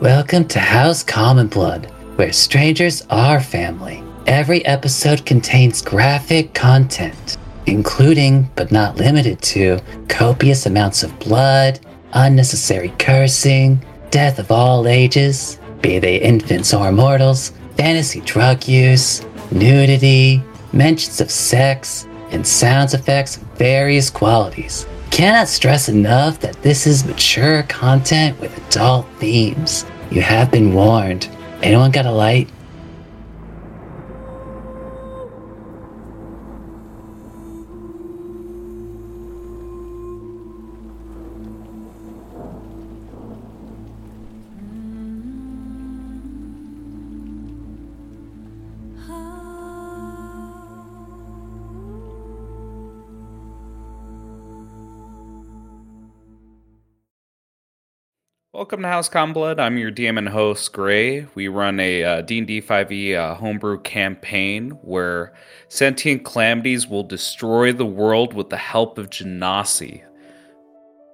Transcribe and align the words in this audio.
Welcome 0.00 0.48
to 0.48 0.58
House 0.60 1.02
Common 1.02 1.48
Blood, 1.48 1.84
where 2.16 2.32
strangers 2.32 3.02
are 3.10 3.38
family. 3.38 4.02
Every 4.26 4.64
episode 4.64 5.26
contains 5.26 5.82
graphic 5.82 6.54
content, 6.54 7.36
including, 7.66 8.50
but 8.56 8.72
not 8.72 8.96
limited 8.96 9.42
to, 9.42 9.78
copious 10.08 10.64
amounts 10.64 11.02
of 11.02 11.18
blood, 11.18 11.80
unnecessary 12.14 12.94
cursing, 12.98 13.84
death 14.10 14.38
of 14.38 14.50
all 14.50 14.88
ages, 14.88 15.60
be 15.82 15.98
they 15.98 16.16
infants 16.16 16.72
or 16.72 16.90
mortals, 16.92 17.52
fantasy 17.76 18.22
drug 18.22 18.66
use, 18.66 19.22
nudity, 19.52 20.42
mentions 20.72 21.20
of 21.20 21.30
sex, 21.30 22.08
and 22.30 22.46
sound 22.46 22.94
effects 22.94 23.36
of 23.36 23.42
various 23.58 24.08
qualities. 24.08 24.86
Cannot 25.10 25.48
stress 25.48 25.90
enough 25.90 26.38
that 26.40 26.62
this 26.62 26.86
is 26.86 27.04
mature 27.04 27.64
content 27.64 28.40
with 28.40 28.56
adult 28.68 29.06
themes. 29.18 29.84
You 30.10 30.22
have 30.22 30.50
been 30.50 30.74
warned. 30.74 31.28
Anyone 31.62 31.92
got 31.92 32.04
a 32.04 32.10
light? 32.10 32.48
Welcome 58.60 58.82
to 58.82 58.88
House 58.88 59.08
Blood. 59.08 59.58
I'm 59.58 59.78
your 59.78 59.90
DM 59.90 60.18
and 60.18 60.28
host, 60.28 60.74
Gray. 60.74 61.26
We 61.34 61.48
run 61.48 61.80
a 61.80 62.04
uh, 62.04 62.20
D&D 62.20 62.60
5e 62.60 63.16
uh, 63.16 63.34
homebrew 63.34 63.80
campaign 63.80 64.72
where 64.82 65.32
sentient 65.68 66.26
calamities 66.26 66.86
will 66.86 67.02
destroy 67.02 67.72
the 67.72 67.86
world 67.86 68.34
with 68.34 68.50
the 68.50 68.58
help 68.58 68.98
of 68.98 69.08
Genasi, 69.08 70.02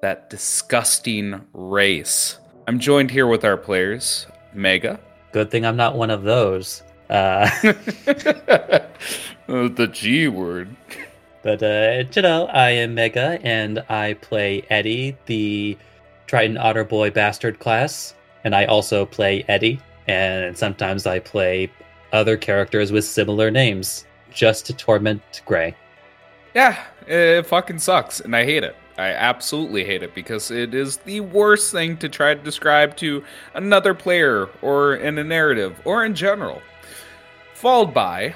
that 0.03 0.29
disgusting 0.29 1.41
race. 1.53 2.41
I'm 2.67 2.81
joined 2.81 3.13
here 3.13 3.29
with 3.29 3.45
our 3.45 3.57
players, 3.57 4.27
Mega. 4.53 4.99
Good 5.31 5.53
thing 5.53 5.65
I'm 5.65 5.77
not 5.77 5.97
one 5.97 6.11
of 6.11 6.25
those. 6.25 6.83
Uh, 7.09 7.49
the 9.47 9.89
G 9.93 10.27
word. 10.27 10.75
But, 11.43 11.63
uh, 11.63 12.03
you 12.13 12.23
know, 12.23 12.47
I 12.47 12.71
am 12.71 12.97
Mega, 12.97 13.39
and 13.41 13.79
I 13.89 14.15
play 14.15 14.65
Eddie, 14.69 15.17
the 15.27 15.79
Triton 16.27 16.59
Otter 16.59 16.85
Boy 16.85 17.11
Bastard 17.11 17.59
class, 17.59 18.15
and 18.45 18.55
I 18.55 18.65
also 18.67 19.07
play 19.07 19.45
Eddie, 19.49 19.81
and 20.09 20.57
sometimes 20.57 21.07
I 21.07 21.19
play 21.19 21.71
other 22.13 22.37
characters 22.37 22.93
with 22.93 23.05
similar 23.05 23.51
names 23.51 24.07
just 24.31 24.67
to 24.67 24.73
torment 24.73 25.43
Gray. 25.45 25.75
Yeah, 26.55 26.83
it 27.07 27.47
fucking 27.47 27.79
sucks, 27.79 28.21
and 28.21 28.35
I 28.35 28.45
hate 28.45 28.65
it. 28.65 28.77
I 28.99 29.09
absolutely 29.09 29.85
hate 29.85 30.03
it 30.03 30.15
because 30.15 30.51
it 30.51 30.75
is 30.75 30.97
the 30.99 31.21
worst 31.21 31.71
thing 31.71 31.99
to 31.99 32.09
try 32.09 32.35
to 32.35 32.43
describe 32.43 32.97
to 32.97 33.23
another 33.55 33.93
player 33.93 34.49
or 34.63 34.95
in 34.97 35.19
a 35.19 35.25
narrative 35.25 35.79
or 35.85 36.05
in 36.05 36.15
general. 36.15 36.63
Followed 37.53 37.93
by 37.93 38.35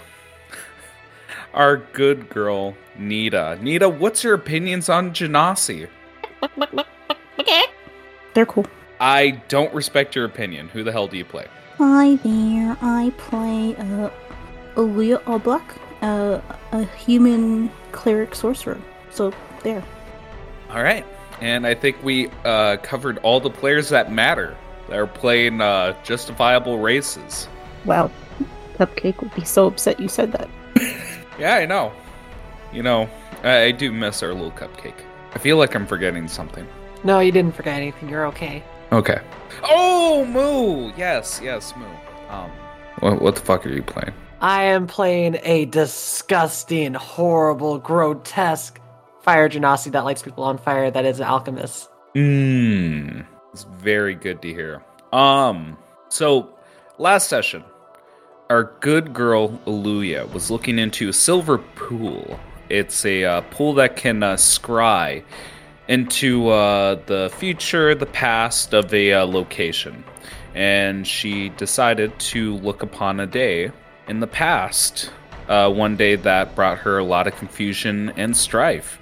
our 1.54 1.78
good 1.78 2.28
girl, 2.28 2.74
Nita. 2.98 3.58
Nita, 3.62 3.88
what's 3.88 4.22
your 4.22 4.34
opinions 4.34 4.90
on 4.90 5.12
Genasi? 5.12 5.88
They're 8.34 8.46
cool. 8.46 8.66
I 9.00 9.42
don't 9.48 9.72
respect 9.74 10.14
your 10.14 10.24
opinion. 10.24 10.68
Who 10.68 10.84
the 10.84 10.92
hell 10.92 11.06
do 11.06 11.16
you 11.16 11.24
play? 11.24 11.46
Hi 11.78 12.16
there. 12.16 12.76
I 12.82 13.12
play 13.16 13.74
uh, 13.76 14.10
Aaliyah 14.74 15.22
Allblack, 15.22 15.62
uh, 16.02 16.40
a 16.72 16.84
human 16.96 17.70
cleric 17.92 18.34
sorcerer. 18.34 18.78
So 19.10 19.32
there. 19.62 19.82
All 20.70 20.82
right, 20.82 21.04
and 21.40 21.66
I 21.66 21.74
think 21.74 22.02
we 22.02 22.28
uh, 22.44 22.76
covered 22.82 23.18
all 23.18 23.40
the 23.40 23.50
players 23.50 23.88
that 23.88 24.12
matter 24.12 24.56
that 24.88 24.98
are 24.98 25.06
playing 25.06 25.60
uh, 25.60 25.94
justifiable 26.04 26.78
races. 26.78 27.48
Wow, 27.84 28.10
Cupcake 28.74 29.20
would 29.20 29.34
be 29.34 29.44
so 29.44 29.66
upset 29.66 29.98
you 29.98 30.08
said 30.08 30.32
that. 30.32 30.48
yeah, 31.38 31.56
I 31.56 31.66
know. 31.66 31.92
You 32.72 32.82
know, 32.82 33.08
I, 33.42 33.62
I 33.62 33.70
do 33.72 33.90
miss 33.90 34.22
our 34.22 34.32
little 34.32 34.52
cupcake. 34.52 34.94
I 35.34 35.38
feel 35.38 35.56
like 35.56 35.74
I'm 35.74 35.86
forgetting 35.86 36.28
something. 36.28 36.66
No, 37.04 37.20
you 37.20 37.32
didn't 37.32 37.54
forget 37.54 37.76
anything. 37.76 38.08
You're 38.08 38.26
okay. 38.26 38.62
Okay. 38.92 39.20
Oh, 39.64 40.24
Moo! 40.26 40.92
Yes, 40.96 41.40
yes, 41.42 41.74
Moo. 41.76 41.86
Um, 42.28 42.50
what, 43.00 43.22
what 43.22 43.34
the 43.36 43.40
fuck 43.40 43.64
are 43.66 43.70
you 43.70 43.82
playing? 43.82 44.12
I 44.40 44.64
am 44.64 44.86
playing 44.86 45.38
a 45.42 45.66
disgusting, 45.66 46.94
horrible, 46.94 47.78
grotesque 47.78 48.80
fire 49.22 49.48
genasi 49.48 49.92
that 49.92 50.04
lights 50.04 50.22
people 50.22 50.44
on 50.44 50.58
fire 50.58 50.90
that 50.90 51.04
is 51.04 51.20
an 51.20 51.26
alchemist. 51.26 51.88
Mmm. 52.14 53.26
It's 53.52 53.64
very 53.64 54.14
good 54.14 54.40
to 54.42 54.48
hear. 54.48 54.82
Um, 55.12 55.76
so 56.08 56.50
last 56.98 57.28
session, 57.28 57.64
our 58.48 58.74
good 58.80 59.12
girl 59.12 59.50
Aluya 59.66 60.32
was 60.32 60.50
looking 60.50 60.78
into 60.78 61.08
a 61.08 61.12
silver 61.12 61.58
pool. 61.58 62.38
It's 62.68 63.04
a 63.04 63.24
uh, 63.24 63.40
pool 63.42 63.74
that 63.74 63.96
can 63.96 64.22
uh, 64.22 64.34
scry 64.36 65.24
into 65.90 66.48
uh, 66.48 66.94
the 67.06 67.28
future, 67.36 67.96
the 67.96 68.06
past 68.06 68.72
of 68.72 68.94
a 68.94 69.12
uh, 69.12 69.26
location. 69.26 70.04
And 70.54 71.04
she 71.04 71.48
decided 71.50 72.16
to 72.30 72.54
look 72.58 72.84
upon 72.84 73.18
a 73.18 73.26
day 73.26 73.72
in 74.06 74.20
the 74.20 74.28
past, 74.28 75.10
uh, 75.48 75.68
one 75.68 75.96
day 75.96 76.14
that 76.14 76.54
brought 76.54 76.78
her 76.78 76.98
a 76.98 77.04
lot 77.04 77.26
of 77.26 77.34
confusion 77.34 78.12
and 78.16 78.36
strife. 78.36 79.00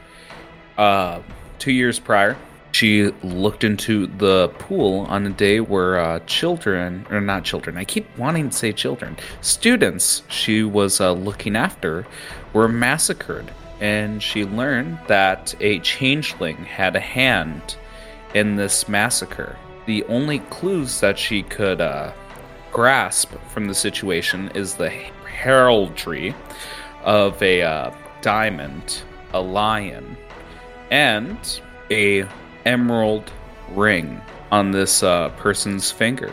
Uh, 0.79 1.21
two 1.59 1.73
years 1.73 1.99
prior, 1.99 2.39
she 2.73 3.11
looked 3.23 3.65
into 3.65 4.07
the 4.07 4.49
pool 4.59 5.01
on 5.11 5.27
a 5.27 5.31
day 5.31 5.61
where 5.61 5.99
uh, 5.99 6.21
children, 6.21 7.07
or 7.11 7.21
not 7.21 7.45
children, 7.45 7.77
I 7.77 7.85
keep 7.85 8.07
wanting 8.17 8.49
to 8.49 8.57
say 8.57 8.73
children, 8.73 9.19
students 9.43 10.23
she 10.29 10.63
was 10.63 11.03
uh, 11.03 11.13
looking 11.13 11.55
after 11.55 12.07
were 12.55 12.69
massacred 12.69 13.51
and 13.81 14.23
she 14.23 14.45
learned 14.45 14.99
that 15.07 15.55
a 15.61 15.79
changeling 15.81 16.57
had 16.57 16.97
a 16.97 17.01
hand 17.01 17.77
in 18.35 18.57
this 18.57 18.89
massacre. 18.89 19.57
The 19.87 20.05
only 20.05 20.41
clues 20.41 21.01
that 21.01 21.19
she 21.19 21.43
could 21.43 21.81
uh, 21.81 22.13
grasp 22.73 23.33
from 23.53 23.67
the 23.67 23.75
situation 23.75 24.51
is 24.55 24.75
the 24.75 24.91
heraldry 24.91 26.35
of 27.05 27.41
a 27.43 27.63
uh, 27.63 27.91
diamond, 28.21 29.03
a 29.33 29.41
lion, 29.41 30.17
and 30.91 31.61
a 31.91 32.27
emerald 32.67 33.31
ring 33.71 34.21
on 34.51 34.73
this 34.73 35.03
uh, 35.03 35.29
person's 35.31 35.91
finger 35.91 36.33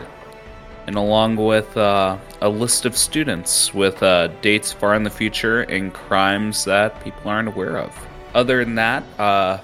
and 0.86 0.96
along 0.96 1.36
with 1.36 1.76
uh, 1.76 2.16
a 2.40 2.48
list 2.48 2.84
of 2.86 2.96
students 2.96 3.74
with 3.74 4.02
uh, 4.02 4.28
dates 4.40 4.72
far 4.72 4.94
in 4.94 5.02
the 5.02 5.10
future 5.10 5.62
and 5.62 5.92
crimes 5.92 6.64
that 6.64 7.02
people 7.02 7.28
aren't 7.28 7.48
aware 7.48 7.78
of. 7.78 7.92
Other 8.34 8.64
than 8.64 8.74
that, 8.76 9.02
uh, 9.18 9.58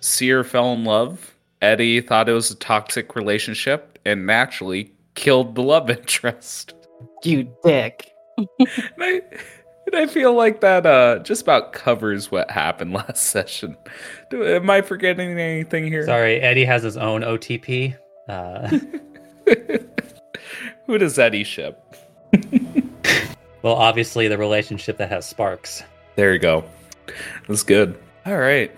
Seer 0.00 0.44
fell 0.44 0.72
in 0.72 0.84
love. 0.84 1.34
Eddie 1.62 2.00
thought 2.00 2.28
it 2.28 2.32
was 2.32 2.50
a 2.50 2.56
toxic 2.56 3.14
relationship 3.14 3.98
and 4.04 4.26
naturally 4.26 4.92
killed 5.14 5.54
the 5.54 5.62
love 5.62 5.88
interest. 5.90 6.74
You 7.24 7.54
dick. 7.64 8.10
and, 8.38 8.68
I, 8.98 9.20
and 9.86 9.96
I 9.96 10.06
feel 10.06 10.34
like 10.34 10.60
that 10.60 10.84
uh, 10.84 11.20
just 11.20 11.42
about 11.42 11.72
covers 11.72 12.30
what 12.30 12.50
happened 12.50 12.92
last 12.94 13.26
session. 13.26 13.76
Do, 14.30 14.44
am 14.44 14.68
I 14.68 14.82
forgetting 14.82 15.38
anything 15.38 15.86
here? 15.86 16.04
Sorry, 16.04 16.40
Eddie 16.40 16.64
has 16.64 16.82
his 16.82 16.96
own 16.96 17.22
OTP. 17.22 17.96
Who 20.86 20.98
does 20.98 21.18
Eddie 21.18 21.44
ship? 21.44 21.96
well, 23.62 23.74
obviously 23.74 24.28
the 24.28 24.38
relationship 24.38 24.96
that 24.98 25.10
has 25.10 25.26
sparks. 25.26 25.82
There 26.16 26.32
you 26.32 26.38
go. 26.38 26.64
That's 27.48 27.62
good. 27.62 27.98
All 28.26 28.36
right. 28.36 28.70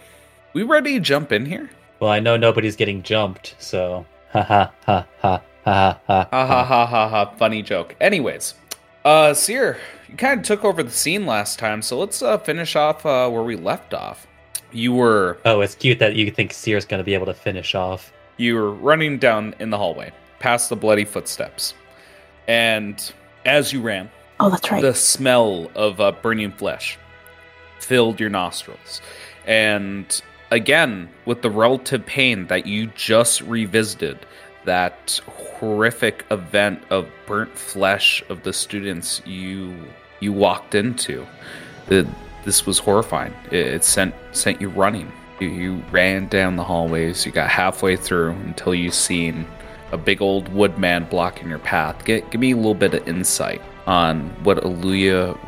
We 0.53 0.63
ready 0.63 0.95
to 0.95 1.01
jump 1.01 1.33
in 1.33 1.47
here? 1.47 1.71
Well, 2.01 2.11
I 2.11 2.21
know 2.21 2.37
nobody's 2.37 2.77
getting 2.77 3.03
jumped, 3.03 3.55
so 3.59 4.05
ha 4.31 4.43
ha 4.43 4.73
ha 4.85 5.07
ha 5.21 5.43
ha 5.65 5.99
ha 6.07 6.29
ha 6.29 6.29
ha 6.31 6.65
ha 6.65 6.87
ha 6.87 7.09
ha 7.09 7.31
funny 7.37 7.63
joke. 7.63 7.97
Anyways, 8.01 8.55
uh 9.05 9.33
Seer, 9.33 9.79
you 10.09 10.17
kind 10.17 10.41
of 10.41 10.47
took 10.47 10.65
over 10.65 10.83
the 10.83 10.91
scene 10.91 11.25
last 11.25 11.59
time, 11.59 11.81
so 11.81 11.99
let's 11.99 12.21
uh 12.23 12.39
finish 12.39 12.77
off 12.77 13.07
uh 13.07 13.29
where 13.31 13.43
we 13.43 13.57
left 13.57 13.95
off. 13.95 14.27
You 14.73 14.93
were 14.93 15.39
Oh, 15.45 15.61
it's 15.61 15.75
cute 15.75 15.99
that 16.01 16.15
you 16.15 16.31
think 16.31 16.53
Seer's 16.53 16.85
gonna 16.85 17.05
be 17.05 17.15
able 17.15 17.27
to 17.27 17.35
finish 17.35 17.75
off. 17.75 18.13
You 18.37 18.57
were 18.57 18.73
running 18.73 19.19
down 19.19 19.55
in 19.59 19.71
the 19.71 19.79
hallway, 19.79 20.13
past 20.39 20.69
the 20.69 20.77
bloody 20.77 21.05
footsteps 21.05 21.75
and 22.47 23.13
as 23.45 23.73
you 23.73 23.81
ran, 23.81 24.11
oh, 24.41 24.51
that's 24.51 24.71
right, 24.71 24.83
the 24.83 24.95
smell 24.95 25.71
of 25.75 26.01
uh, 26.01 26.13
burning 26.13 26.53
flesh 26.53 26.99
filled 27.79 28.21
your 28.21 28.31
nostrils, 28.31 29.01
and 29.47 30.23
again 30.51 31.09
with 31.25 31.43
the 31.43 31.51
relative 31.51 32.05
pain 32.07 32.47
that 32.47 32.67
you 32.67 32.87
just 32.89 33.41
revisited, 33.43 34.19
that 34.65 35.21
horrific 35.27 36.25
event 36.31 36.83
of 36.91 37.09
burnt 37.27 37.57
flesh 37.57 38.23
of 38.29 38.43
the 38.43 38.53
students 38.53 39.23
you 39.27 39.75
you 40.21 40.33
walked 40.33 40.75
into. 40.75 41.27
It, 41.89 42.07
this 42.45 42.67
was 42.67 42.79
horrifying. 42.79 43.35
It, 43.51 43.67
it 43.67 43.85
sent 43.85 44.15
sent 44.33 44.61
you 44.61 44.69
running. 44.69 45.11
You, 45.41 45.49
you 45.49 45.85
ran 45.91 46.29
down 46.29 46.57
the 46.57 46.65
hallways. 46.65 47.27
You 47.27 47.33
got 47.33 47.51
halfway 47.51 47.97
through 47.97 48.31
until 48.45 48.75
you 48.75 48.91
seen 48.91 49.47
a 49.95 49.99
big 49.99 50.21
old 50.21 50.53
woodman 50.53 51.05
blocking 51.05 51.49
your 51.49 51.61
path. 51.61 52.05
Get, 52.05 52.31
give 52.31 52.41
me 52.41 52.51
a 52.51 52.57
little 52.57 52.75
bit 52.75 52.95
of 52.95 53.09
insight 53.09 53.63
on 53.87 54.29
what 54.45 54.59
Aluya 54.59 55.39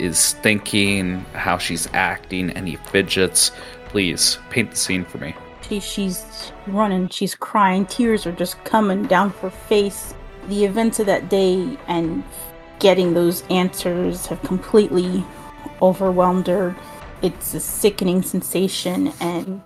is 0.00 0.32
thinking, 0.34 1.20
how 1.34 1.58
she's 1.58 1.88
acting, 1.92 2.50
any 2.50 2.76
fidgets. 2.76 3.52
Please 3.86 4.38
paint 4.50 4.70
the 4.70 4.76
scene 4.76 5.04
for 5.04 5.18
me. 5.18 5.34
She, 5.68 5.78
she's 5.80 6.52
running, 6.66 7.08
she's 7.08 7.34
crying, 7.34 7.86
tears 7.86 8.26
are 8.26 8.32
just 8.32 8.62
coming 8.64 9.04
down 9.04 9.30
her 9.42 9.50
face. 9.50 10.14
The 10.48 10.64
events 10.64 10.98
of 10.98 11.06
that 11.06 11.28
day 11.28 11.78
and 11.86 12.24
getting 12.78 13.14
those 13.14 13.42
answers 13.50 14.26
have 14.26 14.42
completely 14.42 15.24
overwhelmed 15.80 16.46
her. 16.46 16.74
It's 17.20 17.54
a 17.54 17.60
sickening 17.60 18.22
sensation, 18.22 19.12
and 19.20 19.62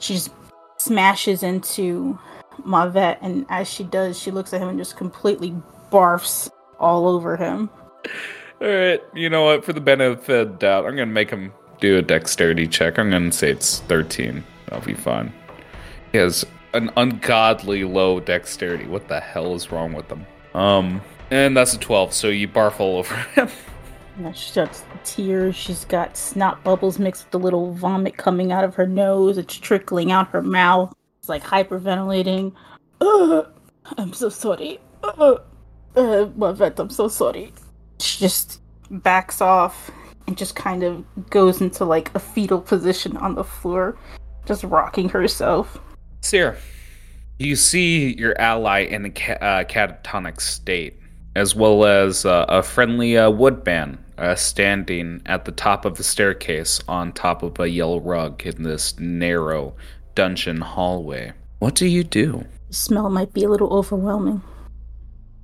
she 0.00 0.14
just 0.14 0.30
smashes 0.78 1.42
into 1.42 2.18
Mavet, 2.64 3.18
and 3.20 3.46
as 3.48 3.68
she 3.68 3.84
does, 3.84 4.18
she 4.18 4.30
looks 4.30 4.52
at 4.52 4.60
him 4.60 4.68
and 4.68 4.78
just 4.78 4.96
completely 4.96 5.54
barfs 5.90 6.50
all 6.78 7.08
over 7.08 7.36
him. 7.36 7.70
All 8.60 8.68
right, 8.68 9.00
you 9.14 9.30
know 9.30 9.44
what? 9.44 9.64
For 9.64 9.72
the 9.72 9.80
benefit 9.80 10.18
of 10.18 10.26
the 10.50 10.56
doubt, 10.58 10.86
I'm 10.86 10.92
gonna 10.92 11.06
make 11.06 11.30
him 11.30 11.52
do 11.80 11.98
a 11.98 12.02
dexterity 12.02 12.66
check. 12.66 12.98
I'm 12.98 13.10
gonna 13.10 13.32
say 13.32 13.50
it's 13.50 13.80
13. 13.80 14.42
That'll 14.66 14.84
be 14.84 14.94
fine. 14.94 15.32
He 16.12 16.18
has 16.18 16.44
an 16.74 16.90
ungodly 16.96 17.84
low 17.84 18.20
dexterity. 18.20 18.86
What 18.86 19.08
the 19.08 19.20
hell 19.20 19.54
is 19.54 19.70
wrong 19.70 19.92
with 19.92 20.10
him? 20.10 20.26
Um, 20.54 21.00
and 21.30 21.56
that's 21.56 21.74
a 21.74 21.78
12. 21.78 22.12
So 22.12 22.28
you 22.28 22.48
barf 22.48 22.80
all 22.80 22.98
over 22.98 23.14
him. 23.34 23.48
Yeah, 24.20 24.32
she's 24.32 24.54
got 24.54 24.82
tears. 25.04 25.54
She's 25.54 25.84
got 25.84 26.16
snot 26.16 26.64
bubbles 26.64 26.98
mixed 26.98 27.26
with 27.26 27.34
a 27.34 27.38
little 27.38 27.72
vomit 27.72 28.16
coming 28.16 28.50
out 28.50 28.64
of 28.64 28.74
her 28.74 28.86
nose. 28.86 29.38
It's 29.38 29.56
trickling 29.56 30.10
out 30.10 30.28
her 30.30 30.42
mouth. 30.42 30.92
It's 31.28 31.44
like 31.44 31.68
hyperventilating. 31.68 32.54
Ugh, 33.02 33.46
I'm 33.98 34.14
so 34.14 34.30
sorry. 34.30 34.80
Uh, 35.02 35.36
Mavet, 35.94 36.78
I'm 36.78 36.88
so 36.88 37.08
sorry. 37.08 37.52
She 38.00 38.18
just 38.18 38.62
backs 38.90 39.42
off 39.42 39.90
and 40.26 40.38
just 40.38 40.56
kind 40.56 40.82
of 40.82 41.04
goes 41.28 41.60
into 41.60 41.84
like 41.84 42.14
a 42.14 42.18
fetal 42.18 42.62
position 42.62 43.18
on 43.18 43.34
the 43.34 43.44
floor, 43.44 43.98
just 44.46 44.64
rocking 44.64 45.10
herself. 45.10 45.78
Seer, 46.22 46.56
you 47.38 47.56
see 47.56 48.16
your 48.16 48.38
ally 48.40 48.80
in 48.80 49.04
a 49.04 49.10
ca- 49.10 49.32
uh, 49.34 49.64
catatonic 49.64 50.40
state, 50.40 50.98
as 51.36 51.54
well 51.54 51.84
as 51.84 52.24
uh, 52.24 52.46
a 52.48 52.62
friendly 52.62 53.18
uh, 53.18 53.28
woodman 53.28 53.98
uh, 54.16 54.34
standing 54.34 55.20
at 55.26 55.44
the 55.44 55.52
top 55.52 55.84
of 55.84 55.98
the 55.98 56.04
staircase 56.04 56.80
on 56.88 57.12
top 57.12 57.42
of 57.42 57.60
a 57.60 57.68
yellow 57.68 58.00
rug 58.00 58.46
in 58.46 58.62
this 58.62 58.98
narrow 58.98 59.74
dungeon 60.18 60.60
hallway. 60.60 61.32
What 61.60 61.76
do 61.76 61.86
you 61.86 62.02
do? 62.02 62.44
The 62.66 62.74
smell 62.74 63.08
might 63.08 63.32
be 63.32 63.44
a 63.44 63.48
little 63.48 63.72
overwhelming. 63.72 64.42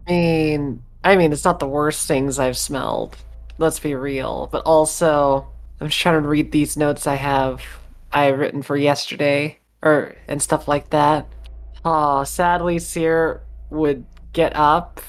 I 0.09 0.11
mean, 0.11 0.83
I 1.05 1.15
mean, 1.15 1.33
it's 1.33 1.45
not 1.45 1.61
the 1.61 1.69
worst 1.69 2.09
things 2.09 2.41
I've 2.41 2.59
smelled. 2.59 3.17
Let's 3.57 3.79
be 3.79 3.95
real. 3.95 4.49
But 4.51 4.65
also, 4.65 5.47
I'm 5.81 5.87
just 5.87 6.01
trying 6.01 6.21
to 6.21 6.29
read 6.29 6.51
these 6.51 6.77
notes 6.77 7.07
I 7.07 7.15
have 7.15 7.63
I 8.13 8.25
have 8.25 8.41
written 8.41 8.63
for 8.63 8.77
yesterday, 8.77 9.61
or 9.81 10.17
and 10.27 10.43
stuff 10.43 10.67
like 10.67 10.91
that. 10.91 11.29
Oh, 11.85 12.25
sadly, 12.25 12.81
Seer 12.81 13.43
would 13.71 14.05
get 14.33 14.57
up 14.57 15.01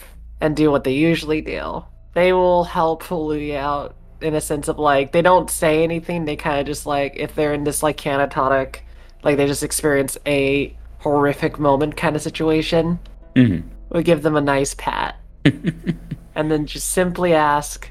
and 0.41 0.55
do 0.55 0.69
what 0.69 0.83
they 0.83 0.93
usually 0.93 1.41
do. 1.41 1.83
They 2.13 2.33
will 2.33 2.65
help 2.65 3.01
Hulu 3.01 3.55
out 3.55 3.95
in 4.21 4.35
a 4.35 4.41
sense 4.41 4.67
of 4.67 4.77
like 4.77 5.11
they 5.11 5.23
don't 5.23 5.49
say 5.49 5.83
anything. 5.83 6.25
They 6.25 6.35
kind 6.35 6.59
of 6.59 6.67
just 6.67 6.85
like 6.85 7.15
if 7.15 7.33
they're 7.33 7.55
in 7.55 7.63
this 7.63 7.81
like 7.81 7.97
canatonic, 7.97 8.84
like 9.25 9.37
they 9.37 9.47
just 9.47 9.63
experience 9.63 10.17
a 10.25 10.77
horrific 10.99 11.59
moment 11.59 11.97
kind 11.97 12.15
of 12.15 12.21
situation. 12.21 12.99
Mm-hmm. 13.35 13.67
We'll 13.89 14.03
give 14.03 14.21
them 14.21 14.35
a 14.35 14.41
nice 14.41 14.75
pat. 14.75 15.19
and 15.43 16.51
then 16.51 16.65
just 16.65 16.89
simply 16.89 17.33
ask, 17.33 17.89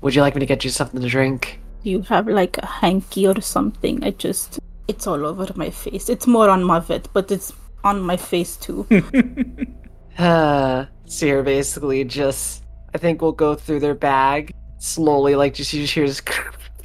Would 0.00 0.14
you 0.14 0.22
like 0.22 0.34
me 0.34 0.40
to 0.40 0.46
get 0.46 0.64
you 0.64 0.70
something 0.70 1.00
to 1.00 1.08
drink? 1.08 1.60
You 1.82 2.02
have 2.02 2.28
like 2.28 2.58
a 2.58 2.66
hanky 2.66 3.26
or 3.26 3.40
something. 3.40 4.02
I 4.04 4.12
just, 4.12 4.60
it's 4.86 5.06
all 5.06 5.26
over 5.26 5.46
my 5.56 5.70
face. 5.70 6.08
It's 6.08 6.26
more 6.26 6.48
on 6.48 6.62
Mavet, 6.62 7.06
but 7.12 7.30
it's 7.30 7.52
on 7.84 8.00
my 8.00 8.16
face 8.16 8.56
too. 8.56 8.86
Uh, 10.18 10.84
Seer 11.04 11.44
basically 11.44 12.02
just, 12.02 12.64
I 12.92 12.98
think 12.98 13.22
we'll 13.22 13.30
go 13.30 13.54
through 13.54 13.78
their 13.78 13.94
bag 13.94 14.52
slowly, 14.78 15.36
like 15.36 15.54
just 15.54 15.72
you 15.72 15.82
just 15.82 15.94
hear 15.94 16.08
this 16.08 16.20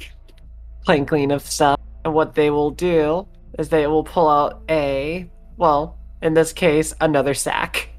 clanking 0.84 1.32
of 1.32 1.42
stuff. 1.42 1.80
And 2.04 2.14
what 2.14 2.36
they 2.36 2.50
will 2.50 2.70
do 2.70 3.26
is 3.58 3.68
they 3.68 3.86
will 3.86 4.04
pull 4.04 4.28
out 4.28 4.62
a, 4.68 5.30
well, 5.56 5.98
in 6.22 6.34
this 6.34 6.52
case, 6.52 6.94
another 7.00 7.34
sack. 7.34 7.90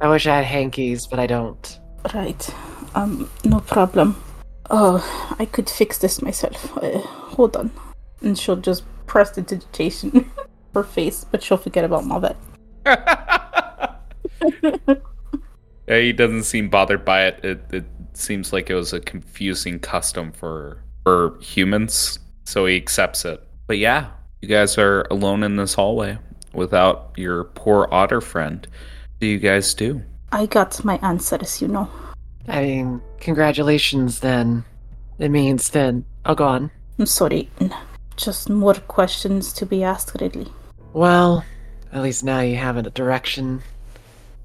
I 0.00 0.08
wish 0.08 0.26
I 0.26 0.36
had 0.36 0.44
hankies, 0.44 1.06
but 1.06 1.18
I 1.18 1.26
don't. 1.26 1.80
right. 2.14 2.54
Um, 2.94 3.30
no 3.44 3.60
problem. 3.60 4.22
Oh, 4.70 5.36
I 5.38 5.44
could 5.46 5.68
fix 5.68 5.98
this 5.98 6.22
myself. 6.22 6.76
Uh, 6.78 6.98
hold 6.98 7.56
on. 7.56 7.70
And 8.22 8.38
she'll 8.38 8.56
just 8.56 8.84
press 9.06 9.30
the 9.30 9.42
digitation 9.42 10.30
her 10.74 10.84
face, 10.84 11.24
but 11.24 11.42
she'll 11.42 11.56
forget 11.56 11.84
about 11.84 12.04
Mavet. 12.04 12.36
Yeah, 15.88 16.00
he 16.00 16.12
doesn't 16.12 16.42
seem 16.42 16.68
bothered 16.68 17.04
by 17.04 17.24
it. 17.24 17.40
It, 17.42 17.60
it 17.72 17.84
seems 18.12 18.52
like 18.52 18.68
it 18.68 18.74
was 18.74 18.92
a 18.92 19.00
confusing 19.00 19.78
custom 19.80 20.32
for 20.32 20.82
for 21.02 21.38
humans, 21.40 22.18
so 22.44 22.66
he 22.66 22.76
accepts 22.76 23.24
it. 23.24 23.42
But 23.66 23.78
yeah, 23.78 24.10
you 24.40 24.48
guys 24.48 24.78
are 24.78 25.02
alone 25.10 25.42
in 25.42 25.56
this 25.56 25.74
hallway 25.74 26.18
without 26.52 27.12
your 27.16 27.44
poor 27.44 27.88
otter 27.90 28.20
friend. 28.20 28.66
What 28.66 29.20
do 29.20 29.26
you 29.26 29.38
guys 29.38 29.74
do? 29.74 30.02
I 30.32 30.46
got 30.46 30.84
my 30.84 30.98
answers, 31.02 31.60
you 31.60 31.68
know. 31.68 31.88
I 32.46 32.62
mean, 32.62 33.02
congratulations 33.20 34.20
then. 34.20 34.64
It 35.18 35.30
means 35.30 35.70
then. 35.70 36.04
I'll 36.24 36.34
go 36.34 36.46
on. 36.46 36.70
I'm 36.98 37.06
sorry. 37.06 37.50
Just 38.16 38.48
more 38.48 38.74
questions 38.74 39.52
to 39.54 39.66
be 39.66 39.82
asked, 39.82 40.16
Ridley. 40.20 40.52
Well, 40.92 41.44
at 41.92 42.02
least 42.02 42.24
now 42.24 42.40
you 42.40 42.56
have 42.56 42.76
a 42.76 42.82
direction. 42.90 43.62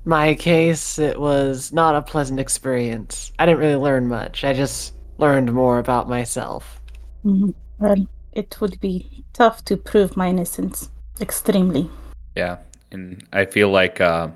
My 0.05 0.35
case, 0.35 0.99
it 0.99 1.19
was 1.19 1.71
not 1.71 1.95
a 1.95 2.01
pleasant 2.01 2.39
experience. 2.39 3.31
I 3.39 3.45
didn't 3.45 3.59
really 3.59 3.75
learn 3.75 4.07
much. 4.07 4.43
I 4.43 4.53
just 4.53 4.93
learned 5.17 5.53
more 5.53 5.79
about 5.79 6.09
myself. 6.09 6.81
Mhm. 7.25 7.53
Well, 7.79 8.07
it 8.35 8.59
would 8.59 8.79
be 8.79 9.23
tough 9.33 9.63
to 9.65 9.77
prove 9.77 10.17
my 10.17 10.29
innocence. 10.29 10.89
Extremely. 11.21 11.89
Yeah, 12.35 12.57
and 12.91 13.23
I 13.33 13.45
feel 13.45 13.69
like 13.69 14.01
uh 14.01 14.29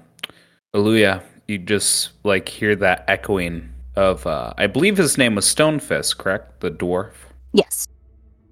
Aluya, 0.76 1.22
you 1.48 1.58
just 1.58 2.12
like 2.24 2.50
hear 2.50 2.76
that 2.76 3.04
echoing 3.08 3.70
of 3.96 4.26
uh 4.28 4.54
I 4.58 4.68
believe 4.68 4.98
his 4.98 5.18
name 5.18 5.36
was 5.36 5.46
Stonefist, 5.46 6.18
correct? 6.18 6.60
The 6.60 6.72
dwarf. 6.72 7.14
Yes. 7.54 7.88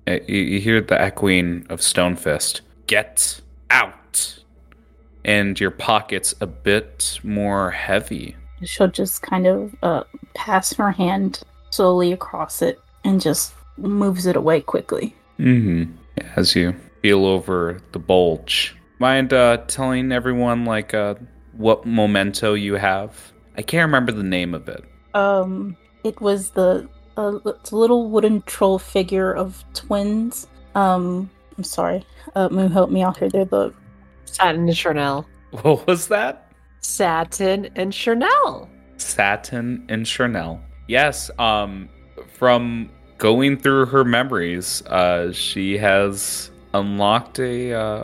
Uh, 0.07 0.19
You, 0.27 0.41
you 0.41 0.59
hear 0.59 0.81
the 0.81 0.99
echoing 0.99 1.65
of 1.69 1.79
Stonefist. 1.81 2.61
Get 2.87 3.41
out. 3.69 4.39
And 5.23 5.59
your 5.59 5.71
pocket's 5.71 6.35
a 6.39 6.47
bit 6.47 7.19
more 7.23 7.71
heavy. 7.71 8.35
She'll 8.63 8.87
just 8.87 9.21
kind 9.21 9.47
of 9.47 9.75
uh, 9.81 10.03
pass 10.35 10.73
her 10.73 10.91
hand 10.91 11.41
slowly 11.71 12.13
across 12.13 12.61
it 12.61 12.79
and 13.03 13.19
just 13.19 13.53
moves 13.77 14.25
it 14.25 14.35
away 14.35 14.61
quickly. 14.61 15.15
Mm-hmm. 15.39 15.92
As 16.36 16.56
you 16.56 16.75
feel 17.01 17.25
over 17.25 17.82
the 17.92 18.00
bulge. 18.00 18.75
Mind 19.00 19.34
uh 19.34 19.58
telling 19.68 20.12
everyone 20.12 20.65
like 20.65 20.94
uh 20.94 21.15
what 21.54 21.86
memento 21.86 22.54
you 22.54 22.75
have? 22.75 23.32
I 23.58 23.62
can't 23.62 23.88
remember 23.88 24.12
the 24.12 24.24
name 24.24 24.54
of 24.54 24.68
it. 24.68 24.84
Um, 25.13 25.77
it 26.04 26.20
was 26.20 26.51
the 26.51 26.88
uh, 27.18 27.39
a 27.46 27.75
little 27.75 28.10
wooden 28.10 28.42
troll 28.44 28.77
figure 28.80 29.34
of 29.34 29.63
twins. 29.74 30.48
Um, 30.75 31.30
I'm 31.58 31.63
sorry. 31.63 32.06
Uh, 32.36 32.50
Moon, 32.50 32.72
help 32.72 32.89
me 32.92 33.01
out 33.01 33.18
here. 33.18 33.30
They're 33.30 33.46
the 33.46 33.74
Satin 34.25 34.68
and 34.68 34.77
Chanel. 34.77 35.25
What 35.62 35.88
was 35.88 36.10
that? 36.10 36.51
Satin 36.82 37.70
and 37.77 37.94
Chanel. 37.94 38.70
Satin 38.98 39.86
and 39.88 40.06
Chanel. 40.06 40.60
Yes, 40.89 41.32
um 41.39 41.88
from 42.34 42.89
going 43.17 43.57
through 43.57 43.88
her 43.88 44.03
memories, 44.03 44.81
uh 44.88 45.31
she 45.31 45.77
has 45.77 46.51
unlocked 46.74 47.39
a 47.39 47.74
uh, 47.74 48.03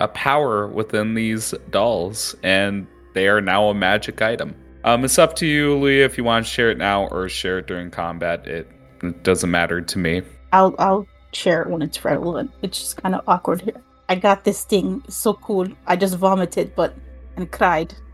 a 0.00 0.08
power 0.08 0.66
within 0.66 1.14
these 1.14 1.54
dolls 1.70 2.34
and 2.42 2.86
they 3.14 3.28
are 3.28 3.40
now 3.40 3.68
a 3.68 3.74
magic 3.74 4.22
item. 4.22 4.54
Um 4.84 5.04
it's 5.04 5.18
up 5.18 5.36
to 5.36 5.46
you, 5.46 5.76
Leah, 5.78 6.04
if 6.04 6.18
you 6.18 6.24
want 6.24 6.46
to 6.46 6.50
share 6.50 6.70
it 6.70 6.78
now 6.78 7.06
or 7.08 7.28
share 7.28 7.58
it 7.58 7.66
during 7.66 7.90
combat. 7.90 8.46
It, 8.46 8.68
it 9.02 9.22
doesn't 9.22 9.50
matter 9.50 9.80
to 9.80 9.98
me. 9.98 10.22
I'll 10.52 10.74
I'll 10.78 11.06
share 11.32 11.62
it 11.62 11.70
when 11.70 11.82
it's 11.82 12.04
relevant. 12.04 12.50
It's 12.62 12.78
just 12.78 12.96
kind 12.96 13.14
of 13.14 13.22
awkward 13.26 13.62
here. 13.62 13.82
I 14.08 14.16
got 14.16 14.44
this 14.44 14.64
thing. 14.64 15.04
So 15.08 15.34
cool. 15.34 15.68
I 15.86 15.96
just 15.96 16.16
vomited, 16.16 16.74
but 16.74 16.94
and 17.36 17.50
cried. 17.50 17.94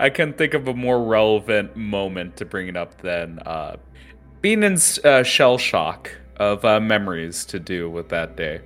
I 0.00 0.08
can 0.08 0.32
think 0.32 0.54
of 0.54 0.66
a 0.66 0.74
more 0.74 1.04
relevant 1.04 1.76
moment 1.76 2.36
to 2.38 2.46
bring 2.46 2.68
it 2.68 2.76
up 2.76 3.02
than 3.02 3.38
uh, 3.40 3.76
being 4.40 4.62
in 4.62 4.78
uh, 5.04 5.22
shell 5.22 5.58
shock 5.58 6.10
of 6.36 6.64
uh, 6.64 6.80
memories 6.80 7.44
to 7.46 7.58
do 7.58 7.90
with 7.90 8.08
that 8.08 8.36
day. 8.36 8.60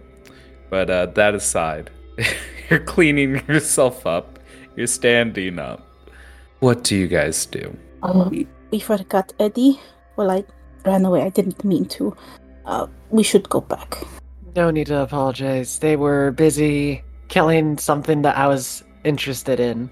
But 0.70 0.90
uh, 0.90 1.06
that 1.06 1.34
aside, 1.34 1.90
you're 2.70 2.80
cleaning 2.80 3.42
yourself 3.48 4.06
up, 4.06 4.38
you're 4.76 4.86
standing 4.86 5.58
up. 5.58 5.86
What 6.60 6.84
do 6.84 6.96
you 6.96 7.08
guys 7.08 7.46
do? 7.46 7.76
Oh, 8.02 8.30
we 8.70 8.80
forgot 8.80 9.32
Eddie. 9.38 9.80
Well, 10.16 10.30
I 10.30 10.44
ran 10.84 11.04
away. 11.04 11.22
I 11.22 11.28
didn't 11.28 11.64
mean 11.64 11.86
to. 11.86 12.16
Uh, 12.64 12.86
we 13.10 13.22
should 13.22 13.48
go 13.48 13.60
back. 13.60 14.02
No 14.56 14.70
need 14.70 14.86
to 14.86 15.02
apologize. 15.02 15.78
They 15.78 15.96
were 15.96 16.30
busy 16.32 17.02
killing 17.28 17.76
something 17.78 18.22
that 18.22 18.36
I 18.36 18.46
was 18.46 18.84
interested 19.04 19.60
in. 19.60 19.90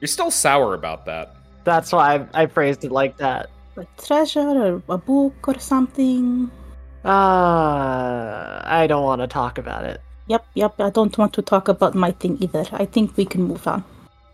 You're 0.00 0.08
still 0.08 0.30
sour 0.30 0.74
about 0.74 1.04
that. 1.06 1.36
That's 1.64 1.92
why 1.92 2.26
I, 2.32 2.42
I 2.42 2.46
phrased 2.46 2.84
it 2.84 2.90
like 2.90 3.18
that. 3.18 3.50
A 3.80 3.86
treasure 4.02 4.40
or 4.40 4.82
a 4.88 4.98
book 4.98 5.48
or 5.48 5.58
something. 5.58 6.50
Uh, 7.02 8.60
I 8.62 8.86
don't 8.86 9.04
want 9.04 9.22
to 9.22 9.26
talk 9.26 9.56
about 9.56 9.84
it. 9.84 10.02
Yep, 10.28 10.44
yep. 10.54 10.74
I 10.78 10.90
don't 10.90 11.16
want 11.16 11.32
to 11.32 11.42
talk 11.42 11.68
about 11.68 11.94
my 11.94 12.10
thing 12.12 12.36
either. 12.40 12.66
I 12.72 12.84
think 12.84 13.16
we 13.16 13.24
can 13.24 13.42
move 13.42 13.66
on. 13.66 13.82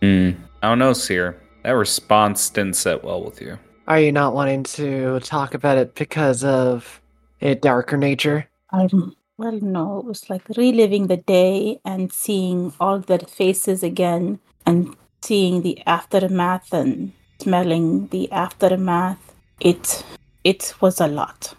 Hmm. 0.03 0.31
I 0.63 0.69
don't 0.69 0.81
know, 0.81 0.93
Seer. 0.93 1.41
That 1.63 1.71
response 1.71 2.51
didn't 2.51 2.75
set 2.75 3.05
well 3.05 3.23
with 3.23 3.41
you. 3.41 3.59
Are 3.87 4.01
you 4.01 4.11
not 4.11 4.35
wanting 4.35 4.65
to 4.65 5.21
talk 5.21 5.55
about 5.55 5.79
it 5.79 5.95
because 5.95 6.43
of 6.43 7.01
a 7.41 7.55
darker 7.55 7.97
nature? 7.97 8.49
Um, 8.73 9.15
well, 9.39 9.59
no. 9.63 10.01
It 10.01 10.07
was 10.07 10.29
like 10.29 10.49
reliving 10.57 11.07
the 11.07 11.19
day 11.19 11.79
and 11.85 12.13
seeing 12.13 12.73
all 12.81 12.99
their 12.99 13.21
faces 13.21 13.85
again 13.85 14.41
and 14.67 14.97
seeing 15.23 15.63
the 15.63 15.81
aftermath 15.87 16.73
and 16.73 17.13
smelling 17.41 18.09
the 18.09 18.31
aftermath. 18.33 19.26
It 19.61 20.05
it 20.45 20.75
was 20.81 21.01
a 21.01 21.09
lot. 21.09 21.55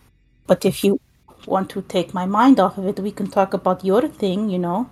But 0.45 0.65
if 0.65 0.83
you 0.83 0.99
want 1.45 1.69
to 1.71 1.81
take 1.81 2.13
my 2.13 2.25
mind 2.25 2.59
off 2.59 2.77
of 2.77 2.85
it, 2.87 2.99
we 2.99 3.11
can 3.11 3.27
talk 3.27 3.53
about 3.53 3.83
your 3.83 4.07
thing, 4.07 4.49
you 4.49 4.59
know. 4.59 4.89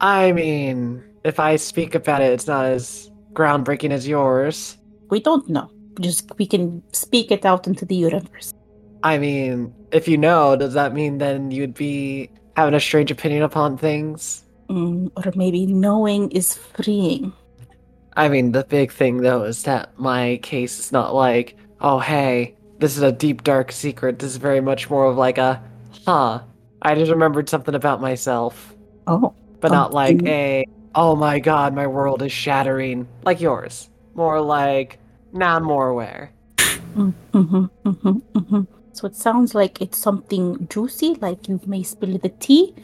I 0.00 0.32
mean, 0.32 1.02
if 1.24 1.40
I 1.40 1.56
speak 1.56 1.94
about 1.94 2.22
it, 2.22 2.32
it's 2.32 2.46
not 2.46 2.64
as 2.64 3.10
groundbreaking 3.32 3.90
as 3.90 4.08
yours. 4.08 4.78
We 5.10 5.20
don't 5.20 5.48
know. 5.48 5.70
Just 6.00 6.30
we 6.38 6.46
can 6.46 6.82
speak 6.92 7.30
it 7.30 7.44
out 7.44 7.66
into 7.66 7.84
the 7.84 7.96
universe. 7.96 8.54
I 9.02 9.18
mean, 9.18 9.74
if 9.92 10.08
you 10.08 10.16
know, 10.18 10.56
does 10.56 10.74
that 10.74 10.94
mean 10.94 11.18
then 11.18 11.50
you'd 11.50 11.74
be 11.74 12.30
having 12.56 12.74
a 12.74 12.80
strange 12.80 13.10
opinion 13.10 13.42
upon 13.42 13.76
things? 13.76 14.44
Mm, 14.68 15.10
or 15.16 15.32
maybe 15.34 15.66
knowing 15.66 16.30
is 16.30 16.54
freeing. 16.54 17.32
I 18.16 18.28
mean, 18.28 18.52
the 18.52 18.64
big 18.64 18.90
thing 18.90 19.18
though 19.18 19.44
is 19.44 19.62
that 19.62 19.98
my 19.98 20.38
case 20.42 20.78
is 20.78 20.92
not 20.92 21.14
like, 21.14 21.56
oh 21.80 21.98
hey, 21.98 22.54
this 22.78 22.96
is 22.96 23.02
a 23.02 23.12
deep 23.12 23.42
dark 23.44 23.72
secret. 23.72 24.18
This 24.18 24.30
is 24.30 24.36
very 24.36 24.60
much 24.60 24.88
more 24.90 25.06
of 25.06 25.16
like 25.16 25.38
a, 25.38 25.62
huh, 26.06 26.40
I 26.82 26.94
just 26.94 27.10
remembered 27.10 27.48
something 27.48 27.74
about 27.74 28.00
myself. 28.00 28.74
Oh. 29.06 29.34
But 29.60 29.72
not 29.72 29.92
like 29.92 30.22
a, 30.24 30.64
oh 30.94 31.16
my 31.16 31.40
god, 31.40 31.74
my 31.74 31.86
world 31.86 32.22
is 32.22 32.30
shattering, 32.30 33.08
like 33.24 33.40
yours. 33.40 33.90
More 34.14 34.40
like, 34.40 34.98
now 35.32 35.56
I'm 35.56 35.64
more 35.64 35.88
aware. 35.88 36.30
Mm-hmm, 36.56 37.38
mm-hmm, 37.38 38.38
mm-hmm. 38.38 38.62
So 38.92 39.06
it 39.06 39.14
sounds 39.14 39.54
like 39.54 39.80
it's 39.80 39.98
something 39.98 40.66
juicy, 40.68 41.14
like 41.14 41.48
you 41.48 41.60
may 41.66 41.82
spill 41.82 42.18
the 42.18 42.28
tea, 42.28 42.74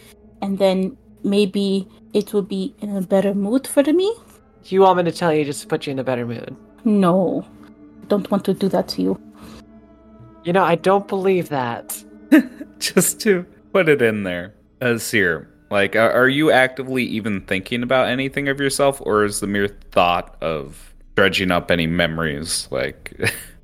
and 0.42 0.58
then 0.58 0.96
maybe 1.22 1.88
it 2.12 2.32
will 2.32 2.42
be 2.42 2.74
in 2.80 2.96
a 2.96 3.00
better 3.00 3.34
mood 3.34 3.66
for 3.66 3.82
me. 3.82 4.14
You 4.64 4.80
want 4.82 4.98
me 4.98 5.04
to 5.04 5.12
tell 5.12 5.32
you 5.32 5.44
just 5.44 5.62
to 5.62 5.66
put 5.66 5.86
you 5.86 5.92
in 5.92 5.98
a 5.98 6.04
better 6.04 6.26
mood? 6.26 6.56
No, 6.84 7.44
don't 8.08 8.30
want 8.30 8.44
to 8.46 8.54
do 8.54 8.68
that 8.68 8.88
to 8.88 9.02
you. 9.02 9.20
You 10.44 10.52
know, 10.52 10.64
I 10.64 10.74
don't 10.74 11.08
believe 11.08 11.48
that. 11.48 12.02
Just 12.78 13.20
to 13.22 13.44
put 13.72 13.88
it 13.88 14.02
in 14.02 14.24
there. 14.24 14.54
Uh, 14.80 14.98
Seer, 14.98 15.48
like, 15.70 15.96
are 15.96 16.12
are 16.12 16.28
you 16.28 16.50
actively 16.50 17.04
even 17.04 17.40
thinking 17.42 17.82
about 17.82 18.08
anything 18.08 18.48
of 18.48 18.60
yourself, 18.60 19.00
or 19.04 19.24
is 19.24 19.40
the 19.40 19.46
mere 19.46 19.68
thought 19.68 20.36
of 20.42 20.94
dredging 21.16 21.50
up 21.50 21.70
any 21.70 21.86
memories 21.86 22.68
like 22.70 23.18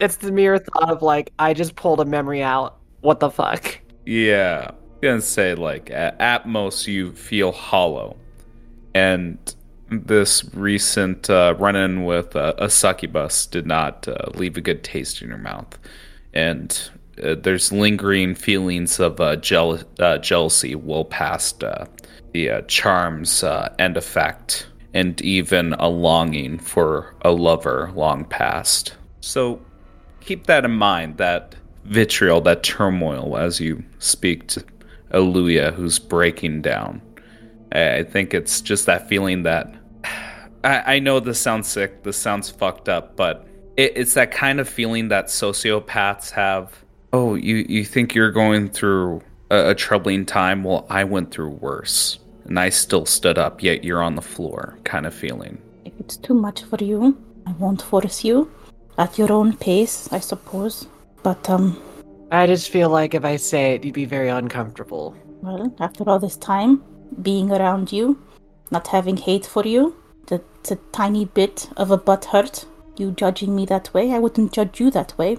It's 0.00 0.16
the 0.16 0.30
mere 0.30 0.58
thought 0.58 0.90
of 0.90 1.02
like, 1.02 1.32
I 1.38 1.54
just 1.54 1.74
pulled 1.74 2.00
a 2.00 2.04
memory 2.04 2.42
out. 2.42 2.76
What 3.00 3.20
the 3.20 3.30
fuck? 3.30 3.80
Yeah, 4.06 4.70
I'm 4.70 5.00
gonna 5.00 5.20
say 5.20 5.54
like 5.54 5.90
at, 5.90 6.20
at 6.20 6.46
most 6.46 6.86
you 6.86 7.12
feel 7.12 7.52
hollow, 7.52 8.16
and 8.94 9.38
this 9.90 10.44
recent 10.54 11.30
uh, 11.30 11.54
run-in 11.58 12.04
with 12.04 12.36
uh, 12.36 12.54
a 12.58 12.68
succubus 12.68 13.46
did 13.46 13.66
not 13.66 14.06
uh, 14.06 14.16
leave 14.34 14.56
a 14.56 14.60
good 14.60 14.84
taste 14.84 15.22
in 15.22 15.28
your 15.28 15.38
mouth, 15.38 15.78
and 16.34 16.90
uh, 17.22 17.34
there's 17.34 17.72
lingering 17.72 18.34
feelings 18.34 19.00
of 19.00 19.20
uh, 19.20 19.36
jeal- 19.36 19.82
uh, 19.98 20.18
jealousy 20.18 20.74
well 20.74 21.04
past 21.04 21.64
the 22.34 22.64
charms 22.68 23.42
and 23.78 23.96
effect, 23.96 24.66
and 24.94 25.20
even 25.22 25.72
a 25.74 25.88
longing 25.88 26.58
for 26.58 27.14
a 27.22 27.30
lover 27.30 27.90
long 27.94 28.24
past. 28.24 28.94
So 29.20 29.60
keep 30.20 30.46
that 30.46 30.64
in 30.64 30.72
mind 30.72 31.16
that 31.16 31.56
vitriol, 31.84 32.40
that 32.42 32.62
turmoil 32.62 33.36
as 33.36 33.60
you 33.60 33.82
speak 33.98 34.46
to 34.48 34.64
Aluya 35.12 35.72
who's 35.72 35.98
breaking 35.98 36.62
down. 36.62 37.00
I 37.72 38.02
think 38.02 38.34
it's 38.34 38.60
just 38.60 38.86
that 38.86 39.08
feeling 39.08 39.42
that 39.42 39.74
I, 40.68 40.96
I 40.96 40.98
know 40.98 41.18
this 41.18 41.40
sounds 41.40 41.66
sick, 41.66 42.02
this 42.02 42.18
sounds 42.18 42.50
fucked 42.50 42.90
up, 42.90 43.16
but 43.16 43.46
it, 43.78 43.92
it's 43.96 44.14
that 44.14 44.30
kind 44.30 44.60
of 44.60 44.68
feeling 44.68 45.08
that 45.08 45.26
sociopaths 45.28 46.30
have. 46.32 46.84
Oh, 47.14 47.36
you, 47.36 47.64
you 47.68 47.86
think 47.86 48.14
you're 48.14 48.30
going 48.30 48.68
through 48.68 49.22
a, 49.50 49.70
a 49.70 49.74
troubling 49.74 50.26
time? 50.26 50.64
Well, 50.64 50.86
I 50.90 51.04
went 51.04 51.30
through 51.30 51.50
worse. 51.50 52.18
And 52.44 52.58
I 52.58 52.68
still 52.68 53.06
stood 53.06 53.38
up, 53.38 53.62
yet 53.62 53.84
you're 53.84 54.02
on 54.02 54.14
the 54.14 54.22
floor, 54.22 54.78
kind 54.84 55.06
of 55.06 55.14
feeling. 55.14 55.60
If 55.86 55.92
it's 56.00 56.16
too 56.16 56.34
much 56.34 56.64
for 56.64 56.82
you, 56.82 57.16
I 57.46 57.52
won't 57.52 57.82
force 57.82 58.24
you. 58.24 58.50
At 58.98 59.18
your 59.18 59.32
own 59.32 59.56
pace, 59.56 60.08
I 60.12 60.20
suppose. 60.20 60.86
But, 61.22 61.48
um, 61.48 61.80
I 62.30 62.46
just 62.46 62.68
feel 62.70 62.90
like 62.90 63.14
if 63.14 63.24
I 63.24 63.36
say 63.36 63.74
it, 63.74 63.84
you'd 63.84 63.94
be 63.94 64.04
very 64.04 64.28
uncomfortable. 64.28 65.14
well, 65.40 65.74
after 65.80 66.08
all 66.08 66.18
this 66.18 66.36
time, 66.36 66.84
being 67.22 67.52
around 67.52 67.90
you, 67.90 68.18
not 68.70 68.86
having 68.86 69.16
hate 69.16 69.46
for 69.46 69.66
you, 69.66 69.94
that's 70.28 70.70
a 70.70 70.76
tiny 70.92 71.24
bit 71.24 71.68
of 71.76 71.90
a 71.90 71.96
butt 71.96 72.26
hurt. 72.26 72.66
You 72.96 73.12
judging 73.12 73.54
me 73.54 73.66
that 73.66 73.92
way, 73.94 74.12
I 74.12 74.18
wouldn't 74.18 74.52
judge 74.52 74.80
you 74.80 74.90
that 74.90 75.16
way. 75.18 75.38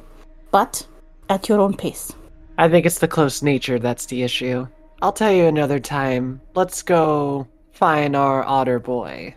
But, 0.51 0.87
at 1.29 1.47
your 1.47 1.59
own 1.59 1.75
pace. 1.75 2.11
I 2.57 2.67
think 2.67 2.85
it's 2.85 2.99
the 2.99 3.07
close 3.07 3.41
nature 3.41 3.79
that's 3.79 4.07
the 4.07 4.23
issue. 4.23 4.67
I'll 5.01 5.13
tell 5.13 5.31
you 5.31 5.45
another 5.45 5.79
time. 5.79 6.41
Let's 6.55 6.81
go 6.81 7.47
find 7.71 8.15
our 8.15 8.43
otter 8.43 8.79
boy. 8.79 9.35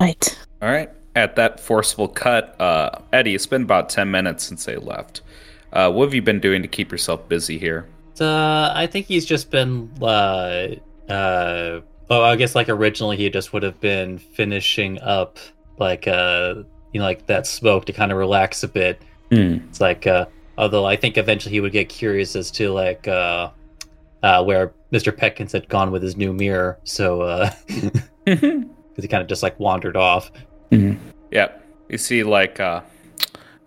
Right. 0.00 0.38
All 0.62 0.70
right. 0.70 0.90
At 1.16 1.36
that 1.36 1.58
forceful 1.58 2.08
cut, 2.08 2.60
uh, 2.60 2.90
Eddie, 3.12 3.34
it's 3.34 3.46
been 3.46 3.62
about 3.62 3.88
10 3.88 4.10
minutes 4.10 4.44
since 4.44 4.64
they 4.64 4.76
left. 4.76 5.22
Uh, 5.72 5.90
what 5.90 6.04
have 6.04 6.14
you 6.14 6.22
been 6.22 6.40
doing 6.40 6.62
to 6.62 6.68
keep 6.68 6.92
yourself 6.92 7.28
busy 7.28 7.58
here? 7.58 7.88
Uh, 8.20 8.72
I 8.74 8.86
think 8.86 9.06
he's 9.06 9.26
just 9.26 9.50
been. 9.50 9.90
Uh, 10.00 10.76
uh, 11.08 11.80
oh, 12.10 12.22
I 12.22 12.36
guess 12.36 12.54
like 12.54 12.68
originally 12.68 13.16
he 13.16 13.30
just 13.30 13.52
would 13.52 13.62
have 13.62 13.80
been 13.80 14.18
finishing 14.18 15.00
up 15.00 15.38
like 15.78 16.08
uh, 16.08 16.54
you 16.92 17.00
know, 17.00 17.06
like 17.06 17.26
that 17.26 17.46
smoke 17.46 17.84
to 17.86 17.92
kind 17.92 18.12
of 18.12 18.18
relax 18.18 18.62
a 18.62 18.68
bit. 18.68 19.02
Hmm. 19.30 19.58
It's 19.68 19.80
like, 19.80 20.06
uh, 20.06 20.26
although 20.56 20.86
I 20.86 20.96
think 20.96 21.18
eventually 21.18 21.52
he 21.52 21.60
would 21.60 21.72
get 21.72 21.88
curious 21.88 22.36
as 22.36 22.50
to 22.52 22.72
like 22.72 23.06
uh, 23.06 23.50
uh, 24.22 24.42
where 24.42 24.72
Mr. 24.92 25.12
Peckins 25.12 25.52
had 25.52 25.68
gone 25.68 25.90
with 25.90 26.02
his 26.02 26.16
new 26.16 26.32
mirror. 26.32 26.78
So, 26.84 27.22
uh, 27.22 27.50
because 28.24 28.64
he 28.96 29.08
kind 29.08 29.22
of 29.22 29.28
just 29.28 29.42
like 29.42 29.58
wandered 29.60 29.96
off. 29.96 30.30
Yeah. 31.30 31.52
You 31.88 31.98
see, 31.98 32.22
like, 32.24 32.58
uh, 32.58 32.80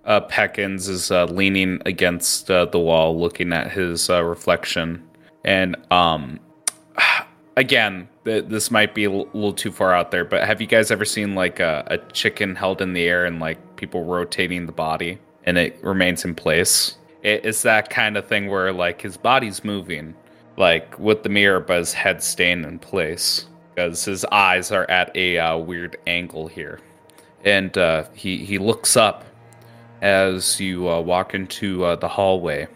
uh, 0.05 0.21
Peckins 0.21 0.89
is 0.89 1.11
uh, 1.11 1.25
leaning 1.25 1.81
against 1.85 2.49
uh, 2.49 2.65
the 2.65 2.79
wall, 2.79 3.19
looking 3.19 3.53
at 3.53 3.71
his 3.71 4.09
uh, 4.09 4.23
reflection. 4.23 5.07
And, 5.45 5.77
um, 5.91 6.39
again, 7.59 8.07
th- 8.23 8.45
this 8.47 8.71
might 8.71 8.95
be 8.95 9.03
a 9.03 9.11
l- 9.11 9.27
little 9.33 9.53
too 9.53 9.71
far 9.71 9.93
out 9.93 10.11
there, 10.11 10.23
but 10.23 10.45
have 10.45 10.61
you 10.61 10.67
guys 10.67 10.91
ever 10.91 11.05
seen, 11.05 11.35
like, 11.35 11.59
a, 11.59 11.83
a 11.87 11.97
chicken 12.13 12.55
held 12.55 12.81
in 12.81 12.93
the 12.93 13.03
air 13.03 13.25
and, 13.25 13.39
like, 13.39 13.75
people 13.75 14.05
rotating 14.05 14.65
the 14.65 14.71
body 14.71 15.19
and 15.43 15.57
it 15.57 15.77
remains 15.83 16.23
in 16.23 16.33
place? 16.33 16.97
It, 17.21 17.45
it's 17.45 17.61
that 17.63 17.89
kind 17.89 18.15
of 18.17 18.25
thing 18.25 18.49
where, 18.49 18.71
like, 18.71 19.01
his 19.01 19.17
body's 19.17 19.63
moving, 19.63 20.15
like, 20.57 20.97
with 20.97 21.23
the 21.23 21.29
mirror, 21.29 21.59
but 21.59 21.79
his 21.79 21.93
head's 21.93 22.25
staying 22.25 22.63
in 22.63 22.79
place? 22.79 23.45
Because 23.75 24.05
his 24.05 24.23
eyes 24.25 24.71
are 24.71 24.89
at 24.89 25.15
a 25.15 25.37
uh, 25.37 25.57
weird 25.57 25.97
angle 26.07 26.47
here. 26.47 26.79
And 27.45 27.77
uh, 27.77 28.05
he 28.13 28.43
he 28.43 28.57
looks 28.57 28.97
up 28.97 29.23
as 30.01 30.59
you 30.59 30.89
uh, 30.89 30.99
walk 30.99 31.33
into 31.33 31.85
uh, 31.85 31.95
the 31.95 32.07
hallway, 32.09 32.67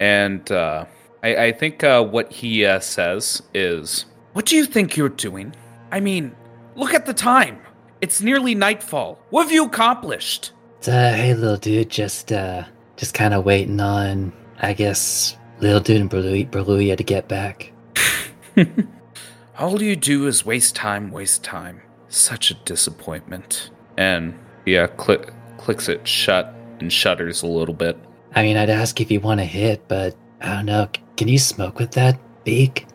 and 0.00 0.50
uh, 0.50 0.86
I, 1.22 1.36
I 1.36 1.52
think 1.52 1.84
uh, 1.84 2.04
what 2.04 2.32
he 2.32 2.64
uh, 2.64 2.80
says 2.80 3.42
is, 3.54 4.06
"What 4.32 4.46
do 4.46 4.56
you 4.56 4.66
think 4.66 4.96
you're 4.96 5.08
doing? 5.08 5.54
I 5.90 6.00
mean, 6.00 6.34
Look 6.74 6.94
at 6.94 7.04
the 7.04 7.14
time. 7.14 7.60
It's 8.00 8.22
nearly 8.22 8.54
nightfall. 8.54 9.18
What 9.30 9.44
have 9.44 9.52
you 9.52 9.66
accomplished? 9.66 10.52
Uh, 10.86 11.12
hey, 11.12 11.34
little 11.34 11.56
dude, 11.56 11.90
just 11.90 12.32
uh, 12.32 12.64
just 12.96 13.14
kind 13.14 13.34
of 13.34 13.44
waiting 13.44 13.78
on, 13.78 14.32
I 14.58 14.72
guess, 14.72 15.36
little 15.60 15.80
dude 15.80 16.00
and 16.00 16.10
Berlu- 16.10 16.50
Berluia 16.50 16.96
to 16.96 17.04
get 17.04 17.28
back. 17.28 17.72
All 19.58 19.82
you 19.82 19.96
do 19.96 20.26
is 20.26 20.46
waste 20.46 20.74
time, 20.74 21.10
waste 21.10 21.44
time. 21.44 21.82
Such 22.08 22.50
a 22.50 22.54
disappointment. 22.54 23.70
And 23.96 24.36
yeah, 24.64 24.86
click, 24.86 25.32
clicks 25.58 25.88
it 25.88 26.08
shut 26.08 26.54
and 26.80 26.90
shudders 26.92 27.42
a 27.42 27.46
little 27.46 27.74
bit. 27.74 27.96
I 28.34 28.42
mean, 28.42 28.56
I'd 28.56 28.70
ask 28.70 29.00
if 29.00 29.10
you 29.10 29.20
want 29.20 29.40
to 29.40 29.44
hit, 29.44 29.86
but 29.88 30.16
I 30.42 30.56
don't 30.56 30.66
know. 30.66 30.88
Can 31.16 31.28
you 31.28 31.38
smoke 31.38 31.78
with 31.78 31.92
that 31.92 32.18
beak? 32.44 32.86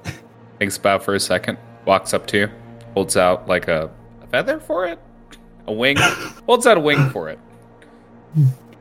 Thinks 0.59 0.77
about 0.77 1.03
for 1.03 1.15
a 1.15 1.19
second, 1.19 1.57
walks 1.85 2.13
up 2.13 2.27
to 2.27 2.37
you, 2.37 2.49
holds 2.93 3.15
out 3.15 3.47
like 3.47 3.67
a, 3.67 3.89
a 4.21 4.27
feather 4.27 4.59
for 4.59 4.85
it, 4.85 4.99
a 5.67 5.71
wing, 5.73 5.97
holds 6.45 6.67
out 6.67 6.77
a 6.77 6.79
wing 6.79 7.09
for 7.09 7.29
it. 7.29 7.39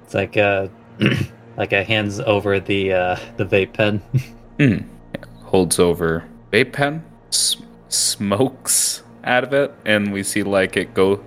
It's 0.02 0.14
like 0.14 0.36
uh, 0.36 0.68
like 1.56 1.72
a 1.72 1.84
hands 1.84 2.20
over 2.20 2.60
the 2.60 2.92
uh 2.92 3.16
the 3.36 3.44
vape 3.44 3.72
pen. 3.72 4.02
Hmm. 4.58 4.78
Holds 5.44 5.78
over 5.78 6.26
vape 6.50 6.72
pen, 6.72 7.04
s- 7.28 7.56
smokes 7.90 9.02
out 9.24 9.44
of 9.44 9.52
it, 9.52 9.70
and 9.84 10.10
we 10.14 10.22
see 10.22 10.42
like 10.42 10.78
it 10.78 10.94
go. 10.94 11.22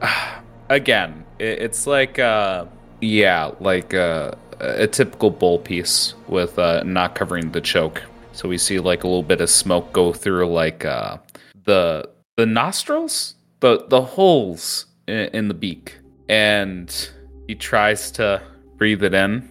Again, 0.68 1.24
it, 1.40 1.58
it's 1.60 1.88
like 1.88 2.20
uh, 2.20 2.66
yeah, 3.00 3.50
like 3.58 3.94
uh, 3.94 4.30
a 4.62 4.86
typical 4.86 5.30
bowl 5.30 5.58
piece 5.58 6.14
with 6.28 6.58
uh, 6.58 6.82
not 6.84 7.14
covering 7.14 7.50
the 7.52 7.60
choke. 7.60 8.02
So 8.32 8.48
we 8.48 8.58
see 8.58 8.78
like 8.78 9.04
a 9.04 9.06
little 9.06 9.22
bit 9.22 9.40
of 9.40 9.50
smoke 9.50 9.92
go 9.92 10.12
through 10.12 10.46
like 10.46 10.84
uh, 10.84 11.18
the 11.64 12.08
the 12.36 12.46
nostrils, 12.46 13.34
the 13.60 13.84
the 13.88 14.00
holes 14.00 14.86
in, 15.06 15.28
in 15.34 15.48
the 15.48 15.54
beak, 15.54 15.98
and 16.28 17.10
he 17.46 17.54
tries 17.54 18.10
to 18.12 18.42
breathe 18.76 19.02
it 19.02 19.14
in 19.14 19.48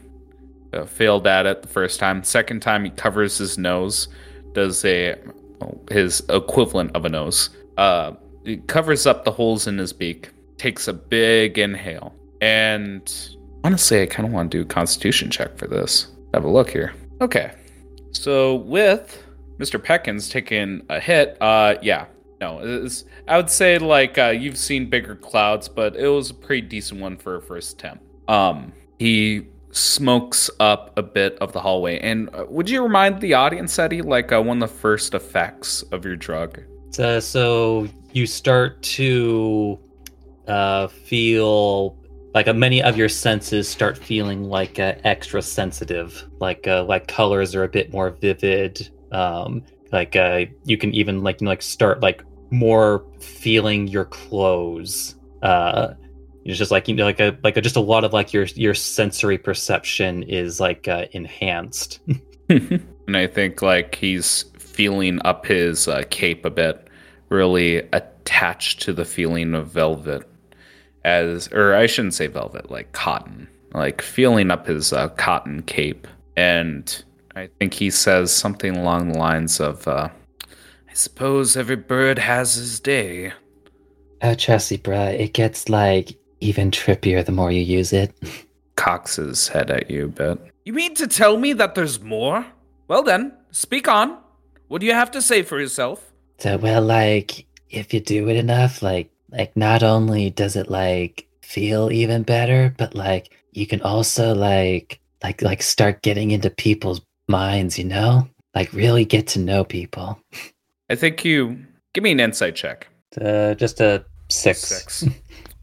uh, 0.73 0.85
failed 0.85 1.27
at 1.27 1.45
it 1.45 1.61
the 1.61 1.67
first 1.67 1.99
time. 1.99 2.23
Second 2.23 2.61
time, 2.61 2.83
he 2.83 2.91
covers 2.91 3.37
his 3.37 3.57
nose, 3.57 4.07
does 4.53 4.83
a 4.85 5.15
oh, 5.61 5.79
his 5.89 6.23
equivalent 6.29 6.95
of 6.95 7.05
a 7.05 7.09
nose. 7.09 7.49
Uh, 7.77 8.13
he 8.45 8.57
covers 8.57 9.05
up 9.05 9.23
the 9.23 9.31
holes 9.31 9.67
in 9.67 9.77
his 9.77 9.93
beak, 9.93 10.29
takes 10.57 10.87
a 10.87 10.93
big 10.93 11.57
inhale, 11.57 12.13
and 12.41 13.35
honestly, 13.63 14.01
I 14.01 14.05
kind 14.05 14.27
of 14.27 14.33
want 14.33 14.51
to 14.51 14.57
do 14.57 14.61
a 14.61 14.65
Constitution 14.65 15.29
check 15.29 15.57
for 15.57 15.67
this. 15.67 16.07
Have 16.33 16.43
a 16.43 16.49
look 16.49 16.69
here. 16.69 16.93
Okay, 17.21 17.53
so 18.11 18.55
with 18.55 19.23
Mr. 19.57 19.79
Peckins 19.79 20.31
taking 20.31 20.81
a 20.89 20.99
hit, 20.99 21.37
uh, 21.41 21.75
yeah. 21.81 22.05
No, 22.39 22.59
it's, 22.63 23.05
I 23.27 23.37
would 23.37 23.51
say 23.51 23.77
like 23.77 24.17
uh, 24.17 24.29
you've 24.29 24.57
seen 24.57 24.89
bigger 24.89 25.15
clouds, 25.15 25.69
but 25.69 25.95
it 25.95 26.07
was 26.07 26.31
a 26.31 26.33
pretty 26.33 26.67
decent 26.67 26.99
one 26.99 27.15
for 27.17 27.35
a 27.35 27.41
first 27.41 27.73
attempt. 27.73 28.03
Um, 28.27 28.73
he 28.97 29.45
smokes 29.71 30.49
up 30.59 30.97
a 30.97 31.03
bit 31.03 31.37
of 31.39 31.53
the 31.53 31.59
hallway. 31.59 31.99
And 31.99 32.29
uh, 32.33 32.45
would 32.49 32.69
you 32.69 32.83
remind 32.83 33.21
the 33.21 33.33
audience, 33.33 33.77
Eddie, 33.77 34.01
like 34.01 34.31
uh, 34.31 34.41
one 34.41 34.61
of 34.61 34.69
the 34.69 34.75
first 34.75 35.13
effects 35.13 35.83
of 35.91 36.05
your 36.05 36.15
drug? 36.15 36.61
Uh, 36.99 37.19
so 37.19 37.87
you 38.11 38.25
start 38.25 38.81
to 38.83 39.79
uh, 40.47 40.87
feel 40.87 41.97
like 42.33 42.47
uh, 42.47 42.53
many 42.53 42.81
of 42.81 42.97
your 42.97 43.09
senses 43.09 43.67
start 43.67 43.97
feeling 43.97 44.43
like 44.43 44.79
uh, 44.79 44.95
extra 45.03 45.41
sensitive. 45.41 46.27
Like 46.39 46.67
uh, 46.67 46.83
like 46.83 47.07
colors 47.07 47.55
are 47.55 47.63
a 47.63 47.69
bit 47.69 47.91
more 47.91 48.11
vivid. 48.11 48.89
Um, 49.11 49.63
like 49.91 50.15
uh, 50.15 50.45
you 50.63 50.77
can 50.77 50.93
even 50.93 51.23
like 51.23 51.41
you 51.41 51.45
know, 51.45 51.51
like 51.51 51.61
start 51.61 52.01
like 52.01 52.23
more 52.49 53.05
feeling 53.19 53.87
your 53.87 54.05
clothes. 54.05 55.15
Uh, 55.41 55.93
it's 56.45 56.57
just 56.57 56.71
like 56.71 56.87
you 56.87 56.95
know 56.95 57.05
like 57.05 57.19
a 57.19 57.37
like 57.43 57.57
a, 57.57 57.61
just 57.61 57.75
a 57.75 57.81
lot 57.81 58.03
of 58.03 58.13
like 58.13 58.33
your 58.33 58.45
your 58.55 58.73
sensory 58.73 59.37
perception 59.37 60.23
is 60.23 60.59
like 60.59 60.87
uh, 60.87 61.05
enhanced. 61.11 61.99
and 62.49 63.17
I 63.17 63.27
think 63.27 63.61
like 63.61 63.95
he's 63.95 64.45
feeling 64.57 65.19
up 65.25 65.45
his 65.45 65.87
uh, 65.87 66.03
cape 66.09 66.45
a 66.45 66.49
bit, 66.49 66.87
really 67.29 67.77
attached 67.91 68.81
to 68.83 68.93
the 68.93 69.05
feeling 69.05 69.53
of 69.53 69.67
velvet, 69.67 70.27
as 71.03 71.51
or 71.51 71.73
I 71.73 71.87
shouldn't 71.87 72.13
say 72.13 72.27
velvet, 72.27 72.71
like 72.71 72.91
cotton, 72.91 73.47
like 73.73 74.01
feeling 74.01 74.51
up 74.51 74.67
his 74.67 74.93
uh, 74.93 75.09
cotton 75.09 75.63
cape, 75.63 76.07
and 76.35 77.03
I 77.35 77.49
think 77.59 77.73
he 77.73 77.89
says 77.89 78.33
something 78.33 78.75
along 78.75 79.11
the 79.11 79.19
lines 79.19 79.59
of, 79.59 79.87
uh, 79.87 80.09
"I 80.89 80.93
suppose 80.93 81.57
every 81.57 81.75
bird 81.75 82.19
has 82.19 82.55
his 82.55 82.79
day." 82.79 83.33
Oh, 84.21 84.35
Chelsea, 84.35 84.77
bruh, 84.77 85.19
it 85.19 85.33
gets 85.33 85.69
like 85.69 86.17
even 86.39 86.71
trippier 86.71 87.25
the 87.25 87.31
more 87.31 87.51
you 87.51 87.61
use 87.61 87.93
it. 87.93 88.13
Cocks 88.75 89.15
his 89.17 89.47
head 89.47 89.69
at 89.69 89.89
you 89.89 90.05
a 90.05 90.07
bit. 90.07 90.39
You 90.65 90.73
mean 90.73 90.95
to 90.95 91.07
tell 91.07 91.37
me 91.37 91.53
that 91.53 91.75
there's 91.75 92.01
more? 92.01 92.45
Well 92.87 93.03
then, 93.03 93.33
speak 93.51 93.87
on. 93.87 94.17
What 94.67 94.81
do 94.81 94.87
you 94.87 94.93
have 94.93 95.11
to 95.11 95.21
say 95.21 95.43
for 95.43 95.59
yourself? 95.59 96.11
So, 96.37 96.57
well, 96.57 96.81
like, 96.81 97.45
if 97.69 97.93
you 97.93 97.99
do 97.99 98.29
it 98.29 98.35
enough, 98.35 98.81
like, 98.81 99.11
like 99.31 99.55
not 99.55 99.83
only 99.83 100.29
does 100.29 100.55
it 100.55 100.69
like 100.69 101.27
feel 101.41 101.91
even 101.91 102.23
better, 102.23 102.73
but 102.77 102.95
like 102.95 103.31
you 103.51 103.67
can 103.67 103.81
also 103.81 104.33
like, 104.33 104.99
like, 105.23 105.41
like 105.41 105.61
start 105.61 106.01
getting 106.01 106.31
into 106.31 106.49
people's 106.49 107.01
minds. 107.27 107.77
You 107.77 107.85
know, 107.85 108.27
like 108.55 108.71
really 108.73 109.05
get 109.05 109.27
to 109.27 109.39
know 109.39 109.63
people. 109.63 110.19
I 110.89 110.95
think 110.95 111.23
you 111.23 111.57
give 111.93 112.03
me 112.03 112.11
an 112.11 112.19
insight 112.19 112.55
check. 112.55 112.87
Uh, 113.19 113.53
just 113.55 113.79
a 113.81 114.05
six. 114.29 114.59
Six. 114.59 115.05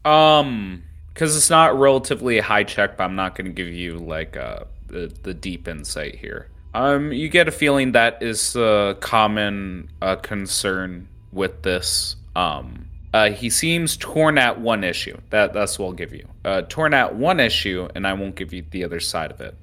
um, 0.05 0.83
because 1.13 1.35
it's 1.35 1.49
not 1.49 1.77
relatively 1.77 2.37
a 2.37 2.43
high 2.43 2.63
check, 2.63 2.95
but 2.95 3.03
I'm 3.03 3.15
not 3.15 3.35
going 3.35 3.47
to 3.47 3.51
give 3.51 3.67
you 3.67 3.97
like 3.97 4.37
uh 4.37 4.63
the 4.87 5.13
the 5.23 5.33
deep 5.33 5.67
insight 5.67 6.15
here. 6.15 6.49
Um, 6.73 7.11
you 7.11 7.29
get 7.29 7.47
a 7.47 7.51
feeling 7.51 7.93
that 7.93 8.21
is 8.21 8.55
a 8.55 8.95
common 8.99 9.89
uh, 10.01 10.17
concern 10.17 11.07
with 11.31 11.63
this. 11.63 12.15
Um, 12.35 12.88
uh, 13.13 13.31
he 13.31 13.49
seems 13.49 13.97
torn 13.97 14.37
at 14.37 14.59
one 14.61 14.83
issue. 14.83 15.17
That 15.31 15.53
that's 15.53 15.79
what 15.79 15.87
I'll 15.87 15.93
give 15.93 16.13
you. 16.13 16.27
Uh, 16.45 16.61
torn 16.69 16.93
at 16.93 17.15
one 17.15 17.39
issue, 17.39 17.87
and 17.95 18.05
I 18.05 18.13
won't 18.13 18.35
give 18.35 18.53
you 18.53 18.63
the 18.69 18.83
other 18.83 18.99
side 18.99 19.31
of 19.31 19.41
it. 19.41 19.55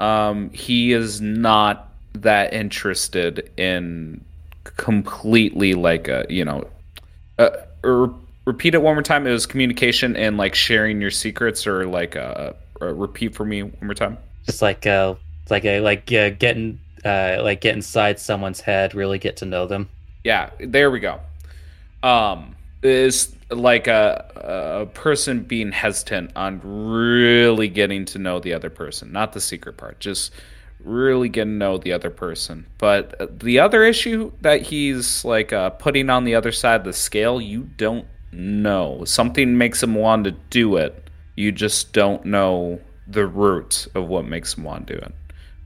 Um, 0.00 0.50
he 0.50 0.92
is 0.92 1.20
not 1.20 1.92
that 2.14 2.52
interested 2.52 3.50
in 3.56 4.24
completely 4.64 5.74
like 5.74 6.08
a 6.08 6.26
you 6.28 6.44
know. 6.44 6.68
Uh, 7.38 8.08
repeat 8.44 8.74
it 8.74 8.82
one 8.82 8.94
more 8.94 9.02
time. 9.02 9.26
It 9.26 9.32
was 9.32 9.46
communication 9.46 10.16
and 10.16 10.36
like 10.36 10.54
sharing 10.54 11.00
your 11.00 11.10
secrets, 11.10 11.66
or 11.66 11.86
like 11.86 12.16
uh, 12.16 12.52
uh 12.80 12.86
repeat 12.86 13.34
for 13.34 13.44
me 13.44 13.62
one 13.62 13.86
more 13.86 13.94
time. 13.94 14.18
Just 14.44 14.60
like 14.60 14.86
uh, 14.86 15.14
like 15.50 15.64
a 15.64 15.80
like 15.80 16.12
uh, 16.12 16.30
getting 16.30 16.80
uh 17.04 17.38
like 17.42 17.60
get 17.60 17.76
inside 17.76 18.18
someone's 18.18 18.60
head, 18.60 18.92
really 18.92 19.20
get 19.20 19.36
to 19.36 19.44
know 19.44 19.68
them. 19.68 19.88
Yeah, 20.24 20.50
there 20.58 20.90
we 20.90 20.98
go. 20.98 21.20
Um, 22.02 22.56
is 22.82 23.34
like 23.50 23.86
a 23.86 24.30
a 24.82 24.86
person 24.86 25.42
being 25.42 25.72
hesitant 25.72 26.32
on 26.34 26.60
really 26.64 27.68
getting 27.68 28.04
to 28.06 28.18
know 28.18 28.40
the 28.40 28.54
other 28.54 28.70
person, 28.70 29.12
not 29.12 29.32
the 29.32 29.40
secret 29.40 29.76
part, 29.76 30.00
just 30.00 30.32
really 30.84 31.28
getting 31.28 31.52
to 31.52 31.58
know 31.58 31.78
the 31.78 31.92
other 31.92 32.10
person. 32.10 32.66
But 32.78 33.40
the 33.40 33.60
other 33.60 33.84
issue 33.84 34.32
that 34.40 34.62
he's 34.62 35.24
like 35.24 35.52
uh, 35.52 35.70
putting 35.70 36.10
on 36.10 36.24
the 36.24 36.34
other 36.34 36.52
side 36.52 36.80
of 36.80 36.84
the 36.84 36.92
scale, 36.92 37.40
you 37.40 37.68
don't 37.76 38.06
know. 38.32 39.04
Something 39.04 39.56
makes 39.56 39.82
him 39.82 39.94
want 39.94 40.24
to 40.24 40.32
do 40.32 40.76
it. 40.76 41.08
You 41.36 41.52
just 41.52 41.92
don't 41.92 42.24
know 42.24 42.80
the 43.06 43.26
root 43.26 43.86
of 43.94 44.08
what 44.08 44.24
makes 44.26 44.54
him 44.54 44.64
want 44.64 44.86
to 44.88 44.94
do 44.94 45.00
it. 45.00 45.14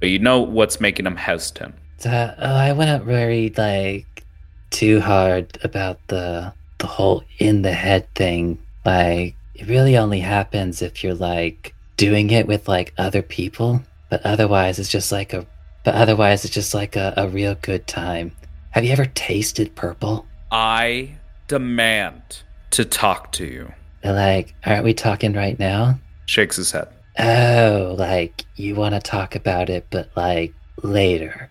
But 0.00 0.10
you 0.10 0.18
know 0.18 0.40
what's 0.40 0.80
making 0.80 1.06
him 1.06 1.16
hesitant. 1.16 1.74
Uh, 2.04 2.34
oh, 2.38 2.54
I 2.54 2.72
wouldn't 2.72 3.06
worry 3.06 3.52
like 3.56 4.24
too 4.70 5.00
hard 5.00 5.58
about 5.62 5.98
the 6.08 6.52
the 6.78 6.86
whole 6.86 7.24
in 7.38 7.62
the 7.62 7.72
head 7.72 8.12
thing. 8.14 8.58
Like 8.84 9.34
it 9.54 9.66
really 9.66 9.96
only 9.96 10.20
happens 10.20 10.82
if 10.82 11.02
you're 11.02 11.14
like 11.14 11.74
doing 11.96 12.30
it 12.30 12.46
with 12.46 12.68
like 12.68 12.92
other 12.98 13.22
people. 13.22 13.82
But 14.08 14.24
otherwise, 14.24 14.78
it's 14.78 14.90
just 14.90 15.12
like 15.12 15.32
a. 15.32 15.46
But 15.84 15.94
otherwise, 15.94 16.44
it's 16.44 16.54
just 16.54 16.74
like 16.74 16.96
a, 16.96 17.14
a 17.16 17.28
real 17.28 17.54
good 17.54 17.86
time. 17.86 18.32
Have 18.70 18.84
you 18.84 18.92
ever 18.92 19.06
tasted 19.06 19.74
purple? 19.74 20.26
I 20.50 21.16
demand 21.48 22.42
to 22.72 22.84
talk 22.84 23.32
to 23.32 23.46
you. 23.46 23.72
They're 24.02 24.12
like, 24.12 24.54
aren't 24.64 24.84
we 24.84 24.94
talking 24.94 25.32
right 25.32 25.58
now? 25.58 25.98
Shakes 26.26 26.56
his 26.56 26.72
head. 26.72 26.88
Oh, 27.18 27.94
like 27.98 28.44
you 28.56 28.74
want 28.74 28.94
to 28.94 29.00
talk 29.00 29.34
about 29.34 29.70
it, 29.70 29.86
but 29.90 30.10
like 30.16 30.52
later. 30.82 31.50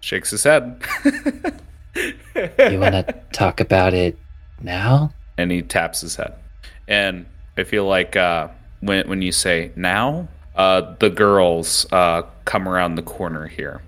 Shakes 0.00 0.30
his 0.30 0.44
head. 0.44 0.82
You 2.36 2.78
want 2.78 2.94
to 2.94 3.14
talk 3.32 3.60
about 3.60 3.94
it 3.94 4.16
now? 4.62 5.12
and 5.40 5.50
he 5.50 5.62
taps 5.62 6.02
his 6.02 6.16
head. 6.16 6.34
And 6.86 7.26
I 7.56 7.64
feel 7.64 7.86
like 7.86 8.14
uh, 8.16 8.48
when 8.80 9.08
when 9.08 9.22
you 9.22 9.32
say 9.32 9.72
now, 9.74 10.28
uh, 10.54 10.94
the 10.98 11.10
girls 11.10 11.86
uh, 11.92 12.22
come 12.44 12.68
around 12.68 12.96
the 12.96 13.02
corner 13.02 13.46
here 13.46 13.82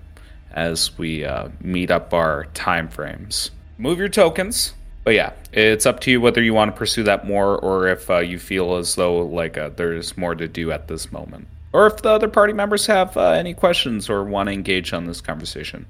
as 0.51 0.97
we 0.97 1.25
uh, 1.25 1.49
meet 1.61 1.91
up 1.91 2.13
our 2.13 2.45
time 2.53 2.87
frames. 2.87 3.51
Move 3.77 3.97
your 3.97 4.09
tokens 4.09 4.73
But 5.03 5.15
yeah, 5.15 5.33
it's 5.51 5.85
up 5.85 5.99
to 6.01 6.11
you 6.11 6.21
whether 6.21 6.41
you 6.41 6.53
want 6.53 6.73
to 6.73 6.77
pursue 6.77 7.03
that 7.03 7.25
more 7.27 7.57
or 7.57 7.87
if 7.87 8.09
uh, 8.09 8.19
you 8.19 8.39
feel 8.39 8.75
as 8.75 8.95
though 8.95 9.19
like 9.19 9.57
uh, 9.57 9.69
there's 9.75 10.17
more 10.17 10.35
to 10.35 10.47
do 10.47 10.71
at 10.71 10.87
this 10.87 11.11
moment, 11.11 11.47
or 11.71 11.87
if 11.87 11.97
the 11.97 12.09
other 12.09 12.27
party 12.27 12.53
members 12.53 12.85
have 12.87 13.15
uh, 13.17 13.31
any 13.31 13.53
questions 13.53 14.09
or 14.09 14.23
want 14.23 14.47
to 14.47 14.53
engage 14.53 14.93
on 14.93 15.05
this 15.05 15.21
conversation. 15.21 15.85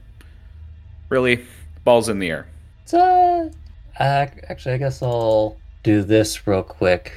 Really, 1.10 1.46
balls 1.84 2.10
in 2.10 2.20
the 2.20 2.30
air. 2.30 2.48
So, 2.86 3.52
uh, 4.00 4.28
actually, 4.50 4.76
I 4.76 4.78
guess 4.78 5.02
I'll 5.02 5.58
do 5.84 6.04
this 6.04 6.48
real 6.48 6.64
quick. 6.64 7.14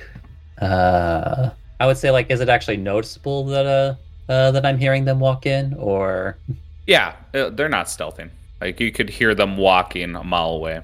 Uh, 0.61 1.51
I 1.79 1.87
would 1.87 1.97
say, 1.97 2.11
like, 2.11 2.31
is 2.31 2.41
it 2.41 2.49
actually 2.49 2.79
noticeable 2.79 3.45
that 3.47 3.67
uh, 3.67 3.95
uh 4.31 4.51
that 4.51 4.67
I'm 4.67 4.79
hearing 4.79 5.05
them 5.05 5.21
walk 5.21 5.47
in, 5.47 5.75
or 5.75 6.39
Yeah, 6.87 7.15
uh, 7.35 7.51
they're 7.51 7.69
not 7.69 7.87
stealthing. 7.87 8.31
Like 8.61 8.81
you 8.81 8.91
could 8.91 9.11
hear 9.11 9.35
them 9.35 9.57
walking 9.57 10.17
a 10.17 10.25
mile 10.25 10.51
away. 10.51 10.81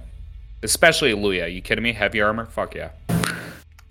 Especially 0.63 1.13
Luya. 1.13 1.53
You 1.53 1.63
kidding 1.63 1.83
me? 1.83 1.93
Heavy 1.93 2.21
armor? 2.21 2.47
Fuck 2.47 2.75
yeah. 2.75 2.91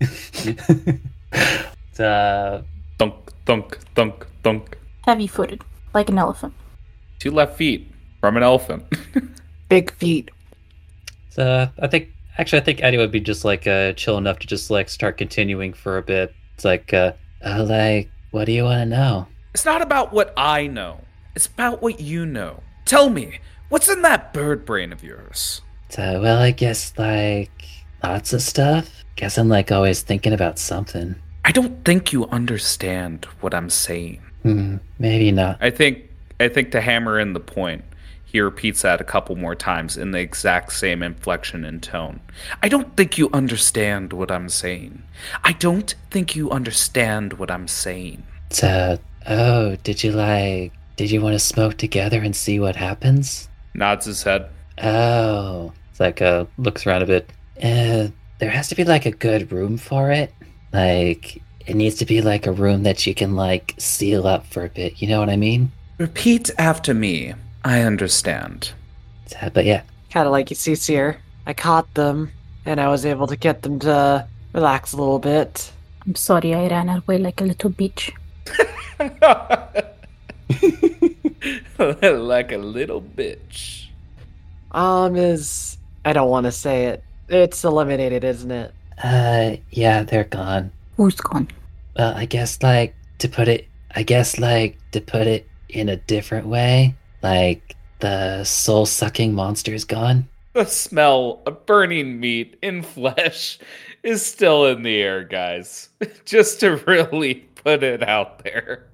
it's, 0.00 2.00
uh, 2.00 2.62
Thunk, 3.02 3.32
thunk, 3.46 3.78
thunk, 3.96 4.26
thunk. 4.44 4.78
Heavy 5.04 5.26
footed, 5.26 5.64
like 5.92 6.08
an 6.08 6.18
elephant. 6.18 6.54
Two 7.18 7.32
left 7.32 7.56
feet 7.56 7.90
from 8.20 8.36
an 8.36 8.44
elephant. 8.44 8.84
Big 9.68 9.90
feet. 9.90 10.30
So 11.32 11.68
I 11.78 11.86
think 11.86 12.08
actually 12.38 12.60
I 12.60 12.64
think 12.64 12.82
Eddie 12.82 12.98
would 12.98 13.10
be 13.10 13.20
just 13.20 13.44
like 13.44 13.66
uh, 13.66 13.92
chill 13.94 14.18
enough 14.18 14.38
to 14.40 14.46
just 14.46 14.70
like 14.70 14.88
start 14.88 15.18
continuing 15.18 15.72
for 15.72 15.98
a 15.98 16.02
bit. 16.02 16.34
It's 16.54 16.64
like, 16.64 16.94
uh, 16.94 17.12
uh 17.44 17.64
like, 17.64 18.10
what 18.30 18.44
do 18.44 18.52
you 18.52 18.64
want 18.64 18.82
to 18.82 18.86
know? 18.86 19.26
it's 19.54 19.64
not 19.64 19.82
about 19.82 20.12
what 20.12 20.32
I 20.36 20.66
know. 20.66 21.00
It's 21.34 21.46
about 21.46 21.82
what 21.82 22.00
you 22.00 22.26
know. 22.26 22.62
Tell 22.84 23.10
me, 23.10 23.40
what's 23.68 23.88
in 23.88 24.02
that 24.02 24.32
bird 24.32 24.64
brain 24.64 24.92
of 24.92 25.04
yours? 25.04 25.60
So, 25.90 26.20
well, 26.22 26.38
I 26.38 26.50
guess 26.50 26.92
like 26.96 27.50
lots 28.02 28.32
of 28.32 28.42
stuff. 28.42 29.04
Guess 29.16 29.38
I'm 29.38 29.48
like 29.48 29.70
always 29.70 30.02
thinking 30.02 30.32
about 30.32 30.58
something. 30.58 31.14
I 31.44 31.52
don't 31.52 31.84
think 31.84 32.12
you 32.12 32.26
understand 32.26 33.26
what 33.40 33.54
I'm 33.54 33.68
saying. 33.68 34.22
Hmm, 34.42 34.76
maybe 34.98 35.32
not. 35.32 35.58
I 35.60 35.70
think 35.70 36.08
I 36.40 36.48
think 36.48 36.72
to 36.72 36.80
hammer 36.80 37.20
in 37.20 37.34
the 37.34 37.40
point, 37.40 37.84
he 38.32 38.40
repeats 38.40 38.80
that 38.80 38.98
a 38.98 39.04
couple 39.04 39.36
more 39.36 39.54
times 39.54 39.98
in 39.98 40.12
the 40.12 40.18
exact 40.18 40.72
same 40.72 41.02
inflection 41.02 41.66
and 41.66 41.82
tone. 41.82 42.18
I 42.62 42.68
don't 42.70 42.96
think 42.96 43.18
you 43.18 43.28
understand 43.30 44.14
what 44.14 44.30
I'm 44.30 44.48
saying. 44.48 45.02
I 45.44 45.52
don't 45.52 45.94
think 46.10 46.34
you 46.34 46.50
understand 46.50 47.34
what 47.34 47.50
I'm 47.50 47.68
saying. 47.68 48.22
So, 48.48 48.98
oh, 49.28 49.76
did 49.84 50.02
you 50.02 50.12
like? 50.12 50.72
Did 50.96 51.10
you 51.10 51.20
want 51.20 51.34
to 51.34 51.38
smoke 51.38 51.76
together 51.76 52.22
and 52.22 52.34
see 52.34 52.58
what 52.58 52.74
happens? 52.74 53.50
Nods 53.74 54.06
his 54.06 54.22
head. 54.22 54.48
Oh, 54.82 55.74
it's 55.90 56.00
like 56.00 56.22
uh 56.22 56.46
looks 56.56 56.86
around 56.86 57.02
a 57.02 57.06
bit. 57.06 57.30
Uh, 57.62 58.08
there 58.38 58.50
has 58.50 58.68
to 58.68 58.74
be 58.74 58.84
like 58.84 59.04
a 59.04 59.10
good 59.10 59.52
room 59.52 59.76
for 59.76 60.10
it. 60.10 60.32
Like 60.72 61.42
it 61.66 61.76
needs 61.76 61.96
to 61.96 62.06
be 62.06 62.22
like 62.22 62.46
a 62.46 62.52
room 62.52 62.84
that 62.84 63.06
you 63.06 63.14
can 63.14 63.36
like 63.36 63.74
seal 63.76 64.26
up 64.26 64.46
for 64.46 64.64
a 64.64 64.70
bit. 64.70 65.02
You 65.02 65.08
know 65.08 65.20
what 65.20 65.28
I 65.28 65.36
mean? 65.36 65.70
Repeat 65.98 66.50
after 66.56 66.94
me. 66.94 67.34
I 67.64 67.82
understand. 67.82 68.72
So, 69.26 69.50
but 69.52 69.64
yeah, 69.64 69.82
Kind 70.10 70.26
of 70.26 70.32
like 70.32 70.50
you 70.50 70.56
see 70.56 70.74
here. 70.74 71.18
I 71.46 71.54
caught 71.54 71.92
them, 71.94 72.30
and 72.66 72.80
I 72.80 72.88
was 72.88 73.06
able 73.06 73.26
to 73.28 73.36
get 73.36 73.62
them 73.62 73.78
to 73.80 74.26
relax 74.52 74.92
a 74.92 74.96
little 74.96 75.18
bit. 75.18 75.72
I'm 76.06 76.14
sorry 76.14 76.54
I 76.54 76.68
ran 76.68 76.88
away 76.90 77.18
like 77.18 77.40
a 77.40 77.44
little 77.44 77.70
bitch. 77.70 78.10
like 81.78 82.52
a 82.52 82.58
little 82.58 83.00
bitch. 83.00 83.86
Um, 84.72 85.16
is 85.16 85.78
I 86.04 86.12
don't 86.12 86.28
want 86.30 86.44
to 86.44 86.52
say 86.52 86.86
it. 86.86 87.02
It's 87.28 87.64
eliminated, 87.64 88.24
isn't 88.24 88.50
it? 88.50 88.74
uh, 89.02 89.56
yeah, 89.70 90.02
they're 90.02 90.24
gone. 90.24 90.70
Who's 90.96 91.16
gone? 91.16 91.48
Well, 91.96 92.14
I 92.14 92.26
guess 92.26 92.62
like 92.62 92.94
to 93.18 93.28
put 93.28 93.48
it, 93.48 93.66
I 93.94 94.02
guess 94.02 94.38
like 94.38 94.78
to 94.92 95.00
put 95.00 95.26
it 95.26 95.48
in 95.68 95.88
a 95.88 95.96
different 95.96 96.46
way, 96.46 96.94
like 97.22 97.76
the 98.00 98.44
soul 98.44 98.86
sucking 98.86 99.34
monster 99.34 99.72
is 99.72 99.84
gone. 99.84 100.28
The 100.54 100.66
smell 100.66 101.42
of 101.46 101.64
burning 101.64 102.20
meat 102.20 102.58
in 102.62 102.82
flesh 102.82 103.58
is 104.02 104.24
still 104.24 104.66
in 104.66 104.82
the 104.82 105.00
air, 105.00 105.24
guys. 105.24 105.88
Just 106.24 106.60
to 106.60 106.76
really 106.86 107.34
put 107.34 107.82
it 107.82 108.02
out 108.02 108.44
there. 108.44 108.86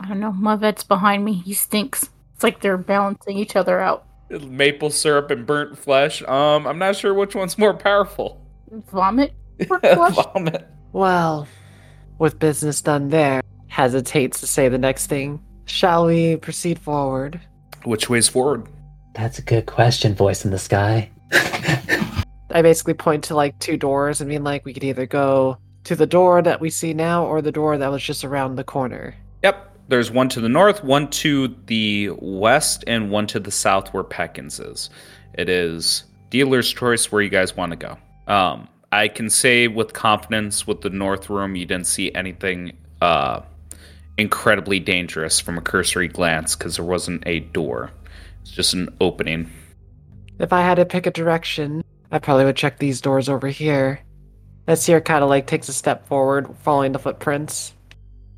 I 0.00 0.08
don't 0.08 0.20
know. 0.20 0.32
Mavet's 0.32 0.84
behind 0.84 1.24
me. 1.24 1.32
He 1.32 1.54
stinks. 1.54 2.10
It's 2.34 2.44
like 2.44 2.60
they're 2.60 2.76
balancing 2.76 3.38
each 3.38 3.56
other 3.56 3.80
out. 3.80 4.04
Maple 4.28 4.90
syrup 4.90 5.30
and 5.30 5.46
burnt 5.46 5.78
flesh. 5.78 6.22
Um, 6.24 6.66
I'm 6.66 6.78
not 6.78 6.96
sure 6.96 7.14
which 7.14 7.34
one's 7.34 7.56
more 7.56 7.74
powerful. 7.74 8.40
Vomit? 8.92 9.32
Or 9.70 9.80
flush? 9.80 10.14
Vomit. 10.14 10.68
Well, 10.92 11.48
with 12.18 12.38
business 12.38 12.82
done 12.82 13.08
there, 13.08 13.40
hesitates 13.68 14.40
to 14.40 14.46
say 14.46 14.68
the 14.68 14.76
next 14.76 15.06
thing. 15.06 15.42
Shall 15.66 16.06
we 16.06 16.36
proceed 16.36 16.78
forward? 16.78 17.40
Which 17.84 18.08
way's 18.08 18.28
forward? 18.28 18.68
That's 19.14 19.38
a 19.38 19.42
good 19.42 19.66
question, 19.66 20.14
voice 20.14 20.44
in 20.44 20.50
the 20.50 20.58
sky. 20.58 21.10
I 22.50 22.62
basically 22.62 22.94
point 22.94 23.24
to 23.24 23.34
like 23.34 23.58
two 23.58 23.76
doors 23.76 24.20
and 24.20 24.28
mean 24.28 24.44
like 24.44 24.64
we 24.64 24.72
could 24.72 24.84
either 24.84 25.06
go 25.06 25.58
to 25.84 25.96
the 25.96 26.06
door 26.06 26.40
that 26.42 26.60
we 26.60 26.70
see 26.70 26.94
now 26.94 27.26
or 27.26 27.42
the 27.42 27.52
door 27.52 27.76
that 27.76 27.90
was 27.90 28.02
just 28.02 28.24
around 28.24 28.56
the 28.56 28.64
corner. 28.64 29.14
Yep. 29.42 29.72
There's 29.88 30.10
one 30.10 30.28
to 30.30 30.40
the 30.40 30.48
north, 30.48 30.82
one 30.82 31.08
to 31.10 31.54
the 31.66 32.10
west, 32.18 32.84
and 32.86 33.10
one 33.10 33.26
to 33.28 33.40
the 33.40 33.50
south 33.52 33.92
where 33.92 34.02
Peckins 34.02 34.60
is. 34.60 34.90
It 35.34 35.48
is 35.48 36.04
dealer's 36.30 36.72
choice 36.72 37.10
where 37.12 37.22
you 37.22 37.28
guys 37.28 37.56
want 37.56 37.70
to 37.70 37.76
go. 37.76 37.98
Um, 38.32 38.68
I 38.92 39.08
can 39.08 39.30
say 39.30 39.68
with 39.68 39.92
confidence 39.92 40.66
with 40.66 40.80
the 40.80 40.90
north 40.90 41.28
room, 41.28 41.56
you 41.56 41.66
didn't 41.66 41.86
see 41.86 42.12
anything 42.14 42.76
uh, 43.00 43.40
incredibly 44.18 44.80
dangerous 44.80 45.40
from 45.40 45.58
a 45.58 45.60
cursory 45.60 46.08
glance 46.08 46.56
because 46.56 46.76
there 46.76 46.84
wasn't 46.84 47.22
a 47.26 47.40
door. 47.40 47.90
It's 48.42 48.50
just 48.50 48.74
an 48.74 48.88
opening. 49.00 49.50
If 50.38 50.52
I 50.52 50.62
had 50.62 50.76
to 50.76 50.84
pick 50.84 51.06
a 51.06 51.10
direction, 51.10 51.84
I 52.10 52.18
probably 52.18 52.44
would 52.44 52.56
check 52.56 52.78
these 52.78 53.00
doors 53.00 53.28
over 53.28 53.48
here. 53.48 54.00
This 54.66 54.86
here 54.86 55.00
kind 55.00 55.22
of 55.22 55.30
like 55.30 55.46
takes 55.46 55.68
a 55.68 55.72
step 55.72 56.06
forward, 56.06 56.48
following 56.62 56.92
the 56.92 56.98
footprints. 56.98 57.74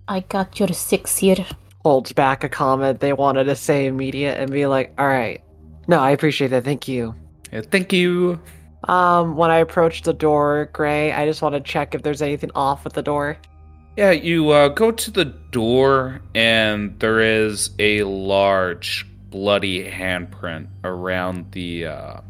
I 0.09 0.21
got 0.21 0.59
your 0.59 0.69
six 0.69 1.19
here. 1.19 1.45
Holds 1.85 2.13
back 2.13 2.45
a 2.45 2.49
comment 2.49 3.01
they 3.01 3.13
wanted 3.13 3.45
to 3.45 3.57
say 3.57 3.87
immediate 3.87 4.39
and 4.39 4.51
be 4.51 4.67
like, 4.67 4.93
all 4.99 5.07
right. 5.07 5.43
No, 5.87 6.01
I 6.01 6.11
appreciate 6.11 6.49
that. 6.49 6.65
Thank 6.65 6.89
you. 6.89 7.15
Yeah, 7.53 7.63
thank 7.63 7.93
you. 7.93 8.41
Um, 8.85 9.37
when 9.37 9.51
I 9.51 9.59
approach 9.59 10.03
the 10.03 10.13
door, 10.13 10.71
Gray, 10.73 11.13
I 11.13 11.27
just 11.27 11.43
want 11.43 11.55
to 11.55 11.61
check 11.61 11.95
if 11.95 12.03
there's 12.03 12.23
anything 12.23 12.51
off 12.55 12.85
with 12.85 12.93
the 12.93 13.03
door. 13.03 13.39
Yeah, 13.99 14.13
you 14.13 14.51
uh, 14.51 14.69
go 14.69 14.93
to 14.93 15.11
the 15.11 15.25
door, 15.25 16.21
and 16.33 16.97
there 17.01 17.19
is 17.19 17.71
a 17.81 18.05
large, 18.05 19.05
bloody 19.29 19.91
handprint 19.91 20.69
around 20.85 21.51
the. 21.51 21.87
Uh... 21.87 22.21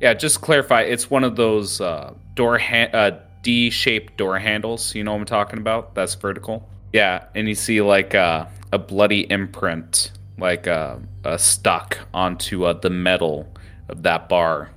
Yeah, 0.00 0.14
just 0.14 0.42
clarify. 0.42 0.82
It's 0.82 1.10
one 1.10 1.24
of 1.24 1.34
those 1.34 1.80
uh, 1.80 2.14
door 2.36 2.56
ha- 2.58 2.90
uh, 2.92 3.18
D-shaped 3.42 4.16
door 4.16 4.38
handles. 4.38 4.94
You 4.94 5.02
know 5.02 5.10
what 5.10 5.18
I'm 5.22 5.24
talking 5.24 5.58
about? 5.58 5.96
That's 5.96 6.14
vertical. 6.14 6.70
Yeah, 6.92 7.24
and 7.34 7.48
you 7.48 7.56
see 7.56 7.80
like 7.82 8.14
uh, 8.14 8.46
a 8.72 8.78
bloody 8.78 9.28
imprint, 9.28 10.12
like 10.38 10.68
uh, 10.68 10.98
uh, 11.24 11.36
stuck 11.36 11.98
onto 12.14 12.72
the 12.74 12.90
metal 12.90 13.52
of 13.88 14.04
that 14.04 14.28
bar, 14.28 14.70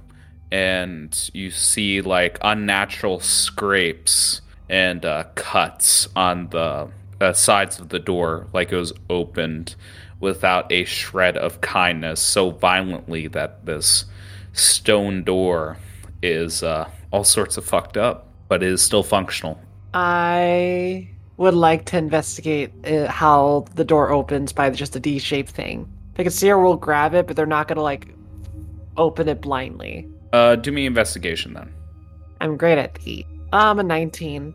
and 0.51 1.29
you 1.35 1.51
see 1.51 2.01
like 2.01 2.39
unnatural 2.41 3.19
scrapes 3.19 4.41
and 4.69 5.03
uh, 5.05 5.25
cuts 5.35 6.07
on 6.15 6.49
the 6.49 6.89
uh, 7.19 7.33
sides 7.33 7.79
of 7.79 7.89
the 7.89 7.99
door, 7.99 8.47
like 8.53 8.71
it 8.71 8.75
was 8.75 8.93
opened 9.09 9.75
without 10.19 10.71
a 10.71 10.83
shred 10.85 11.37
of 11.37 11.61
kindness, 11.61 12.19
so 12.19 12.51
violently 12.51 13.27
that 13.27 13.65
this 13.65 14.05
stone 14.53 15.23
door 15.23 15.77
is 16.21 16.63
uh, 16.63 16.89
all 17.11 17.23
sorts 17.23 17.57
of 17.57 17.65
fucked 17.65 17.97
up, 17.97 18.27
but 18.47 18.61
is 18.61 18.81
still 18.81 19.03
functional. 19.03 19.59
I 19.93 21.07
would 21.37 21.53
like 21.53 21.85
to 21.85 21.97
investigate 21.97 22.71
uh, 22.85 23.07
how 23.07 23.65
the 23.75 23.85
door 23.85 24.11
opens 24.11 24.51
by 24.51 24.69
just 24.69 24.95
a 24.95 24.99
D-shaped 24.99 25.49
thing. 25.49 25.91
Because 26.13 26.35
Sierra 26.35 26.61
will 26.61 26.75
grab 26.75 27.13
it, 27.13 27.27
but 27.27 27.37
they're 27.37 27.45
not 27.45 27.69
gonna 27.69 27.81
like 27.81 28.13
open 28.97 29.29
it 29.29 29.39
blindly. 29.39 30.07
Uh, 30.33 30.57
do 30.57 30.71
me 30.71 30.85
investigation 30.85 31.53
then. 31.53 31.73
I'm 32.41 32.57
great 32.57 32.77
at 32.77 32.95
the. 32.95 33.25
I'm 33.51 33.79
a 33.79 33.83
19. 33.83 34.53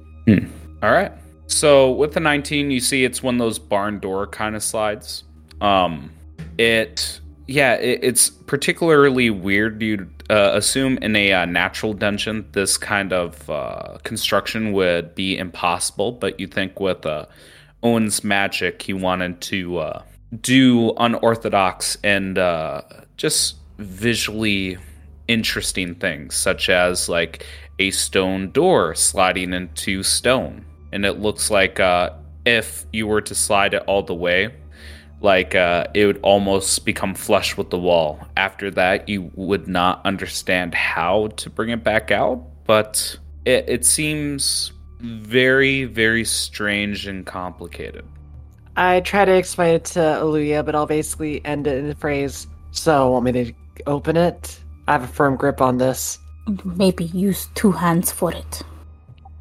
All 0.82 0.92
right. 0.92 1.12
So 1.46 1.92
with 1.92 2.14
the 2.14 2.20
19, 2.20 2.70
you 2.70 2.80
see 2.80 3.04
it's 3.04 3.22
one 3.22 3.34
of 3.34 3.38
those 3.38 3.58
barn 3.58 3.98
door 3.98 4.26
kind 4.26 4.56
of 4.56 4.62
slides. 4.62 5.24
Um, 5.60 6.10
it 6.58 7.20
yeah, 7.46 7.74
it, 7.74 8.00
it's 8.02 8.30
particularly 8.30 9.30
weird. 9.30 9.82
You'd 9.82 10.10
uh, 10.30 10.52
assume 10.54 10.98
in 10.98 11.14
a 11.16 11.32
uh, 11.32 11.44
natural 11.44 11.92
dungeon 11.92 12.46
this 12.52 12.76
kind 12.76 13.12
of 13.12 13.48
uh, 13.50 13.98
construction 14.02 14.72
would 14.72 15.14
be 15.14 15.36
impossible, 15.36 16.12
but 16.12 16.40
you 16.40 16.46
think 16.46 16.80
with 16.80 17.04
uh, 17.04 17.26
Owen's 17.82 18.24
magic, 18.24 18.82
he 18.82 18.94
wanted 18.94 19.40
to 19.42 19.78
uh, 19.78 20.02
do 20.40 20.92
unorthodox 20.96 21.98
and 22.02 22.38
uh, 22.38 22.82
just 23.16 23.56
visually 23.78 24.78
interesting 25.28 25.94
things, 25.94 26.34
such 26.34 26.68
as 26.68 27.08
like 27.08 27.46
a 27.78 27.90
stone 27.90 28.50
door 28.50 28.94
sliding 28.94 29.52
into 29.52 30.02
stone. 30.02 30.64
And 30.92 31.04
it 31.04 31.20
looks 31.20 31.50
like 31.50 31.80
uh, 31.80 32.10
if 32.44 32.86
you 32.92 33.06
were 33.06 33.20
to 33.22 33.34
slide 33.34 33.74
it 33.74 33.82
all 33.86 34.02
the 34.02 34.14
way, 34.14 34.54
like 35.20 35.54
uh, 35.54 35.86
it 35.94 36.06
would 36.06 36.20
almost 36.22 36.84
become 36.84 37.14
flush 37.14 37.56
with 37.56 37.70
the 37.70 37.78
wall. 37.78 38.20
After 38.36 38.70
that, 38.72 39.08
you 39.08 39.30
would 39.34 39.66
not 39.66 40.04
understand 40.04 40.74
how 40.74 41.28
to 41.36 41.50
bring 41.50 41.70
it 41.70 41.82
back 41.82 42.10
out, 42.10 42.44
but 42.64 43.18
it, 43.44 43.64
it 43.68 43.84
seems 43.84 44.72
very, 45.00 45.84
very 45.84 46.24
strange 46.24 47.06
and 47.06 47.26
complicated. 47.26 48.04
I 48.76 49.00
try 49.00 49.24
to 49.24 49.34
explain 49.34 49.74
it 49.76 49.84
to 49.86 50.00
Aluya, 50.00 50.64
but 50.64 50.74
I'll 50.74 50.86
basically 50.86 51.44
end 51.44 51.66
it 51.66 51.78
in 51.78 51.90
a 51.90 51.94
phrase, 51.94 52.46
So, 52.72 53.10
want 53.10 53.24
me 53.24 53.32
to 53.32 53.52
open 53.86 54.16
it? 54.16 54.60
I 54.86 54.92
have 54.92 55.04
a 55.04 55.08
firm 55.08 55.36
grip 55.36 55.60
on 55.60 55.78
this. 55.78 56.18
Maybe 56.64 57.04
use 57.04 57.48
two 57.54 57.72
hands 57.72 58.12
for 58.12 58.32
it. 58.32 58.62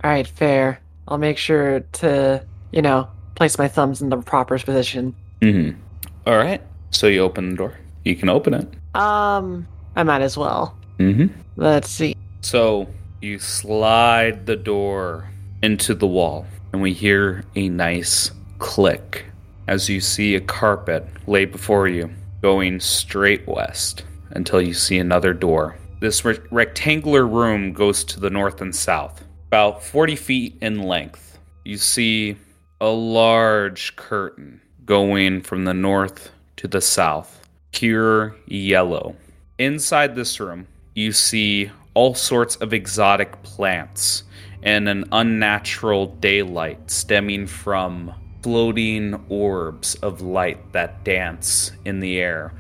Alright, 0.04 0.28
fair. 0.28 0.80
I'll 1.08 1.18
make 1.18 1.38
sure 1.38 1.82
to, 1.82 2.46
you 2.72 2.82
know, 2.82 3.10
place 3.36 3.58
my 3.58 3.68
thumbs 3.68 4.02
in 4.02 4.10
the 4.10 4.18
proper 4.18 4.58
position. 4.58 5.16
Mm-hmm. 5.42 5.80
All 6.26 6.38
right. 6.38 6.62
So 6.92 7.08
you 7.08 7.22
open 7.22 7.52
the 7.52 7.56
door. 7.58 7.78
You 8.06 8.16
can 8.16 8.30
open 8.30 8.54
it. 8.54 8.96
Um, 8.96 9.68
I 9.96 10.04
might 10.04 10.22
as 10.22 10.38
well. 10.38 10.78
Mm-hmm. 11.00 11.28
Let's 11.58 11.90
see. 11.90 12.16
So 12.42 12.88
you 13.22 13.40
slide 13.40 14.46
the 14.46 14.56
door 14.56 15.30
into 15.62 15.94
the 15.96 16.08
wall, 16.08 16.46
and 16.72 16.82
we 16.82 16.94
hear 16.94 17.44
a 17.56 17.70
nice 17.70 18.32
click 18.60 19.26
as 19.68 19.90
you 19.90 20.00
see 20.00 20.36
a 20.36 20.42
carpet 20.42 21.06
lay 21.28 21.46
before 21.46 21.88
you, 21.88 22.10
going 22.42 22.80
straight 22.80 23.48
west 23.48 24.04
until 24.34 24.62
you 24.62 24.74
see 24.74 25.00
another 25.00 25.34
door. 25.34 25.78
This 26.00 26.26
re- 26.26 26.40
rectangular 26.52 27.26
room 27.26 27.74
goes 27.74 28.04
to 28.06 28.20
the 28.20 28.30
north 28.30 28.62
and 28.62 28.76
south, 28.76 29.24
about 29.48 29.84
40 29.84 30.16
feet 30.16 30.58
in 30.62 30.84
length. 30.84 31.40
You 31.64 31.78
see 31.78 32.38
a 32.82 32.90
large 32.90 33.96
curtain 33.96 34.62
going 34.86 35.42
from 35.42 35.64
the 35.64 35.74
north 35.74 36.32
to 36.58 36.68
the 36.68 36.82
south, 36.82 37.48
pure 37.72 38.36
yellow. 38.46 39.16
Inside 39.58 40.16
this 40.16 40.40
room, 40.40 40.68
you 40.94 41.14
see 41.14 41.72
all 41.94 42.16
sorts 42.16 42.56
of 42.58 42.74
exotic 42.74 43.42
plants 43.44 44.24
and 44.64 44.90
an 44.90 45.06
unnatural 45.12 46.08
daylight 46.08 46.90
stemming 46.90 47.48
from 47.48 48.14
floating 48.42 49.26
orbs 49.30 49.96
of 49.96 50.22
light 50.22 50.74
that 50.74 51.04
dance 51.04 51.72
in 51.86 52.00
the 52.00 52.20
air. 52.20 52.54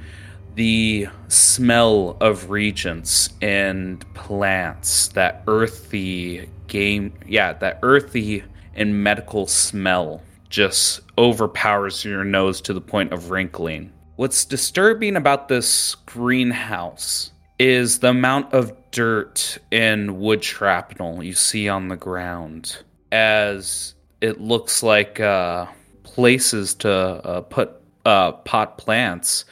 The 0.56 1.08
smell 1.30 2.16
of 2.22 2.52
regents 2.52 3.30
and 3.42 4.06
plants, 4.13 5.08
that 5.10 5.44
earthy 5.48 6.48
game, 6.68 7.13
yeah, 7.28 7.54
that 7.54 7.80
earthy 7.82 8.44
and 8.76 9.04
medical 9.04 9.48
smell 9.48 10.22
just 10.50 11.02
overpowers 11.18 12.06
your 12.06 12.24
nose 12.24 12.62
to 12.62 12.74
the 12.74 12.82
point 12.82 13.12
of 13.12 13.32
wrinkling. 13.32 13.92
What's 14.16 14.46
disturbing 14.46 15.16
about 15.16 15.48
this 15.48 15.96
greenhouse 16.06 17.32
is 17.58 18.00
the 18.00 18.10
amount 18.10 18.54
of 18.54 18.74
dirt 18.92 19.58
and 19.72 20.20
wood 20.20 20.44
shrapnel 20.44 21.24
you 21.24 21.34
see 21.34 21.68
on 21.68 21.88
the 21.88 21.98
ground, 21.98 22.78
as 23.12 23.96
it 24.22 24.39
looks 24.39 24.84
like 24.84 25.20
uh, 25.20 25.66
places 26.04 26.76
to 26.76 26.92
uh, 26.92 27.42
put 27.42 27.72
uh, 28.06 28.34
pot 28.34 28.78
plants 28.78 29.46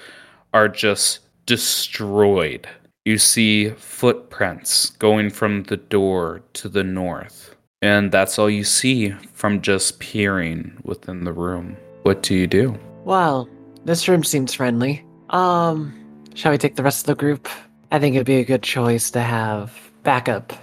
are 0.53 0.67
just 0.67 1.19
destroyed. 1.45 2.67
You 3.05 3.17
see 3.17 3.69
footprints 3.69 4.91
going 4.91 5.29
from 5.29 5.63
the 5.63 5.77
door 5.77 6.43
to 6.53 6.69
the 6.69 6.83
north. 6.83 7.55
And 7.81 8.11
that's 8.11 8.37
all 8.37 8.49
you 8.49 8.63
see 8.63 9.09
from 9.33 9.61
just 9.61 9.99
peering 9.99 10.77
within 10.83 11.23
the 11.23 11.33
room. 11.33 11.77
What 12.03 12.21
do 12.21 12.35
you 12.35 12.45
do? 12.45 12.77
Well, 13.05 13.49
this 13.85 14.07
room 14.07 14.23
seems 14.23 14.53
friendly. 14.53 15.03
Um, 15.31 15.93
shall 16.35 16.51
we 16.51 16.59
take 16.59 16.75
the 16.75 16.83
rest 16.83 17.01
of 17.01 17.07
the 17.07 17.19
group? 17.19 17.49
I 17.91 17.99
think 17.99 18.15
it'd 18.15 18.27
be 18.27 18.35
a 18.35 18.45
good 18.45 18.61
choice 18.61 19.09
to 19.11 19.21
have 19.21 19.73
backup. 20.03 20.53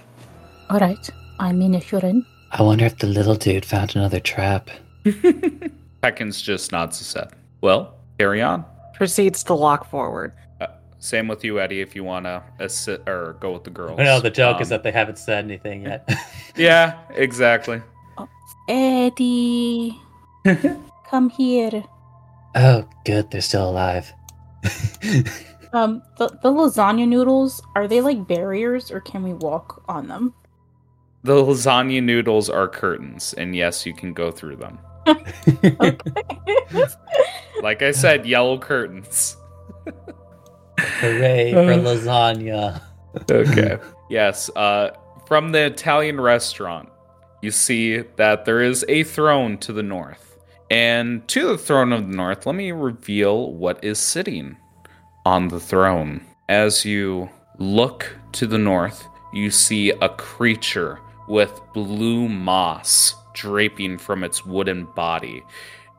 All 0.69 0.79
right. 0.79 1.09
I'm 1.39 1.61
in 1.61 1.75
if 1.75 1.91
you're 1.91 2.05
in. 2.05 2.25
I 2.51 2.63
wonder 2.63 2.85
if 2.85 2.97
the 2.97 3.07
little 3.07 3.35
dude 3.35 3.65
found 3.65 3.95
another 3.95 4.19
trap. 4.19 4.69
Peckins 5.05 6.41
just 6.41 6.71
nods 6.71 6.99
his 6.99 7.13
head. 7.13 7.31
Well, 7.61 7.95
carry 8.17 8.41
on. 8.41 8.65
Proceeds 8.99 9.43
to 9.45 9.55
walk 9.55 9.89
forward. 9.89 10.33
Uh, 10.59 10.67
same 10.99 11.29
with 11.29 11.45
you, 11.45 11.57
Eddie, 11.61 11.79
if 11.79 11.95
you 11.95 12.03
want 12.03 12.25
to 12.25 12.43
assi- 12.59 12.99
or 13.07 13.37
go 13.39 13.53
with 13.53 13.63
the 13.63 13.69
girls. 13.69 13.97
No, 13.97 14.19
the 14.19 14.29
joke 14.29 14.59
is 14.59 14.67
Um, 14.67 14.69
that 14.71 14.83
they 14.83 14.91
haven't 14.91 15.17
said 15.17 15.45
anything 15.45 15.83
yet. 15.83 16.07
Yeah, 16.57 16.99
exactly. 17.11 17.81
Eddie, 18.67 19.97
come 21.09 21.29
here. 21.29 21.81
Oh, 22.55 22.85
good, 23.05 23.31
they're 23.31 23.39
still 23.39 23.69
alive. 23.69 24.11
Um, 25.71 26.01
the, 26.17 26.27
the 26.43 26.51
lasagna 26.51 27.07
noodles, 27.07 27.61
are 27.77 27.87
they 27.87 28.01
like 28.01 28.27
barriers 28.27 28.91
or 28.91 28.99
can 28.99 29.23
we 29.23 29.33
walk 29.33 29.81
on 29.87 30.09
them? 30.09 30.33
The 31.23 31.35
lasagna 31.35 32.03
noodles 32.03 32.49
are 32.49 32.67
curtains, 32.67 33.33
and 33.37 33.55
yes, 33.55 33.85
you 33.85 33.93
can 33.93 34.13
go 34.13 34.29
through 34.31 34.57
them. 34.57 34.77
Like 37.61 37.81
I 37.81 37.91
said, 37.91 38.25
yellow 38.25 38.57
curtains. 38.57 39.35
Hooray 40.79 41.51
for 41.51 41.59
lasagna. 41.59 42.81
Okay. 43.29 43.77
yes. 44.09 44.49
Uh, 44.55 44.91
from 45.27 45.51
the 45.51 45.65
Italian 45.65 46.21
restaurant, 46.21 46.89
you 47.41 47.51
see 47.51 47.97
that 48.15 48.45
there 48.45 48.61
is 48.61 48.85
a 48.87 49.03
throne 49.03 49.57
to 49.59 49.73
the 49.73 49.83
north. 49.83 50.37
And 50.71 51.27
to 51.29 51.47
the 51.47 51.57
throne 51.57 51.91
of 51.91 52.07
the 52.07 52.15
north, 52.15 52.45
let 52.45 52.55
me 52.55 52.71
reveal 52.71 53.51
what 53.53 53.83
is 53.83 53.99
sitting 53.99 54.57
on 55.25 55.47
the 55.47 55.59
throne. 55.59 56.21
As 56.47 56.85
you 56.85 57.29
look 57.57 58.15
to 58.33 58.47
the 58.47 58.57
north, 58.57 59.05
you 59.33 59.51
see 59.51 59.89
a 59.89 60.09
creature 60.09 60.99
with 61.27 61.59
blue 61.73 62.29
moss 62.29 63.15
draping 63.39 63.97
from 63.97 64.23
its 64.23 64.45
wooden 64.45 64.85
body. 64.85 65.43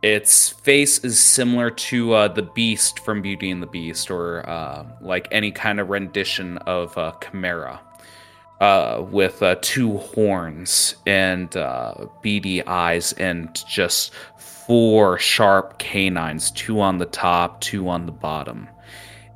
Its 0.03 0.49
face 0.49 0.99
is 1.05 1.19
similar 1.19 1.71
to 1.71 2.13
uh, 2.13 2.29
the 2.29 2.43
beast 2.43 3.01
from 3.01 3.21
Beauty 3.21 3.51
and 3.51 3.63
the 3.63 3.67
Beast, 3.67 4.11
or 4.11 4.49
uh, 4.49 4.85
like 5.01 5.29
any 5.31 5.51
kind 5.51 5.79
of 5.81 5.91
rendition 5.91 6.59
of 6.59 6.97
uh, 6.97 7.13
Chimera, 7.21 7.81
uh, 8.61 9.05
with 9.11 9.43
uh, 9.43 9.57
two 9.61 9.99
horns 9.99 10.97
and 11.07 11.55
uh, 11.57 12.07
beady 12.23 12.67
eyes, 12.67 13.13
and 13.15 13.63
just 13.69 14.13
four 14.39 15.19
sharp 15.19 15.79
canines, 15.79 16.51
two 16.51 16.81
on 16.81 16.99
the 16.99 17.07
top, 17.07 17.61
two 17.61 17.89
on 17.89 18.07
the 18.07 18.13
bottom. 18.13 18.69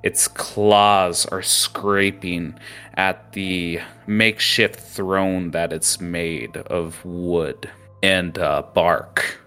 Its 0.03 0.29
claws 0.29 1.25
are 1.27 1.43
scraping 1.43 2.59
at 2.95 3.33
the 3.33 3.81
makeshift 4.07 4.79
throne 4.79 5.51
that 5.53 5.73
it's 5.73 6.01
made 6.01 6.57
of 6.57 7.03
wood 7.05 7.71
and 8.05 8.39
uh, 8.39 8.63
bark. 8.75 9.39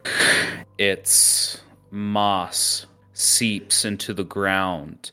Its 0.79 1.61
moss 1.91 2.87
seeps 3.13 3.85
into 3.85 4.15
the 4.15 4.23
ground, 4.23 5.11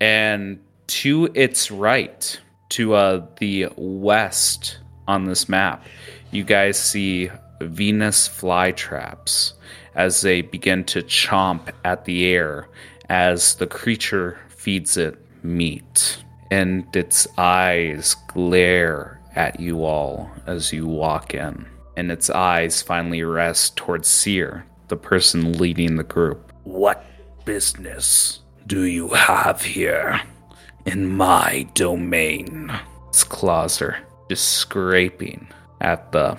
and 0.00 0.58
to 0.86 1.28
its 1.34 1.70
right, 1.70 2.40
to 2.70 2.94
uh, 2.94 3.26
the 3.40 3.68
west 3.76 4.78
on 5.06 5.26
this 5.26 5.50
map, 5.50 5.84
you 6.30 6.42
guys 6.42 6.78
see 6.78 7.30
Venus 7.60 8.26
flytraps 8.26 9.52
as 9.94 10.22
they 10.22 10.40
begin 10.40 10.82
to 10.84 11.02
chomp 11.02 11.70
at 11.84 12.06
the 12.06 12.26
air 12.26 12.70
as 13.10 13.56
the 13.56 13.66
creature 13.66 14.38
feeds 14.48 14.96
it 14.96 15.18
meat. 15.42 16.24
And 16.50 16.86
its 16.96 17.26
eyes 17.36 18.16
glare 18.28 19.20
at 19.34 19.60
you 19.60 19.84
all 19.84 20.30
as 20.46 20.72
you 20.72 20.86
walk 20.86 21.34
in. 21.34 21.66
And 21.98 22.12
its 22.12 22.30
eyes 22.30 22.80
finally 22.80 23.24
rest 23.24 23.76
towards 23.76 24.06
Seer, 24.06 24.64
the 24.86 24.96
person 24.96 25.54
leading 25.58 25.96
the 25.96 26.04
group. 26.04 26.52
What 26.62 27.04
business 27.44 28.38
do 28.68 28.84
you 28.84 29.08
have 29.08 29.62
here 29.62 30.20
in 30.86 31.08
my 31.08 31.68
domain? 31.74 32.70
Its 33.08 33.24
claws 33.24 33.82
are 33.82 33.98
just 34.30 34.48
scraping 34.48 35.48
at 35.80 36.12
the 36.12 36.38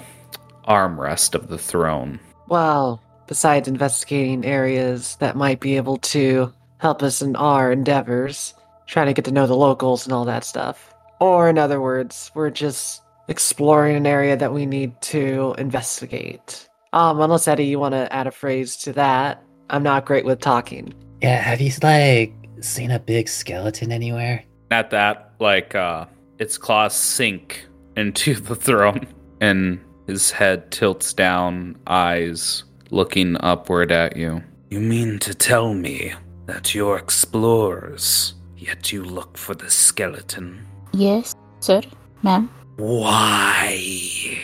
armrest 0.65 1.35
of 1.35 1.49
the 1.49 1.57
throne. 1.57 2.21
Well, 2.47 3.01
besides 3.27 3.67
investigating 3.67 4.45
areas 4.45 5.17
that 5.17 5.35
might 5.35 5.59
be 5.59 5.75
able 5.75 5.97
to 5.97 6.53
help 6.77 7.03
us 7.03 7.21
in 7.21 7.35
our 7.35 7.69
endeavors, 7.69 8.53
trying 8.87 9.07
to 9.07 9.13
get 9.13 9.25
to 9.25 9.33
know 9.33 9.45
the 9.45 9.57
locals 9.57 10.05
and 10.05 10.13
all 10.13 10.23
that 10.23 10.45
stuff. 10.45 10.95
Or, 11.19 11.49
in 11.49 11.57
other 11.57 11.81
words, 11.81 12.31
we're 12.33 12.49
just 12.49 13.01
exploring 13.29 13.95
an 13.95 14.05
area 14.05 14.35
that 14.35 14.53
we 14.53 14.65
need 14.65 14.99
to 15.01 15.55
investigate. 15.57 16.67
Um, 16.91 17.21
unless 17.21 17.47
Eddie, 17.47 17.65
you 17.65 17.79
want 17.79 17.93
to 17.93 18.11
add 18.11 18.27
a 18.27 18.31
phrase 18.31 18.75
to 18.77 18.93
that. 18.93 19.43
I'm 19.69 19.83
not 19.83 20.05
great 20.05 20.25
with 20.25 20.39
talking. 20.39 20.93
Yeah, 21.21 21.39
have 21.41 21.61
you 21.61 21.71
like 21.83 22.33
seen 22.61 22.91
a 22.91 22.99
big 22.99 23.29
skeleton 23.29 23.91
anywhere? 23.91 24.43
At 24.71 24.89
that, 24.89 25.33
like 25.39 25.75
uh, 25.75 26.05
its 26.39 26.57
claws 26.57 26.95
sink 26.95 27.67
into 27.95 28.33
the 28.35 28.55
throne, 28.55 29.07
and 29.41 29.79
his 30.07 30.31
head 30.31 30.71
tilts 30.71 31.13
down, 31.13 31.77
eyes 31.87 32.63
looking 32.89 33.37
upward 33.41 33.91
at 33.91 34.17
you. 34.17 34.41
You 34.69 34.79
mean 34.79 35.19
to 35.19 35.33
tell 35.33 35.73
me 35.73 36.13
that 36.47 36.73
you're 36.73 36.97
explorers, 36.97 38.33
yet 38.57 38.91
you 38.91 39.03
look 39.03 39.37
for 39.37 39.53
the 39.53 39.69
skeleton? 39.69 40.65
Yes, 40.93 41.35
sir, 41.59 41.81
ma'am. 42.23 42.49
Why? 42.79 44.39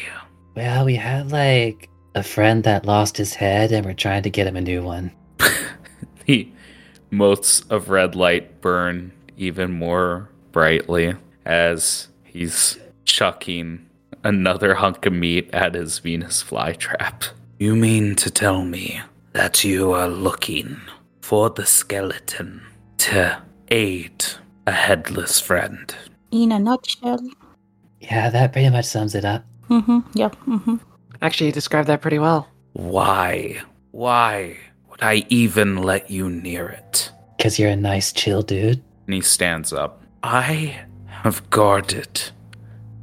Well, 0.56 0.84
we 0.84 0.96
had 0.96 1.32
like 1.32 1.90
a 2.16 2.22
friend 2.22 2.66
that 2.66 2.86
lost 2.86 3.16
his 3.16 3.34
head 3.34 3.72
and 3.72 3.86
we're 3.86 3.94
trying 3.94 4.24
to 4.24 4.30
get 4.30 4.46
him 4.46 4.58
a 4.58 4.62
new 4.62 4.84
one. 4.84 5.12
The 6.26 6.50
motes 7.12 7.62
of 7.70 7.90
red 7.90 8.16
light 8.16 8.60
burn 8.60 9.12
even 9.38 9.72
more 9.72 10.30
brightly 10.52 11.14
as 11.46 12.08
he's 12.24 12.80
chucking 13.06 13.86
another 14.24 14.74
hunk 14.74 15.06
of 15.06 15.14
meat 15.14 15.50
at 15.54 15.76
his 15.76 16.00
Venus 16.00 16.44
flytrap. 16.44 17.30
You 17.60 17.76
mean 17.76 18.16
to 18.16 18.32
tell 18.32 18.66
me 18.66 19.02
that 19.34 19.64
you 19.64 19.92
are 19.92 20.10
looking 20.10 20.82
for 21.22 21.52
the 21.52 21.66
skeleton 21.66 22.64
to 22.98 23.44
aid 23.70 24.26
a 24.66 24.72
headless 24.72 25.40
friend? 25.40 25.96
In 26.32 26.52
a 26.52 26.58
nutshell. 26.58 27.20
Yeah, 28.06 28.30
that 28.30 28.54
pretty 28.54 28.70
much 28.70 28.86
sums 28.86 29.16
it 29.16 29.26
up. 29.26 29.44
Mm-hmm. 29.70 30.00
Yep. 30.14 30.36
Mm-hmm. 30.48 30.76
Actually, 31.22 31.48
you 31.48 31.54
described 31.54 31.88
that 31.90 32.02
pretty 32.02 32.20
well. 32.20 32.48
Why? 32.74 33.62
Why 33.92 34.58
would 34.90 35.02
I 35.02 35.26
even 35.30 35.78
let 35.78 36.12
you 36.12 36.30
near 36.30 36.68
it? 36.68 37.12
Because 37.38 37.58
you're 37.58 37.70
a 37.70 37.76
nice, 37.76 38.12
chill 38.12 38.42
dude. 38.42 38.84
And 39.08 39.14
he 39.14 39.22
stands 39.22 39.74
up. 39.74 40.04
I 40.24 40.86
have 41.08 41.50
guarded 41.50 42.32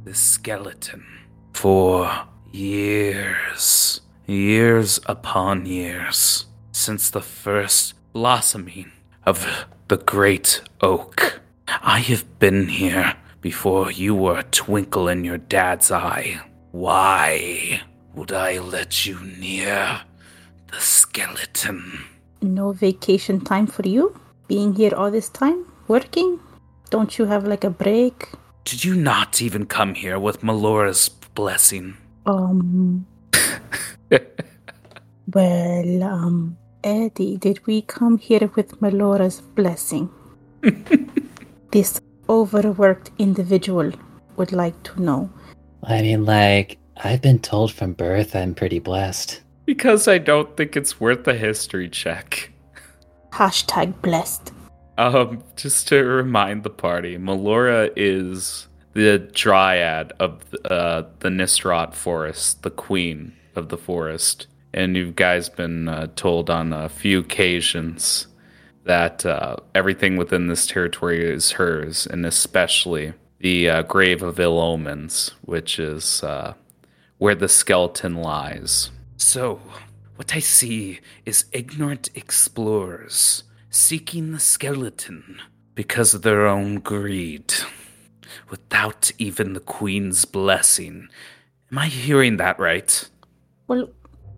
this 0.03 0.19
skeleton 0.19 1.05
for 1.53 2.11
years, 2.51 4.01
years 4.25 4.99
upon 5.05 5.65
years, 5.65 6.45
since 6.71 7.09
the 7.09 7.21
first 7.21 7.93
blossoming 8.13 8.91
of 9.25 9.65
the 9.87 9.97
great 9.97 10.61
oak. 10.81 11.41
I 11.67 11.99
have 11.99 12.39
been 12.39 12.67
here 12.67 13.15
before 13.43 13.91
you 13.91 14.15
were 14.15 14.39
a 14.39 14.43
twinkle 14.43 15.09
in 15.09 15.25
your 15.25 15.37
dad's 15.37 15.91
eye. 15.91 16.39
Why 16.71 17.81
would 18.15 18.31
I 18.31 18.59
let 18.59 19.05
you 19.05 19.19
near 19.37 20.01
the 20.71 20.79
skeleton? 20.79 22.05
No 22.41 22.71
vacation 22.71 23.41
time 23.41 23.67
for 23.67 23.85
you? 23.85 24.17
Being 24.47 24.73
here 24.73 24.95
all 24.95 25.11
this 25.11 25.27
time? 25.27 25.65
Working? 25.89 26.39
Don't 26.89 27.19
you 27.19 27.25
have 27.25 27.45
like 27.45 27.65
a 27.65 27.69
break? 27.69 28.29
Did 28.63 28.85
you 28.85 28.95
not 28.95 29.41
even 29.41 29.65
come 29.65 29.93
here 29.93 30.17
with 30.17 30.41
Melora's 30.41 31.09
blessing? 31.09 31.97
Um. 32.25 33.05
well, 35.33 36.03
um, 36.03 36.57
Eddie, 36.81 37.35
did 37.35 37.59
we 37.67 37.81
come 37.81 38.17
here 38.17 38.49
with 38.55 38.81
Melora's 38.81 39.41
blessing? 39.41 40.09
this 41.71 41.99
overworked 42.33 43.11
individual 43.19 43.91
would 44.37 44.51
like 44.51 44.81
to 44.83 45.01
know. 45.01 45.29
I 45.83 46.01
mean, 46.01 46.25
like, 46.25 46.79
I've 46.97 47.21
been 47.21 47.39
told 47.39 47.71
from 47.71 47.93
birth 47.93 48.35
I'm 48.35 48.55
pretty 48.55 48.79
blessed. 48.79 49.41
Because 49.65 50.07
I 50.07 50.17
don't 50.17 50.57
think 50.57 50.75
it's 50.75 50.99
worth 50.99 51.27
a 51.27 51.35
history 51.35 51.89
check. 51.89 52.51
Hashtag 53.31 54.01
blessed. 54.01 54.51
Um, 54.97 55.43
just 55.55 55.87
to 55.89 56.03
remind 56.03 56.63
the 56.63 56.69
party, 56.69 57.17
Melora 57.17 57.91
is 57.95 58.67
the 58.93 59.19
dryad 59.19 60.11
of 60.19 60.41
uh, 60.65 61.03
the 61.19 61.29
Nistrot 61.29 61.93
forest, 61.93 62.63
the 62.63 62.71
queen 62.71 63.33
of 63.55 63.69
the 63.69 63.77
forest. 63.77 64.47
And 64.73 64.97
you 64.97 65.11
guys 65.11 65.49
been 65.49 65.87
uh, 65.87 66.07
told 66.15 66.49
on 66.49 66.73
a 66.73 66.89
few 66.89 67.19
occasions 67.19 68.27
that 68.83 69.25
uh, 69.25 69.57
everything 69.73 70.17
within 70.17 70.47
this 70.47 70.67
territory 70.67 71.23
is 71.29 71.53
hers, 71.53 72.05
and 72.05 72.25
especially 72.25 73.13
the 73.39 73.69
uh, 73.69 73.81
Grave 73.83 74.21
of 74.21 74.39
Ill 74.39 74.59
Omens, 74.59 75.31
which 75.41 75.79
is 75.79 76.23
uh, 76.23 76.53
where 77.17 77.35
the 77.35 77.49
skeleton 77.49 78.15
lies. 78.15 78.91
So, 79.17 79.61
what 80.15 80.35
I 80.35 80.39
see 80.39 80.99
is 81.25 81.45
ignorant 81.51 82.09
explorers 82.15 83.43
seeking 83.69 84.31
the 84.31 84.39
skeleton 84.39 85.41
because 85.75 86.13
of 86.13 86.21
their 86.21 86.45
own 86.45 86.75
greed, 86.75 87.53
without 88.49 89.11
even 89.17 89.53
the 89.53 89.59
Queen's 89.59 90.25
blessing. 90.25 91.07
Am 91.71 91.77
I 91.77 91.87
hearing 91.87 92.37
that 92.37 92.59
right? 92.59 93.09
Well, 93.67 93.89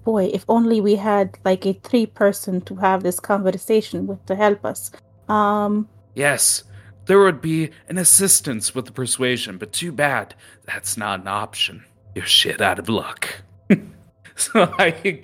boy, 0.06 0.30
if 0.34 0.46
only 0.48 0.80
we 0.80 0.96
had 0.96 1.38
like 1.44 1.66
a 1.66 1.74
three 1.74 2.06
person 2.06 2.62
to 2.62 2.76
have 2.76 3.04
this 3.04 3.20
conversation 3.20 4.08
with 4.08 4.26
to 4.28 4.36
help 4.36 4.64
us. 4.64 4.92
Um, 5.28 5.90
Yes, 6.16 6.64
there 7.06 7.20
would 7.20 7.42
be 7.42 7.72
an 7.90 7.98
assistance 7.98 8.74
with 8.74 8.86
the 8.86 8.92
persuasion, 8.92 9.58
but 9.58 9.74
too 9.74 9.92
bad 9.92 10.34
that's 10.66 10.98
not 10.98 11.22
an 11.22 11.28
option. 11.28 11.84
You're 12.16 12.26
shit 12.26 12.62
out 12.62 12.80
of 12.80 12.88
luck. 12.88 13.42
so 14.36 14.74
I. 14.80 15.20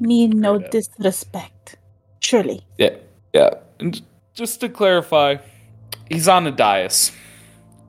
mean 0.00 0.40
no 0.40 0.58
disrespect. 0.58 1.76
Surely. 2.18 2.66
Yeah, 2.76 2.96
yeah. 3.32 3.50
And 3.78 4.02
just 4.34 4.60
to 4.60 4.68
clarify, 4.68 5.36
he's 6.08 6.28
on 6.28 6.46
a 6.46 6.50
dais. 6.50 7.12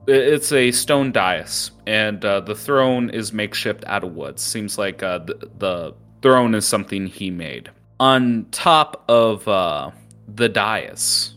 It's 0.06 0.50
a 0.52 0.72
stone 0.72 1.12
dais, 1.12 1.70
and 1.86 2.24
uh, 2.24 2.40
the 2.40 2.54
throne 2.54 3.10
is 3.10 3.32
makeshift 3.32 3.84
out 3.86 4.02
of 4.02 4.14
wood. 4.14 4.40
Seems 4.40 4.76
like 4.76 5.02
uh, 5.02 5.18
the, 5.18 5.48
the 5.58 5.94
throne 6.22 6.54
is 6.54 6.66
something 6.66 7.06
he 7.06 7.30
made. 7.30 7.70
On 8.00 8.46
top 8.50 9.04
of 9.08 9.46
uh, 9.46 9.90
the 10.26 10.48
dais, 10.48 11.34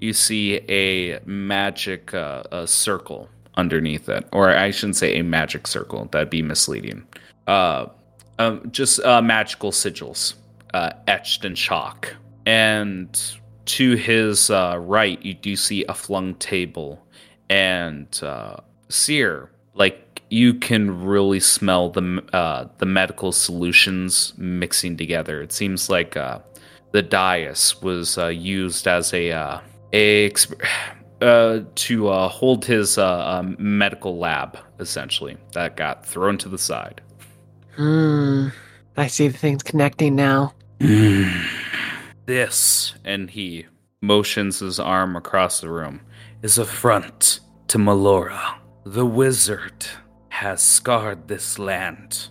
you 0.00 0.12
see 0.12 0.60
a 0.68 1.20
magic 1.26 2.14
uh, 2.14 2.42
a 2.52 2.66
circle 2.66 3.28
underneath 3.56 4.08
it, 4.08 4.26
or 4.32 4.50
I 4.50 4.70
shouldn't 4.70 4.96
say 4.96 5.18
a 5.18 5.24
magic 5.24 5.66
circle. 5.66 6.08
That'd 6.10 6.30
be 6.30 6.42
misleading. 6.42 7.06
Uh, 7.46 7.86
um, 8.38 8.70
just 8.70 9.00
uh, 9.00 9.20
magical 9.20 9.70
sigils 9.70 10.34
uh, 10.72 10.92
etched 11.06 11.44
in 11.44 11.54
chalk. 11.54 12.14
And 12.46 13.20
to 13.66 13.96
his 13.96 14.50
uh, 14.50 14.76
right, 14.78 15.22
you 15.22 15.34
do 15.34 15.56
see 15.56 15.84
a 15.84 15.94
flung 15.94 16.34
table 16.36 17.04
and 17.50 18.06
uh, 18.22 18.56
Seer. 18.88 19.50
Like 19.74 20.09
you 20.30 20.54
can 20.54 21.04
really 21.04 21.40
smell 21.40 21.90
the 21.90 22.22
uh, 22.32 22.66
the 22.78 22.86
medical 22.86 23.32
solutions 23.32 24.32
mixing 24.38 24.96
together. 24.96 25.42
It 25.42 25.52
seems 25.52 25.90
like 25.90 26.16
uh, 26.16 26.38
the 26.92 27.02
dais 27.02 27.82
was 27.82 28.16
uh, 28.16 28.28
used 28.28 28.86
as 28.86 29.12
a 29.12 29.32
uh, 29.32 29.60
a 29.92 30.30
exp- 30.30 30.64
uh, 31.20 31.60
to 31.74 32.08
uh, 32.08 32.28
hold 32.28 32.64
his 32.64 32.96
um, 32.96 33.56
medical 33.58 34.18
lab 34.18 34.56
essentially 34.78 35.36
that 35.52 35.76
got 35.76 36.06
thrown 36.06 36.38
to 36.38 36.48
the 36.48 36.58
side. 36.58 37.02
Hmm. 37.76 38.48
I 38.96 39.08
see 39.08 39.28
the 39.28 39.36
things 39.36 39.62
connecting 39.62 40.14
now. 40.14 40.54
this, 42.26 42.94
and 43.04 43.30
he 43.30 43.66
motions 44.00 44.60
his 44.60 44.78
arm 44.78 45.16
across 45.16 45.60
the 45.60 45.70
room, 45.70 46.00
is 46.42 46.58
a 46.58 46.64
front 46.64 47.40
to 47.68 47.78
Melora. 47.78 48.56
The 48.84 49.06
wizard 49.06 49.86
has 50.30 50.62
scarred 50.62 51.28
this 51.28 51.58
land, 51.58 52.28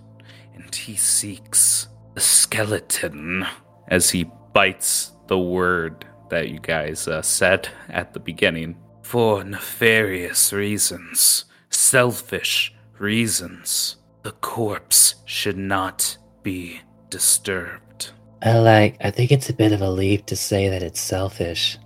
and 0.53 0.73
he 0.73 0.95
seeks 0.95 1.87
a 2.15 2.19
skeleton 2.19 3.45
as 3.87 4.09
he 4.09 4.29
bites 4.53 5.11
the 5.27 5.39
word 5.39 6.05
that 6.29 6.49
you 6.49 6.59
guys 6.59 7.07
uh, 7.07 7.21
said 7.21 7.69
at 7.87 8.13
the 8.13 8.19
beginning 8.19 8.75
for 9.03 9.43
nefarious 9.43 10.51
reasons, 10.51 11.45
selfish 11.69 12.73
reasons. 12.97 13.95
The 14.23 14.31
corpse 14.33 15.15
should 15.25 15.57
not 15.57 16.17
be 16.43 16.81
disturbed. 17.09 18.11
I 18.41 18.57
like, 18.59 18.97
I 19.01 19.11
think 19.11 19.31
it's 19.31 19.49
a 19.49 19.53
bit 19.53 19.71
of 19.71 19.81
a 19.81 19.89
leap 19.89 20.25
to 20.27 20.35
say 20.35 20.69
that 20.69 20.83
it's 20.83 20.99
selfish. 20.99 21.77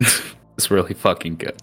It's 0.56 0.70
really 0.70 0.94
fucking 0.94 1.36
good. 1.36 1.60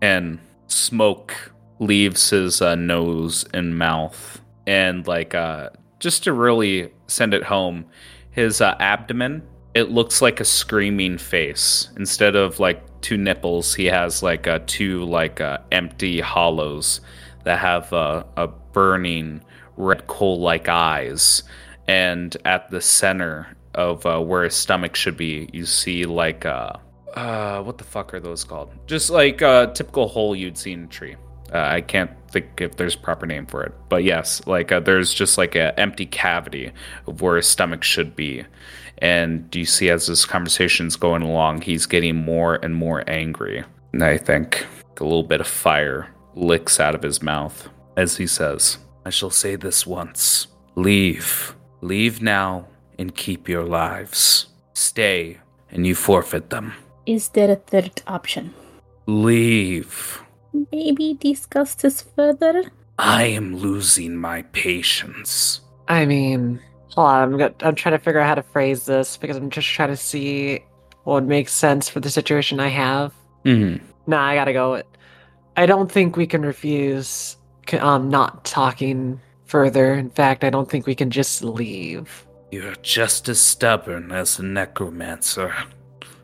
And 0.00 0.40
smoke 0.66 1.51
leaves 1.82 2.30
his 2.30 2.62
uh, 2.62 2.74
nose 2.74 3.44
and 3.52 3.76
mouth. 3.76 4.40
And, 4.66 5.06
like, 5.06 5.34
uh, 5.34 5.70
just 5.98 6.24
to 6.24 6.32
really 6.32 6.92
send 7.08 7.34
it 7.34 7.42
home, 7.42 7.86
his 8.30 8.60
uh, 8.60 8.76
abdomen, 8.78 9.42
it 9.74 9.90
looks 9.90 10.22
like 10.22 10.40
a 10.40 10.44
screaming 10.44 11.18
face. 11.18 11.88
Instead 11.96 12.36
of, 12.36 12.60
like, 12.60 13.00
two 13.00 13.16
nipples, 13.16 13.74
he 13.74 13.86
has, 13.86 14.22
like, 14.22 14.46
uh, 14.46 14.60
two, 14.66 15.04
like, 15.04 15.40
uh, 15.40 15.58
empty 15.72 16.20
hollows 16.20 17.00
that 17.44 17.58
have 17.58 17.92
uh, 17.92 18.22
a 18.36 18.46
burning 18.46 19.42
red 19.76 20.06
coal 20.06 20.40
like 20.40 20.68
eyes. 20.68 21.42
And 21.88 22.36
at 22.44 22.70
the 22.70 22.80
center 22.80 23.56
of 23.74 24.06
uh, 24.06 24.20
where 24.20 24.44
his 24.44 24.54
stomach 24.54 24.94
should 24.94 25.16
be, 25.16 25.48
you 25.52 25.66
see, 25.66 26.04
like, 26.04 26.46
uh, 26.46 26.74
uh, 27.14 27.62
what 27.62 27.78
the 27.78 27.84
fuck 27.84 28.14
are 28.14 28.20
those 28.20 28.44
called? 28.44 28.72
Just 28.86 29.10
like 29.10 29.42
a 29.42 29.72
typical 29.74 30.08
hole 30.08 30.36
you'd 30.36 30.56
see 30.56 30.72
in 30.72 30.84
a 30.84 30.86
tree. 30.86 31.16
Uh, 31.52 31.58
I 31.58 31.80
can't 31.80 32.10
think 32.30 32.60
if 32.60 32.76
there's 32.76 32.94
a 32.94 32.98
proper 32.98 33.26
name 33.26 33.46
for 33.46 33.62
it, 33.62 33.72
but 33.88 34.04
yes, 34.04 34.46
like 34.46 34.72
uh, 34.72 34.80
there's 34.80 35.12
just 35.12 35.36
like 35.36 35.54
an 35.54 35.72
empty 35.76 36.06
cavity 36.06 36.72
of 37.06 37.20
where 37.20 37.36
his 37.36 37.46
stomach 37.46 37.84
should 37.84 38.16
be. 38.16 38.44
And 38.98 39.54
you 39.54 39.64
see 39.64 39.90
as 39.90 40.06
this 40.06 40.24
conversation's 40.24 40.96
going 40.96 41.22
along, 41.22 41.62
he's 41.62 41.86
getting 41.86 42.16
more 42.16 42.54
and 42.62 42.74
more 42.74 43.04
angry. 43.08 43.64
And 43.92 44.02
I 44.02 44.16
think 44.16 44.64
a 45.00 45.04
little 45.04 45.24
bit 45.24 45.40
of 45.40 45.46
fire 45.46 46.08
licks 46.34 46.80
out 46.80 46.94
of 46.94 47.02
his 47.02 47.20
mouth 47.22 47.68
as 47.96 48.16
he 48.16 48.26
says, 48.26 48.78
I 49.04 49.10
shall 49.10 49.30
say 49.30 49.56
this 49.56 49.86
once 49.86 50.46
leave. 50.76 51.54
Leave 51.80 52.22
now 52.22 52.68
and 52.98 53.14
keep 53.14 53.48
your 53.48 53.64
lives. 53.64 54.46
Stay 54.74 55.38
and 55.70 55.86
you 55.86 55.94
forfeit 55.94 56.50
them. 56.50 56.72
Is 57.04 57.28
there 57.30 57.50
a 57.50 57.56
third 57.56 58.02
option? 58.06 58.54
Leave. 59.06 60.21
Maybe 60.72 61.14
discuss 61.14 61.74
this 61.74 62.02
further? 62.02 62.64
I 62.98 63.24
am 63.24 63.56
losing 63.56 64.16
my 64.16 64.42
patience. 64.52 65.60
I 65.88 66.04
mean, 66.06 66.60
hold 66.90 67.08
on. 67.08 67.22
I'm, 67.32 67.38
go- 67.38 67.54
I'm 67.60 67.74
trying 67.74 67.96
to 67.96 68.04
figure 68.04 68.20
out 68.20 68.26
how 68.28 68.34
to 68.34 68.42
phrase 68.42 68.86
this 68.86 69.16
because 69.16 69.36
I'm 69.36 69.50
just 69.50 69.68
trying 69.68 69.88
to 69.88 69.96
see 69.96 70.60
what 71.04 71.24
makes 71.24 71.52
sense 71.52 71.88
for 71.88 72.00
the 72.00 72.10
situation 72.10 72.60
I 72.60 72.68
have. 72.68 73.12
hmm 73.44 73.76
Nah, 74.06 74.22
I 74.24 74.34
gotta 74.34 74.52
go. 74.52 74.82
I 75.56 75.66
don't 75.66 75.90
think 75.90 76.16
we 76.16 76.26
can 76.26 76.42
refuse 76.42 77.36
c- 77.68 77.78
um 77.78 78.08
not 78.10 78.44
talking 78.44 79.20
further. 79.46 79.94
In 79.94 80.10
fact, 80.10 80.44
I 80.44 80.50
don't 80.50 80.68
think 80.70 80.86
we 80.86 80.94
can 80.94 81.10
just 81.10 81.42
leave. 81.44 82.26
You're 82.50 82.74
just 82.82 83.28
as 83.28 83.40
stubborn 83.40 84.12
as 84.12 84.38
a 84.38 84.42
necromancer. 84.42 85.54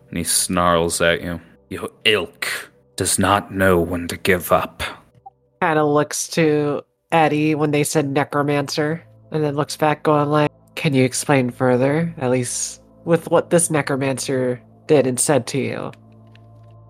And 0.08 0.18
he 0.18 0.24
snarls 0.24 1.00
at 1.00 1.22
you. 1.22 1.40
Your 1.70 1.90
ilk 2.04 2.46
does 2.98 3.18
not 3.18 3.54
know 3.54 3.80
when 3.80 4.08
to 4.08 4.16
give 4.16 4.50
up. 4.50 4.82
Kind 5.62 5.78
of 5.78 5.88
looks 5.88 6.26
to 6.30 6.82
Eddie 7.12 7.54
when 7.54 7.70
they 7.70 7.84
said 7.84 8.10
necromancer, 8.10 9.02
and 9.30 9.42
then 9.42 9.54
looks 9.54 9.76
back, 9.76 10.02
going 10.02 10.28
like, 10.28 10.50
"Can 10.74 10.92
you 10.94 11.04
explain 11.04 11.50
further, 11.50 12.12
at 12.18 12.30
least 12.30 12.82
with 13.04 13.30
what 13.30 13.50
this 13.50 13.70
necromancer 13.70 14.60
did 14.86 15.06
and 15.06 15.18
said 15.18 15.46
to 15.46 15.58
you?" 15.58 15.92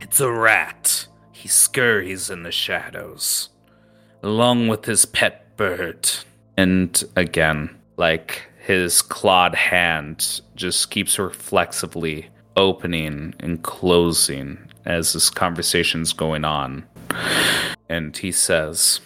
It's 0.00 0.18
a 0.18 0.32
rat. 0.32 1.06
He 1.30 1.46
scurries 1.46 2.30
in 2.30 2.42
the 2.42 2.52
shadows, 2.52 3.50
along 4.22 4.68
with 4.68 4.86
his 4.86 5.04
pet 5.04 5.56
bird. 5.56 6.08
And 6.56 7.04
again, 7.16 7.76
like 7.98 8.42
his 8.64 9.02
clawed 9.02 9.54
hand 9.54 10.40
just 10.56 10.90
keeps 10.90 11.18
reflexively 11.18 12.30
opening 12.56 13.34
and 13.40 13.62
closing 13.62 14.58
as 14.88 15.12
this 15.12 15.28
conversation's 15.28 16.12
going 16.12 16.44
on. 16.44 16.84
And 17.88 18.16
he 18.16 18.32
says, 18.32 19.00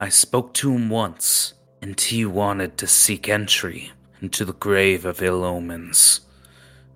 I 0.00 0.08
spoke 0.08 0.54
to 0.54 0.72
him 0.72 0.88
once, 0.88 1.54
and 1.82 2.00
he 2.00 2.24
wanted 2.24 2.78
to 2.78 2.86
seek 2.86 3.28
entry 3.28 3.92
into 4.22 4.44
the 4.44 4.54
grave 4.54 5.04
of 5.04 5.20
ill 5.20 5.44
omens. 5.44 6.20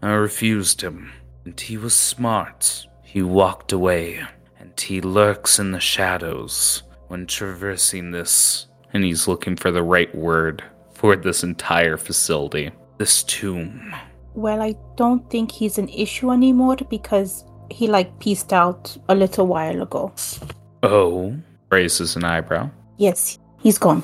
I 0.00 0.12
refused 0.12 0.80
him, 0.80 1.12
and 1.44 1.60
he 1.60 1.76
was 1.76 1.94
smart. 1.94 2.86
He 3.02 3.20
walked 3.20 3.72
away, 3.72 4.22
and 4.58 4.78
he 4.80 5.00
lurks 5.00 5.58
in 5.58 5.72
the 5.72 5.80
shadows 5.80 6.84
when 7.08 7.26
traversing 7.26 8.12
this. 8.12 8.66
And 8.92 9.04
he's 9.04 9.28
looking 9.28 9.56
for 9.56 9.70
the 9.70 9.82
right 9.82 10.12
word 10.14 10.62
for 10.92 11.16
this 11.16 11.42
entire 11.42 11.96
facility. 11.96 12.70
This 12.98 13.22
tomb. 13.24 13.94
Well, 14.34 14.62
I 14.62 14.74
don't 14.96 15.28
think 15.30 15.50
he's 15.50 15.78
an 15.78 15.88
issue 15.88 16.30
anymore 16.30 16.76
because 16.88 17.44
he 17.70 17.86
like 17.86 18.18
pieced 18.18 18.52
out 18.52 18.96
a 19.08 19.14
little 19.14 19.46
while 19.46 19.82
ago. 19.82 20.12
Oh, 20.82 21.34
raises 21.70 22.16
an 22.16 22.24
eyebrow. 22.24 22.70
Yes, 22.98 23.38
he's 23.60 23.78
gone. 23.78 24.02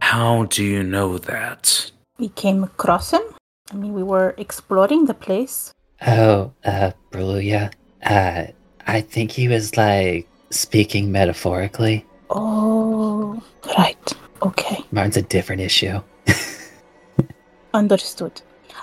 How 0.00 0.44
do 0.44 0.64
you 0.64 0.82
know 0.82 1.18
that? 1.18 1.90
We 2.18 2.30
came 2.30 2.64
across 2.64 3.12
him. 3.12 3.22
I 3.70 3.76
mean, 3.76 3.92
we 3.92 4.02
were 4.02 4.34
exploring 4.36 5.04
the 5.04 5.14
place. 5.14 5.72
Oh, 6.06 6.52
uh, 6.64 6.92
Brulia. 7.12 7.72
Uh, 8.02 8.46
I 8.86 9.00
think 9.00 9.30
he 9.30 9.46
was 9.48 9.76
like 9.76 10.28
speaking 10.50 11.12
metaphorically. 11.12 12.04
Oh, 12.30 13.42
right. 13.78 14.12
Okay, 14.42 14.78
Martin's 14.90 15.18
a 15.18 15.22
different 15.22 15.60
issue. 15.60 16.00
understood. 17.74 18.40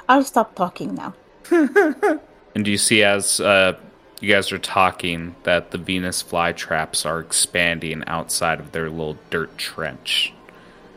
I'll 0.08 0.24
stop 0.24 0.56
talking 0.56 0.96
now. 0.96 1.14
And 2.58 2.66
do 2.66 2.72
you 2.72 2.80
see 2.80 3.04
as 3.04 3.40
uh, 3.40 3.78
you 4.20 4.34
guys 4.34 4.52
are 4.52 4.60
talking 4.60 5.36
that 5.44 5.72
the 5.72 5.78
Venus 5.78 6.24
flytraps 6.24 7.06
are 7.06 7.20
expanding 7.20 8.04
outside 8.08 8.60
of 8.60 8.72
their 8.72 8.90
little 8.90 9.18
dirt 9.30 9.58
trench, 9.58 10.34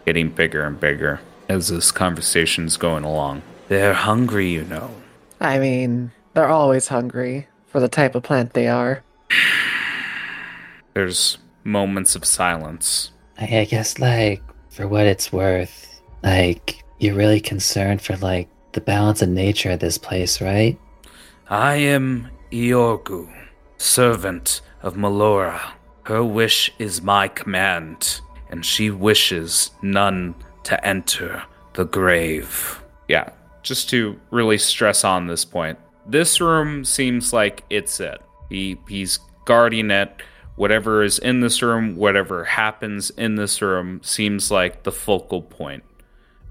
getting 0.07 0.31
bigger 0.31 0.63
and 0.65 0.81
bigger 0.81 1.21
as 1.49 1.69
this 1.69 1.93
conversation's 1.93 2.77
going 2.77 3.05
along. 3.05 3.43
They're 3.69 3.95
hungry, 3.95 4.51
you 4.51 4.65
know. 4.65 4.91
I 5.41 5.59
mean, 5.59 6.13
they're 6.35 6.49
always 6.49 6.89
hungry 6.89 7.49
for 7.67 7.81
the 7.81 7.89
type 7.89 8.15
of 8.15 8.23
plant 8.23 8.55
they 8.55 8.69
are. 8.69 9.03
There's 10.95 11.39
moments 11.65 12.17
of 12.17 12.25
silence. 12.25 13.13
I, 13.39 13.61
I 13.61 13.65
guess, 13.65 13.99
like, 13.99 14.43
for 14.71 14.89
what 14.89 15.07
it's 15.07 15.33
worth, 15.33 16.01
like, 16.23 16.83
you're 16.99 17.15
really 17.15 17.41
concerned 17.41 18.03
for, 18.03 18.17
like, 18.17 18.49
the 18.73 18.81
balance 18.81 19.23
of 19.23 19.29
nature 19.29 19.71
of 19.71 19.81
this 19.81 19.99
place, 19.99 20.41
right? 20.41 20.79
I 21.49 21.77
am 21.77 22.29
Iorghu, 22.53 23.33
servant 23.77 24.61
of 24.83 24.95
Melora. 24.95 25.73
Her 26.05 26.25
wish 26.25 26.73
is 26.79 27.03
my 27.03 27.29
command, 27.29 28.21
and 28.49 28.65
she 28.65 28.91
wishes 28.91 29.71
none 29.83 30.35
to 30.65 30.85
enter 30.87 31.43
the 31.75 31.85
grave. 31.85 32.83
Yeah, 33.09 33.31
just 33.63 33.89
to 33.91 34.19
really 34.31 34.59
stress 34.59 35.05
on 35.05 35.27
this 35.27 35.45
point. 35.45 35.79
This 36.07 36.41
room 36.41 36.85
seems 36.85 37.33
like 37.33 37.63
it's 37.71 38.01
it. 38.01 38.21
He 38.49 38.79
he's 38.89 39.19
guarding 39.45 39.91
it. 39.91 40.23
Whatever 40.57 41.03
is 41.03 41.19
in 41.19 41.41
this 41.41 41.63
room, 41.63 41.97
whatever 41.97 42.45
happens 42.45 43.11
in 43.11 43.37
this 43.37 43.63
room, 43.63 44.01
seems 44.03 44.51
like 44.51 44.83
the 44.83 44.93
focal 44.93 45.41
point 45.41 45.85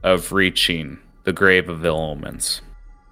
of 0.02 0.32
reaching 0.32 1.00
the 1.26 1.34
grave 1.34 1.70
of 1.70 1.86
ill 1.86 2.00
omens. 2.00 2.62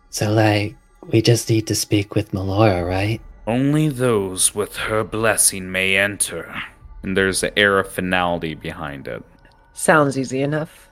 So, 0.10 0.32
like, 0.32 0.76
we 1.06 1.22
just 1.22 1.50
need 1.50 1.68
to 1.68 1.76
speak 1.76 2.16
with 2.16 2.32
Melora, 2.32 2.86
right? 2.88 3.22
Only 3.46 3.90
those 3.90 4.54
with 4.54 4.76
her 4.78 5.04
blessing 5.04 5.72
may 5.72 5.98
enter. 5.98 6.54
And 7.04 7.16
there's 7.16 7.44
an 7.44 7.52
air 7.56 7.80
of 7.80 7.92
finality 7.92 8.56
behind 8.56 9.08
it. 9.08 9.24
Sounds 9.74 10.18
easy 10.18 10.42
enough. 10.42 10.90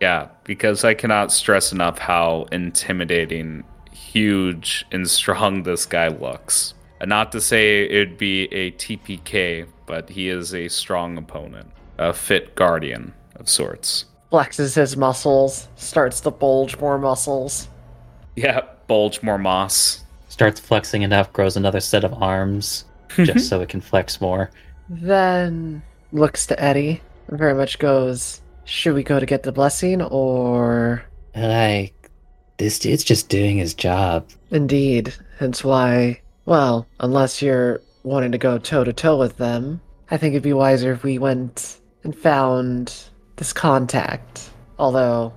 Yeah, 0.00 0.28
because 0.44 0.84
I 0.84 0.94
cannot 0.94 1.32
stress 1.32 1.72
enough 1.72 1.98
how 1.98 2.46
intimidating, 2.52 3.64
huge, 3.92 4.84
and 4.90 5.08
strong 5.08 5.62
this 5.62 5.86
guy 5.86 6.08
looks. 6.08 6.74
And 7.00 7.08
not 7.08 7.32
to 7.32 7.40
say 7.40 7.84
it'd 7.84 8.18
be 8.18 8.44
a 8.52 8.72
TPK, 8.72 9.66
but 9.86 10.08
he 10.08 10.28
is 10.28 10.54
a 10.54 10.68
strong 10.68 11.16
opponent, 11.18 11.70
a 11.98 12.12
fit 12.12 12.54
guardian 12.54 13.14
of 13.36 13.48
sorts. 13.48 14.06
Flexes 14.32 14.74
his 14.74 14.96
muscles, 14.96 15.68
starts 15.76 16.20
to 16.22 16.30
bulge 16.30 16.78
more 16.78 16.98
muscles. 16.98 17.68
Yeah, 18.34 18.62
bulge 18.86 19.22
more 19.22 19.38
moss. 19.38 20.04
Starts 20.28 20.60
flexing 20.60 21.02
enough, 21.02 21.32
grows 21.32 21.56
another 21.56 21.80
set 21.80 22.04
of 22.04 22.12
arms, 22.22 22.84
just 23.08 23.30
mm-hmm. 23.30 23.38
so 23.38 23.60
it 23.60 23.68
can 23.68 23.80
flex 23.80 24.20
more. 24.20 24.50
Then 24.88 25.82
looks 26.12 26.46
to 26.46 26.62
Eddie 26.62 27.00
and 27.28 27.38
very 27.38 27.54
much 27.54 27.78
goes, 27.78 28.40
Should 28.64 28.94
we 28.94 29.02
go 29.02 29.18
to 29.18 29.26
get 29.26 29.42
the 29.42 29.52
blessing 29.52 30.02
or. 30.02 31.04
Like, 31.34 32.10
this 32.58 32.78
dude's 32.78 33.04
just 33.04 33.28
doing 33.28 33.58
his 33.58 33.74
job. 33.74 34.28
Indeed. 34.50 35.14
Hence 35.38 35.62
why, 35.62 36.20
well, 36.46 36.86
unless 37.00 37.42
you're 37.42 37.82
wanting 38.02 38.32
to 38.32 38.38
go 38.38 38.58
toe 38.58 38.84
to 38.84 38.92
toe 38.92 39.18
with 39.18 39.36
them, 39.36 39.80
I 40.10 40.16
think 40.16 40.32
it'd 40.32 40.42
be 40.42 40.52
wiser 40.52 40.92
if 40.92 41.02
we 41.02 41.18
went 41.18 41.78
and 42.04 42.16
found 42.16 42.94
this 43.36 43.52
contact. 43.52 44.50
Although, 44.78 45.32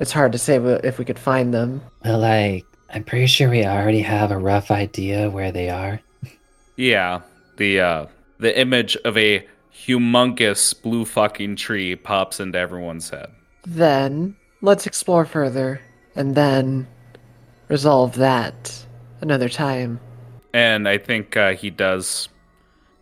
it's 0.00 0.12
hard 0.12 0.32
to 0.32 0.38
say 0.38 0.56
if 0.56 0.98
we 0.98 1.04
could 1.04 1.18
find 1.18 1.52
them. 1.52 1.82
Well, 2.04 2.20
like, 2.20 2.64
I'm 2.90 3.04
pretty 3.04 3.26
sure 3.26 3.50
we 3.50 3.64
already 3.64 4.00
have 4.00 4.30
a 4.30 4.38
rough 4.38 4.70
idea 4.70 5.30
where 5.30 5.52
they 5.52 5.68
are. 5.68 6.00
Yeah, 6.76 7.22
the 7.56 7.80
uh 7.80 8.06
the 8.38 8.58
image 8.58 8.96
of 9.04 9.16
a 9.16 9.46
humongous 9.74 10.80
blue 10.80 11.04
fucking 11.04 11.56
tree 11.56 11.96
pops 11.96 12.40
into 12.40 12.58
everyone's 12.58 13.10
head. 13.10 13.30
Then, 13.66 14.36
let's 14.60 14.86
explore 14.86 15.24
further 15.24 15.80
and 16.14 16.34
then 16.34 16.86
resolve 17.68 18.14
that 18.16 18.84
another 19.20 19.48
time. 19.48 20.00
And 20.52 20.88
I 20.88 20.98
think 20.98 21.36
uh, 21.36 21.54
he 21.54 21.70
does 21.70 22.28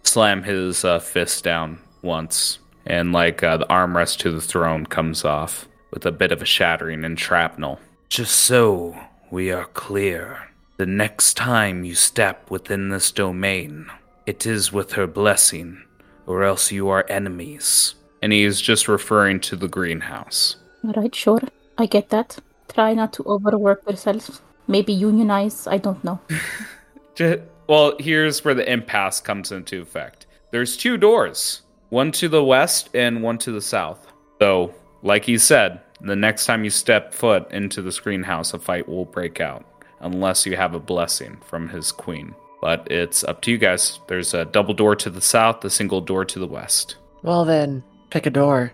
slam 0.02 0.42
his 0.42 0.84
uh, 0.84 0.98
fist 0.98 1.44
down 1.44 1.78
once, 2.02 2.58
and 2.84 3.12
like 3.12 3.42
uh, 3.42 3.56
the 3.58 3.66
armrest 3.66 4.18
to 4.18 4.30
the 4.30 4.40
throne 4.40 4.86
comes 4.86 5.24
off 5.24 5.68
with 5.90 6.04
a 6.04 6.12
bit 6.12 6.32
of 6.32 6.42
a 6.42 6.46
shattering 6.46 7.04
and 7.04 7.18
shrapnel. 7.18 7.80
Just 8.08 8.40
so 8.40 8.96
we 9.30 9.50
are 9.50 9.66
clear, 9.66 10.48
The 10.78 10.86
next 10.86 11.34
time 11.34 11.84
you 11.84 11.94
step 11.94 12.50
within 12.50 12.90
this 12.90 13.10
domain, 13.10 13.86
it 14.26 14.44
is 14.44 14.72
with 14.72 14.92
her 14.92 15.06
blessing, 15.06 15.82
or 16.26 16.44
else 16.44 16.70
you 16.70 16.88
are 16.90 17.06
enemies. 17.08 17.94
And 18.20 18.32
he 18.32 18.44
is 18.44 18.60
just 18.60 18.88
referring 18.88 19.40
to 19.40 19.56
the 19.56 19.68
greenhouse. 19.68 20.56
Alright, 20.84 21.14
sure. 21.14 21.40
I 21.78 21.86
get 21.86 22.10
that. 22.10 22.38
Try 22.68 22.94
not 22.94 23.12
to 23.14 23.24
overwork 23.24 23.88
yourself. 23.88 24.42
Maybe 24.68 24.92
unionize, 24.92 25.66
I 25.66 25.78
don't 25.78 26.02
know. 26.04 26.20
Well, 27.68 27.96
here's 27.98 28.44
where 28.44 28.54
the 28.54 28.70
impasse 28.70 29.20
comes 29.20 29.50
into 29.50 29.80
effect. 29.80 30.26
There's 30.52 30.76
two 30.76 30.96
doors, 30.96 31.62
one 31.88 32.12
to 32.12 32.28
the 32.28 32.44
west 32.44 32.90
and 32.94 33.22
one 33.22 33.38
to 33.38 33.50
the 33.50 33.60
south. 33.60 34.06
So, 34.40 34.74
like 35.02 35.24
he 35.24 35.38
said, 35.38 35.80
the 36.00 36.16
next 36.16 36.46
time 36.46 36.64
you 36.64 36.70
step 36.70 37.14
foot 37.14 37.50
into 37.52 37.82
this 37.82 37.98
greenhouse, 38.00 38.52
a 38.54 38.58
fight 38.58 38.88
will 38.88 39.04
break 39.04 39.40
out, 39.40 39.64
unless 40.00 40.46
you 40.46 40.56
have 40.56 40.74
a 40.74 40.80
blessing 40.80 41.38
from 41.46 41.68
his 41.68 41.92
queen. 41.92 42.34
But 42.60 42.90
it's 42.90 43.22
up 43.24 43.42
to 43.42 43.50
you 43.50 43.58
guys. 43.58 44.00
There's 44.08 44.34
a 44.34 44.44
double 44.44 44.74
door 44.74 44.96
to 44.96 45.10
the 45.10 45.20
south, 45.20 45.64
a 45.64 45.70
single 45.70 46.00
door 46.00 46.24
to 46.24 46.38
the 46.38 46.46
west. 46.46 46.96
Well 47.22 47.44
then, 47.44 47.82
pick 48.10 48.26
a 48.26 48.30
door. 48.30 48.72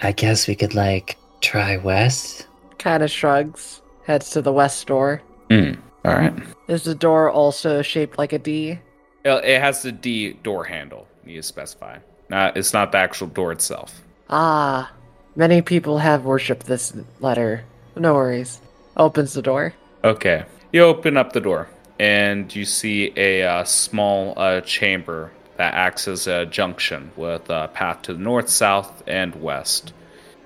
I 0.00 0.12
guess 0.12 0.46
we 0.46 0.54
could, 0.54 0.74
like, 0.74 1.16
try 1.40 1.76
west? 1.76 2.46
Kind 2.78 3.02
of 3.02 3.10
shrugs, 3.10 3.82
heads 4.04 4.30
to 4.30 4.42
the 4.42 4.52
west 4.52 4.86
door. 4.86 5.20
Hmm. 5.50 5.72
All 6.04 6.14
right. 6.14 6.32
Is 6.68 6.84
the 6.84 6.94
door 6.94 7.30
also 7.30 7.82
shaped 7.82 8.18
like 8.18 8.32
a 8.32 8.38
D? 8.38 8.78
It 9.24 9.60
has 9.60 9.82
the 9.82 9.92
D 9.92 10.34
door 10.34 10.64
handle. 10.64 11.06
You 11.24 11.32
need 11.32 11.36
to 11.36 11.42
specify. 11.42 11.98
Not, 12.30 12.56
it's 12.56 12.72
not 12.72 12.92
the 12.92 12.98
actual 12.98 13.26
door 13.26 13.52
itself. 13.52 14.00
Ah, 14.30 14.90
many 15.38 15.62
people 15.62 15.98
have 15.98 16.24
worshipped 16.24 16.66
this 16.66 16.92
letter. 17.20 17.64
No 17.96 18.14
worries. 18.14 18.60
Opens 18.96 19.32
the 19.32 19.40
door. 19.40 19.72
Okay. 20.04 20.44
You 20.72 20.82
open 20.82 21.16
up 21.16 21.32
the 21.32 21.40
door, 21.40 21.68
and 21.98 22.54
you 22.54 22.66
see 22.66 23.12
a 23.16 23.44
uh, 23.44 23.64
small 23.64 24.34
uh, 24.36 24.60
chamber 24.60 25.30
that 25.56 25.72
acts 25.72 26.06
as 26.06 26.26
a 26.26 26.44
junction 26.44 27.10
with 27.16 27.48
a 27.48 27.68
path 27.72 28.02
to 28.02 28.12
the 28.12 28.20
north, 28.20 28.48
south, 28.50 29.02
and 29.06 29.34
west. 29.40 29.94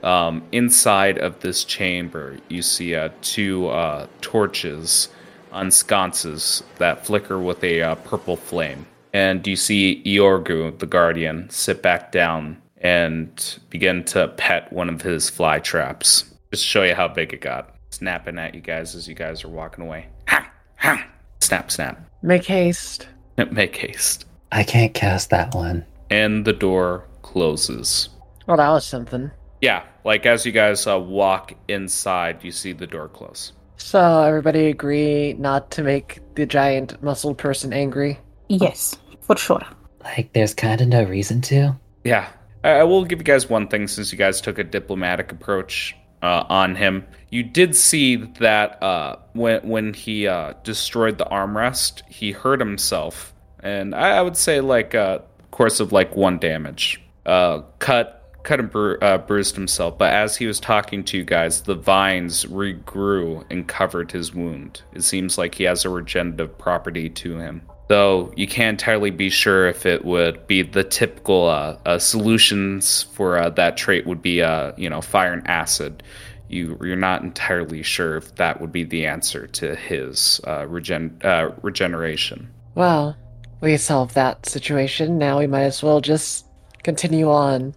Um, 0.03 0.43
inside 0.53 1.19
of 1.19 1.41
this 1.41 1.65
chamber, 1.65 2.39
you 2.49 2.63
see 2.63 2.95
uh, 2.95 3.09
two 3.21 3.69
uh, 3.69 4.07
torches 4.21 5.09
on 5.51 5.71
sconces 5.71 6.63
that 6.79 7.05
flicker 7.05 7.39
with 7.39 7.63
a 7.65 7.83
uh, 7.83 7.95
purple 7.97 8.37
flame. 8.37 8.87
And 9.13 9.47
you 9.47 9.57
see 9.57 10.03
Iorghu, 10.07 10.79
the 10.79 10.87
guardian, 10.87 11.51
sit 11.51 11.83
back 11.83 12.11
down 12.13 12.62
and 12.83 13.59
begin 13.71 14.05
to 14.05 14.29
pet 14.29 14.73
one 14.73 14.89
of 14.89 15.01
his 15.01 15.31
fly 15.31 15.61
traps. 15.61 16.25
Just 16.51 16.65
to 16.65 16.69
show 16.69 16.83
you 16.83 16.95
how 16.95 17.09
big 17.09 17.33
it 17.33 17.41
got. 17.41 17.75
Snapping 17.91 18.39
at 18.39 18.55
you 18.55 18.61
guys 18.61 18.95
as 18.95 19.09
you 19.09 19.15
guys 19.15 19.45
are 19.45 19.49
walking 19.49 19.85
away. 19.85 20.09
Ha! 20.29 20.51
Ha! 20.79 21.07
Snap, 21.41 21.71
snap. 21.71 22.01
Make 22.23 22.45
haste. 22.45 23.09
Make 23.51 23.77
haste. 23.77 24.27
I 24.51 24.65
can't 24.65 24.93
cast 24.93 25.31
that 25.31 25.55
one. 25.55 25.85
And 26.11 26.45
the 26.45 26.53
door 26.53 27.07
closes. 27.23 28.09
Well, 28.47 28.59
that 28.59 28.69
was 28.71 28.85
something. 28.85 29.31
Yeah, 29.61 29.85
like 30.05 30.27
as 30.27 30.45
you 30.45 30.53
guys 30.53 30.87
uh, 30.87 30.99
walk 30.99 31.55
inside, 31.69 32.43
you 32.43 32.51
see 32.51 32.73
the 32.73 32.87
door 32.87 33.09
close. 33.09 33.53
So, 33.77 34.23
everybody 34.23 34.67
agree 34.67 35.35
not 35.35 35.71
to 35.73 35.83
make 35.83 36.21
the 36.35 36.47
giant 36.47 37.03
muscled 37.03 37.39
person 37.39 37.73
angry? 37.73 38.19
Yes, 38.49 38.97
for 39.21 39.37
sure. 39.37 39.65
Like, 40.03 40.33
there's 40.33 40.55
kind 40.55 40.81
of 40.81 40.89
no 40.89 41.05
reason 41.05 41.41
to. 41.43 41.77
Yeah, 42.05 42.29
I, 42.65 42.85
will 42.85 43.05
give 43.05 43.19
you 43.19 43.25
guys 43.25 43.49
one 43.49 43.69
thing 43.69 43.89
since 43.89 44.13
you 44.13 44.19
guys 44.19 44.41
took 44.41 44.59
a 44.59 44.65
diplomatic 44.65 45.33
approach 45.33 45.97
uh, 46.23 46.45
on 46.49 46.77
him. 46.77 47.07
You 47.31 47.43
did 47.43 47.75
see 47.75 48.17
that 48.17 48.83
uh, 48.83 49.17
when 49.33 49.61
when 49.69 49.95
he 49.95 50.27
uh, 50.27 50.55
destroyed 50.63 51.19
the 51.19 51.25
armrest, 51.25 52.03
he 52.09 52.33
hurt 52.33 52.61
himself, 52.61 53.35
and 53.61 53.95
I, 53.95 54.19
I 54.19 54.23
would 54.23 54.37
say 54.37 54.61
like 54.61 54.95
a 54.95 55.23
course 55.51 55.81
of 55.81 55.93
like 55.93 56.17
one 56.17 56.39
damage, 56.39 57.03
uh, 57.27 57.63
cut 57.79 58.19
cut 58.43 58.61
and 58.61 58.71
bru- 58.71 58.99
uh, 59.01 59.19
bruised 59.19 59.55
himself. 59.55 59.99
But 59.99 60.13
as 60.13 60.37
he 60.37 60.47
was 60.47 60.61
talking 60.61 61.05
to 61.05 61.19
you 61.19 61.25
guys, 61.25 61.63
the 61.63 61.75
vines 61.75 62.45
regrew 62.45 63.45
and 63.51 63.67
covered 63.67 64.13
his 64.13 64.35
wound. 64.35 64.83
It 64.95 65.03
seems 65.03 65.39
like 65.39 65.55
he 65.55 65.65
has 65.65 65.85
a 65.85 65.91
regenerative 65.91 66.59
property 66.59 67.09
to 67.09 67.39
him. 67.39 67.63
Though 67.93 68.33
you 68.37 68.47
can't 68.47 68.81
entirely 68.81 69.11
be 69.11 69.29
sure 69.29 69.69
if 69.69 69.85
it 69.85 70.03
would 70.03 70.47
be 70.47 70.63
the 70.63 70.83
typical 70.83 71.47
uh, 71.47 71.77
uh, 71.85 71.99
solutions 71.99 73.03
for 73.03 73.37
uh, 73.37 73.51
that 73.51 73.77
trait 73.77 74.07
would 74.07 74.23
be, 74.23 74.41
uh, 74.41 74.73
you 74.79 74.89
know, 74.89 75.03
fire 75.03 75.35
and 75.35 75.47
acid. 75.47 76.03
You 76.49 76.79
you're 76.81 76.97
not 76.97 77.21
entirely 77.21 77.83
sure 77.83 78.17
if 78.17 78.35
that 78.37 78.63
would 78.63 78.73
be 78.73 78.85
the 78.85 79.05
answer 79.05 79.47
to 79.47 79.77
his 79.77 80.41
uh, 80.47 80.65
regen- 80.67 81.21
uh, 81.23 81.51
regeneration. 81.61 82.49
Well, 82.75 83.15
we 83.61 83.77
solved 83.77 84.15
that 84.15 84.47
situation. 84.47 85.19
Now 85.19 85.41
we 85.41 85.47
might 85.47 85.65
as 85.65 85.83
well 85.83 86.01
just 86.01 86.47
continue 86.83 87.31
on. 87.31 87.75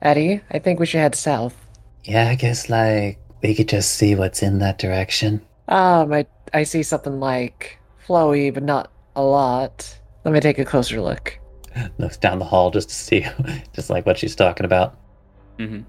Eddie, 0.00 0.40
I 0.50 0.60
think 0.60 0.80
we 0.80 0.86
should 0.86 1.00
head 1.00 1.14
south. 1.14 1.54
Yeah, 2.04 2.30
I 2.30 2.36
guess, 2.36 2.70
like, 2.70 3.18
we 3.42 3.54
could 3.54 3.68
just 3.68 3.96
see 3.96 4.14
what's 4.14 4.42
in 4.42 4.60
that 4.60 4.78
direction. 4.78 5.42
Um, 5.68 6.10
I, 6.10 6.24
I 6.54 6.62
see 6.62 6.82
something 6.82 7.20
like 7.20 7.78
flowy, 8.08 8.54
but 8.54 8.62
not 8.62 8.90
a 9.16 9.22
lot. 9.22 9.98
Let 10.24 10.32
me 10.32 10.40
take 10.40 10.58
a 10.58 10.64
closer 10.64 11.00
look. 11.00 11.38
Looks 11.98 12.16
down 12.16 12.38
the 12.38 12.44
hall 12.44 12.70
just 12.70 12.88
to 12.90 12.94
see, 12.94 13.26
just 13.72 13.90
like 13.90 14.06
what 14.06 14.18
she's 14.18 14.36
talking 14.36 14.64
about. 14.64 14.96
hmm 15.58 15.80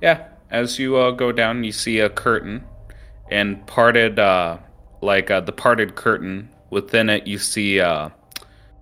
Yeah, 0.00 0.28
as 0.50 0.78
you 0.78 0.96
uh, 0.96 1.10
go 1.10 1.32
down, 1.32 1.64
you 1.64 1.72
see 1.72 1.98
a 1.98 2.08
curtain, 2.08 2.64
and 3.30 3.66
parted, 3.66 4.18
uh, 4.18 4.58
like 5.00 5.30
uh, 5.30 5.40
the 5.40 5.52
parted 5.52 5.96
curtain. 5.96 6.48
Within 6.70 7.08
it, 7.08 7.26
you 7.26 7.38
see 7.38 7.80
uh, 7.80 8.08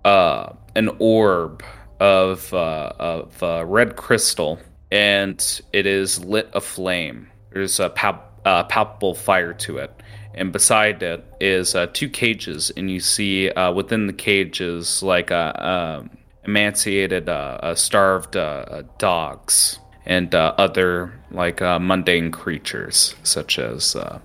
uh, 0.04 0.52
an 0.74 0.90
orb 0.98 1.62
of 2.00 2.52
uh, 2.54 2.92
of 2.98 3.42
uh, 3.42 3.64
red 3.66 3.96
crystal, 3.96 4.58
and 4.90 5.60
it 5.72 5.86
is 5.86 6.24
lit 6.24 6.50
aflame. 6.54 7.28
There's 7.52 7.78
a 7.80 7.90
pal- 7.90 8.24
uh, 8.44 8.64
palpable 8.64 9.14
fire 9.14 9.52
to 9.54 9.78
it, 9.78 10.01
and 10.34 10.52
beside 10.52 11.02
it 11.02 11.24
is 11.40 11.74
uh, 11.74 11.86
two 11.92 12.08
cages, 12.08 12.70
and 12.76 12.90
you 12.90 13.00
see 13.00 13.50
uh, 13.50 13.72
within 13.72 14.06
the 14.06 14.12
cages 14.12 15.02
like 15.02 15.30
uh, 15.30 15.52
um 15.56 16.10
emaciated, 16.44 17.28
uh, 17.28 17.58
uh, 17.62 17.74
starved 17.74 18.36
uh, 18.36 18.64
uh, 18.68 18.82
dogs 18.98 19.78
and 20.06 20.34
uh, 20.34 20.54
other 20.58 21.12
like 21.30 21.62
uh, 21.62 21.78
mundane 21.78 22.30
creatures, 22.30 23.14
such 23.22 23.58
as 23.58 23.94
uh, 23.96 24.18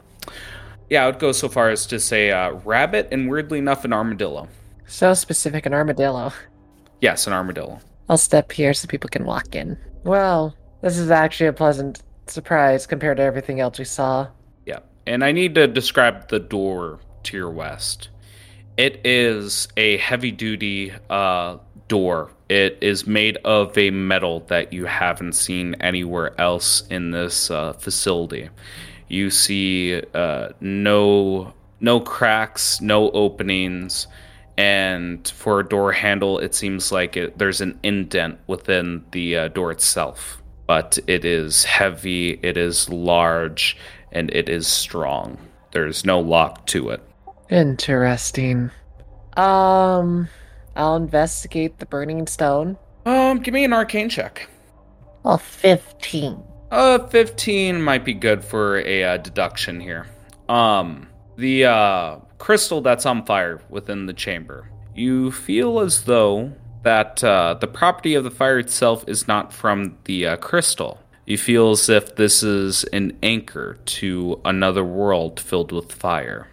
yeah, 0.90 1.04
I 1.04 1.08
would 1.08 1.20
go 1.20 1.32
so 1.32 1.50
far 1.50 1.70
as 1.70 1.86
to 1.88 2.00
say 2.00 2.32
uh, 2.32 2.52
rabbit 2.66 3.10
and 3.12 3.30
weirdly 3.30 3.60
enough 3.60 3.86
an 3.86 3.94
armadillo. 3.94 4.48
So 4.88 5.14
specific, 5.14 5.66
an 5.66 5.74
armadillo. 5.74 6.32
Yes, 7.02 7.28
an 7.28 7.34
armadillo. 7.34 7.80
I'll 8.10 8.18
step 8.18 8.52
here 8.52 8.74
so 8.74 8.88
people 8.88 9.10
can 9.10 9.26
walk 9.26 9.54
in. 9.54 9.78
Well, 10.04 10.56
this 10.82 10.98
is 10.98 11.12
actually 11.12 11.48
a 11.48 11.54
pleasant 11.54 12.02
surprise 12.28 12.88
compared 12.88 13.18
to 13.18 13.24
everything 13.24 13.60
else 13.60 13.78
we 13.78 13.86
saw. 13.86 14.28
And 15.08 15.24
I 15.24 15.32
need 15.32 15.56
to 15.56 15.68
describe 15.68 16.28
the 16.28 16.40
door 16.40 17.00
to 17.24 17.38
your 17.38 17.50
west. 17.50 18.10
It 18.76 19.02
is 19.06 19.70
a 19.78 19.98
heavy 19.98 20.32
duty 20.32 20.92
uh, 21.10 21.58
door. 21.88 22.32
It 22.50 22.78
is 22.82 23.08
made 23.08 23.38
of 23.46 23.78
a 23.78 23.90
metal 23.90 24.42
that 24.48 24.74
you 24.74 24.86
haven't 24.86 25.34
seen 25.34 25.76
anywhere 25.76 26.40
else 26.40 26.86
in 26.90 27.12
this 27.12 27.50
uh, 27.50 27.74
facility. 27.74 28.50
You 29.08 29.30
see 29.32 30.02
uh, 30.14 30.50
no 30.60 31.54
no 31.80 32.00
cracks, 32.00 32.82
no 32.82 33.10
openings, 33.12 34.08
and 34.58 35.28
for 35.28 35.60
a 35.60 35.68
door 35.68 35.92
handle, 35.92 36.40
it 36.40 36.56
seems 36.56 36.92
like 36.92 37.16
it, 37.16 37.38
there's 37.38 37.62
an 37.62 37.80
indent 37.84 38.40
within 38.48 39.06
the 39.12 39.38
uh, 39.38 39.48
door 39.50 39.72
itself. 39.72 40.42
But 40.66 40.98
it 41.08 41.24
is 41.24 41.64
heavy, 41.64 42.40
it 42.42 42.58
is 42.58 42.90
large, 42.90 43.78
and 44.12 44.30
it 44.34 44.50
is 44.50 44.68
strong. 44.68 45.38
There's 45.72 46.06
no 46.06 46.20
lock 46.20 46.66
to 46.68 46.90
it. 46.90 47.02
Interesting. 47.50 48.72
Um, 49.36 50.28
I'll 50.76 50.96
investigate 50.96 51.80
the 51.80 51.86
burning 51.86 52.28
stone. 52.28 52.78
Um, 53.06 53.40
give 53.40 53.54
me 53.54 53.64
an 53.64 53.74
arcane 53.74 54.10
check. 54.10 54.50
Oh, 55.24 55.38
15. 55.38 56.44
Uh, 56.72 57.00
15 57.08 57.82
might 57.82 58.04
be 58.04 58.14
good 58.14 58.44
for 58.44 58.80
a 58.80 59.04
uh, 59.04 59.18
deduction 59.18 59.80
here. 59.80 60.08
Um, 60.50 61.08
the 61.38 61.66
uh, 61.66 62.18
crystal 62.38 62.82
that's 62.82 63.06
on 63.06 63.26
fire 63.26 63.62
within 63.70 64.06
the 64.06 64.14
chamber. 64.14 64.70
You 64.96 65.32
feel 65.32 65.80
as 65.80 66.04
though 66.04 66.54
that 66.84 67.24
uh, 67.24 67.56
the 67.60 67.68
property 67.68 68.16
of 68.16 68.24
the 68.24 68.32
fire 68.32 68.60
itself 68.60 69.04
is 69.08 69.28
not 69.28 69.54
from 69.54 69.98
the 70.06 70.28
uh, 70.28 70.38
crystal. 70.38 71.00
You 71.28 71.38
feel 71.38 71.72
as 71.72 71.90
if 71.90 72.16
this 72.16 72.42
is 72.42 72.86
an 72.86 73.18
anchor 73.22 73.78
to 73.86 74.40
another 74.46 74.84
world 74.84 75.42
filled 75.42 75.74
with 75.74 75.92
fire. 75.92 76.48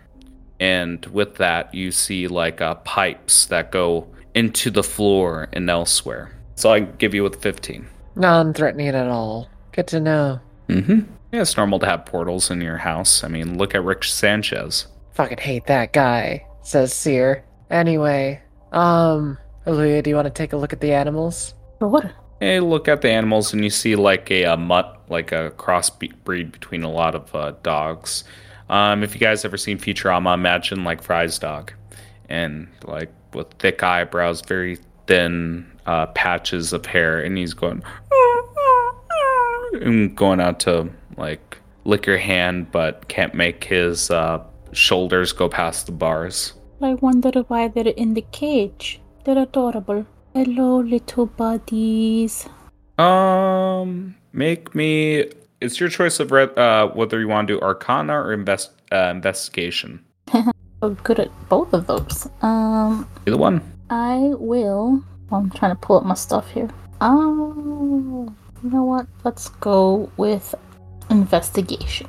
And 0.59 1.07
with 1.07 1.37
that, 1.37 1.72
you 1.72 1.93
see 1.93 2.27
like 2.27 2.61
uh, 2.61 2.75
pipes 2.75 3.47
that 3.47 3.70
go 3.70 4.09
into 4.35 4.72
the 4.72 4.83
floor 4.83 5.49
and 5.53 5.70
elsewhere. 5.70 6.37
So 6.57 6.72
I 6.72 6.81
give 6.81 7.14
you 7.14 7.22
with 7.22 7.41
15. 7.41 7.87
Non 8.16 8.53
threatening 8.53 8.89
at 8.89 9.07
all. 9.07 9.49
Good 9.70 9.87
to 9.89 10.01
know. 10.01 10.41
Mm-hmm. 10.68 11.01
Yeah, 11.31 11.43
it's 11.43 11.57
normal 11.57 11.79
to 11.79 11.87
have 11.87 12.05
portals 12.05 12.51
in 12.51 12.61
your 12.61 12.79
house. 12.79 13.22
I 13.22 13.29
mean, 13.29 13.57
look 13.59 13.77
at 13.77 13.85
Rick 13.85 14.03
Sanchez. 14.03 14.89
Fucking 15.12 15.39
hate 15.39 15.66
that 15.66 15.93
guy, 15.93 16.45
says 16.62 16.93
Seer. 16.93 17.45
Anyway, 17.70 18.43
um, 18.72 19.39
Aluya, 19.68 20.03
do 20.03 20.11
you 20.11 20.16
want 20.16 20.27
to 20.27 20.33
take 20.33 20.53
a 20.53 20.57
look 20.57 20.72
at 20.72 20.81
the 20.81 20.93
animals? 20.93 21.55
Sure. 21.79 22.11
Hey, 22.45 22.61
look 22.61 22.88
at 22.88 23.01
the 23.01 23.09
animals, 23.09 23.55
and 23.55 23.64
you 23.64 23.70
see 23.70 23.97
like 23.97 24.30
a, 24.30 24.45
uh 24.45 24.59
mutt, 24.59 25.01
like 25.09 25.32
a 25.32 25.53
crossbreed 25.57 26.53
between 26.53 26.82
a 26.82 26.90
lot 26.90 27.14
of 27.14 27.34
uh, 27.34 27.55
dogs. 27.62 28.22
Um, 28.68 29.03
if 29.03 29.14
you 29.14 29.18
guys 29.18 29.47
ever 29.47 29.57
seen 29.57 29.78
Futurama, 29.78 30.34
imagine 30.34 30.84
like 30.84 31.01
Fry's 31.01 31.38
dog, 31.38 31.72
and 32.28 32.68
like 32.84 33.11
with 33.32 33.51
thick 33.55 33.82
eyebrows, 33.82 34.42
very 34.42 34.78
thin 35.07 35.72
uh, 35.86 36.09
patches 36.09 36.74
of 36.74 36.84
hair, 36.84 37.18
and 37.18 37.38
he's 37.38 37.55
going 37.55 37.82
and 39.80 40.14
going 40.14 40.38
out 40.38 40.61
to 40.61 40.90
like 41.16 41.57
lick 41.86 42.05
your 42.05 42.18
hand, 42.18 42.70
but 42.70 43.09
can't 43.09 43.34
make 43.34 43.64
his 43.64 44.11
uh, 44.11 44.45
shoulders 44.72 45.32
go 45.32 45.49
past 45.49 45.86
the 45.86 45.92
bars. 45.92 46.53
I 46.82 46.92
wonder 46.92 47.40
why 47.49 47.68
they're 47.68 47.86
in 47.86 48.12
the 48.12 48.26
cage. 48.32 49.01
They're 49.24 49.38
adorable. 49.38 50.05
Hello, 50.35 50.80
little 50.80 51.26
buddies. 51.26 52.49
Um, 52.99 54.16
make 54.32 54.74
me. 54.74 55.30
It's 55.61 55.78
your 55.78 55.89
choice 55.89 56.18
of 56.18 56.32
re- 56.32 56.51
uh, 56.57 56.89
whether 56.89 57.20
you 57.20 57.28
want 57.28 57.47
to 57.47 57.55
do 57.55 57.61
Arcana 57.61 58.14
or 58.14 58.32
invest 58.32 58.72
uh, 58.91 59.11
investigation. 59.14 60.05
Oh, 60.82 60.91
good 60.91 61.18
at 61.18 61.30
both 61.49 61.72
of 61.72 61.87
those. 61.87 62.28
Um, 62.43 63.09
Either 63.26 63.39
one. 63.39 63.62
I 63.89 64.32
will. 64.37 65.03
I'm 65.32 65.49
trying 65.51 65.70
to 65.70 65.80
pull 65.80 65.97
up 65.97 66.05
my 66.05 66.12
stuff 66.12 66.51
here. 66.51 66.68
Oh, 67.01 68.28
you 68.62 68.70
know 68.70 68.82
what? 68.82 69.07
Let's 69.24 69.49
go 69.49 70.11
with 70.18 70.55
investigation. 71.09 72.07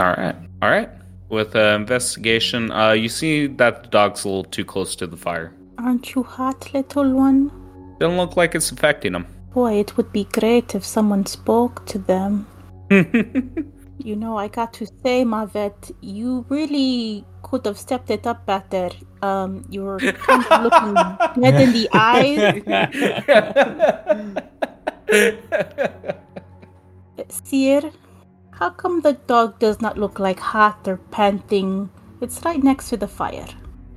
All 0.00 0.06
right. 0.06 0.34
All 0.60 0.70
right. 0.70 0.90
With 1.28 1.54
uh, 1.54 1.76
investigation, 1.78 2.72
uh, 2.72 2.92
you 2.92 3.08
see 3.08 3.46
that 3.46 3.84
the 3.84 3.88
dog's 3.90 4.24
a 4.24 4.28
little 4.28 4.44
too 4.44 4.64
close 4.64 4.96
to 4.96 5.06
the 5.06 5.16
fire. 5.16 5.52
Aren't 5.78 6.16
you 6.16 6.24
hot, 6.24 6.74
little 6.74 7.12
one? 7.12 7.52
Doesn't 7.98 8.16
look 8.16 8.36
like 8.36 8.54
it's 8.54 8.70
affecting 8.70 9.12
them. 9.12 9.26
Boy, 9.52 9.80
it 9.80 9.96
would 9.96 10.12
be 10.12 10.24
great 10.24 10.74
if 10.74 10.84
someone 10.84 11.24
spoke 11.26 11.86
to 11.86 11.98
them. 11.98 12.46
You 13.98 14.14
know, 14.14 14.36
I 14.36 14.48
got 14.48 14.74
to 14.74 14.86
say, 14.86 15.24
Mavet, 15.24 15.90
you 16.00 16.44
really 16.48 17.24
could 17.42 17.64
have 17.64 17.78
stepped 17.78 18.10
it 18.10 18.26
up 18.26 18.44
better. 18.44 18.90
Um, 19.22 19.64
you 19.70 19.82
were 19.82 19.98
kind 19.98 20.44
of 20.44 20.62
looking 20.62 20.94
dead 21.42 21.60
in 21.60 21.72
the 21.72 21.88
eyes. 21.92 22.38
Seer, 27.28 27.90
how 28.50 28.70
come 28.70 29.00
the 29.00 29.14
dog 29.14 29.58
does 29.58 29.80
not 29.80 29.96
look 29.96 30.18
like 30.18 30.38
hot 30.38 30.86
or 30.86 30.98
panting? 31.10 31.90
It's 32.20 32.44
right 32.44 32.62
next 32.62 32.90
to 32.90 32.96
the 32.96 33.08
fire. 33.08 33.48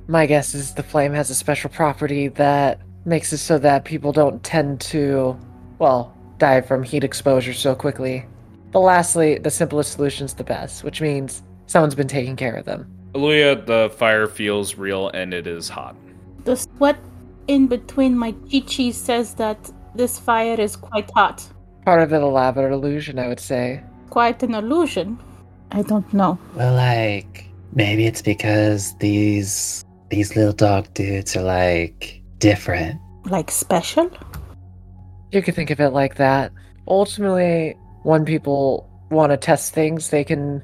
My 0.08 0.26
guess 0.26 0.54
is 0.54 0.74
the 0.74 0.82
flame 0.82 1.12
has 1.12 1.30
a 1.30 1.34
special 1.34 1.70
property 1.70 2.28
that 2.28 2.80
makes 3.04 3.32
it 3.32 3.38
so 3.38 3.58
that 3.58 3.84
people 3.84 4.12
don't 4.12 4.42
tend 4.42 4.80
to, 4.80 5.38
well, 5.78 6.16
die 6.38 6.60
from 6.60 6.82
heat 6.82 7.04
exposure 7.04 7.54
so 7.54 7.74
quickly. 7.74 8.26
But 8.72 8.80
lastly, 8.80 9.38
the 9.38 9.50
simplest 9.50 9.92
solution's 9.92 10.34
the 10.34 10.44
best, 10.44 10.84
which 10.84 11.00
means 11.00 11.42
someone's 11.66 11.94
been 11.94 12.08
taking 12.08 12.36
care 12.36 12.54
of 12.54 12.64
them. 12.64 12.90
Aluya, 13.14 13.66
the 13.66 13.90
fire 13.96 14.26
feels 14.26 14.76
real 14.76 15.08
and 15.10 15.34
it 15.34 15.46
is 15.46 15.68
hot. 15.68 15.96
The 16.44 16.56
sweat 16.56 16.98
in 17.48 17.66
between 17.66 18.16
my 18.16 18.32
chichis 18.32 18.94
says 18.94 19.34
that 19.34 19.70
this 19.94 20.18
fire 20.18 20.60
is 20.60 20.76
quite 20.76 21.10
hot. 21.14 21.44
Part 21.84 22.02
of 22.02 22.12
an 22.12 22.22
elaborate 22.22 22.72
illusion, 22.72 23.18
I 23.18 23.26
would 23.26 23.40
say. 23.40 23.82
Quite 24.10 24.42
an 24.42 24.54
illusion. 24.54 25.18
I 25.72 25.82
don't 25.82 26.12
know. 26.12 26.38
Well, 26.54 26.74
like 26.74 27.46
maybe 27.72 28.06
it's 28.06 28.22
because 28.22 28.94
these 28.98 29.84
these 30.10 30.36
little 30.36 30.52
dog 30.52 30.92
dudes 30.94 31.36
are 31.36 31.42
like 31.42 32.19
different. 32.40 33.00
Like 33.26 33.50
special? 33.50 34.10
You 35.30 35.42
could 35.42 35.54
think 35.54 35.70
of 35.70 35.78
it 35.80 35.90
like 35.90 36.16
that. 36.16 36.52
Ultimately, 36.88 37.76
when 38.02 38.24
people 38.24 38.90
want 39.10 39.30
to 39.30 39.36
test 39.36 39.72
things, 39.72 40.10
they 40.10 40.24
can 40.24 40.62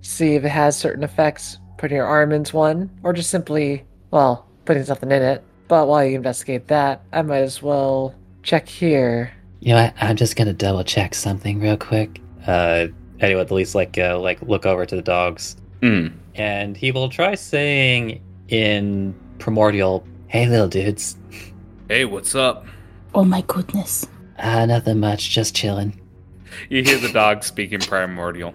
see 0.00 0.34
if 0.34 0.44
it 0.44 0.48
has 0.48 0.76
certain 0.76 1.04
effects, 1.04 1.58
putting 1.76 1.96
your 1.96 2.06
arm 2.06 2.32
into 2.32 2.56
one, 2.56 2.90
or 3.02 3.12
just 3.12 3.30
simply, 3.30 3.84
well, 4.10 4.46
putting 4.64 4.84
something 4.84 5.10
in 5.10 5.20
it. 5.22 5.44
But 5.68 5.88
while 5.88 6.04
you 6.04 6.16
investigate 6.16 6.68
that, 6.68 7.02
I 7.12 7.22
might 7.22 7.38
as 7.42 7.62
well 7.62 8.14
check 8.42 8.68
here. 8.68 9.32
You 9.60 9.74
know, 9.74 9.82
what? 9.84 9.94
I'm 10.00 10.16
just 10.16 10.36
gonna 10.36 10.52
double 10.52 10.84
check 10.84 11.14
something 11.14 11.60
real 11.60 11.76
quick. 11.76 12.20
Uh, 12.46 12.86
Eddie 13.20 13.34
would 13.36 13.46
at 13.46 13.50
least 13.52 13.74
like 13.74 13.98
uh, 13.98 14.18
like 14.18 14.40
look 14.42 14.66
over 14.66 14.84
to 14.86 14.96
the 14.96 15.02
dogs, 15.02 15.56
Mm. 15.80 16.12
and 16.34 16.76
he 16.76 16.92
will 16.92 17.08
try 17.08 17.34
saying 17.34 18.20
in 18.48 19.14
primordial, 19.38 20.04
Hey, 20.32 20.46
little 20.48 20.66
dudes. 20.68 21.16
Hey, 21.88 22.06
what's 22.06 22.34
up? 22.34 22.64
Oh 23.14 23.22
my 23.24 23.42
goodness. 23.42 24.06
Ah, 24.38 24.64
nothing 24.64 24.98
much. 24.98 25.28
Just 25.28 25.54
chilling. 25.54 26.00
You 26.70 26.82
hear 26.82 26.96
the 26.98 27.12
dog 27.12 27.44
speaking 27.44 27.80
primordial. 27.80 28.54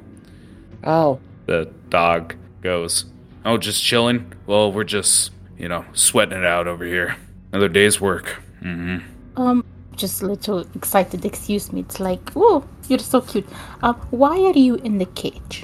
Oh, 0.84 1.20
The 1.46 1.72
dog 1.90 2.36
goes, 2.62 3.06
Oh, 3.46 3.58
just 3.58 3.84
chilling? 3.84 4.34
Well, 4.48 4.72
we're 4.72 4.84
just, 4.86 5.32
you 5.58 5.68
know, 5.70 5.86
sweating 5.94 6.40
it 6.40 6.46
out 6.46 6.66
over 6.68 6.84
here. 6.84 7.16
Another 7.52 7.70
day's 7.70 8.02
work. 8.02 8.42
hmm 8.62 8.98
Um, 9.36 9.64
just 9.96 10.24
a 10.24 10.26
little 10.26 10.66
excited. 10.76 11.26
Excuse 11.26 11.72
me. 11.72 11.82
It's 11.82 12.00
like, 12.00 12.32
oh, 12.36 12.64
you're 12.90 12.98
so 13.00 13.22
cute. 13.22 13.48
Um, 13.84 13.96
why 14.10 14.40
are 14.42 14.58
you 14.58 14.76
in 14.76 14.98
the 14.98 15.06
cage? 15.06 15.64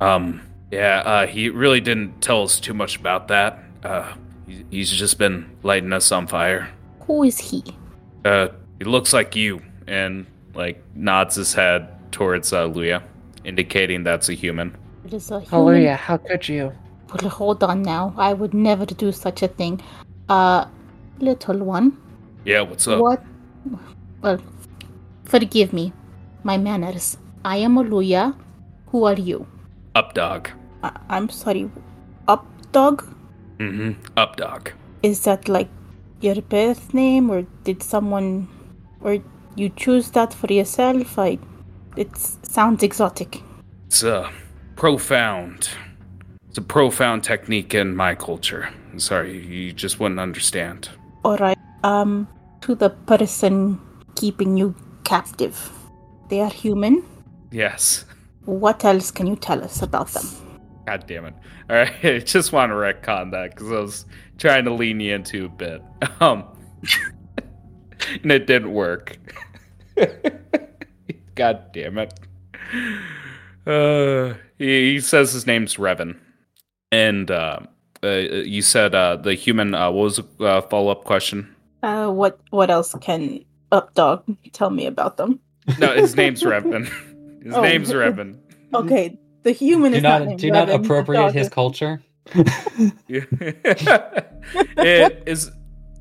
Um, 0.00 0.42
yeah, 0.72 1.02
uh, 1.04 1.26
he 1.28 1.48
really 1.50 1.80
didn't 1.80 2.20
tell 2.20 2.42
us 2.42 2.58
too 2.58 2.74
much 2.74 2.96
about 2.96 3.28
that. 3.28 3.62
Uh, 3.84 4.12
he- 4.12 4.20
he's 4.70 4.90
just 4.90 5.18
been 5.18 5.50
lighting 5.62 5.92
us 5.92 6.12
on 6.12 6.26
fire. 6.26 6.68
Who 7.06 7.22
is 7.24 7.38
he? 7.38 7.62
Uh, 8.24 8.48
he 8.78 8.84
looks 8.84 9.12
like 9.12 9.34
you, 9.36 9.60
and, 9.86 10.26
like, 10.54 10.82
nods 10.94 11.34
his 11.36 11.54
head 11.54 11.88
towards, 12.12 12.52
uh, 12.52 12.68
Luya, 12.68 13.02
indicating 13.44 14.04
that's 14.04 14.28
a 14.28 14.34
human. 14.34 14.76
It 15.04 15.14
is 15.14 15.30
a 15.30 15.40
human. 15.40 15.50
hallelujah, 15.50 15.96
how 15.96 16.16
could 16.16 16.48
you? 16.48 16.72
Well, 17.20 17.30
hold 17.30 17.62
on 17.62 17.82
now. 17.82 18.14
I 18.16 18.32
would 18.32 18.54
never 18.54 18.86
do 18.86 19.12
such 19.12 19.42
a 19.42 19.48
thing. 19.48 19.80
Uh, 20.28 20.64
little 21.18 21.58
one. 21.58 21.96
Yeah, 22.44 22.62
what's 22.62 22.86
up? 22.88 23.00
What? 23.00 23.22
Well, 24.22 24.38
forgive 25.24 25.72
me. 25.72 25.92
My 26.42 26.56
manners. 26.56 27.18
I 27.44 27.56
am 27.58 27.76
Oluya. 27.76 28.34
Who 28.88 29.04
are 29.04 29.14
you? 29.18 29.46
Up 29.94 30.14
dog. 30.14 30.48
I- 30.82 30.98
I'm 31.08 31.28
sorry. 31.28 31.70
Up 32.28 32.46
dog? 33.68 33.74
hmm 33.74 33.92
Up 34.16 34.36
dog. 34.36 34.70
Is 35.02 35.24
that 35.24 35.48
like 35.48 35.68
your 36.20 36.42
birth 36.42 36.94
name, 36.94 37.30
or 37.30 37.46
did 37.64 37.82
someone, 37.82 38.48
or 39.00 39.18
you 39.56 39.68
choose 39.68 40.10
that 40.12 40.32
for 40.32 40.52
yourself? 40.52 41.18
I. 41.18 41.38
It 41.96 42.16
sounds 42.16 42.82
exotic. 42.82 43.42
It's 43.86 44.02
uh, 44.04 44.30
profound. 44.76 45.68
It's 46.48 46.58
a 46.58 46.62
profound 46.62 47.24
technique 47.24 47.74
in 47.74 47.96
my 47.96 48.14
culture. 48.14 48.68
I'm 48.92 48.98
sorry, 48.98 49.38
you 49.46 49.72
just 49.72 50.00
wouldn't 50.00 50.20
understand. 50.20 50.88
All 51.24 51.36
right. 51.36 51.58
Um, 51.84 52.28
to 52.62 52.74
the 52.74 52.90
person 52.90 53.80
keeping 54.14 54.56
you 54.56 54.74
captive. 55.04 55.70
They 56.28 56.40
are 56.40 56.50
human. 56.50 57.04
Yes. 57.50 58.04
What 58.44 58.84
else 58.84 59.10
can 59.10 59.26
you 59.26 59.36
tell 59.36 59.62
us 59.62 59.82
about 59.82 60.08
them? 60.08 60.26
God 60.86 61.06
damn 61.06 61.26
it. 61.26 61.34
All 61.72 61.78
right, 61.78 61.92
I 62.04 62.18
just 62.18 62.52
want 62.52 62.68
to 62.70 62.74
retcon 62.74 63.30
that 63.30 63.50
because 63.54 63.72
I 63.72 63.80
was 63.80 64.06
trying 64.36 64.66
to 64.66 64.74
lean 64.74 65.00
you 65.00 65.14
into 65.14 65.46
a 65.46 65.48
bit. 65.48 65.82
Um, 66.20 66.44
and 68.22 68.30
it 68.30 68.46
didn't 68.46 68.74
work. 68.74 69.16
God 71.34 71.72
damn 71.72 71.96
it. 71.96 72.12
Uh, 73.66 74.34
he, 74.58 74.92
he 74.92 75.00
says 75.00 75.32
his 75.32 75.46
name's 75.46 75.76
Revan. 75.76 76.18
And 76.90 77.30
uh, 77.30 77.60
uh, 78.04 78.08
you 78.08 78.60
said 78.60 78.94
uh, 78.94 79.16
the 79.16 79.32
human, 79.32 79.74
uh, 79.74 79.90
what 79.90 80.02
was 80.02 80.16
the 80.16 80.44
uh, 80.44 80.60
follow 80.60 80.90
up 80.90 81.04
question? 81.04 81.56
Uh, 81.82 82.08
what 82.10 82.38
what 82.50 82.70
else 82.70 82.94
can 83.00 83.42
Updog 83.72 84.22
tell 84.52 84.68
me 84.68 84.84
about 84.84 85.16
them? 85.16 85.40
No, 85.78 85.94
his 85.94 86.14
name's 86.16 86.42
Revan. 86.42 86.84
His 87.42 87.54
Oh. 87.54 87.62
name's 87.62 87.90
Revan. 87.90 88.38
Okay, 88.74 89.18
the 89.42 89.52
human 89.52 89.92
do 89.92 89.98
is 89.98 90.02
not. 90.02 90.26
not 90.26 90.38
do 90.38 90.50
not 90.50 90.68
Revan, 90.68 90.70
the 90.70 90.74
appropriate 90.74 91.32
his 91.32 91.46
is- 91.46 91.52
culture. 91.52 92.02
it 94.78 95.22
is 95.26 95.50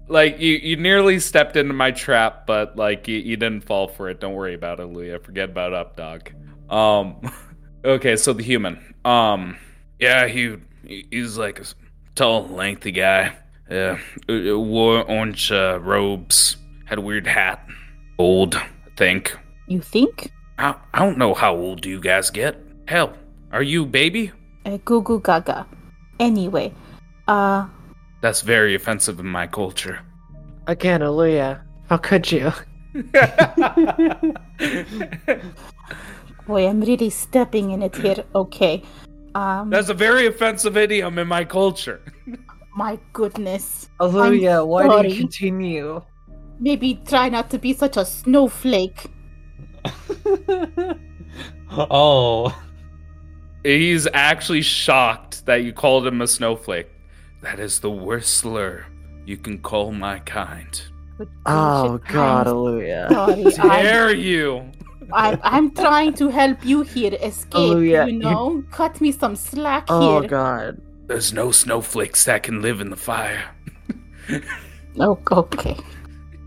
like 0.08 0.40
you, 0.40 0.58
you 0.58 0.76
nearly 0.78 1.20
stepped 1.20 1.56
into 1.56 1.74
my 1.74 1.92
trap, 1.92 2.46
but 2.46 2.76
like 2.76 3.08
you, 3.08 3.18
you 3.18 3.38
didn't 3.38 3.62
fall 3.62 3.88
for 3.88 4.10
it. 4.10 4.20
Don't 4.20 4.34
worry 4.34 4.54
about 4.54 4.80
it, 4.80 4.86
Leah. 4.86 5.20
Forget 5.20 5.50
about 5.50 5.74
up 5.74 5.96
dog. 5.96 6.30
Um 6.70 7.22
okay, 7.86 8.16
so 8.16 8.34
the 8.34 8.44
human. 8.44 8.94
Um 9.04 9.58
yeah, 10.00 10.28
he 10.28 10.58
he's 10.84 11.38
like 11.38 11.60
a 11.60 11.66
tall, 12.16 12.48
lengthy 12.48 12.92
guy. 12.92 13.36
Yeah, 13.70 14.00
uh, 14.28 14.34
uh, 14.34 14.60
wore 14.60 15.04
orange 15.10 15.52
uh, 15.52 15.80
robes, 15.82 16.58
had 16.86 16.98
a 16.98 17.02
weird 17.02 17.26
hat. 17.26 17.66
Old, 18.18 18.56
I 18.56 18.68
think. 18.98 19.38
You 19.68 19.80
think? 19.80 20.30
I, 20.58 20.76
I 20.94 21.00
don't 21.00 21.18
know 21.18 21.34
how 21.34 21.56
old 21.56 21.80
do 21.82 21.90
you 21.90 22.02
guys 22.02 22.30
get. 22.30 22.62
Hell, 22.88 23.14
are 23.52 23.64
you 23.64 23.86
baby? 23.86 24.32
Uh, 24.66 24.78
goo 24.86 25.02
goo 25.02 25.20
gaga. 25.20 25.66
Anyway, 26.20 26.74
uh, 27.28 27.68
That's 28.22 28.42
very 28.42 28.76
offensive 28.76 29.20
in 29.20 29.28
my 29.28 29.48
culture. 29.48 30.00
Again, 30.68 31.02
Aaliyah. 31.02 31.62
How 31.90 31.98
could 31.98 32.32
you? 32.32 32.54
boy, 36.48 36.68
I'm 36.68 36.82
really 36.82 37.10
stepping 37.10 37.72
in 37.72 37.82
it 37.82 37.96
here. 37.96 38.24
Okay. 38.36 38.84
Um, 39.34 39.70
That's 39.70 39.90
a 39.90 39.94
very 39.94 40.28
offensive 40.28 40.78
idiom 40.78 41.18
in 41.18 41.28
my 41.28 41.44
culture. 41.44 42.02
my 42.76 43.00
goodness. 43.14 43.90
Aaliyah, 44.00 44.68
why 44.68 45.02
do 45.02 45.08
you 45.10 45.16
continue? 45.20 46.02
Maybe 46.60 47.02
try 47.06 47.30
not 47.30 47.50
to 47.50 47.58
be 47.58 47.74
such 47.74 47.98
a 47.98 48.06
snowflake. 48.06 49.08
oh, 51.72 52.56
He's 53.64 54.08
actually 54.14 54.62
shocked 54.62 55.46
that 55.46 55.64
you 55.64 55.74
called 55.74 56.08
him 56.08 56.22
a 56.22 56.28
snowflake. 56.28 56.88
That 57.42 57.60
is 57.60 57.80
the 57.80 57.92
worst 57.92 58.36
slur 58.36 58.86
you 59.26 59.38
can 59.38 59.60
call 59.60 59.92
my 59.92 60.20
kind. 60.20 60.82
Oh 61.46 61.98
gracious, 62.00 62.14
God, 62.14 62.48
I'm 62.48 63.70
I'm, 63.70 63.84
Dare 63.84 64.14
you? 64.16 64.72
I'm, 65.14 65.40
I'm 65.44 65.72
trying 65.72 66.14
to 66.16 66.30
help 66.30 66.66
you 66.66 66.82
here 66.82 67.14
escape. 67.22 67.54
Aaliyah, 67.54 68.08
you 68.08 68.14
you- 68.14 68.20
know, 68.20 68.64
cut 68.72 69.00
me 69.02 69.12
some 69.12 69.36
slack 69.36 69.86
Oh 69.90 70.22
here. 70.22 70.30
God. 70.30 70.82
There's 71.08 71.34
no 71.34 71.52
snowflakes 71.52 72.24
that 72.26 72.42
can 72.44 72.62
live 72.62 72.82
in 72.82 72.90
the 72.90 72.96
fire. 72.96 73.44
Oh, 75.00 75.20
okay. 75.32 75.78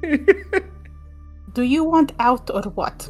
Do 1.53 1.62
you 1.62 1.85
want 1.85 2.12
out 2.19 2.51
or 2.51 2.62
what? 2.62 3.09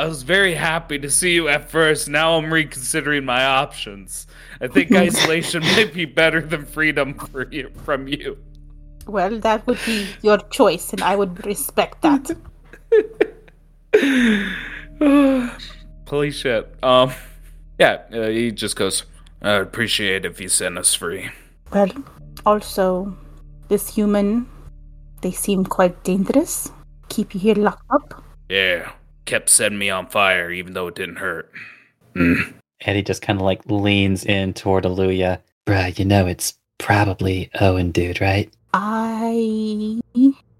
I 0.00 0.06
was 0.06 0.22
very 0.22 0.54
happy 0.54 0.98
to 0.98 1.10
see 1.10 1.34
you 1.34 1.48
at 1.48 1.70
first. 1.70 2.08
Now 2.08 2.38
I'm 2.38 2.50
reconsidering 2.50 3.26
my 3.26 3.44
options. 3.44 4.26
I 4.58 4.66
think 4.66 4.90
isolation 4.96 5.62
might 5.62 5.92
be 5.92 6.06
better 6.06 6.40
than 6.40 6.64
freedom 6.64 7.12
for 7.12 7.46
you, 7.52 7.70
from 7.84 8.08
you. 8.08 8.38
Well, 9.06 9.38
that 9.40 9.66
would 9.66 9.78
be 9.84 10.08
your 10.22 10.38
choice, 10.38 10.94
and 10.94 11.02
I 11.02 11.16
would 11.16 11.44
respect 11.44 12.00
that. 12.00 12.34
Holy 16.08 16.30
shit. 16.30 16.74
Um, 16.82 17.12
yeah, 17.78 18.00
uh, 18.10 18.28
he 18.28 18.52
just 18.52 18.76
goes, 18.76 19.04
I'd 19.42 19.60
appreciate 19.60 20.24
if 20.24 20.40
you 20.40 20.48
sent 20.48 20.78
us 20.78 20.94
free. 20.94 21.28
Well, 21.74 21.90
also, 22.46 23.14
this 23.68 23.94
human, 23.94 24.48
they 25.20 25.32
seem 25.32 25.66
quite 25.66 26.02
dangerous. 26.04 26.72
Keep 27.10 27.34
you 27.34 27.40
here 27.40 27.56
locked 27.56 27.84
up. 27.90 28.24
Yeah, 28.48 28.92
kept 29.30 29.48
setting 29.48 29.78
me 29.78 29.88
on 29.88 30.08
fire 30.08 30.50
even 30.50 30.72
though 30.74 30.88
it 30.88 30.96
didn't 30.96 31.16
hurt. 31.16 31.52
Mm. 32.16 32.52
Eddie 32.80 33.02
just 33.02 33.22
kind 33.22 33.38
of 33.38 33.44
like 33.44 33.60
leans 33.66 34.24
in 34.24 34.52
toward 34.52 34.82
Aluya. 34.84 35.38
Bruh, 35.66 35.96
you 35.98 36.04
know 36.04 36.26
it's 36.26 36.54
probably 36.78 37.48
Owen 37.60 37.92
dude, 37.92 38.20
right? 38.20 38.52
I. 38.74 40.00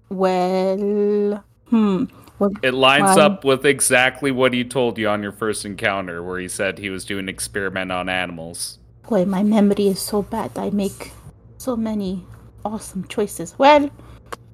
Well. 0.09 1.43
Hmm. 1.69 2.05
Well, 2.39 2.51
It 2.63 2.73
lines 2.73 3.17
Wow. 3.17 3.25
up 3.25 3.43
with 3.43 3.65
exactly 3.65 4.31
what 4.31 4.53
he 4.53 4.63
told 4.63 4.97
you 4.97 5.07
on 5.09 5.21
your 5.21 5.31
first 5.33 5.65
encounter, 5.65 6.23
where 6.23 6.39
he 6.39 6.47
said 6.47 6.79
he 6.79 6.89
was 6.89 7.03
doing 7.05 7.25
an 7.25 7.29
experiment 7.29 7.91
on 7.91 8.07
animals. 8.09 8.79
boy, 9.09 9.25
my 9.25 9.43
memory 9.43 9.87
is 9.87 9.99
so 9.99 10.21
bad. 10.21 10.51
I 10.57 10.69
make 10.69 11.11
so 11.57 11.75
many 11.75 12.23
awesome 12.63 13.03
choices. 13.09 13.53
Well, 13.57 13.89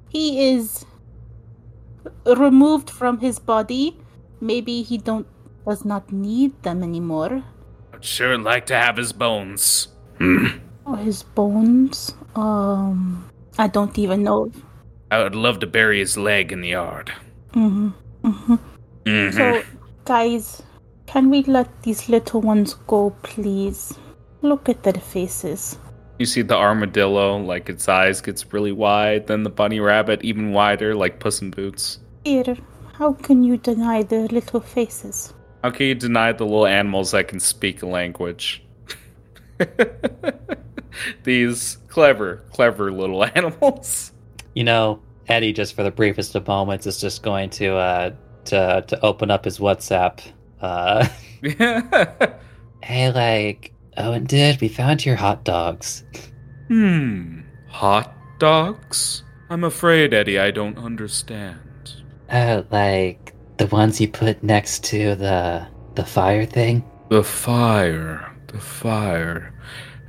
he 0.09 0.49
is 0.53 0.85
removed 2.25 2.89
from 2.89 3.19
his 3.19 3.37
body. 3.37 3.95
Maybe 4.39 4.81
he 4.81 4.97
don't 4.97 5.27
does 5.65 5.83
not 5.83 6.11
need 6.11 6.61
them 6.63 6.83
anymore. 6.83 7.43
I'd 7.93 8.05
sure 8.05 8.37
like 8.37 8.65
to 8.67 8.75
have 8.75 8.97
his 8.97 9.11
bones. 9.11 9.89
Hmm. 10.17 10.47
Or 10.85 10.97
his 10.97 11.23
bones. 11.23 12.13
Um, 12.35 13.29
I 13.57 13.67
don't 13.67 13.97
even 13.99 14.23
know. 14.23 14.51
I 15.11 15.23
would 15.23 15.35
love 15.35 15.59
to 15.59 15.67
bury 15.67 15.99
his 15.99 16.17
leg 16.17 16.51
in 16.51 16.61
the 16.61 16.69
yard. 16.69 17.11
hmm 17.53 17.89
hmm 18.23 18.55
Mm-hmm. 19.05 19.37
So, 19.37 19.63
guys, 20.03 20.61
can 21.05 21.29
we 21.29 21.43
let 21.43 21.83
these 21.83 22.09
little 22.09 22.41
ones 22.41 22.73
go, 22.87 23.11
please? 23.23 23.97
Look 24.41 24.67
at 24.67 24.83
their 24.83 24.99
faces. 24.99 25.79
You 26.19 26.25
see 26.25 26.41
the 26.41 26.55
armadillo, 26.55 27.37
like 27.37 27.69
its 27.69 27.87
eyes 27.87 28.19
gets 28.19 28.51
really 28.51 28.73
wide, 28.73 29.27
then 29.27 29.43
the 29.43 29.49
bunny 29.49 29.79
rabbit 29.79 30.23
even 30.23 30.51
wider, 30.51 30.93
like 30.93 31.19
Puss 31.21 31.41
in 31.41 31.51
Boots. 31.51 31.99
Here, 32.25 32.57
how 32.97 33.13
can 33.13 33.43
you 33.43 33.57
deny 33.57 34.03
the 34.03 34.27
little 34.27 34.59
faces? 34.59 35.33
How 35.63 35.71
can 35.71 35.87
you 35.87 35.95
deny 35.95 36.31
the 36.31 36.43
little 36.45 36.65
animals 36.67 37.11
that 37.11 37.27
can 37.27 37.39
speak 37.39 37.81
a 37.81 37.85
language? 37.85 38.63
These 41.23 41.77
clever, 41.87 42.43
clever 42.51 42.91
little 42.91 43.23
animals. 43.35 44.11
You 44.55 44.63
know, 44.63 45.01
Eddie, 45.27 45.53
just 45.53 45.75
for 45.75 45.83
the 45.83 45.91
briefest 45.91 46.35
of 46.35 46.47
moments, 46.47 46.87
is 46.87 46.99
just 46.99 47.21
going 47.23 47.49
to 47.51 47.75
uh 47.75 48.11
to 48.45 48.83
to 48.87 49.05
open 49.05 49.29
up 49.31 49.45
his 49.45 49.59
WhatsApp. 49.59 50.21
Uh, 50.61 51.07
Hey, 52.83 53.11
like, 53.11 53.73
oh, 53.97 54.13
and 54.13 54.27
dude, 54.27 54.61
we 54.61 54.69
found 54.69 55.05
your 55.05 55.15
hot 55.17 55.43
dogs. 55.43 56.03
hmm. 56.67 57.41
Hot 57.67 58.13
dogs? 58.39 59.23
I'm 59.49 59.63
afraid, 59.65 60.13
Eddie, 60.13 60.39
I 60.39 60.51
don't 60.51 60.77
understand. 60.77 61.59
Uh, 62.29 62.63
like, 62.71 63.33
the 63.57 63.67
ones 63.67 64.01
you 64.01 64.07
put 64.07 64.41
next 64.43 64.83
to 64.85 65.15
the 65.15 65.67
the 65.95 66.05
fire 66.05 66.45
thing? 66.45 66.83
The 67.09 67.23
fire. 67.23 68.31
The 68.47 68.59
fire. 68.59 69.53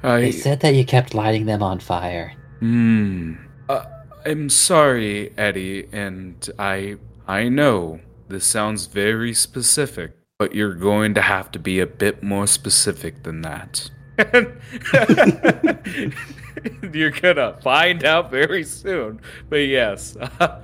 I. 0.02 0.20
They 0.20 0.32
said 0.32 0.60
that 0.60 0.74
you 0.74 0.84
kept 0.84 1.14
lighting 1.14 1.46
them 1.46 1.62
on 1.62 1.80
fire. 1.80 2.34
Hmm. 2.60 3.34
Uh, 3.68 3.84
I'm 4.26 4.50
sorry, 4.50 5.32
Eddie, 5.38 5.88
and 5.92 6.48
I 6.58 6.96
I 7.26 7.48
know 7.48 8.00
this 8.28 8.44
sounds 8.44 8.86
very 8.86 9.32
specific, 9.32 10.12
but 10.38 10.54
you're 10.54 10.74
going 10.74 11.14
to 11.14 11.22
have 11.22 11.50
to 11.52 11.58
be 11.58 11.80
a 11.80 11.86
bit 11.86 12.22
more 12.22 12.46
specific 12.46 13.22
than 13.22 13.40
that. 13.42 13.90
you're 16.92 17.10
gonna 17.10 17.58
find 17.62 18.04
out 18.04 18.30
very 18.30 18.64
soon. 18.64 19.20
But 19.48 19.56
yes, 19.56 20.16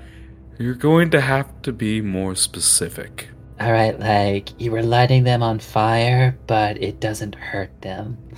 you're 0.59 0.75
going 0.75 1.11
to 1.11 1.21
have 1.21 1.63
to 1.63 1.73
be 1.73 2.01
more 2.01 2.35
specific. 2.35 3.29
Alright, 3.61 4.01
like, 4.01 4.61
you 4.61 4.71
were 4.73 4.83
lighting 4.83 5.25
them 5.25 5.43
on 5.43 5.59
fire, 5.59 6.37
but 6.47 6.83
it 6.83 7.01
doesn't 7.01 7.35
hurt 7.35 7.81
them. 7.83 8.19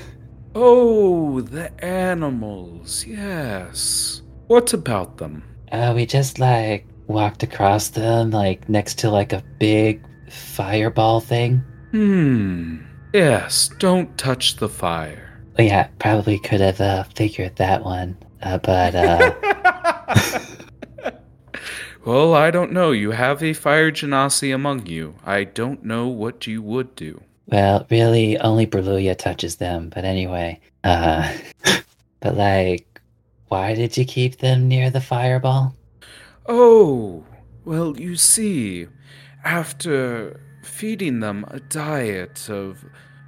Oh, 0.58 1.42
the 1.42 1.70
animals. 1.84 3.04
Yes. 3.06 4.22
What 4.46 4.72
about 4.72 5.18
them? 5.18 5.44
Uh, 5.70 5.92
we 5.94 6.06
just, 6.06 6.38
like, 6.38 6.86
walked 7.08 7.42
across 7.42 7.90
them, 7.90 8.30
like, 8.30 8.66
next 8.66 8.98
to, 9.00 9.10
like, 9.10 9.34
a 9.34 9.44
big 9.60 10.02
fireball 10.30 11.20
thing. 11.20 11.62
Hmm. 11.90 12.78
Yes, 13.12 13.68
don't 13.78 14.16
touch 14.16 14.56
the 14.56 14.70
fire. 14.70 15.42
Yeah, 15.58 15.88
probably 15.98 16.38
could 16.38 16.62
have, 16.62 16.80
uh, 16.80 17.02
figured 17.14 17.56
that 17.56 17.84
one. 17.84 18.16
Uh, 18.40 18.56
but, 18.56 18.94
uh, 18.94 19.34
well, 22.06 22.34
I 22.34 22.52
don't 22.52 22.70
know. 22.70 22.92
You 22.92 23.10
have 23.10 23.42
a 23.42 23.52
fire 23.52 23.90
genasi 23.90 24.54
among 24.54 24.86
you. 24.86 25.16
I 25.24 25.42
don't 25.42 25.84
know 25.84 26.06
what 26.06 26.46
you 26.46 26.62
would 26.62 26.94
do. 26.94 27.20
well, 27.46 27.84
really, 27.90 28.38
only 28.38 28.64
Berluya 28.64 29.18
touches 29.18 29.56
them, 29.56 29.90
but 29.92 30.04
anyway. 30.04 30.60
Uh, 30.84 31.36
but, 32.20 32.36
like, 32.36 33.00
why 33.48 33.74
did 33.74 33.96
you 33.96 34.04
keep 34.04 34.38
them 34.38 34.68
near 34.68 34.88
the 34.88 35.00
fireball? 35.00 35.74
Oh, 36.46 37.24
well, 37.64 37.98
you 37.98 38.14
see, 38.14 38.86
after 39.44 40.40
feeding 40.62 41.18
them 41.18 41.44
a 41.48 41.58
diet 41.58 42.48
of 42.48 42.84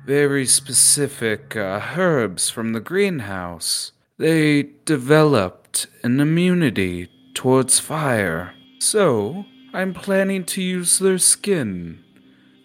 very 0.06 0.46
specific 0.46 1.56
uh, 1.56 1.80
herbs 1.96 2.48
from 2.48 2.74
the 2.74 2.80
greenhouse, 2.80 3.90
they 4.18 4.70
developed 4.84 5.88
an 6.04 6.20
immunity 6.20 7.08
towards 7.34 7.80
fire. 7.80 8.54
So, 8.78 9.44
I'm 9.72 9.92
planning 9.92 10.44
to 10.44 10.62
use 10.62 10.98
their 10.98 11.18
skin 11.18 12.02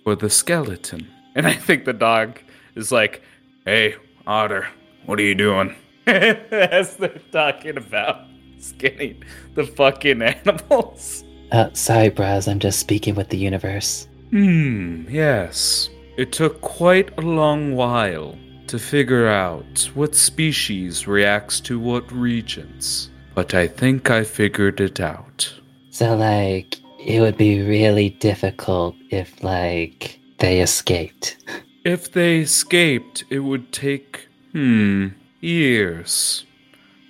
for 0.04 0.16
the 0.16 0.30
skeleton. 0.30 1.08
And 1.36 1.48
I 1.48 1.54
think 1.54 1.86
the 1.86 1.94
dog 1.94 2.40
is 2.76 2.92
like, 2.92 3.24
hey, 3.66 3.96
Otter, 4.28 4.68
what 5.06 5.20
are 5.20 5.24
you 5.24 5.36
doing? 5.36 5.76
As 6.08 6.98
they're 6.98 7.20
talking 7.32 7.78
about 7.78 8.28
skinning 8.60 9.24
the 9.56 9.66
fucking 9.66 10.22
animals. 10.22 11.24
Uh, 11.52 11.70
sorry, 11.74 12.10
Braz, 12.10 12.50
I'm 12.50 12.60
just 12.60 12.80
speaking 12.80 13.16
with 13.16 13.30
the 13.30 13.38
universe. 13.38 14.08
Hmm, 14.32 15.06
yes. 15.10 15.90
It 16.18 16.32
took 16.32 16.62
quite 16.62 17.16
a 17.18 17.22
long 17.22 17.76
while 17.76 18.38
to 18.68 18.80
figure 18.80 19.28
out 19.28 19.90
what 19.94 20.16
species 20.16 21.08
reacts 21.08 21.60
to 21.62 21.80
what 21.80 22.12
regions, 22.12 23.10
but 23.36 23.54
I 23.54 23.68
think 23.68 24.10
I 24.10 24.24
figured 24.24 24.80
it 24.80 25.00
out. 25.00 25.54
So, 25.94 26.16
like, 26.16 26.78
it 26.98 27.22
would 27.22 27.38
be 27.38 27.62
really 27.62 28.10
difficult 28.10 28.96
if, 29.12 29.44
like, 29.44 30.20
they 30.40 30.60
escaped. 30.60 31.38
If 31.86 32.14
they 32.14 32.40
escaped, 32.40 33.26
it 33.30 33.40
would 33.40 33.72
take, 33.72 34.28
hmm, 34.54 35.10
years 35.42 36.46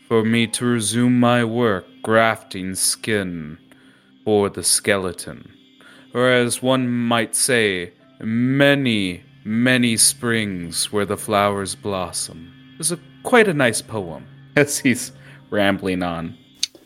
for 0.07 0.25
me 0.25 0.47
to 0.47 0.65
resume 0.65 1.17
my 1.19 1.45
work 1.45 1.85
grafting 2.01 2.73
skin 2.75 3.59
for 4.25 4.49
the 4.49 4.63
skeleton. 4.63 5.53
Or 6.13 6.27
as 6.27 6.61
one 6.61 6.89
might 6.89 7.35
say, 7.35 7.93
many, 8.19 9.23
many 9.45 9.95
springs 9.95 10.91
where 10.91 11.05
the 11.05 11.15
flowers 11.15 11.75
blossom. 11.75 12.51
It's 12.79 12.91
a, 12.91 12.99
quite 13.21 13.47
a 13.47 13.53
nice 13.53 13.81
poem 13.81 14.25
as 14.57 14.79
he's 14.79 15.13
rambling 15.51 16.03
on. 16.03 16.35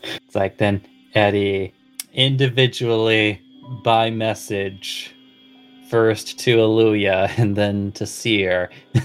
It's 0.04 0.36
like 0.36 0.58
then 0.58 0.82
Eddie 1.14 1.72
individually 2.18 3.40
by 3.82 4.10
message 4.10 5.14
first 5.88 6.38
to 6.40 6.58
Aluya 6.58 7.30
and 7.38 7.56
then 7.56 7.92
to 7.92 8.04
Seer. 8.06 8.70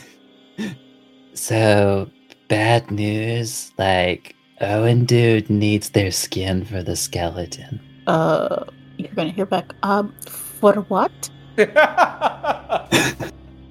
So, 1.36 2.09
bad 2.47 2.91
news. 2.91 3.72
Like, 3.78 4.36
Owen 4.61 5.05
Dude 5.05 5.49
needs 5.49 5.89
their 5.89 6.11
skin 6.11 6.64
for 6.64 6.84
the 6.84 6.95
skeleton. 6.95 7.82
Uh, 8.05 8.66
you're 8.97 9.14
gonna 9.14 9.32
hear 9.32 9.47
back. 9.47 9.74
Um, 9.84 10.14
for 10.22 10.74
what? 10.74 11.11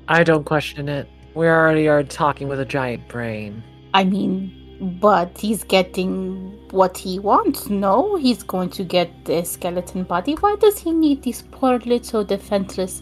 I 0.08 0.24
don't 0.24 0.44
question 0.44 0.88
it. 0.88 1.08
We 1.34 1.46
already 1.46 1.88
are 1.88 2.02
talking 2.02 2.48
with 2.48 2.60
a 2.60 2.64
giant 2.64 3.08
brain. 3.08 3.62
I 3.94 4.04
mean, 4.04 4.52
but 4.82 5.38
he's 5.38 5.62
getting 5.62 6.58
what 6.70 6.98
he 6.98 7.18
wants. 7.20 7.70
No, 7.70 8.16
he's 8.16 8.42
going 8.42 8.70
to 8.70 8.82
get 8.82 9.24
the 9.24 9.44
skeleton 9.44 10.02
body. 10.02 10.34
Why 10.34 10.56
does 10.56 10.78
he 10.78 10.92
need 10.92 11.22
these 11.22 11.42
poor 11.52 11.78
little 11.78 12.24
defenseless 12.24 13.00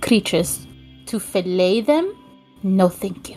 creatures 0.00 0.66
to 1.06 1.20
fillet 1.20 1.82
them? 1.82 2.16
No, 2.62 2.88
thank 2.88 3.28
you. 3.28 3.36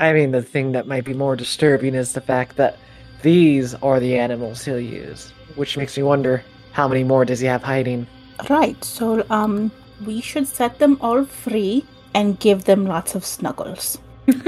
I 0.00 0.12
mean, 0.12 0.32
the 0.32 0.42
thing 0.42 0.72
that 0.72 0.88
might 0.88 1.04
be 1.04 1.14
more 1.14 1.36
disturbing 1.36 1.94
is 1.94 2.12
the 2.12 2.20
fact 2.20 2.56
that 2.56 2.76
these 3.22 3.74
are 3.76 4.00
the 4.00 4.18
animals 4.18 4.64
he'll 4.64 4.80
use, 4.80 5.32
which 5.54 5.76
makes 5.76 5.96
me 5.96 6.02
wonder 6.02 6.44
how 6.72 6.88
many 6.88 7.04
more 7.04 7.24
does 7.24 7.40
he 7.40 7.46
have 7.46 7.62
hiding? 7.62 8.06
Right. 8.48 8.82
So, 8.84 9.24
um, 9.30 9.70
we 10.04 10.20
should 10.20 10.46
set 10.46 10.78
them 10.78 10.98
all 11.00 11.24
free 11.24 11.84
and 12.14 12.38
give 12.38 12.64
them 12.64 12.86
lots 12.86 13.14
of 13.14 13.24
snuggles. 13.24 13.98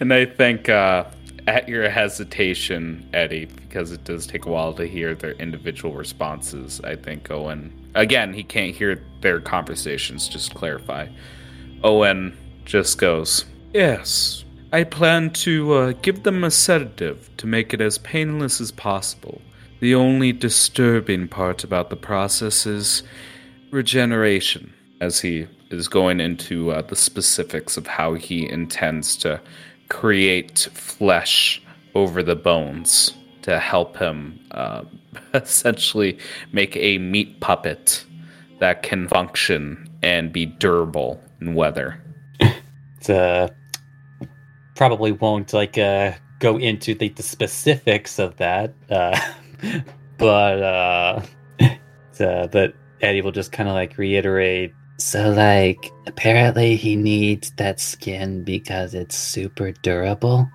and 0.00 0.12
I 0.12 0.26
think 0.26 0.68
uh, 0.68 1.04
at 1.46 1.68
your 1.68 1.88
hesitation, 1.88 3.08
Eddie, 3.12 3.46
because 3.46 3.92
it 3.92 4.04
does 4.04 4.26
take 4.26 4.46
a 4.46 4.50
while 4.50 4.72
to 4.74 4.86
hear 4.86 5.14
their 5.14 5.32
individual 5.32 5.94
responses, 5.94 6.80
I 6.82 6.96
think 6.96 7.30
Owen, 7.30 7.90
again, 7.94 8.32
he 8.32 8.42
can't 8.42 8.74
hear 8.74 9.02
their 9.20 9.40
conversations, 9.40 10.28
just 10.28 10.54
clarify. 10.54 11.08
Owen 11.82 12.36
just 12.64 12.98
goes, 12.98 13.44
Yes, 13.72 14.44
I 14.72 14.84
plan 14.84 15.30
to 15.30 15.72
uh, 15.74 15.92
give 16.02 16.22
them 16.22 16.44
a 16.44 16.50
sedative 16.50 17.30
to 17.36 17.46
make 17.46 17.74
it 17.74 17.80
as 17.80 17.98
painless 17.98 18.60
as 18.60 18.72
possible. 18.72 19.40
The 19.80 19.94
only 19.94 20.32
disturbing 20.32 21.28
part 21.28 21.62
about 21.62 21.90
the 21.90 21.96
process 21.96 22.64
is 22.64 23.02
regeneration, 23.70 24.72
as 25.00 25.20
he 25.20 25.46
is 25.70 25.88
going 25.88 26.20
into 26.20 26.70
uh, 26.70 26.82
the 26.82 26.96
specifics 26.96 27.76
of 27.76 27.86
how 27.86 28.14
he 28.14 28.48
intends 28.48 29.16
to 29.18 29.40
create 29.88 30.68
flesh 30.72 31.62
over 31.94 32.22
the 32.22 32.36
bones 32.36 33.12
to 33.42 33.58
help 33.58 33.96
him 33.96 34.40
uh, 34.52 34.84
essentially 35.34 36.18
make 36.52 36.76
a 36.76 36.98
meat 36.98 37.40
puppet 37.40 38.04
that 38.58 38.82
can 38.82 39.08
function 39.08 39.88
and 40.02 40.32
be 40.32 40.46
durable 40.46 41.20
in 41.40 41.54
weather. 41.54 42.00
It's, 42.40 43.10
uh, 43.10 43.48
probably 44.74 45.12
won't 45.12 45.52
like 45.52 45.78
uh, 45.78 46.12
go 46.38 46.58
into 46.58 46.94
the, 46.94 47.08
the 47.10 47.22
specifics 47.22 48.18
of 48.18 48.36
that, 48.36 48.74
uh, 48.90 49.18
but 50.18 50.62
uh, 50.62 51.22
uh, 52.20 52.46
but 52.48 52.74
Eddie 53.00 53.22
will 53.22 53.32
just 53.32 53.52
kind 53.52 53.68
of 53.68 53.74
like 53.74 53.98
reiterate 53.98 54.72
So, 55.04 55.28
like, 55.32 55.92
apparently 56.06 56.76
he 56.76 56.96
needs 56.96 57.50
that 57.58 57.78
skin 57.78 58.42
because 58.42 58.94
it's 58.94 59.14
super 59.14 59.70
durable, 59.70 60.48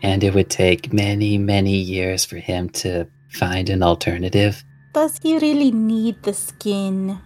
and 0.00 0.22
it 0.22 0.32
would 0.32 0.48
take 0.48 0.92
many, 0.92 1.38
many 1.38 1.74
years 1.74 2.24
for 2.24 2.36
him 2.36 2.68
to 2.86 3.08
find 3.30 3.68
an 3.68 3.82
alternative. 3.82 4.62
Does 4.94 5.18
he 5.20 5.38
really 5.38 5.72
need 5.72 6.22
the 6.22 6.34
skin? 6.34 7.18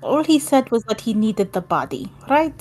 All 0.00 0.22
he 0.22 0.38
said 0.38 0.70
was 0.70 0.84
that 0.84 1.00
he 1.00 1.12
needed 1.12 1.52
the 1.52 1.60
body, 1.60 2.12
right? 2.30 2.54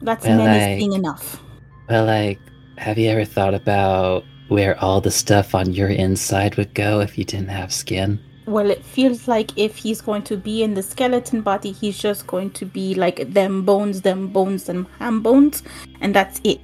That's 0.00 0.24
Well, 0.24 0.38
menacing 0.38 0.92
like- 0.92 0.98
enough. 0.98 1.42
Well, 1.90 2.06
like, 2.06 2.40
have 2.78 2.96
you 2.96 3.10
ever 3.10 3.26
thought 3.26 3.52
about 3.52 4.24
where 4.48 4.82
all 4.82 5.02
the 5.02 5.10
stuff 5.10 5.54
on 5.54 5.74
your 5.74 5.90
inside 5.90 6.56
would 6.56 6.72
go 6.72 7.00
if 7.00 7.18
you 7.18 7.24
didn't 7.24 7.50
have 7.50 7.74
skin? 7.74 8.18
Well, 8.46 8.70
it 8.70 8.84
feels 8.84 9.26
like 9.26 9.50
if 9.58 9.76
he's 9.76 10.00
going 10.00 10.22
to 10.22 10.36
be 10.36 10.62
in 10.62 10.74
the 10.74 10.82
skeleton 10.82 11.40
body, 11.40 11.72
he's 11.72 11.98
just 11.98 12.28
going 12.28 12.50
to 12.50 12.64
be 12.64 12.94
like 12.94 13.32
them 13.32 13.64
bones, 13.64 14.02
them 14.02 14.28
bones, 14.28 14.64
them 14.64 14.86
ham 15.00 15.20
bones, 15.20 15.64
and 16.00 16.14
that's 16.14 16.40
it. 16.44 16.60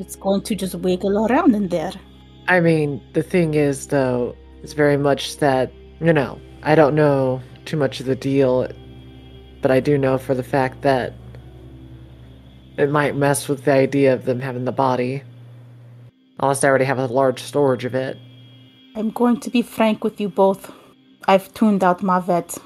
It's 0.00 0.16
going 0.16 0.42
to 0.42 0.56
just 0.56 0.74
wiggle 0.74 1.26
around 1.26 1.54
in 1.54 1.68
there. 1.68 1.92
I 2.48 2.58
mean, 2.58 3.00
the 3.12 3.22
thing 3.22 3.54
is, 3.54 3.86
though, 3.86 4.34
it's 4.64 4.72
very 4.72 4.96
much 4.96 5.36
that, 5.38 5.72
you 6.00 6.12
know, 6.12 6.40
I 6.64 6.74
don't 6.74 6.96
know 6.96 7.40
too 7.66 7.76
much 7.76 8.00
of 8.00 8.06
the 8.06 8.16
deal, 8.16 8.66
but 9.60 9.70
I 9.70 9.78
do 9.78 9.96
know 9.96 10.18
for 10.18 10.34
the 10.34 10.42
fact 10.42 10.82
that 10.82 11.14
it 12.78 12.90
might 12.90 13.14
mess 13.14 13.48
with 13.48 13.64
the 13.64 13.72
idea 13.72 14.12
of 14.12 14.24
them 14.24 14.40
having 14.40 14.64
the 14.64 14.72
body. 14.72 15.22
Unless 16.40 16.60
they 16.60 16.68
already 16.68 16.84
have 16.84 16.98
a 16.98 17.06
large 17.06 17.40
storage 17.40 17.84
of 17.84 17.94
it. 17.94 18.18
I'm 18.96 19.10
going 19.10 19.38
to 19.38 19.50
be 19.50 19.62
frank 19.62 20.02
with 20.02 20.20
you 20.20 20.28
both. 20.28 20.72
I've 21.28 21.52
tuned 21.54 21.84
out 21.84 22.00
Mavet. 22.00 22.58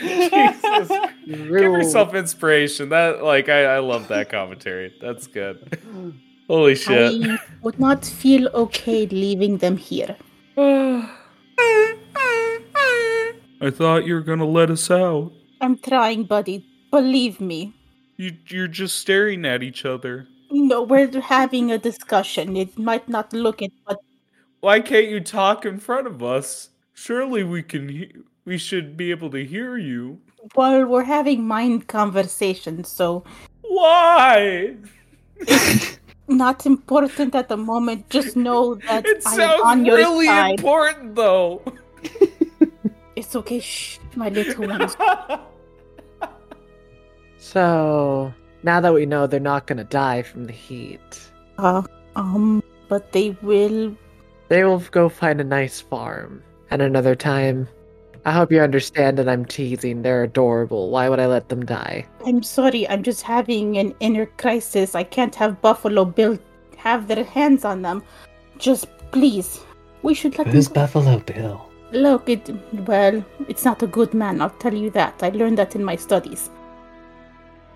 Jesus. 0.00 0.90
Give 1.26 1.50
yourself 1.50 2.14
inspiration. 2.14 2.88
That 2.88 3.22
like 3.22 3.48
I, 3.48 3.76
I 3.76 3.78
love 3.78 4.08
that 4.08 4.28
commentary. 4.30 4.92
That's 5.00 5.26
good. 5.28 5.78
Holy 6.48 6.74
shit. 6.74 7.22
I 7.24 7.38
would 7.62 7.78
not 7.78 8.04
feel 8.04 8.48
okay 8.48 9.06
leaving 9.06 9.58
them 9.58 9.76
here. 9.76 10.16
I 13.64 13.70
thought 13.70 14.04
you 14.04 14.14
were 14.14 14.20
gonna 14.20 14.46
let 14.46 14.70
us 14.70 14.90
out. 14.90 15.32
I'm 15.60 15.78
trying, 15.78 16.24
buddy. 16.24 16.66
Believe 16.90 17.40
me. 17.40 17.72
You 18.16 18.36
you're 18.48 18.68
just 18.68 18.98
staring 18.98 19.44
at 19.44 19.62
each 19.62 19.84
other. 19.84 20.28
No, 20.50 20.82
we're 20.82 21.10
having 21.20 21.70
a 21.72 21.78
discussion. 21.78 22.56
It 22.56 22.78
might 22.78 23.08
not 23.08 23.32
look 23.32 23.62
it, 23.62 23.72
but 23.86 23.98
Why 24.60 24.80
can't 24.80 25.08
you 25.08 25.20
talk 25.20 25.64
in 25.66 25.78
front 25.78 26.06
of 26.06 26.22
us? 26.22 26.70
Surely 26.94 27.42
we 27.44 27.62
can 27.62 27.88
he- 27.88 28.12
we 28.44 28.56
should 28.58 28.96
be 28.96 29.10
able 29.10 29.30
to 29.30 29.44
hear 29.44 29.76
you. 29.76 30.20
well, 30.56 30.84
we're 30.86 31.04
having 31.04 31.46
mind 31.46 31.88
conversations, 31.88 32.88
so 32.88 33.24
Why? 33.62 34.76
not 36.28 36.64
important 36.66 37.34
at 37.34 37.48
the 37.48 37.56
moment. 37.56 38.08
Just 38.10 38.36
know 38.36 38.74
that 38.88 39.04
It 39.06 39.22
I'm 39.26 39.36
sounds 39.40 39.62
on 39.64 39.84
your 39.84 39.96
really 39.96 40.26
side. 40.26 40.58
important 40.60 41.14
though. 41.16 41.62
It's 43.16 43.36
okay, 43.36 43.60
shh, 43.60 43.98
my 44.16 44.28
little 44.28 44.66
ones. 44.68 44.96
So, 47.38 48.32
now 48.64 48.80
that 48.80 48.92
we 48.92 49.06
know 49.06 49.26
they're 49.26 49.38
not 49.40 49.66
gonna 49.68 49.84
die 49.84 50.22
from 50.22 50.46
the 50.46 50.52
heat, 50.52 51.30
Uh, 51.58 51.82
um, 52.16 52.62
but 52.88 53.12
they 53.12 53.36
will. 53.42 53.94
they 54.48 54.64
will 54.64 54.82
go 54.90 55.08
find 55.08 55.40
a 55.40 55.44
nice 55.44 55.80
farm. 55.80 56.42
And 56.70 56.82
another 56.82 57.14
time, 57.14 57.68
I 58.24 58.32
hope 58.32 58.50
you 58.50 58.60
understand 58.60 59.18
that 59.18 59.28
I'm 59.28 59.44
teasing. 59.44 60.02
They're 60.02 60.24
adorable. 60.24 60.90
Why 60.90 61.08
would 61.08 61.20
I 61.20 61.26
let 61.26 61.48
them 61.50 61.64
die? 61.64 62.06
I'm 62.26 62.42
sorry. 62.42 62.88
I'm 62.88 63.02
just 63.02 63.22
having 63.22 63.76
an 63.78 63.94
inner 64.00 64.26
crisis. 64.42 64.94
I 64.94 65.04
can't 65.04 65.34
have 65.36 65.60
Buffalo 65.60 66.04
Bill 66.06 66.38
have 66.78 67.06
their 67.06 67.22
hands 67.24 67.64
on 67.64 67.82
them. 67.82 68.02
Just 68.58 68.86
please, 69.12 69.60
we 70.02 70.14
should 70.14 70.36
let 70.38 70.46
Who's 70.48 70.66
them. 70.68 70.74
go. 70.74 70.80
Buffalo 70.80 71.18
Bill? 71.20 71.68
Look, 71.92 72.28
it 72.28 72.50
well, 72.88 73.22
it's 73.46 73.64
not 73.64 73.82
a 73.82 73.86
good 73.86 74.14
man. 74.14 74.40
I'll 74.40 74.50
tell 74.64 74.74
you 74.74 74.90
that. 74.90 75.22
I 75.22 75.28
learned 75.28 75.58
that 75.58 75.76
in 75.76 75.84
my 75.84 75.96
studies. 75.96 76.50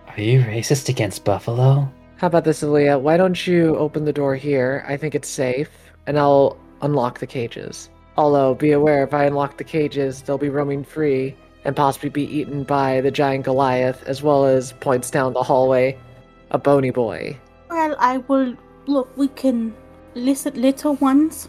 Are 0.09 0.21
you 0.21 0.41
racist 0.41 0.89
against 0.89 1.25
Buffalo? 1.25 1.91
How 2.17 2.27
about 2.27 2.45
this, 2.45 2.63
Aaliyah? 2.63 3.01
Why 3.01 3.17
don't 3.17 3.47
you 3.47 3.77
open 3.77 4.05
the 4.05 4.13
door 4.13 4.35
here? 4.35 4.85
I 4.89 4.97
think 4.97 5.15
it's 5.15 5.29
safe, 5.29 5.71
and 6.07 6.19
I'll 6.19 6.57
unlock 6.83 7.21
the 7.21 7.27
cages. 7.27 7.91
Although, 8.17 8.55
be 8.55 8.73
aware, 8.73 9.05
if 9.05 9.15
I 9.15 9.25
unlock 9.25 9.59
the 9.59 9.65
cages, 9.65 10.23
they'll 10.23 10.39
be 10.39 10.49
roaming 10.49 10.83
free 10.83 11.37
and 11.65 11.77
possibly 11.77 12.09
be 12.09 12.25
eaten 12.25 12.65
by 12.65 13.01
the 13.01 13.11
giant 13.11 13.45
Goliath, 13.45 14.03
as 14.05 14.23
well 14.23 14.45
as 14.45 14.73
points 14.73 15.11
down 15.11 15.35
the 15.35 15.43
hallway, 15.43 15.97
a 16.51 16.59
bony 16.59 16.91
boy. 16.91 17.37
Well, 17.71 17.95
I 18.01 18.19
will 18.19 18.57
look. 18.87 19.17
We 19.17 19.29
can 19.29 19.75
listen, 20.15 20.61
little 20.61 20.95
ones. 20.95 21.49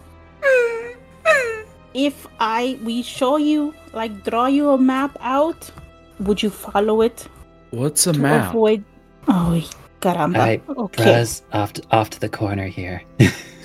If 1.95 2.27
I 2.39 2.77
we 2.83 3.01
show 3.01 3.37
you 3.37 3.73
like 3.93 4.23
draw 4.23 4.45
you 4.45 4.69
a 4.69 4.77
map 4.77 5.17
out, 5.21 5.71
would 6.19 6.43
you 6.43 6.51
follow 6.51 7.01
it 7.01 7.27
What's 7.71 8.07
a 8.07 8.13
to 8.13 8.19
map? 8.19 8.49
avoid? 8.49 8.83
Oh, 9.27 9.61
caramba. 10.01 10.37
Alright, 10.37 10.63
okay. 10.69 11.03
Buzz, 11.03 11.43
off 11.53 11.73
to, 11.73 11.83
off 11.91 12.09
to 12.11 12.19
the 12.19 12.29
corner 12.29 12.67
here. 12.67 13.03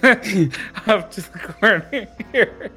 Up 0.05 1.11
to 1.13 1.23
the 1.23 1.55
corner 1.61 2.09
here. 2.33 2.71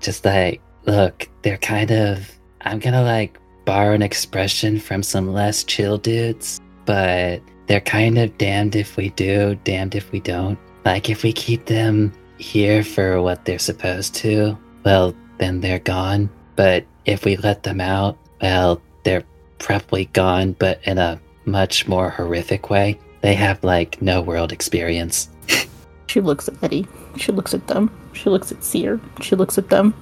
Just 0.00 0.24
like, 0.24 0.60
look, 0.86 1.28
they're 1.42 1.56
kind 1.58 1.90
of. 1.90 2.30
I'm 2.62 2.78
gonna 2.80 3.02
like 3.02 3.38
borrow 3.64 3.94
an 3.94 4.02
expression 4.02 4.78
from 4.78 5.02
some 5.02 5.32
less 5.32 5.64
chill 5.64 5.96
dudes, 5.98 6.60
but 6.84 7.40
they're 7.66 7.80
kind 7.80 8.18
of 8.18 8.36
damned 8.38 8.76
if 8.76 8.96
we 8.96 9.08
do, 9.10 9.54
damned 9.64 9.94
if 9.94 10.12
we 10.12 10.20
don't. 10.20 10.58
Like, 10.84 11.08
if 11.08 11.22
we 11.22 11.32
keep 11.32 11.66
them 11.66 12.12
here 12.38 12.84
for 12.84 13.22
what 13.22 13.44
they're 13.44 13.58
supposed 13.58 14.14
to, 14.16 14.56
well, 14.84 15.14
then 15.38 15.60
they're 15.60 15.78
gone. 15.80 16.28
But 16.56 16.84
if 17.06 17.24
we 17.24 17.36
let 17.38 17.62
them 17.62 17.80
out, 17.80 18.18
well, 18.42 18.80
they're 19.04 19.24
probably 19.58 20.06
gone, 20.06 20.52
but 20.52 20.80
in 20.84 20.98
a 20.98 21.20
much 21.44 21.86
more 21.86 22.10
horrific 22.10 22.70
way. 22.70 22.98
They 23.22 23.34
have 23.34 23.62
like 23.64 24.00
no 24.02 24.20
world 24.20 24.52
experience. 24.52 25.28
She 26.08 26.20
looks 26.20 26.48
at 26.48 26.54
Eddie. 26.62 26.86
She 27.16 27.32
looks 27.32 27.52
at 27.52 27.66
them. 27.66 27.90
She 28.12 28.30
looks 28.30 28.52
at 28.52 28.62
Seer. 28.62 29.00
She 29.20 29.36
looks 29.36 29.58
at 29.58 29.68
them. 29.68 29.92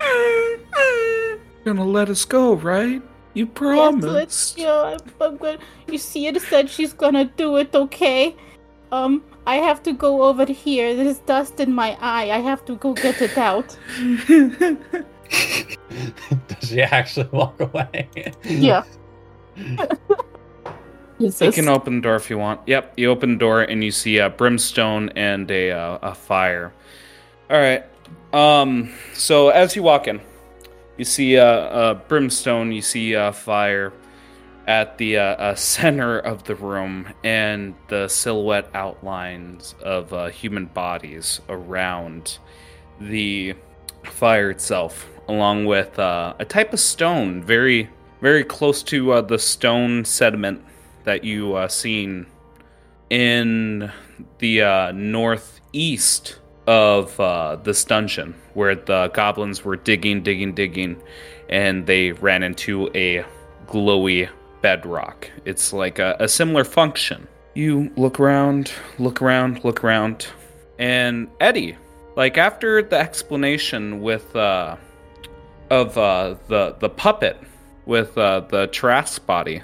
You're 0.00 1.38
Gonna 1.64 1.84
let 1.84 2.08
us 2.08 2.24
go, 2.24 2.54
right? 2.54 3.02
You 3.34 3.46
promised. 3.46 4.56
Yeah, 4.56 4.96
I'm, 4.96 4.98
I'm 5.20 5.36
good. 5.36 5.58
You 5.88 5.98
see, 5.98 6.26
it 6.26 6.40
said 6.40 6.70
she's 6.70 6.92
gonna 6.92 7.24
do 7.24 7.56
it. 7.56 7.74
Okay. 7.74 8.34
Um, 8.92 9.22
I 9.46 9.56
have 9.56 9.82
to 9.82 9.92
go 9.92 10.22
over 10.22 10.46
here. 10.46 10.94
There's 10.94 11.18
dust 11.18 11.60
in 11.60 11.72
my 11.72 11.98
eye. 12.00 12.30
I 12.30 12.38
have 12.38 12.64
to 12.66 12.76
go 12.76 12.94
get 12.94 13.20
it 13.20 13.36
out. 13.36 13.76
Does 16.48 16.68
she 16.68 16.82
actually 16.82 17.28
walk 17.28 17.60
away? 17.60 18.08
Yeah. 18.44 18.84
Is 21.20 21.40
You 21.40 21.50
can 21.50 21.68
open 21.68 21.96
the 21.96 22.02
door 22.02 22.14
if 22.14 22.30
you 22.30 22.38
want. 22.38 22.60
Yep, 22.66 22.94
you 22.96 23.10
open 23.10 23.32
the 23.32 23.38
door 23.38 23.62
and 23.62 23.82
you 23.82 23.90
see 23.90 24.18
a 24.18 24.30
brimstone 24.30 25.08
and 25.10 25.50
a 25.50 25.72
uh, 25.72 25.98
a 26.00 26.14
fire. 26.14 26.72
All 27.50 27.58
right. 27.58 27.84
Um. 28.32 28.92
So 29.14 29.48
as 29.48 29.74
you 29.74 29.82
walk 29.82 30.06
in, 30.06 30.20
you 30.96 31.04
see 31.04 31.34
a, 31.34 31.90
a 31.90 31.94
brimstone. 31.96 32.70
You 32.70 32.82
see 32.82 33.14
a 33.14 33.32
fire 33.32 33.92
at 34.68 34.98
the 34.98 35.16
uh, 35.16 35.22
uh, 35.22 35.54
center 35.56 36.20
of 36.20 36.44
the 36.44 36.54
room, 36.54 37.08
and 37.24 37.74
the 37.88 38.06
silhouette 38.06 38.70
outlines 38.74 39.74
of 39.82 40.12
uh, 40.12 40.28
human 40.28 40.66
bodies 40.66 41.40
around 41.48 42.38
the 43.00 43.56
fire 44.04 44.50
itself, 44.50 45.08
along 45.28 45.66
with 45.66 45.98
uh, 45.98 46.34
a 46.38 46.44
type 46.44 46.72
of 46.72 46.80
stone, 46.80 47.42
very 47.42 47.90
very 48.20 48.44
close 48.44 48.82
to 48.82 49.12
uh, 49.12 49.20
the 49.20 49.38
stone 49.38 50.04
sediment 50.04 50.64
that 51.04 51.24
you 51.24 51.54
uh, 51.54 51.68
seen 51.68 52.26
in 53.10 53.90
the 54.38 54.62
uh, 54.62 54.92
northeast 54.92 56.38
of 56.66 57.18
uh, 57.20 57.56
this 57.56 57.84
dungeon, 57.84 58.34
where 58.54 58.74
the 58.74 59.10
goblins 59.14 59.64
were 59.64 59.76
digging, 59.76 60.22
digging, 60.22 60.54
digging, 60.54 61.00
and 61.48 61.86
they 61.86 62.12
ran 62.12 62.42
into 62.42 62.90
a 62.94 63.24
glowy 63.66 64.28
bedrock. 64.60 65.30
It's 65.44 65.72
like 65.72 65.98
a, 65.98 66.16
a 66.20 66.28
similar 66.28 66.64
function. 66.64 67.26
You 67.54 67.90
look 67.96 68.20
around, 68.20 68.70
look 68.98 69.22
around, 69.22 69.64
look 69.64 69.82
around, 69.82 70.26
and 70.78 71.28
Eddie, 71.40 71.76
like 72.16 72.36
after 72.36 72.82
the 72.82 72.98
explanation 72.98 74.02
with 74.02 74.34
uh, 74.36 74.76
of 75.70 75.96
uh, 75.96 76.36
the 76.48 76.76
the 76.78 76.88
puppet 76.88 77.38
with 77.86 78.16
uh, 78.18 78.40
the 78.40 78.66
Trask 78.68 79.24
body. 79.26 79.62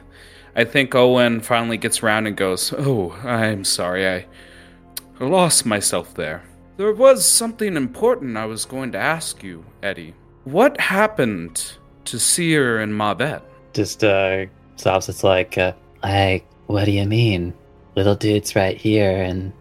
I 0.57 0.65
think 0.65 0.95
Owen 0.95 1.41
finally 1.41 1.77
gets 1.77 2.03
around 2.03 2.27
and 2.27 2.37
goes, 2.37 2.73
"Oh, 2.77 3.13
I'm 3.25 3.65
sorry. 3.65 4.07
I 4.09 4.27
lost 5.21 5.67
myself 5.67 6.15
there. 6.15 6.43
There 6.77 6.93
was 6.93 7.25
something 7.25 7.77
important 7.77 8.37
I 8.37 8.47
was 8.47 8.65
going 8.65 8.93
to 8.93 8.99
ask 8.99 9.43
you, 9.43 9.65
Eddie. 9.83 10.15
What 10.45 10.81
happened 10.81 11.75
to 12.07 12.19
Seer 12.19 12.81
and 12.81 12.93
Mavet? 12.93 13.43
Just 13.73 14.03
uh, 14.03 14.47
Sobs, 14.77 15.09
it's 15.09 15.25
like, 15.25 15.57
uh, 15.57 15.73
like, 16.03 16.45
what 16.67 16.85
do 16.85 16.91
you 16.91 17.07
mean? 17.07 17.55
Little 17.97 18.17
dude's 18.17 18.57
right 18.57 18.77
here, 18.77 19.23
and 19.23 19.53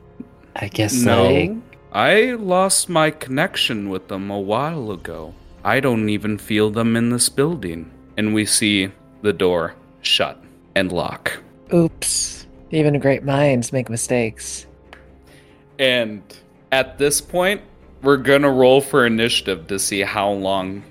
I 0.55 0.67
guess 0.67 0.93
No, 0.93 1.31
like, 1.31 1.51
I 1.93 2.31
lost 2.31 2.89
my 2.89 3.11
connection 3.11 3.89
with 3.89 4.07
them 4.07 4.31
a 4.31 4.39
while 4.39 4.91
ago. 4.91 5.33
I 5.63 5.79
don't 5.79 6.09
even 6.09 6.37
feel 6.37 6.69
them 6.71 6.95
in 6.95 7.09
this 7.09 7.29
building. 7.29 7.91
And 8.17 8.33
we 8.33 8.45
see 8.45 8.91
the 9.21 9.33
door 9.33 9.75
shut 10.01 10.41
and 10.75 10.91
lock. 10.91 11.41
Oops. 11.73 12.45
Even 12.71 12.99
great 12.99 13.23
minds 13.23 13.71
make 13.71 13.89
mistakes. 13.89 14.65
And 15.79 16.21
at 16.71 16.97
this 16.97 17.21
point, 17.21 17.61
we're 18.01 18.17
gonna 18.17 18.51
roll 18.51 18.81
for 18.81 19.05
initiative 19.05 19.67
to 19.67 19.79
see 19.79 20.01
how 20.01 20.31
long 20.31 20.83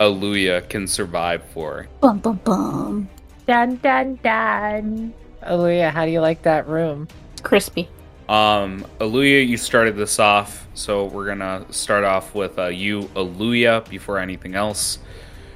Aluya 0.00 0.68
can 0.68 0.86
survive 0.86 1.42
for. 1.52 1.86
Bum 2.00 2.18
bum 2.18 2.40
bum. 2.44 3.08
Dun 3.46 3.76
dun 3.76 4.18
dun. 4.22 5.14
Aaliyah, 5.42 5.92
how 5.92 6.04
do 6.04 6.10
you 6.10 6.20
like 6.20 6.42
that 6.42 6.66
room? 6.66 7.06
Crispy. 7.42 7.88
Um, 8.28 8.84
Aluya, 8.98 9.46
you 9.46 9.56
started 9.56 9.96
this 9.96 10.18
off, 10.18 10.66
so 10.74 11.04
we're 11.04 11.26
gonna 11.26 11.64
start 11.70 12.02
off 12.02 12.34
with 12.34 12.58
uh, 12.58 12.66
you, 12.66 13.02
Aluya, 13.14 13.88
before 13.88 14.18
anything 14.18 14.56
else. 14.56 14.98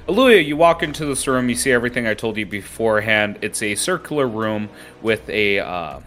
Aluya, 0.07 0.45
you 0.45 0.55
walk 0.55 0.81
into 0.81 1.05
this 1.05 1.27
room, 1.27 1.49
you 1.49 1.55
see 1.55 1.71
everything 1.71 2.07
I 2.07 2.13
told 2.13 2.37
you 2.37 2.45
beforehand. 2.45 3.39
It's 3.41 3.61
a 3.61 3.75
circular 3.75 4.27
room 4.27 4.69
with 5.01 5.29
a, 5.29 5.59
uh, 5.59 5.99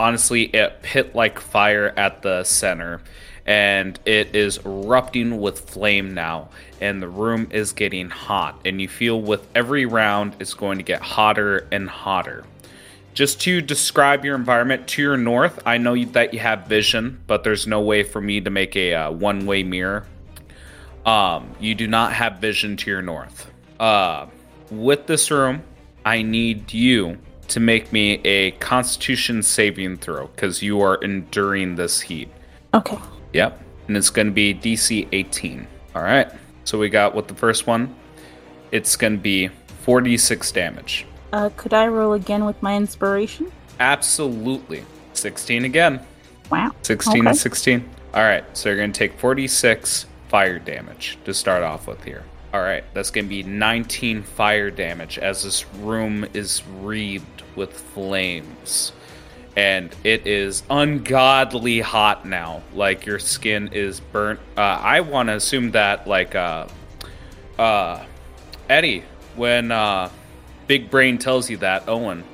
honestly, 0.00 0.50
a 0.54 0.70
pit 0.82 1.14
like 1.14 1.38
fire 1.38 1.92
at 1.96 2.22
the 2.22 2.44
center. 2.44 3.00
And 3.44 3.98
it 4.06 4.36
is 4.36 4.58
erupting 4.58 5.40
with 5.40 5.68
flame 5.68 6.14
now, 6.14 6.48
and 6.80 7.02
the 7.02 7.08
room 7.08 7.48
is 7.50 7.72
getting 7.72 8.08
hot. 8.08 8.60
And 8.64 8.80
you 8.80 8.86
feel 8.88 9.20
with 9.20 9.46
every 9.54 9.84
round, 9.84 10.36
it's 10.38 10.54
going 10.54 10.78
to 10.78 10.84
get 10.84 11.02
hotter 11.02 11.66
and 11.72 11.88
hotter. 11.90 12.44
Just 13.14 13.40
to 13.42 13.60
describe 13.60 14.24
your 14.24 14.34
environment 14.34 14.88
to 14.88 15.02
your 15.02 15.16
north, 15.16 15.60
I 15.66 15.78
know 15.78 16.02
that 16.06 16.32
you 16.32 16.40
have 16.40 16.66
vision, 16.66 17.20
but 17.26 17.44
there's 17.44 17.66
no 17.66 17.80
way 17.80 18.02
for 18.02 18.20
me 18.20 18.40
to 18.40 18.50
make 18.50 18.74
a 18.74 18.94
uh, 18.94 19.10
one-way 19.10 19.62
mirror. 19.64 20.06
Um, 21.04 21.54
you 21.60 21.74
do 21.74 21.86
not 21.86 22.12
have 22.12 22.38
vision 22.38 22.76
to 22.78 22.90
your 22.90 23.02
north. 23.02 23.50
Uh, 23.78 24.26
with 24.70 25.06
this 25.06 25.30
room, 25.30 25.62
I 26.04 26.22
need 26.22 26.72
you 26.72 27.18
to 27.48 27.60
make 27.60 27.92
me 27.92 28.14
a 28.24 28.52
Constitution 28.52 29.42
saving 29.42 29.98
throw 29.98 30.28
because 30.28 30.62
you 30.62 30.80
are 30.80 30.94
enduring 30.96 31.74
this 31.74 32.00
heat. 32.00 32.30
Okay. 32.72 32.98
Yep, 33.34 33.62
and 33.88 33.96
it's 33.96 34.10
going 34.10 34.28
to 34.28 34.32
be 34.32 34.54
DC 34.54 35.06
18. 35.12 35.66
All 35.94 36.02
right. 36.02 36.30
So 36.64 36.78
we 36.78 36.88
got 36.88 37.14
with 37.14 37.28
the 37.28 37.34
first 37.34 37.66
one, 37.66 37.94
it's 38.70 38.96
going 38.96 39.16
to 39.16 39.22
be 39.22 39.48
46 39.82 40.52
damage. 40.52 41.06
Uh, 41.32 41.50
could 41.56 41.72
I 41.72 41.86
roll 41.86 42.12
again 42.12 42.44
with 42.44 42.62
my 42.62 42.76
inspiration? 42.76 43.50
Absolutely. 43.80 44.84
16 45.14 45.64
again. 45.64 46.00
Wow. 46.50 46.72
16 46.82 47.20
Okay. 47.20 47.28
and 47.28 47.36
16. 47.36 47.88
All 48.14 48.22
right, 48.22 48.44
so 48.56 48.68
you're 48.68 48.76
going 48.76 48.92
to 48.92 48.98
take 48.98 49.18
46 49.18 50.06
fire 50.28 50.58
damage 50.58 51.16
to 51.24 51.32
start 51.32 51.62
off 51.62 51.86
with 51.86 52.04
here. 52.04 52.24
All 52.52 52.60
right, 52.60 52.84
that's 52.92 53.10
going 53.10 53.24
to 53.24 53.28
be 53.30 53.42
19 53.42 54.22
fire 54.22 54.70
damage 54.70 55.18
as 55.18 55.42
this 55.42 55.66
room 55.76 56.26
is 56.34 56.62
wreathed 56.80 57.42
with 57.56 57.72
flames. 57.72 58.92
And 59.56 59.94
it 60.04 60.26
is 60.26 60.62
ungodly 60.68 61.80
hot 61.80 62.26
now. 62.26 62.62
Like 62.74 63.06
your 63.06 63.18
skin 63.18 63.68
is 63.72 64.00
burnt. 64.00 64.40
Uh, 64.56 64.60
I 64.60 65.00
want 65.00 65.28
to 65.28 65.36
assume 65.36 65.70
that, 65.72 66.06
like, 66.06 66.34
uh, 66.34 66.66
uh, 67.58 68.04
Eddie, 68.68 69.04
when 69.36 69.70
uh, 69.70 70.10
Big 70.66 70.90
Brain 70.90 71.18
tells 71.18 71.50
you 71.50 71.56
that, 71.58 71.88
Owen, 71.88 72.24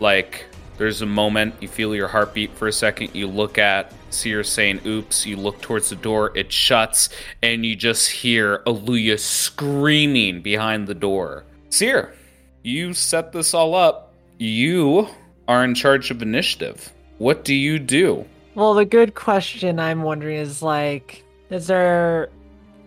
like 0.00 0.46
there's 0.76 1.02
a 1.02 1.06
moment 1.06 1.54
you 1.60 1.68
feel 1.68 1.94
your 1.94 2.08
heartbeat 2.08 2.54
for 2.56 2.66
a 2.66 2.72
second 2.72 3.10
you 3.14 3.26
look 3.26 3.58
at 3.58 3.92
Seer 4.08 4.42
saying 4.42 4.80
oops 4.86 5.26
you 5.26 5.36
look 5.36 5.60
towards 5.60 5.90
the 5.90 5.96
door 5.96 6.32
it 6.34 6.50
shuts 6.50 7.10
and 7.42 7.66
you 7.66 7.76
just 7.76 8.08
hear 8.08 8.60
Aluya 8.66 9.18
screaming 9.18 10.40
behind 10.40 10.86
the 10.86 10.94
door. 10.94 11.44
Seer 11.68 12.14
you 12.62 12.92
set 12.92 13.32
this 13.32 13.54
all 13.54 13.74
up. 13.74 14.12
You 14.38 15.08
are 15.48 15.64
in 15.64 15.74
charge 15.74 16.10
of 16.10 16.22
initiative. 16.22 16.92
What 17.18 17.44
do 17.44 17.54
you 17.54 17.78
do? 17.78 18.24
Well, 18.54 18.74
the 18.74 18.84
good 18.84 19.14
question 19.14 19.78
I'm 19.78 20.02
wondering 20.02 20.36
is 20.36 20.62
like, 20.62 21.24
is 21.50 21.66
there 21.66 22.28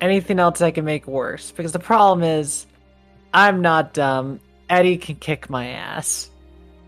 anything 0.02 0.40
else 0.40 0.62
I 0.62 0.72
can 0.72 0.86
make 0.86 1.08
worse? 1.08 1.52
Because 1.52 1.72
the 1.72 1.80
problem 1.80 2.24
is, 2.24 2.68
I'm 3.34 3.62
not 3.62 3.94
dumb. 3.94 4.40
Eddie 4.70 4.98
can 4.98 5.16
kick 5.16 5.50
my 5.50 5.68
ass. 5.68 6.30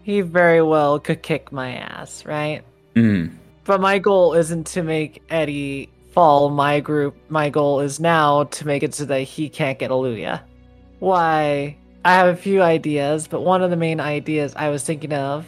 He 0.03 0.21
very 0.21 0.61
well 0.61 0.99
could 0.99 1.23
kick 1.23 1.51
my 1.51 1.75
ass, 1.75 2.25
right? 2.25 2.63
mm. 2.95 3.31
But 3.63 3.81
my 3.81 3.97
goal 3.97 4.35
isn't 4.35 4.67
to 4.67 4.83
make 4.83 5.23
Eddie 5.29 5.89
fall 6.11 6.49
my 6.49 6.79
group. 6.79 7.15
My 7.29 7.49
goal 7.49 7.79
is 7.79 7.99
now 7.99 8.43
to 8.45 8.67
make 8.67 8.83
it 8.83 8.93
so 8.93 9.05
that 9.05 9.21
he 9.21 9.49
can't 9.49 9.79
get 9.79 9.89
Aluya. 9.91 10.41
Why 10.99 11.75
I 12.05 12.13
have 12.13 12.27
a 12.27 12.37
few 12.37 12.61
ideas, 12.61 13.27
but 13.27 13.41
one 13.41 13.63
of 13.63 13.71
the 13.71 13.75
main 13.75 13.99
ideas 13.99 14.53
I 14.55 14.69
was 14.69 14.83
thinking 14.83 15.13
of 15.13 15.47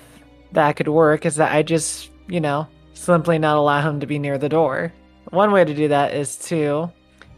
that 0.54 0.76
could 0.76 0.88
work 0.88 1.26
is 1.26 1.36
that 1.36 1.52
I 1.54 1.62
just, 1.62 2.10
you 2.28 2.42
know, 2.42 2.68
simply 2.94 3.38
not 3.38 3.58
allow 3.58 3.88
him 3.88 4.00
to 4.00 4.08
be 4.08 4.18
near 4.18 4.40
the 4.40 4.50
door. 4.50 4.92
One 5.30 5.52
way 5.52 5.64
to 5.64 5.74
do 5.76 5.90
that 5.90 6.16
is 6.16 6.36
to 6.48 6.92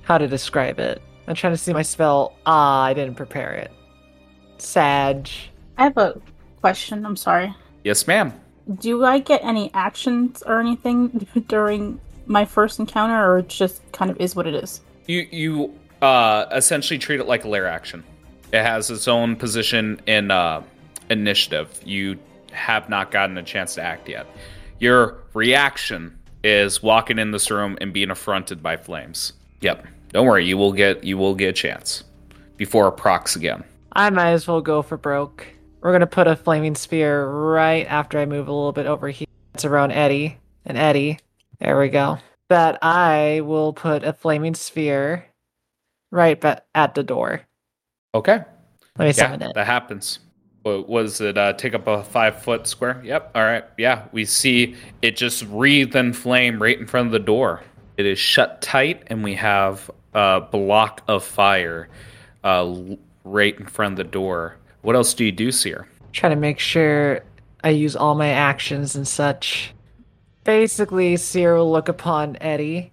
how 0.03 0.17
to 0.17 0.27
describe 0.27 0.79
it. 0.79 1.01
I'm 1.27 1.35
trying 1.35 1.53
to 1.53 1.57
see 1.57 1.73
my 1.73 1.81
spell. 1.81 2.35
Ah, 2.45 2.83
I 2.83 2.93
didn't 2.93 3.15
prepare 3.15 3.51
it. 3.51 3.71
Sag. 4.61 5.29
I 5.77 5.83
have 5.83 5.97
a 5.97 6.19
question. 6.61 7.05
I'm 7.05 7.15
sorry. 7.15 7.53
Yes, 7.83 8.07
ma'am. 8.07 8.33
Do 8.79 9.05
I 9.05 9.19
get 9.19 9.43
any 9.43 9.71
actions 9.73 10.43
or 10.45 10.59
anything 10.59 11.27
during 11.47 11.99
my 12.25 12.45
first 12.45 12.79
encounter, 12.79 13.31
or 13.31 13.39
it 13.39 13.49
just 13.49 13.81
kind 13.91 14.11
of 14.11 14.19
is 14.19 14.35
what 14.35 14.47
it 14.47 14.55
is? 14.55 14.81
You 15.07 15.27
you 15.31 15.79
uh, 16.01 16.45
essentially 16.51 16.99
treat 16.99 17.19
it 17.19 17.27
like 17.27 17.43
a 17.43 17.47
lair 17.47 17.67
action. 17.67 18.03
It 18.51 18.63
has 18.63 18.89
its 18.89 19.07
own 19.07 19.35
position 19.35 20.01
in 20.07 20.31
uh, 20.31 20.63
initiative. 21.09 21.79
You 21.85 22.17
have 22.51 22.89
not 22.89 23.11
gotten 23.11 23.37
a 23.37 23.43
chance 23.43 23.75
to 23.75 23.83
act 23.83 24.09
yet. 24.09 24.25
Your 24.79 25.17
reaction 25.33 26.17
is 26.43 26.81
walking 26.81 27.19
in 27.19 27.31
this 27.31 27.51
room 27.51 27.77
and 27.81 27.93
being 27.93 28.09
affronted 28.09 28.63
by 28.63 28.77
flames. 28.77 29.33
Yep. 29.61 29.85
Don't 30.13 30.25
worry, 30.25 30.45
you 30.45 30.57
will 30.57 30.73
get 30.73 31.03
you 31.03 31.17
will 31.17 31.35
get 31.35 31.49
a 31.49 31.53
chance 31.53 32.03
before 32.57 32.87
it 32.87 32.93
procs 32.93 33.35
again. 33.35 33.63
I 33.93 34.09
might 34.09 34.31
as 34.31 34.47
well 34.47 34.61
go 34.61 34.81
for 34.81 34.97
broke. 34.97 35.45
We're 35.81 35.91
gonna 35.91 36.07
put 36.07 36.27
a 36.27 36.35
flaming 36.35 36.75
sphere 36.75 37.27
right 37.27 37.85
after 37.87 38.19
I 38.19 38.25
move 38.25 38.47
a 38.47 38.51
little 38.53 38.71
bit 38.71 38.85
over 38.85 39.09
here. 39.09 39.27
It's 39.53 39.65
around 39.65 39.91
Eddie 39.91 40.37
and 40.65 40.77
Eddie. 40.77 41.19
There 41.59 41.79
we 41.79 41.89
go. 41.89 42.17
That 42.49 42.79
I 42.81 43.41
will 43.43 43.73
put 43.73 44.03
a 44.03 44.13
flaming 44.13 44.55
sphere 44.55 45.25
right 46.11 46.39
ba- 46.39 46.63
at 46.75 46.95
the 46.95 47.03
door. 47.03 47.41
Okay. 48.13 48.39
Let 48.97 49.05
me 49.05 49.07
Yeah, 49.07 49.11
summon 49.11 49.41
it. 49.43 49.53
that 49.55 49.65
happens. 49.65 50.19
What 50.63 50.89
was 50.89 51.21
it? 51.21 51.37
Uh, 51.37 51.53
take 51.53 51.73
up 51.73 51.87
a 51.87 52.03
five 52.03 52.41
foot 52.41 52.67
square. 52.67 53.01
Yep. 53.03 53.31
All 53.35 53.43
right. 53.43 53.63
Yeah, 53.77 54.03
we 54.11 54.25
see 54.25 54.75
it 55.01 55.15
just 55.15 55.45
wreathed 55.47 55.95
in 55.95 56.11
flame 56.13 56.61
right 56.61 56.77
in 56.77 56.85
front 56.85 57.05
of 57.07 57.11
the 57.13 57.19
door. 57.19 57.63
It 57.97 58.05
is 58.05 58.19
shut 58.19 58.61
tight, 58.61 59.03
and 59.07 59.23
we 59.23 59.35
have 59.35 59.89
a 60.13 60.41
block 60.41 61.01
of 61.07 61.23
fire 61.23 61.87
uh, 62.43 62.75
right 63.31 63.57
in 63.59 63.65
front 63.65 63.93
of 63.93 63.97
the 63.97 64.11
door. 64.11 64.57
What 64.81 64.95
else 64.95 65.13
do 65.13 65.25
you 65.25 65.31
do, 65.31 65.51
Seer? 65.51 65.87
Try 66.13 66.29
to 66.29 66.35
make 66.35 66.59
sure 66.59 67.23
I 67.63 67.69
use 67.69 67.95
all 67.95 68.15
my 68.15 68.29
actions 68.29 68.95
and 68.95 69.07
such. 69.07 69.73
Basically, 70.43 71.17
Seer 71.17 71.55
will 71.55 71.71
look 71.71 71.89
upon 71.89 72.37
Eddie 72.41 72.91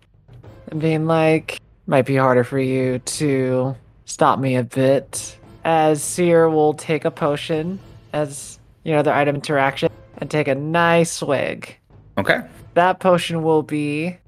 and 0.68 0.80
being 0.80 1.07
like, 1.07 1.61
might 1.87 2.05
be 2.05 2.16
harder 2.16 2.45
for 2.45 2.59
you 2.59 2.99
to 2.99 3.76
stop 4.05 4.39
me 4.39 4.57
a 4.57 4.64
bit. 4.64 5.39
As 5.64 6.03
Seer 6.03 6.49
will 6.49 6.74
take 6.74 7.05
a 7.05 7.11
potion 7.11 7.78
as, 8.12 8.59
you 8.84 8.93
know, 8.93 9.03
their 9.03 9.14
item 9.14 9.37
interaction 9.37 9.89
and 10.18 10.30
take 10.30 10.49
a 10.49 10.55
nice 10.55 11.12
swig. 11.12 11.76
Okay. 12.18 12.41
That 12.74 13.01
potion 13.01 13.43
will 13.43 13.62
be 13.62 14.18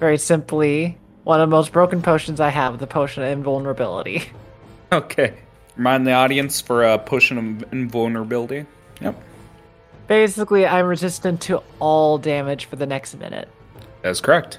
very 0.00 0.18
simply 0.18 0.98
one 1.24 1.40
of 1.40 1.48
the 1.48 1.54
most 1.54 1.72
broken 1.72 2.02
potions 2.02 2.40
I 2.40 2.50
have, 2.50 2.78
the 2.78 2.86
potion 2.86 3.22
of 3.22 3.30
invulnerability. 3.30 4.24
Okay. 4.92 5.34
Remind 5.76 6.06
the 6.06 6.12
audience 6.12 6.60
for 6.60 6.84
a 6.84 6.98
potion 6.98 7.38
of 7.38 7.72
invulnerability. 7.72 8.66
Yep. 9.00 9.20
Basically, 10.06 10.66
I'm 10.66 10.86
resistant 10.86 11.40
to 11.42 11.62
all 11.80 12.18
damage 12.18 12.66
for 12.66 12.76
the 12.76 12.86
next 12.86 13.18
minute. 13.18 13.48
That's 14.02 14.20
correct. 14.20 14.58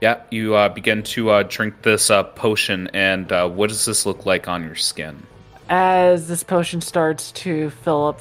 Yeah, 0.00 0.22
you 0.30 0.54
uh, 0.54 0.68
begin 0.68 1.02
to 1.04 1.30
uh, 1.30 1.42
drink 1.46 1.82
this 1.82 2.10
uh, 2.10 2.22
potion, 2.22 2.88
and 2.94 3.30
uh, 3.30 3.48
what 3.48 3.68
does 3.68 3.84
this 3.84 4.06
look 4.06 4.26
like 4.26 4.48
on 4.48 4.62
your 4.62 4.76
skin? 4.76 5.24
As 5.68 6.28
this 6.28 6.42
potion 6.42 6.80
starts 6.80 7.30
to 7.32 7.70
fill 7.70 8.06
up 8.06 8.20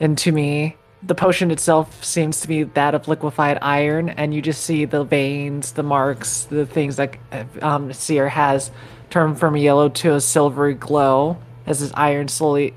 into 0.00 0.32
me, 0.32 0.76
the 1.02 1.14
potion 1.14 1.50
itself 1.50 2.04
seems 2.04 2.40
to 2.40 2.48
be 2.48 2.64
that 2.64 2.94
of 2.94 3.08
liquefied 3.08 3.58
iron, 3.62 4.10
and 4.10 4.34
you 4.34 4.42
just 4.42 4.64
see 4.64 4.84
the 4.84 5.04
veins, 5.04 5.72
the 5.72 5.82
marks, 5.82 6.44
the 6.44 6.66
things 6.66 6.96
that 6.96 7.16
um, 7.62 7.92
Seer 7.92 8.28
has 8.28 8.70
turn 9.14 9.36
from 9.36 9.56
yellow 9.56 9.88
to 9.88 10.12
a 10.12 10.20
silvery 10.20 10.74
glow 10.74 11.36
as 11.66 11.78
this 11.78 11.92
iron 11.94 12.26
slowly 12.26 12.74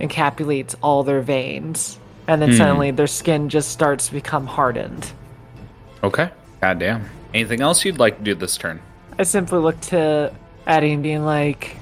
encapsulates 0.00 0.74
all 0.82 1.04
their 1.04 1.20
veins. 1.20 1.96
And 2.26 2.42
then 2.42 2.50
Hmm. 2.50 2.56
suddenly 2.56 2.90
their 2.90 3.06
skin 3.06 3.48
just 3.48 3.68
starts 3.68 4.08
to 4.08 4.12
become 4.12 4.48
hardened. 4.48 5.12
Okay. 6.02 6.30
Goddamn. 6.60 7.04
Anything 7.32 7.60
else 7.60 7.84
you'd 7.84 8.00
like 8.00 8.18
to 8.18 8.24
do 8.24 8.34
this 8.34 8.56
turn? 8.56 8.80
I 9.16 9.22
simply 9.22 9.60
look 9.60 9.80
to 9.82 10.32
Addie 10.66 10.92
and 10.92 11.04
being 11.04 11.24
like, 11.24 11.76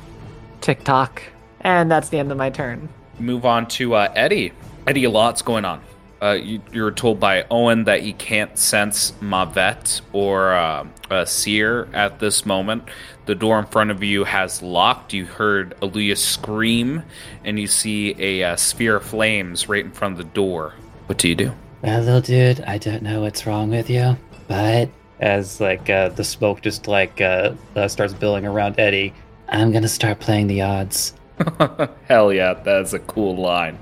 TikTok. 0.61 1.23
And 1.63 1.91
that's 1.91 2.11
the 2.11 2.19
end 2.19 2.31
of 2.31 2.37
my 2.37 2.51
turn. 2.51 2.91
Move 3.19 3.47
on 3.47 3.67
to 3.69 3.95
uh, 3.95 4.13
Eddie. 4.15 4.53
Eddie, 4.87 5.05
a 5.05 5.11
lot's 5.11 5.41
going 5.41 5.65
on. 5.65 5.81
Uh, 6.25 6.33
you, 6.33 6.62
you're 6.72 6.91
told 6.91 7.20
by 7.20 7.45
Owen 7.51 7.85
that 7.85 8.01
he 8.01 8.14
can't 8.14 8.59
sense 8.59 9.12
Mavet 9.20 10.01
or 10.14 10.55
uh, 10.55 10.87
uh, 11.11 11.27
Seer 11.27 11.87
at 11.93 12.18
this 12.18 12.47
moment. 12.47 12.85
The 13.27 13.35
door 13.35 13.59
in 13.59 13.66
front 13.66 13.91
of 13.91 14.03
you 14.03 14.25
has 14.25 14.62
locked. 14.62 15.12
You 15.12 15.27
heard 15.27 15.75
Aluya 15.83 16.16
scream, 16.16 17.03
and 17.45 17.59
you 17.61 17.66
see 17.66 18.16
a 18.18 18.43
uh, 18.53 18.57
sphere 18.57 18.97
of 18.97 19.05
flames 19.05 19.68
right 19.68 19.85
in 19.85 19.91
front 19.91 20.12
of 20.12 20.18
the 20.18 20.33
door. 20.33 20.72
What 21.07 21.18
do 21.18 21.29
you 21.29 21.35
do? 21.35 21.53
Well, 21.83 22.01
little 22.01 22.22
dude, 22.22 22.62
I 22.62 22.79
don't 22.79 23.03
know 23.03 23.20
what's 23.20 23.47
wrong 23.47 23.68
with 23.68 23.91
you, 23.91 24.16
but 24.49 24.89
As 25.20 25.61
like 25.61 25.91
uh, 25.91 26.09
the 26.09 26.25
smoke 26.25 26.62
just 26.62 26.89
like 26.89 27.20
uh, 27.20 27.53
uh, 27.77 27.87
starts 27.89 28.14
billowing 28.14 28.47
around 28.47 28.81
Eddie. 28.81 29.12
I'm 29.51 29.72
gonna 29.72 29.89
start 29.89 30.20
playing 30.20 30.47
the 30.47 30.62
odds. 30.62 31.12
Hell 32.09 32.33
yeah, 32.33 32.55
that's 32.55 32.95
a 32.95 32.99
cool 33.01 33.37
line. 33.37 33.79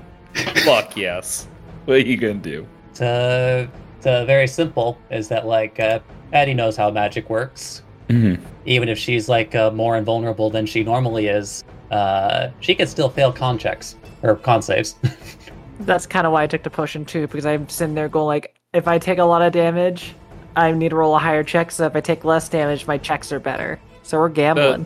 Fuck 0.65 0.97
yes. 0.97 1.47
What 1.85 1.95
are 1.97 1.99
you 1.99 2.17
gonna 2.17 2.35
do? 2.35 2.65
It's, 2.91 3.01
uh, 3.01 3.67
it's 3.97 4.05
uh, 4.05 4.25
very 4.25 4.47
simple. 4.47 4.97
Is 5.11 5.27
that 5.29 5.45
like 5.45 5.79
uh, 5.79 5.99
Addie 6.31 6.53
knows 6.53 6.77
how 6.77 6.89
magic 6.91 7.29
works. 7.29 7.81
Mm-hmm. 8.09 8.43
Even 8.65 8.89
if 8.89 8.97
she's 8.97 9.27
like 9.29 9.55
uh, 9.55 9.71
more 9.71 9.97
invulnerable 9.97 10.49
than 10.49 10.65
she 10.65 10.83
normally 10.83 11.27
is, 11.27 11.63
uh, 11.91 12.49
she 12.59 12.75
can 12.75 12.87
still 12.87 13.09
fail 13.09 13.31
con 13.31 13.57
checks 13.57 13.95
or 14.21 14.35
con 14.35 14.61
saves. 14.61 14.95
That's 15.81 16.05
kind 16.05 16.25
of 16.27 16.33
why 16.33 16.43
I 16.43 16.47
took 16.47 16.63
the 16.63 16.69
potion 16.69 17.03
too, 17.05 17.27
because 17.27 17.45
I'm 17.45 17.67
sitting 17.67 17.95
there 17.95 18.07
going 18.09 18.27
like, 18.27 18.55
if 18.73 18.87
I 18.87 18.97
take 18.99 19.17
a 19.19 19.23
lot 19.25 19.41
of 19.41 19.51
damage, 19.53 20.15
I 20.55 20.71
need 20.71 20.89
to 20.89 20.95
roll 20.95 21.15
a 21.15 21.19
higher 21.19 21.43
check. 21.43 21.71
So 21.71 21.85
if 21.85 21.95
I 21.95 22.01
take 22.01 22.23
less 22.23 22.47
damage, 22.49 22.87
my 22.87 22.97
checks 22.97 23.31
are 23.31 23.39
better. 23.39 23.79
So 24.03 24.19
we're 24.19 24.29
gambling. 24.29 24.85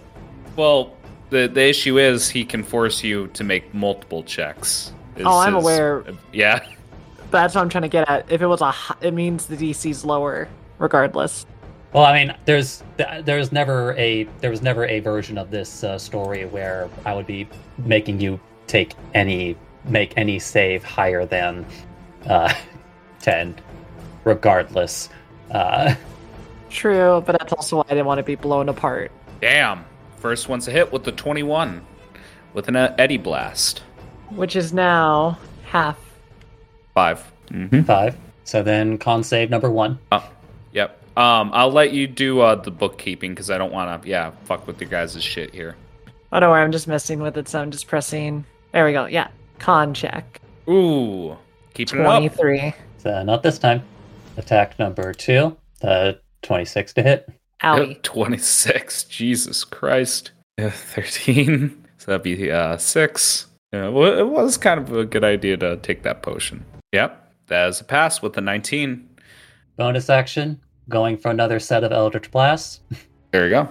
Well, 0.55 0.95
the 1.29 1.47
the 1.47 1.67
issue 1.67 1.99
is 1.99 2.29
he 2.29 2.45
can 2.45 2.63
force 2.63 3.03
you 3.03 3.27
to 3.27 3.43
make 3.43 3.73
multiple 3.73 4.23
checks. 4.23 4.93
is 5.15 5.25
Oh, 5.25 5.37
I'm 5.39 5.55
his- 5.55 5.63
aware. 5.63 6.03
Yeah. 6.33 6.65
That's 7.31 7.55
what 7.55 7.61
I'm 7.61 7.69
trying 7.69 7.83
to 7.83 7.89
get 7.89 8.09
at. 8.09 8.31
If 8.31 8.41
it 8.41 8.47
was 8.47 8.61
a, 8.61 8.71
hi- 8.71 8.95
it 9.01 9.13
means 9.13 9.47
the 9.47 9.57
DC's 9.57 10.05
lower, 10.05 10.47
regardless. 10.79 11.45
Well, 11.93 12.05
I 12.05 12.13
mean, 12.13 12.35
there's 12.45 12.83
there's 13.23 13.51
never 13.51 13.93
a 13.95 14.23
there 14.41 14.51
was 14.51 14.61
never 14.61 14.85
a 14.85 14.99
version 14.99 15.37
of 15.37 15.51
this 15.51 15.83
uh, 15.83 15.97
story 15.97 16.45
where 16.45 16.89
I 17.05 17.13
would 17.15 17.25
be 17.25 17.47
making 17.77 18.19
you 18.19 18.39
take 18.67 18.93
any 19.13 19.55
make 19.85 20.13
any 20.17 20.37
save 20.39 20.83
higher 20.83 21.25
than 21.25 21.65
uh, 22.27 22.53
ten, 23.21 23.55
regardless. 24.25 25.09
Uh, 25.49 25.95
True, 26.69 27.23
but 27.25 27.37
that's 27.39 27.53
also 27.53 27.77
why 27.77 27.83
I 27.87 27.91
didn't 27.91 28.05
want 28.05 28.19
to 28.19 28.23
be 28.23 28.35
blown 28.35 28.67
apart. 28.69 29.11
Damn. 29.41 29.85
First 30.17 30.49
one's 30.49 30.67
a 30.67 30.71
hit 30.71 30.91
with 30.91 31.03
the 31.03 31.11
21 31.11 31.85
with 32.53 32.67
an 32.67 32.75
uh, 32.75 32.93
Eddie 32.97 33.17
Blast. 33.17 33.79
Which 34.31 34.55
is 34.55 34.73
now 34.73 35.37
half. 35.63 35.97
5 36.97 37.31
Mm-hmm. 37.51 37.83
five. 37.83 38.17
So 38.43 38.63
then 38.63 38.97
con 38.97 39.23
save 39.23 39.49
number 39.51 39.69
one. 39.69 39.99
Oh, 40.11 40.27
yep. 40.73 40.99
Um, 41.15 41.51
I'll 41.53 41.71
let 41.71 41.93
you 41.93 42.07
do 42.07 42.39
uh, 42.41 42.55
the 42.55 42.71
bookkeeping 42.71 43.31
because 43.33 43.49
I 43.51 43.57
don't 43.59 43.71
want 43.71 44.01
to, 44.03 44.09
yeah, 44.09 44.31
fuck 44.45 44.65
with 44.67 44.81
your 44.81 44.89
guys' 44.89 45.21
shit 45.23 45.53
here. 45.53 45.75
Oh, 46.31 46.39
don't 46.39 46.49
worry, 46.49 46.63
I'm 46.63 46.71
just 46.71 46.87
messing 46.87 47.19
with 47.19 47.37
it, 47.37 47.47
so 47.47 47.61
I'm 47.61 47.69
just 47.71 47.87
pressing. 47.87 48.43
There 48.73 48.83
we 48.83 48.91
go. 48.93 49.05
Yeah, 49.05 49.27
con 49.59 49.93
check. 49.93 50.41
Ooh, 50.67 51.37
keeping 51.75 51.99
it 51.99 52.05
up. 52.05 52.17
23. 52.19 52.73
So 52.97 53.21
not 53.23 53.43
this 53.43 53.59
time. 53.59 53.83
Attack 54.35 54.77
number 54.79 55.13
two. 55.13 55.55
Uh, 55.83 56.13
twenty-six 56.41 56.93
to 56.95 57.03
hit. 57.03 57.29
Owie. 57.63 57.89
Yep, 57.93 58.03
26. 58.03 59.03
Jesus 59.05 59.63
Christ. 59.63 60.31
Yeah, 60.57 60.71
13. 60.71 61.85
So 61.99 62.11
that'd 62.11 62.23
be 62.23 62.51
uh, 62.51 62.77
6. 62.77 63.45
Yeah, 63.71 63.89
well, 63.89 64.17
it 64.17 64.27
was 64.27 64.57
kind 64.57 64.79
of 64.79 64.91
a 64.93 65.05
good 65.05 65.23
idea 65.23 65.55
to 65.57 65.77
take 65.77 66.03
that 66.03 66.21
potion. 66.23 66.65
Yep, 66.97 67.31
that 67.45 67.69
is 67.69 67.79
a 67.79 67.83
pass 67.83 68.23
with 68.23 68.33
the 68.33 68.41
19. 68.41 69.07
Bonus 69.75 70.09
action. 70.09 70.59
Going 70.89 71.15
for 71.15 71.29
another 71.29 71.59
set 71.59 71.83
of 71.83 71.91
Eldritch 71.91 72.31
Blasts. 72.31 72.79
There 73.29 73.43
you 73.43 73.51
go. 73.51 73.69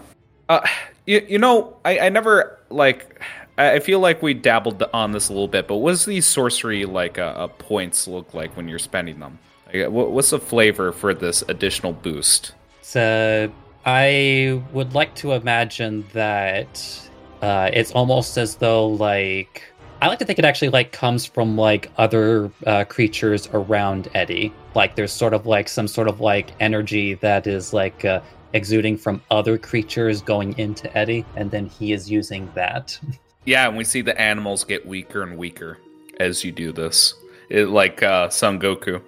Uh, 0.49 0.61
you, 1.07 1.27
you 1.29 1.39
know, 1.39 1.77
I, 1.85 1.99
I 1.99 2.09
never, 2.09 2.61
like, 2.71 3.21
I 3.59 3.73
I 3.73 3.81
feel 3.81 3.99
like 3.99 4.23
we 4.23 4.33
dabbled 4.33 4.81
on 4.93 5.11
this 5.11 5.29
a 5.29 5.33
little 5.33 5.49
bit, 5.49 5.67
but 5.67 5.79
what 5.79 5.91
does 5.91 6.05
these 6.05 6.25
sorcery, 6.25 6.85
like, 6.85 7.19
uh, 7.19 7.35
uh, 7.37 7.47
points 7.49 8.07
look 8.07 8.33
like 8.33 8.57
when 8.57 8.69
you're 8.69 8.79
spending 8.79 9.19
them? 9.19 9.41
Like, 9.75 9.91
what, 9.91 10.13
what's 10.13 10.31
the 10.31 10.39
flavor 10.39 10.93
for 10.93 11.13
this 11.13 11.43
additional 11.49 11.95
boost? 11.95 12.55
So 12.83 13.51
I 13.85 14.63
would 14.73 14.95
like 14.95 15.17
to 15.17 15.33
imagine 15.33 16.05
that 16.13 17.11
uh, 17.43 17.71
it's 17.73 17.91
almost 17.91 18.37
as 18.39 18.55
though 18.55 18.87
like 18.87 19.65
I 20.03 20.09
like 20.09 20.19
to 20.19 20.25
think 20.25 20.39
it 20.39 20.45
actually 20.45 20.69
like 20.69 20.93
comes 20.93 21.25
from 21.25 21.57
like 21.57 21.91
other 21.97 22.51
uh, 22.67 22.85
creatures 22.85 23.49
around 23.53 24.09
Eddie. 24.15 24.53
Like 24.75 24.95
there's 24.95 25.13
sort 25.13 25.33
of 25.33 25.47
like 25.47 25.69
some 25.69 25.89
sort 25.89 26.07
of 26.09 26.21
like 26.21 26.51
energy 26.61 27.15
that 27.15 27.47
is 27.47 27.73
like 27.73 28.05
uh, 28.05 28.21
exuding 28.53 28.99
from 28.99 29.23
other 29.31 29.57
creatures 29.57 30.21
going 30.21 30.57
into 30.59 30.95
Eddie, 30.97 31.25
and 31.35 31.51
then 31.51 31.67
he 31.67 31.93
is 31.93 32.11
using 32.11 32.51
that. 32.55 32.99
Yeah, 33.49 33.69
and 33.69 33.77
we 33.77 33.85
see 33.85 34.03
the 34.03 34.21
animals 34.21 34.65
get 34.65 34.85
weaker 34.85 35.23
and 35.23 35.39
weaker 35.39 35.79
as 36.19 36.43
you 36.43 36.51
do 36.51 36.73
this. 36.73 37.15
It 37.49 37.69
like 37.69 38.03
uh 38.03 38.29
Son 38.29 38.59
Goku 38.59 39.01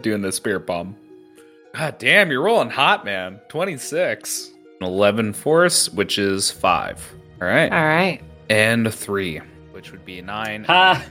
doing 0.02 0.22
the 0.22 0.32
spirit 0.32 0.66
bomb. 0.66 0.96
God 1.74 1.98
damn, 1.98 2.30
you're 2.30 2.40
rolling 2.40 2.70
hot, 2.70 3.04
man. 3.04 3.42
26. 3.50 4.52
11 4.80 5.34
force, 5.34 5.90
which 5.90 6.18
is 6.18 6.50
5. 6.50 7.14
All 7.40 7.48
right. 7.48 7.70
All 7.70 7.84
right. 7.84 8.22
And 8.48 8.92
3, 8.92 9.40
which 9.82 9.90
would 9.90 10.04
be 10.04 10.20
a 10.20 10.22
9. 10.22 10.62
Ha! 10.64 11.04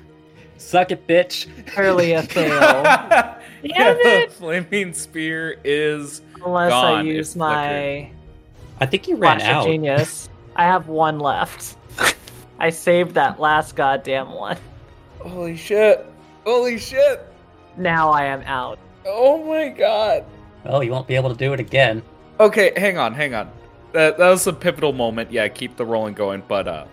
Suck 0.56 0.92
it, 0.92 1.06
bitch. 1.06 1.46
Clearly 1.68 2.14
a 2.14 2.24
fail. 2.24 2.50
Damn 2.54 3.36
it! 3.66 4.32
Flaming 4.32 4.94
sphere 4.94 5.58
is 5.66 6.22
Unless 6.36 6.70
Gone. 6.72 6.96
I 7.00 7.02
use 7.02 7.36
my 7.36 8.10
I 8.80 8.86
think 8.86 9.10
you 9.10 9.18
ran 9.18 9.40
flash 9.40 9.50
of 9.50 9.56
out. 9.58 9.66
genius. 9.66 10.30
I 10.56 10.64
have 10.64 10.88
one 10.88 11.20
left. 11.20 11.76
I 12.60 12.70
saved 12.70 13.16
that 13.16 13.42
last 13.42 13.76
goddamn 13.76 14.32
one. 14.32 14.56
Holy 15.20 15.58
shit. 15.58 16.06
Holy 16.46 16.78
shit. 16.78 17.28
Now 17.76 18.10
I 18.12 18.24
am 18.24 18.42
out. 18.44 18.80
Oh 19.06 19.44
my 19.44 19.68
god. 19.68 20.24
Oh, 20.64 20.80
you 20.80 20.92
won't 20.92 21.08
be 21.08 21.16
able 21.18 21.30
to 21.30 21.36
do 21.36 21.52
it 21.52 21.60
again. 21.60 22.02
Okay, 22.40 22.72
hang 22.78 22.98
on, 22.98 23.14
hang 23.14 23.34
on. 23.34 23.52
That 23.92 24.18
that 24.18 24.30
was 24.30 24.48
a 24.48 24.54
pivotal 24.54 24.94
moment. 24.94 25.30
Yeah, 25.30 25.50
keep 25.50 25.76
the 25.76 25.86
rolling 25.86 26.14
going. 26.14 26.42
But 26.48 26.68
uh, 26.70 26.86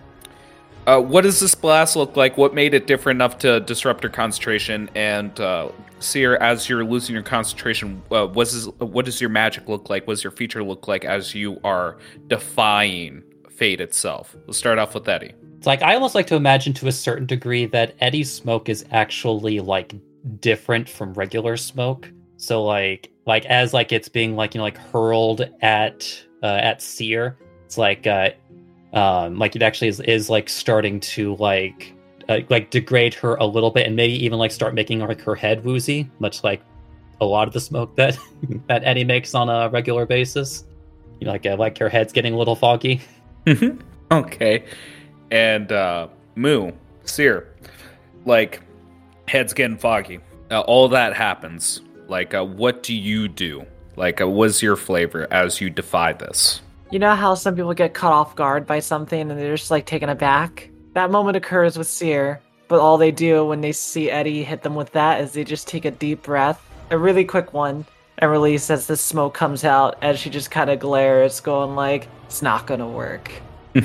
uh, 0.89 0.99
what 0.99 1.21
does 1.21 1.39
this 1.39 1.55
blast 1.55 1.97
look 1.97 2.17
like? 2.17 2.39
What 2.39 2.55
made 2.55 2.73
it 2.73 2.87
different 2.87 3.19
enough 3.19 3.37
to 3.41 3.61
disrupt 3.61 4.03
your 4.03 4.11
concentration? 4.11 4.89
And 4.95 5.39
uh, 5.39 5.69
Seer, 6.01 6.37
as 6.37 6.67
you're 6.67 6.83
losing 6.83 7.15
your 7.15 7.23
concentration, 7.23 8.03
uh, 8.11 8.27
what 8.27 9.05
does 9.05 9.21
your 9.21 9.29
magic 9.29 9.69
look 9.69 9.91
like? 9.91 10.07
What 10.07 10.15
does 10.15 10.25
your 10.25 10.31
feature 10.31 10.65
look 10.65 10.89
like 10.89 11.05
as 11.05 11.35
you 11.35 11.61
are 11.63 11.99
defying 12.29 13.23
fate 13.51 13.83
itself? 13.83 14.35
Let's 14.47 14.57
start 14.57 14.79
off 14.79 14.95
with 14.95 15.07
Eddie. 15.07 15.35
It's 15.59 15.67
like 15.67 15.83
I 15.83 15.93
almost 15.95 16.15
like 16.15 16.27
to 16.29 16.37
imagine 16.37 16.73
to 16.75 16.89
a 16.89 16.93
certain 16.93 17.27
degree 17.27 17.67
that 17.67 17.95
Eddie's 18.01 18.33
smoke 18.33 18.71
is 18.71 18.87
actually 18.91 19.61
like 19.61 19.95
different 20.41 20.89
from 20.89 21.13
regular 21.13 21.59
smoke. 21.59 22.11
So 22.39 22.65
like 22.65 23.11
like 23.27 23.45
as 23.45 23.75
like 23.75 23.93
it's 23.93 24.09
being 24.09 24.37
like 24.37 24.55
you 24.55 24.59
know 24.59 24.65
like 24.65 24.79
hurled 24.79 25.51
at 25.61 26.19
uh, 26.43 26.47
at 26.47 26.81
Seer, 26.81 27.37
it's 27.67 27.77
like 27.77 28.07
uh 28.07 28.31
um 28.93 29.39
like 29.39 29.55
it 29.55 29.63
actually 29.63 29.89
is, 29.89 30.01
is 30.01 30.31
like 30.31 30.49
starting 30.49 30.99
to 31.01 31.35
like 31.37 31.93
uh, 32.29 32.41
like 32.49 32.71
degrade 32.71 33.15
her 33.15 33.35
a 33.37 33.45
little 33.45 33.71
bit 33.71 33.87
and 33.87 33.97
maybe 33.97 34.13
even 34.25 34.39
like 34.39 34.51
start 34.51 34.75
making 34.75 35.01
like 35.01 35.21
her 35.21 35.35
head 35.35 35.65
woozy, 35.65 36.11
much 36.19 36.45
like 36.45 36.63
a 37.21 37.25
lot 37.25 37.49
of 37.49 37.55
the 37.55 37.61
smoke 37.61 37.95
that 37.97 38.17
that 38.69 38.85
Eddie 38.85 39.05
makes 39.05 39.35
on 39.35 39.49
a 39.49 39.69
regular 39.71 40.07
basis. 40.07 40.65
You 41.21 41.27
know, 41.27 41.33
like 41.33 41.47
uh, 41.47 41.57
like 41.57 41.79
her 41.79 41.89
head's 41.89 42.13
getting 42.13 42.35
a 42.35 42.39
little 42.39 42.57
foggy. 42.57 43.01
okay. 44.11 44.65
And 45.31 45.73
uh 45.73 46.09
Moo, 46.35 46.71
Seer, 47.05 47.53
like 48.25 48.63
head's 49.27 49.53
getting 49.53 49.77
foggy. 49.77 50.21
Uh, 50.51 50.61
all 50.61 50.89
that 50.89 51.15
happens. 51.15 51.83
Like, 52.09 52.33
uh, 52.35 52.45
what 52.45 52.83
do 52.83 52.95
you 52.95 53.29
do? 53.29 53.67
Like, 53.97 54.21
uh, 54.21 54.29
what's 54.29 54.63
your 54.63 54.77
flavor 54.77 55.27
as 55.31 55.61
you 55.61 55.69
defy 55.69 56.13
this? 56.13 56.63
You 56.91 56.99
know 56.99 57.15
how 57.15 57.35
some 57.35 57.55
people 57.55 57.75
get 57.75 57.93
caught 57.93 58.15
off 58.15 58.35
guard 58.35 58.67
by 58.67 58.81
something 58.81 59.21
and 59.21 59.39
they're 59.39 59.57
just 59.57 59.71
like 59.71 59.85
taken 59.85 60.09
aback? 60.09 60.71
That 60.95 61.11
moment 61.11 61.37
occurs 61.37 61.77
with 61.77 61.87
Seer, 61.87 62.41
but 62.67 62.81
all 62.81 62.97
they 62.97 63.11
do 63.11 63.45
when 63.45 63.61
they 63.61 63.73
see 63.73 64.11
Eddie 64.11 64.43
hit 64.43 64.63
them 64.63 64.75
with 64.75 64.93
that 64.93 65.21
is 65.21 65.33
they 65.33 65.45
just 65.45 65.69
take 65.69 65.85
a 65.85 65.91
deep 65.91 66.23
breath, 66.23 66.67
a 66.91 66.97
really 66.97 67.27
quick 67.27 67.53
one, 67.53 67.85
and 68.17 68.31
release 68.31 68.71
as 68.71 68.87
the 68.87 68.97
smoke 68.97 69.35
comes 69.35 69.65
out 69.65 69.99
as 70.01 70.19
she 70.19 70.31
just 70.31 70.51
kind 70.51 70.71
of 70.71 70.79
glares, 70.79 71.41
going 71.41 71.77
like, 71.77 72.09
it's 72.25 72.41
not 72.41 72.67
gonna 72.67 72.89
work. 72.89 73.31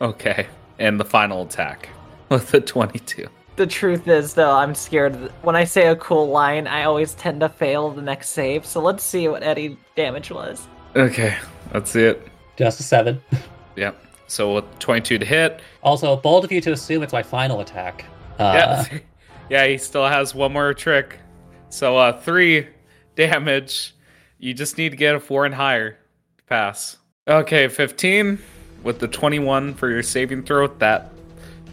Okay. 0.00 0.46
And 0.78 0.98
the 0.98 1.04
final 1.04 1.42
attack 1.42 1.90
with 2.30 2.50
the 2.50 2.60
22. 2.60 3.28
The 3.56 3.66
truth 3.66 4.08
is, 4.08 4.32
though, 4.32 4.52
I'm 4.52 4.74
scared. 4.74 5.14
When 5.42 5.56
I 5.56 5.64
say 5.64 5.88
a 5.88 5.96
cool 5.96 6.28
line, 6.28 6.66
I 6.66 6.84
always 6.84 7.12
tend 7.14 7.40
to 7.40 7.50
fail 7.50 7.90
the 7.90 8.00
next 8.00 8.30
save, 8.30 8.64
so 8.64 8.80
let's 8.80 9.04
see 9.04 9.28
what 9.28 9.42
Eddie 9.42 9.76
damage 9.94 10.30
was. 10.30 10.66
Okay. 10.96 11.36
That's 11.72 11.94
it. 11.96 12.26
Just 12.56 12.80
a 12.80 12.82
seven. 12.82 13.20
Yep. 13.76 14.04
So 14.26 14.56
with 14.56 14.78
22 14.80 15.18
to 15.18 15.24
hit. 15.24 15.60
Also, 15.82 16.14
bold 16.16 16.44
of 16.44 16.52
you 16.52 16.60
to 16.62 16.72
assume 16.72 17.02
it's 17.02 17.12
my 17.12 17.22
final 17.22 17.60
attack. 17.60 18.04
Uh, 18.38 18.52
Yeah. 18.90 18.98
yeah, 19.48 19.66
he 19.68 19.78
still 19.78 20.06
has 20.06 20.34
one 20.34 20.52
more 20.52 20.74
trick. 20.74 21.18
So 21.70 21.96
uh 21.96 22.20
three 22.20 22.66
damage. 23.14 23.94
You 24.38 24.52
just 24.52 24.76
need 24.76 24.90
to 24.90 24.96
get 24.96 25.14
a 25.14 25.20
four 25.20 25.46
and 25.46 25.54
higher 25.54 25.92
to 26.38 26.44
pass. 26.44 26.96
Okay, 27.28 27.68
15 27.68 28.38
with 28.82 28.98
the 28.98 29.08
21 29.08 29.74
for 29.74 29.88
your 29.88 30.02
saving 30.02 30.42
throw. 30.42 30.66
That 30.66 31.12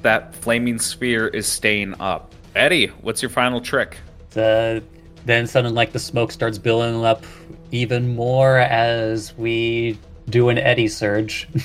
that 0.03 0.35
flaming 0.35 0.77
sphere 0.79 1.27
is 1.27 1.47
staying 1.47 1.99
up. 1.99 2.33
Eddie, 2.55 2.87
what's 3.01 3.21
your 3.21 3.31
final 3.31 3.59
trick? 3.59 3.97
the, 4.31 4.83
then 5.27 5.47
suddenly, 5.47 5.75
like 5.75 5.91
the 5.91 5.99
smoke 5.99 6.31
starts 6.31 6.57
billowing 6.57 7.03
up 7.05 7.25
even 7.71 8.15
more 8.15 8.57
as 8.57 9.37
we 9.37 9.97
do 10.29 10.49
an 10.49 10.57
eddy 10.57 10.87
surge. 10.87 11.47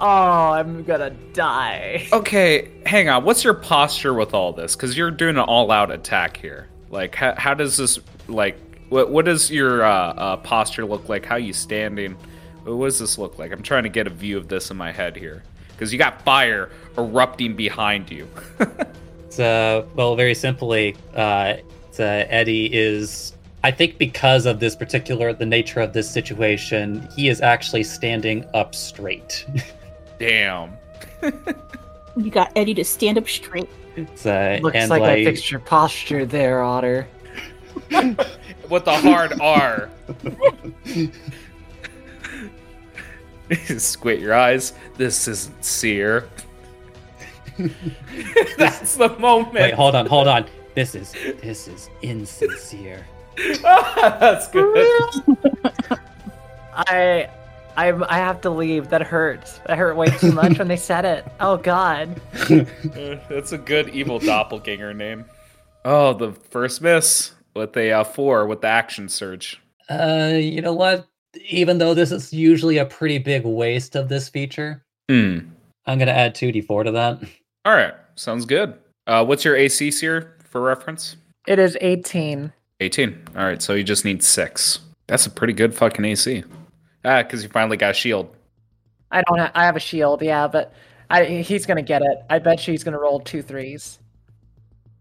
Oh, 0.00 0.52
I'm 0.52 0.84
gonna 0.84 1.10
die. 1.10 2.06
Okay, 2.12 2.70
hang 2.86 3.08
on. 3.08 3.24
What's 3.24 3.42
your 3.42 3.54
posture 3.54 4.14
with 4.14 4.32
all 4.32 4.52
this? 4.52 4.76
Because 4.76 4.96
you're 4.96 5.10
doing 5.10 5.36
an 5.36 5.42
all-out 5.42 5.90
attack 5.90 6.36
here. 6.36 6.68
Like, 6.88 7.16
how, 7.16 7.34
how 7.36 7.54
does 7.54 7.76
this 7.76 7.98
like? 8.28 8.56
What 8.90 9.10
what 9.10 9.24
does 9.24 9.50
your 9.50 9.82
uh, 9.82 9.90
uh, 9.90 10.36
posture 10.36 10.86
look 10.86 11.08
like? 11.08 11.24
How 11.24 11.34
are 11.34 11.40
you 11.40 11.52
standing? 11.52 12.16
What 12.62 12.86
does 12.86 13.00
this 13.00 13.18
look 13.18 13.40
like? 13.40 13.50
I'm 13.50 13.62
trying 13.62 13.82
to 13.82 13.88
get 13.88 14.06
a 14.06 14.10
view 14.10 14.38
of 14.38 14.46
this 14.46 14.70
in 14.70 14.76
my 14.76 14.92
head 14.92 15.16
here. 15.16 15.42
Because 15.72 15.92
you 15.92 15.98
got 15.98 16.22
fire 16.22 16.70
erupting 16.96 17.56
behind 17.56 18.08
you. 18.08 18.28
It's, 19.28 19.38
uh, 19.38 19.84
well, 19.94 20.16
very 20.16 20.34
simply, 20.34 20.96
uh, 21.14 21.56
it's, 21.98 22.00
uh, 22.00 22.32
Eddie 22.32 22.72
is. 22.72 23.34
I 23.64 23.72
think 23.72 23.98
because 23.98 24.46
of 24.46 24.60
this 24.60 24.76
particular, 24.76 25.32
the 25.32 25.46
nature 25.46 25.80
of 25.80 25.92
this 25.92 26.08
situation, 26.08 27.08
he 27.14 27.28
is 27.28 27.40
actually 27.40 27.82
standing 27.82 28.44
up 28.54 28.74
straight. 28.74 29.46
Damn. 30.18 30.76
You 32.16 32.32
got 32.32 32.50
Eddie 32.56 32.74
to 32.74 32.84
stand 32.84 33.16
up 33.16 33.28
straight. 33.28 33.68
It's, 33.94 34.26
uh, 34.26 34.58
Looks 34.60 34.74
and 34.74 34.90
like, 34.90 35.02
I 35.02 35.24
fixed 35.24 35.52
your 35.52 35.60
posture 35.60 36.26
there, 36.26 36.64
Otter. 36.64 37.06
With 38.68 38.84
the 38.84 38.96
hard 38.96 39.40
R. 39.40 39.88
Squint 43.78 44.18
your 44.18 44.34
eyes. 44.34 44.72
This 44.96 45.28
isn't 45.28 45.64
seer. 45.64 46.28
That's 48.56 48.96
the 48.96 49.10
moment. 49.20 49.54
wait, 49.54 49.74
hold 49.74 49.94
on, 49.94 50.06
hold 50.06 50.26
on. 50.26 50.44
This 50.78 50.94
is 50.94 51.12
this 51.42 51.66
is 51.66 51.90
insincere. 52.02 53.04
That's 53.64 54.46
good. 54.46 54.86
I, 56.72 57.28
I, 57.76 57.88
I 58.08 58.18
have 58.18 58.40
to 58.42 58.50
leave. 58.50 58.88
That 58.90 59.02
hurts. 59.02 59.58
That 59.66 59.76
hurt 59.76 59.96
way 59.96 60.06
too 60.06 60.30
much 60.30 60.56
when 60.56 60.68
they 60.68 60.76
said 60.76 61.04
it. 61.04 61.26
Oh 61.40 61.56
God. 61.56 62.20
Uh, 62.48 63.16
That's 63.28 63.50
a 63.50 63.58
good 63.58 63.88
evil 63.88 64.20
doppelganger 64.20 64.94
name. 64.94 65.24
Oh, 65.84 66.12
the 66.14 66.30
first 66.32 66.80
miss 66.80 67.32
with 67.56 67.76
a 67.76 67.90
uh, 67.90 68.04
four 68.04 68.46
with 68.46 68.60
the 68.60 68.68
action 68.68 69.08
surge. 69.08 69.60
Uh, 69.90 70.30
you 70.36 70.62
know 70.62 70.74
what? 70.74 71.08
Even 71.48 71.78
though 71.78 71.92
this 71.92 72.12
is 72.12 72.32
usually 72.32 72.78
a 72.78 72.86
pretty 72.86 73.18
big 73.18 73.44
waste 73.44 73.96
of 73.96 74.08
this 74.08 74.28
feature, 74.28 74.84
Hmm. 75.08 75.38
I'm 75.86 75.98
gonna 75.98 76.12
add 76.12 76.36
two 76.36 76.52
d4 76.52 76.84
to 76.84 76.92
that. 76.92 77.18
All 77.64 77.74
right, 77.74 77.94
sounds 78.14 78.44
good. 78.44 78.74
Uh, 79.08 79.24
what's 79.24 79.44
your 79.44 79.56
AC 79.56 79.90
here 79.90 80.37
for 80.48 80.60
reference? 80.60 81.16
It 81.46 81.58
is 81.58 81.76
18. 81.80 82.52
18. 82.80 83.22
All 83.36 83.44
right, 83.44 83.60
so 83.62 83.74
you 83.74 83.84
just 83.84 84.04
need 84.04 84.22
six. 84.22 84.80
That's 85.06 85.26
a 85.26 85.30
pretty 85.30 85.52
good 85.52 85.74
fucking 85.74 86.04
AC. 86.04 86.44
Ah, 87.04 87.22
because 87.22 87.42
you 87.42 87.48
finally 87.48 87.76
got 87.76 87.90
a 87.90 87.94
shield. 87.94 88.34
I 89.10 89.22
don't. 89.22 89.38
Ha- 89.38 89.52
I 89.54 89.64
have 89.64 89.76
a 89.76 89.80
shield. 89.80 90.20
Yeah, 90.20 90.46
but 90.48 90.72
I, 91.08 91.24
he's 91.24 91.64
gonna 91.64 91.82
get 91.82 92.02
it. 92.02 92.18
I 92.28 92.38
bet 92.38 92.66
you 92.66 92.72
he's 92.72 92.84
gonna 92.84 92.98
roll 92.98 93.20
two 93.20 93.40
threes. 93.40 93.98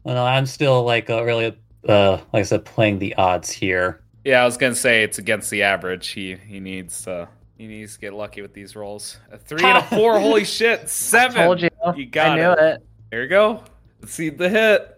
Well, 0.04 0.26
I'm 0.26 0.46
still 0.46 0.84
like 0.84 1.10
uh, 1.10 1.24
really, 1.24 1.58
uh, 1.88 2.12
like 2.32 2.40
I 2.40 2.44
said, 2.44 2.64
playing 2.64 3.00
the 3.00 3.14
odds 3.16 3.52
here. 3.52 4.02
Yeah, 4.24 4.42
I 4.42 4.46
was 4.46 4.56
gonna 4.56 4.76
say 4.76 5.04
it's 5.04 5.18
against 5.18 5.50
the 5.50 5.64
average. 5.64 6.08
He 6.10 6.36
he 6.36 6.62
needs 6.62 7.06
uh 7.08 7.26
he 7.58 7.68
needs 7.68 7.96
to 7.96 8.00
get 8.00 8.14
lucky 8.14 8.42
with 8.42 8.54
these 8.54 8.76
rolls. 8.76 9.18
A 9.32 9.38
three 9.38 9.64
and 9.66 9.78
a 9.80 9.82
four. 9.96 10.18
holy 10.20 10.46
shit! 10.46 10.88
Seven. 10.90 11.36
Told 11.44 11.62
you. 11.62 11.70
You 11.96 12.06
got 12.06 12.30
I 12.30 12.36
knew 12.36 12.52
it. 12.52 12.60
it. 12.60 12.88
There 13.12 13.24
you 13.24 13.30
go. 13.30 13.64
Let's 14.00 14.14
see 14.14 14.30
the 14.30 14.48
hit. 14.48 14.97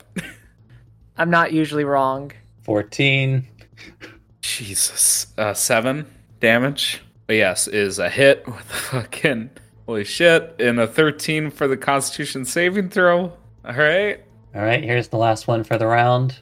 I'm 1.19 1.29
not 1.29 1.51
usually 1.51 1.83
wrong. 1.83 2.31
14. 2.63 3.45
Jesus. 4.41 5.27
Uh, 5.37 5.53
seven 5.53 6.07
damage. 6.39 7.01
But 7.27 7.35
yes, 7.35 7.67
is 7.67 7.99
a 7.99 8.09
hit 8.09 8.43
with 8.47 8.55
a 8.55 8.61
fucking 8.61 9.49
Holy 9.85 10.03
shit. 10.03 10.55
And 10.59 10.79
a 10.79 10.87
13 10.87 11.51
for 11.51 11.67
the 11.67 11.75
Constitution 11.75 12.45
saving 12.45 12.89
throw. 12.89 13.33
All 13.65 13.75
right. 13.75 14.23
All 14.55 14.61
right, 14.61 14.83
here's 14.83 15.09
the 15.09 15.17
last 15.17 15.47
one 15.47 15.63
for 15.63 15.77
the 15.77 15.85
round. 15.85 16.39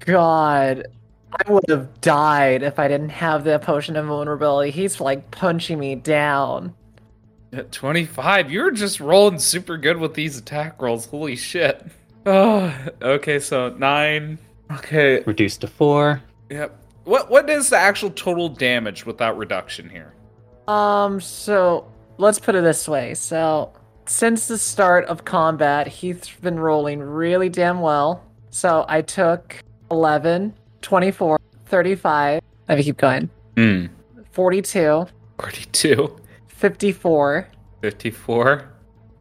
God, 0.00 0.86
I 1.32 1.50
would 1.50 1.68
have 1.68 2.00
died 2.00 2.62
if 2.62 2.78
I 2.78 2.88
didn't 2.88 3.08
have 3.08 3.42
the 3.42 3.58
potion 3.58 3.96
of 3.96 4.06
vulnerability. 4.06 4.70
He's 4.70 5.00
like 5.00 5.30
punching 5.30 5.78
me 5.78 5.96
down. 5.96 6.74
At 7.52 7.72
25, 7.72 8.50
you're 8.50 8.70
just 8.70 9.00
rolling 9.00 9.38
super 9.38 9.76
good 9.76 9.96
with 9.96 10.14
these 10.14 10.36
attack 10.36 10.80
rolls. 10.82 11.06
Holy 11.06 11.36
shit. 11.36 11.84
Oh, 12.26 12.74
okay, 13.02 13.38
so 13.38 13.70
9. 13.70 14.38
Okay, 14.72 15.22
Reduced 15.26 15.60
to 15.62 15.68
four. 15.68 16.20
yep. 16.50 16.76
What 17.04 17.30
what 17.30 17.48
is 17.48 17.70
the 17.70 17.76
actual 17.76 18.10
total 18.10 18.48
damage 18.48 19.06
without 19.06 19.38
reduction 19.38 19.88
here? 19.88 20.12
Um, 20.66 21.20
so 21.20 21.86
let's 22.18 22.40
put 22.40 22.56
it 22.56 22.64
this 22.64 22.88
way. 22.88 23.14
So, 23.14 23.72
since 24.06 24.48
the 24.48 24.58
start 24.58 25.04
of 25.04 25.24
combat, 25.24 25.86
he's 25.86 26.28
been 26.42 26.58
rolling 26.58 27.00
really 27.00 27.48
damn 27.48 27.80
well. 27.80 28.24
So, 28.50 28.84
I 28.88 29.02
took 29.02 29.56
11, 29.92 30.52
24, 30.82 31.38
35. 31.66 32.40
Let 32.68 32.78
me 32.78 32.82
keep 32.82 32.96
going. 32.96 33.30
Hmm. 33.56 33.86
42, 34.32 35.06
42, 35.38 36.16
54. 36.48 37.48
54. 37.82 38.68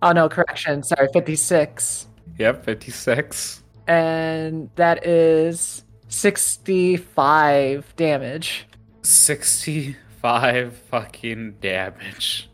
Oh 0.02 0.11
no, 0.11 0.27
correction. 0.27 0.82
Sorry, 0.82 1.07
56. 1.14 2.07
Yep, 2.37 2.65
56. 2.65 3.63
And 3.87 4.69
that 4.75 5.05
is 5.05 5.83
65 6.09 7.95
damage. 7.95 8.67
65 9.03 10.75
fucking 10.89 11.55
damage. 11.61 12.49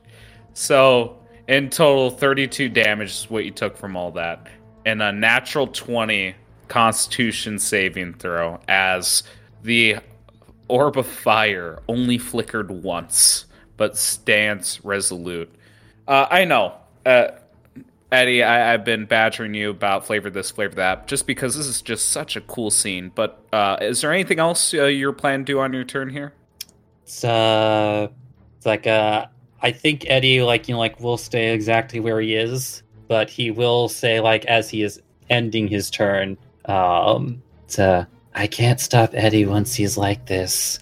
So, 0.53 1.17
in 1.47 1.69
total, 1.69 2.09
32 2.11 2.69
damage 2.69 3.11
is 3.11 3.29
what 3.29 3.45
you 3.45 3.51
took 3.51 3.77
from 3.77 3.95
all 3.95 4.11
that. 4.11 4.47
And 4.85 5.01
a 5.01 5.11
natural 5.11 5.67
20 5.67 6.35
constitution 6.67 7.59
saving 7.59 8.13
throw 8.15 8.59
as 8.67 9.23
the 9.63 9.97
orb 10.67 10.97
of 10.97 11.05
fire 11.05 11.81
only 11.87 12.17
flickered 12.17 12.71
once, 12.71 13.45
but 13.77 13.97
stands 13.97 14.83
resolute. 14.83 15.53
Uh, 16.07 16.27
I 16.29 16.45
know. 16.45 16.75
Uh, 17.05 17.27
Eddie, 18.11 18.43
I, 18.43 18.73
I've 18.73 18.83
been 18.83 19.05
badgering 19.05 19.53
you 19.53 19.69
about 19.69 20.05
flavor 20.05 20.29
this, 20.29 20.51
flavor 20.51 20.75
that, 20.75 21.07
just 21.07 21.25
because 21.25 21.55
this 21.55 21.67
is 21.67 21.81
just 21.81 22.09
such 22.09 22.35
a 22.35 22.41
cool 22.41 22.69
scene. 22.69 23.11
But 23.15 23.41
uh, 23.53 23.77
is 23.81 24.01
there 24.01 24.11
anything 24.11 24.39
else 24.39 24.73
uh, 24.73 24.85
you're 24.85 25.13
planning 25.13 25.45
to 25.45 25.53
do 25.53 25.59
on 25.59 25.71
your 25.71 25.85
turn 25.85 26.09
here? 26.09 26.33
It's 27.03 27.23
uh, 27.23 28.09
it's 28.57 28.65
like 28.65 28.85
uh, 28.85 29.27
I 29.61 29.71
think 29.71 30.05
Eddie 30.07 30.41
like 30.41 30.67
you 30.67 30.75
know 30.75 30.79
like 30.79 30.99
will 30.99 31.17
stay 31.17 31.53
exactly 31.53 31.99
where 31.99 32.19
he 32.19 32.35
is, 32.35 32.83
but 33.07 33.29
he 33.29 33.49
will 33.49 33.87
say 33.87 34.19
like 34.19 34.45
as 34.45 34.69
he 34.69 34.83
is 34.83 35.01
ending 35.29 35.67
his 35.67 35.89
turn, 35.89 36.37
um, 36.65 37.41
it's, 37.65 37.79
uh, 37.79 38.05
I 38.35 38.47
can't 38.47 38.79
stop 38.79 39.11
Eddie 39.13 39.45
once 39.45 39.73
he's 39.73 39.97
like 39.97 40.25
this. 40.25 40.79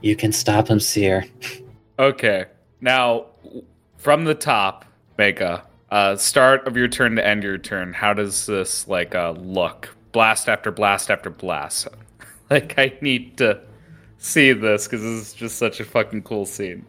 You 0.00 0.14
can 0.14 0.32
stop 0.32 0.68
him, 0.68 0.80
Seer. 0.80 1.24
Okay. 1.96 2.46
Now, 2.80 3.26
from 3.98 4.24
the 4.24 4.34
top, 4.34 4.84
Mega, 5.16 5.64
uh, 5.94 6.16
start 6.16 6.66
of 6.66 6.76
your 6.76 6.88
turn 6.88 7.14
to 7.14 7.24
end 7.24 7.44
your 7.44 7.56
turn, 7.56 7.92
how 7.92 8.12
does 8.12 8.46
this 8.46 8.88
like 8.88 9.14
uh, 9.14 9.30
look? 9.30 9.94
Blast 10.10 10.48
after 10.48 10.72
blast 10.72 11.08
after 11.08 11.30
blast. 11.30 11.86
like 12.50 12.76
I 12.76 12.98
need 13.00 13.38
to 13.38 13.60
see 14.18 14.52
this 14.52 14.88
because 14.88 15.02
this 15.02 15.28
is 15.28 15.34
just 15.34 15.56
such 15.56 15.78
a 15.78 15.84
fucking 15.84 16.22
cool 16.22 16.46
scene. 16.46 16.84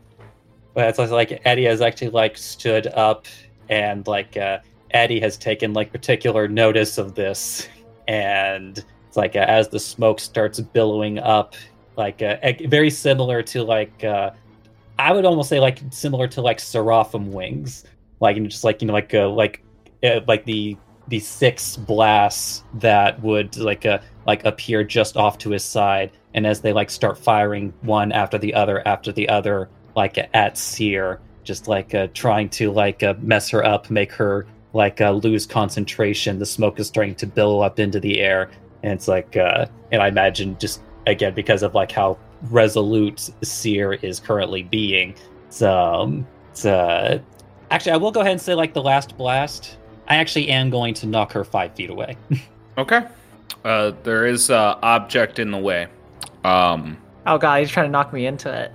But 0.74 0.90
it's 0.90 1.12
like 1.12 1.40
Eddie 1.46 1.66
has 1.66 1.82
actually 1.82 2.10
like 2.10 2.36
stood 2.36 2.88
up 2.88 3.28
and 3.70 4.08
like 4.08 4.38
uh, 4.38 4.58
Eddie 4.90 5.20
has 5.20 5.38
taken 5.38 5.74
like 5.74 5.92
particular 5.92 6.48
notice 6.48 6.98
of 6.98 7.14
this, 7.14 7.68
and 8.08 8.84
it's 9.08 9.18
like 9.18 9.36
uh, 9.36 9.46
as 9.48 9.70
the 9.70 9.80
smoke 9.80 10.20
starts 10.20 10.60
billowing 10.60 11.20
up, 11.20 11.54
like 11.96 12.24
uh, 12.24 12.38
very 12.68 12.90
similar 12.90 13.44
to 13.44 13.62
like 13.62 14.04
uh, 14.04 14.32
I 14.98 15.14
would 15.14 15.26
almost 15.26 15.50
say 15.50 15.60
like 15.60 15.80
similar 15.92 16.28
to 16.30 16.42
like 16.42 16.60
seraphim 16.60 17.32
wings, 17.32 17.86
like 18.20 18.38
and 18.38 18.50
just 18.50 18.64
like 18.64 18.82
you 18.82 18.88
know 18.88 18.94
like 18.94 19.14
uh, 19.14 19.30
like 19.30 19.62
uh, 20.04 20.22
like 20.28 20.46
the 20.46 20.78
the 21.08 21.20
six 21.20 21.78
blasts 21.78 22.64
that 22.76 23.22
would 23.22 23.58
like 23.58 23.86
uh, 23.86 24.00
like 24.26 24.44
appear 24.46 24.84
just 24.84 25.18
off 25.18 25.38
to 25.40 25.52
his 25.52 25.64
side, 25.64 26.12
and 26.34 26.48
as 26.48 26.62
they 26.62 26.74
like 26.74 26.90
start 26.90 27.18
firing 27.18 27.74
one 27.82 28.12
after 28.12 28.38
the 28.38 28.54
other 28.54 28.86
after 28.88 29.12
the 29.12 29.30
other, 29.30 29.70
like 29.96 30.18
at 30.34 30.58
Seer, 30.58 31.20
just 31.44 31.68
like 31.68 31.94
uh, 31.94 32.08
trying 32.14 32.50
to 32.50 32.72
like 32.72 33.04
uh, 33.04 33.14
mess 33.20 33.50
her 33.50 33.64
up, 33.64 33.90
make 33.90 34.12
her 34.14 34.48
like 34.74 35.00
uh, 35.02 35.12
lose 35.12 35.46
concentration. 35.46 36.40
The 36.40 36.46
smoke 36.46 36.80
is 36.80 36.88
starting 36.88 37.16
to 37.16 37.28
billow 37.28 37.62
up 37.62 37.80
into 37.80 38.00
the 38.00 38.20
air, 38.20 38.50
and 38.84 38.94
it's 38.94 39.08
like, 39.08 39.38
uh, 39.38 39.68
and 39.92 40.02
I 40.02 40.08
imagine 40.08 40.58
just 40.60 40.82
again 41.08 41.34
because 41.34 41.64
of 41.64 41.76
like 41.76 41.92
how 41.92 42.18
resolute 42.50 43.30
Seer 43.44 43.94
is 43.94 44.20
currently 44.20 44.64
being. 44.64 45.16
So, 45.50 45.72
um, 45.72 46.28
it's, 46.52 46.66
uh, 46.66 47.20
actually, 47.72 47.94
I 47.94 47.98
will 47.98 48.12
go 48.12 48.22
ahead 48.22 48.32
and 48.34 48.42
say 48.42 48.54
like 48.56 48.74
the 48.74 48.82
last 48.82 49.18
blast. 49.18 49.78
I 50.08 50.18
actually 50.18 50.50
am 50.50 50.70
going 50.70 50.94
to 50.96 51.08
knock 51.08 51.32
her 51.34 51.44
five 51.44 51.74
feet 51.76 51.90
away. 51.90 52.16
Okay. 52.78 53.04
Uh, 53.64 53.94
there 54.04 54.26
is 54.28 54.50
a 54.50 54.78
object 54.84 55.40
in 55.40 55.50
the 55.52 55.58
way. 55.58 55.88
Um, 56.44 56.98
Oh 57.26 57.38
god, 57.38 57.62
he's 57.62 57.70
trying 57.70 57.86
to 57.86 57.92
knock 57.92 58.12
me 58.12 58.26
into 58.26 58.52
it. 58.54 58.74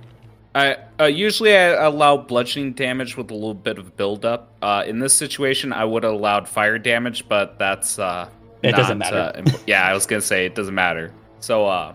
I 0.55 0.77
uh, 0.99 1.05
usually 1.05 1.55
I 1.55 1.85
allow 1.85 2.17
bludgeoning 2.17 2.73
damage 2.73 3.15
with 3.15 3.29
a 3.29 3.35
little 3.35 3.53
bit 3.53 3.77
of 3.77 3.95
buildup. 3.95 4.55
Uh, 4.61 4.83
in 4.87 4.97
this 4.97 5.13
situation, 5.13 5.71
I 5.71 5.85
would 5.85 6.01
have 6.03 6.13
allowed 6.13 6.49
fire 6.49 6.79
damage, 6.79 7.29
but 7.29 7.59
that's 7.59 7.99
uh, 7.99 8.27
It 8.63 8.71
doesn't 8.71 8.97
not, 8.97 9.13
matter. 9.13 9.37
uh, 9.37 9.39
imp- 9.39 9.61
yeah, 9.67 9.85
I 9.85 9.93
was 9.93 10.07
gonna 10.07 10.19
say 10.19 10.47
it 10.47 10.55
doesn't 10.55 10.73
matter. 10.73 11.13
So, 11.39 11.67
uh, 11.67 11.93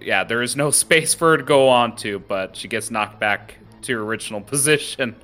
yeah, 0.00 0.22
there 0.22 0.42
is 0.42 0.54
no 0.54 0.70
space 0.84 1.12
for 1.12 1.32
her 1.32 1.38
to 1.38 1.42
go 1.42 1.68
on 1.68 1.96
to, 1.96 2.20
but 2.20 2.54
she 2.54 2.68
gets 2.68 2.90
knocked 2.92 3.18
back 3.18 3.56
to 3.82 3.96
her 3.96 4.02
original 4.04 4.40
position. 4.40 5.16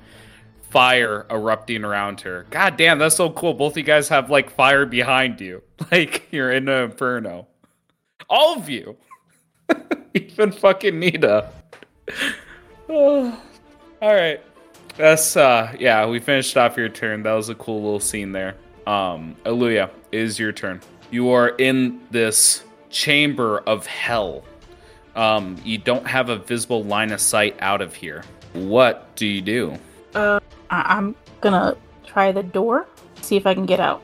Fire 0.69 1.25
erupting 1.29 1.83
around 1.83 2.21
her. 2.21 2.45
God 2.51 2.77
damn, 2.77 2.99
that's 2.99 3.15
so 3.15 3.29
cool. 3.31 3.53
Both 3.53 3.73
of 3.73 3.77
you 3.77 3.83
guys 3.83 4.07
have 4.09 4.29
like 4.29 4.51
fire 4.51 4.85
behind 4.85 5.41
you, 5.41 5.63
like 5.91 6.27
you're 6.31 6.51
in 6.51 6.69
an 6.69 6.91
inferno. 6.91 7.47
All 8.29 8.55
of 8.57 8.69
you, 8.69 8.95
even 10.13 10.51
fucking 10.51 10.99
Nita. 10.99 11.49
Oh, 12.87 13.41
all 14.01 14.13
right. 14.13 14.41
That's 14.97 15.37
uh 15.37 15.75
yeah, 15.79 16.05
we 16.07 16.19
finished 16.19 16.57
off 16.57 16.75
your 16.77 16.89
turn. 16.89 17.23
That 17.23 17.33
was 17.33 17.49
a 17.49 17.55
cool 17.55 17.81
little 17.81 17.99
scene 17.99 18.31
there. 18.31 18.55
Um 18.85 19.35
Aluya, 19.45 19.89
is 20.11 20.37
your 20.37 20.51
turn. 20.51 20.81
You 21.09 21.29
are 21.29 21.49
in 21.49 22.01
this 22.11 22.63
chamber 22.89 23.59
of 23.59 23.87
hell. 23.87 24.43
Um 25.15 25.55
you 25.63 25.77
don't 25.77 26.05
have 26.05 26.29
a 26.29 26.35
visible 26.35 26.83
line 26.83 27.11
of 27.11 27.21
sight 27.21 27.55
out 27.61 27.81
of 27.81 27.93
here. 27.93 28.23
What 28.53 29.15
do 29.15 29.25
you 29.25 29.41
do? 29.41 29.77
I- 30.69 30.97
I'm 30.97 31.15
gonna 31.41 31.75
try 32.05 32.31
the 32.31 32.43
door, 32.43 32.87
see 33.21 33.35
if 33.35 33.45
I 33.45 33.53
can 33.53 33.65
get 33.65 33.79
out. 33.79 34.03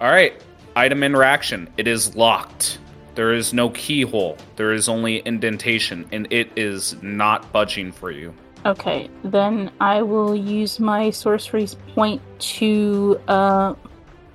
All 0.00 0.10
right. 0.10 0.34
Item 0.74 1.02
interaction. 1.02 1.68
It 1.78 1.86
is 1.88 2.14
locked. 2.16 2.78
There 3.14 3.32
is 3.32 3.54
no 3.54 3.70
keyhole. 3.70 4.36
There 4.56 4.72
is 4.72 4.88
only 4.88 5.22
indentation 5.24 6.06
and 6.12 6.26
it 6.30 6.50
is 6.54 6.96
not 7.02 7.50
budging 7.50 7.92
for 7.92 8.10
you. 8.10 8.34
Okay, 8.66 9.08
then 9.24 9.70
I 9.80 10.02
will 10.02 10.36
use 10.36 10.80
my 10.80 11.10
sorcery's 11.10 11.76
point 11.94 12.20
to 12.56 13.20
uh 13.28 13.74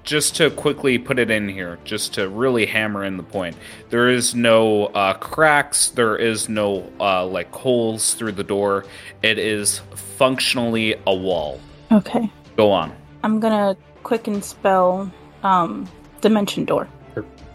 just 0.03 0.35
to 0.37 0.49
quickly 0.49 0.97
put 0.97 1.19
it 1.19 1.29
in 1.29 1.47
here, 1.47 1.77
just 1.83 2.15
to 2.15 2.27
really 2.27 2.65
hammer 2.65 3.03
in 3.03 3.17
the 3.17 3.23
point, 3.23 3.55
there 3.89 4.09
is 4.09 4.33
no 4.33 4.85
uh, 4.87 5.13
cracks, 5.13 5.89
there 5.89 6.17
is 6.17 6.49
no 6.49 6.91
uh, 6.99 7.25
like 7.25 7.51
holes 7.53 8.15
through 8.15 8.31
the 8.31 8.43
door. 8.43 8.85
It 9.21 9.37
is 9.37 9.81
functionally 10.25 10.93
a 11.07 11.15
wall. 11.15 11.59
okay. 11.91 12.29
Go 12.57 12.71
on. 12.71 12.93
I'm 13.23 13.39
gonna 13.39 13.75
quicken 14.03 14.39
spell 14.43 15.09
um 15.43 15.89
dimension 16.21 16.63
door. 16.63 16.87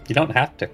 you 0.08 0.14
don't 0.20 0.32
have 0.40 0.52
to. 0.56 0.66
I 0.66 0.70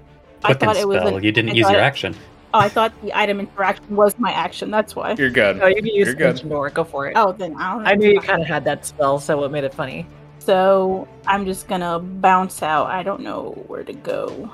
Quicken 0.48 0.69
thought 0.69 0.77
it 0.78 0.89
was 0.89 1.01
spell. 1.02 1.16
an- 1.16 1.23
you 1.23 1.32
didn't 1.32 1.51
I 1.51 1.55
use 1.62 1.69
your 1.69 1.81
it- 1.81 1.90
action. 1.90 2.14
Oh, 2.55 2.59
I 2.59 2.69
thought 2.70 2.93
the 3.02 3.12
item 3.23 3.40
interaction 3.40 3.94
was 3.97 4.19
my 4.19 4.32
action. 4.32 4.70
That's 4.70 4.94
why. 4.97 5.09
You're 5.19 5.31
good. 5.31 5.60
Oh, 5.62 5.66
you 5.69 5.77
can 5.77 5.86
use 5.86 6.06
You're 6.09 6.14
good. 6.14 6.36
Dimension 6.36 6.48
Door. 6.51 6.70
Go 6.70 6.85
for 6.85 7.06
it. 7.09 7.12
Oh, 7.16 7.32
then 7.32 7.55
I 7.56 7.73
don't. 7.73 7.86
I 7.86 7.93
knew 7.94 8.10
you 8.10 8.20
kind 8.20 8.40
of 8.43 8.48
had 8.48 8.64
that 8.64 8.85
spell, 8.86 9.19
so 9.20 9.44
it 9.44 9.51
made 9.51 9.64
it 9.64 9.74
funny. 9.74 10.06
So 10.39 11.06
I'm 11.27 11.44
just 11.44 11.69
gonna 11.69 11.98
bounce 11.98 12.62
out. 12.62 12.86
I 12.98 13.02
don't 13.02 13.20
know 13.20 13.40
where 13.69 13.85
to 13.85 13.93
go. 13.93 14.51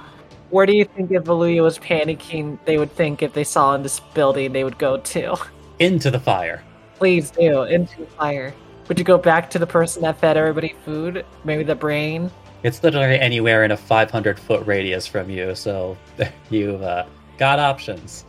Where 0.50 0.66
do 0.66 0.74
you 0.80 0.84
think 0.84 1.10
if 1.12 1.22
Valuya 1.24 1.62
was 1.62 1.78
panicking, 1.78 2.58
they 2.66 2.78
would 2.78 2.92
think 3.00 3.22
if 3.22 3.32
they 3.32 3.44
saw 3.44 3.74
in 3.76 3.82
this 3.84 4.00
building, 4.14 4.52
they 4.52 4.64
would 4.64 4.78
go 4.78 4.96
to? 5.14 5.36
Into 5.78 6.10
the 6.10 6.20
fire. 6.20 6.62
Please 6.98 7.30
do, 7.30 7.62
into 7.62 8.00
the 8.00 8.06
fire. 8.06 8.52
Would 8.88 8.98
you 8.98 9.04
go 9.04 9.18
back 9.18 9.50
to 9.50 9.58
the 9.58 9.66
person 9.66 10.02
that 10.02 10.18
fed 10.18 10.36
everybody 10.36 10.74
food? 10.84 11.24
Maybe 11.44 11.62
the 11.62 11.74
brain? 11.74 12.30
It's 12.62 12.82
literally 12.82 13.20
anywhere 13.20 13.64
in 13.64 13.70
a 13.70 13.76
500 13.76 14.38
foot 14.38 14.66
radius 14.66 15.06
from 15.06 15.30
you, 15.30 15.54
so 15.54 15.96
you've 16.50 16.82
uh, 16.82 17.04
got 17.38 17.58
options. 17.58 18.24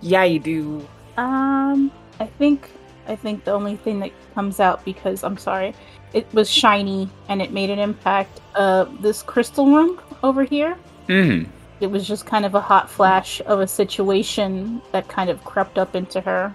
Yeah, 0.00 0.24
you 0.24 0.40
do. 0.40 0.88
Um, 1.16 1.92
I 2.18 2.26
think 2.26 2.70
I 3.06 3.16
think 3.16 3.44
the 3.44 3.52
only 3.52 3.76
thing 3.76 4.00
that 4.00 4.12
comes 4.34 4.60
out 4.60 4.84
because 4.84 5.22
I'm 5.22 5.36
sorry, 5.36 5.74
it 6.12 6.26
was 6.32 6.50
shiny 6.50 7.08
and 7.28 7.40
it 7.42 7.52
made 7.52 7.70
an 7.70 7.78
impact. 7.78 8.40
Uh, 8.54 8.86
this 9.00 9.22
crystal 9.22 9.66
room 9.66 10.00
over 10.22 10.42
here. 10.44 10.76
hmm 11.06 11.44
It 11.80 11.86
was 11.88 12.06
just 12.08 12.26
kind 12.26 12.44
of 12.44 12.54
a 12.54 12.60
hot 12.60 12.90
flash 12.90 13.40
of 13.46 13.60
a 13.60 13.66
situation 13.66 14.82
that 14.92 15.08
kind 15.08 15.30
of 15.30 15.44
crept 15.44 15.78
up 15.78 15.94
into 15.94 16.20
her. 16.20 16.54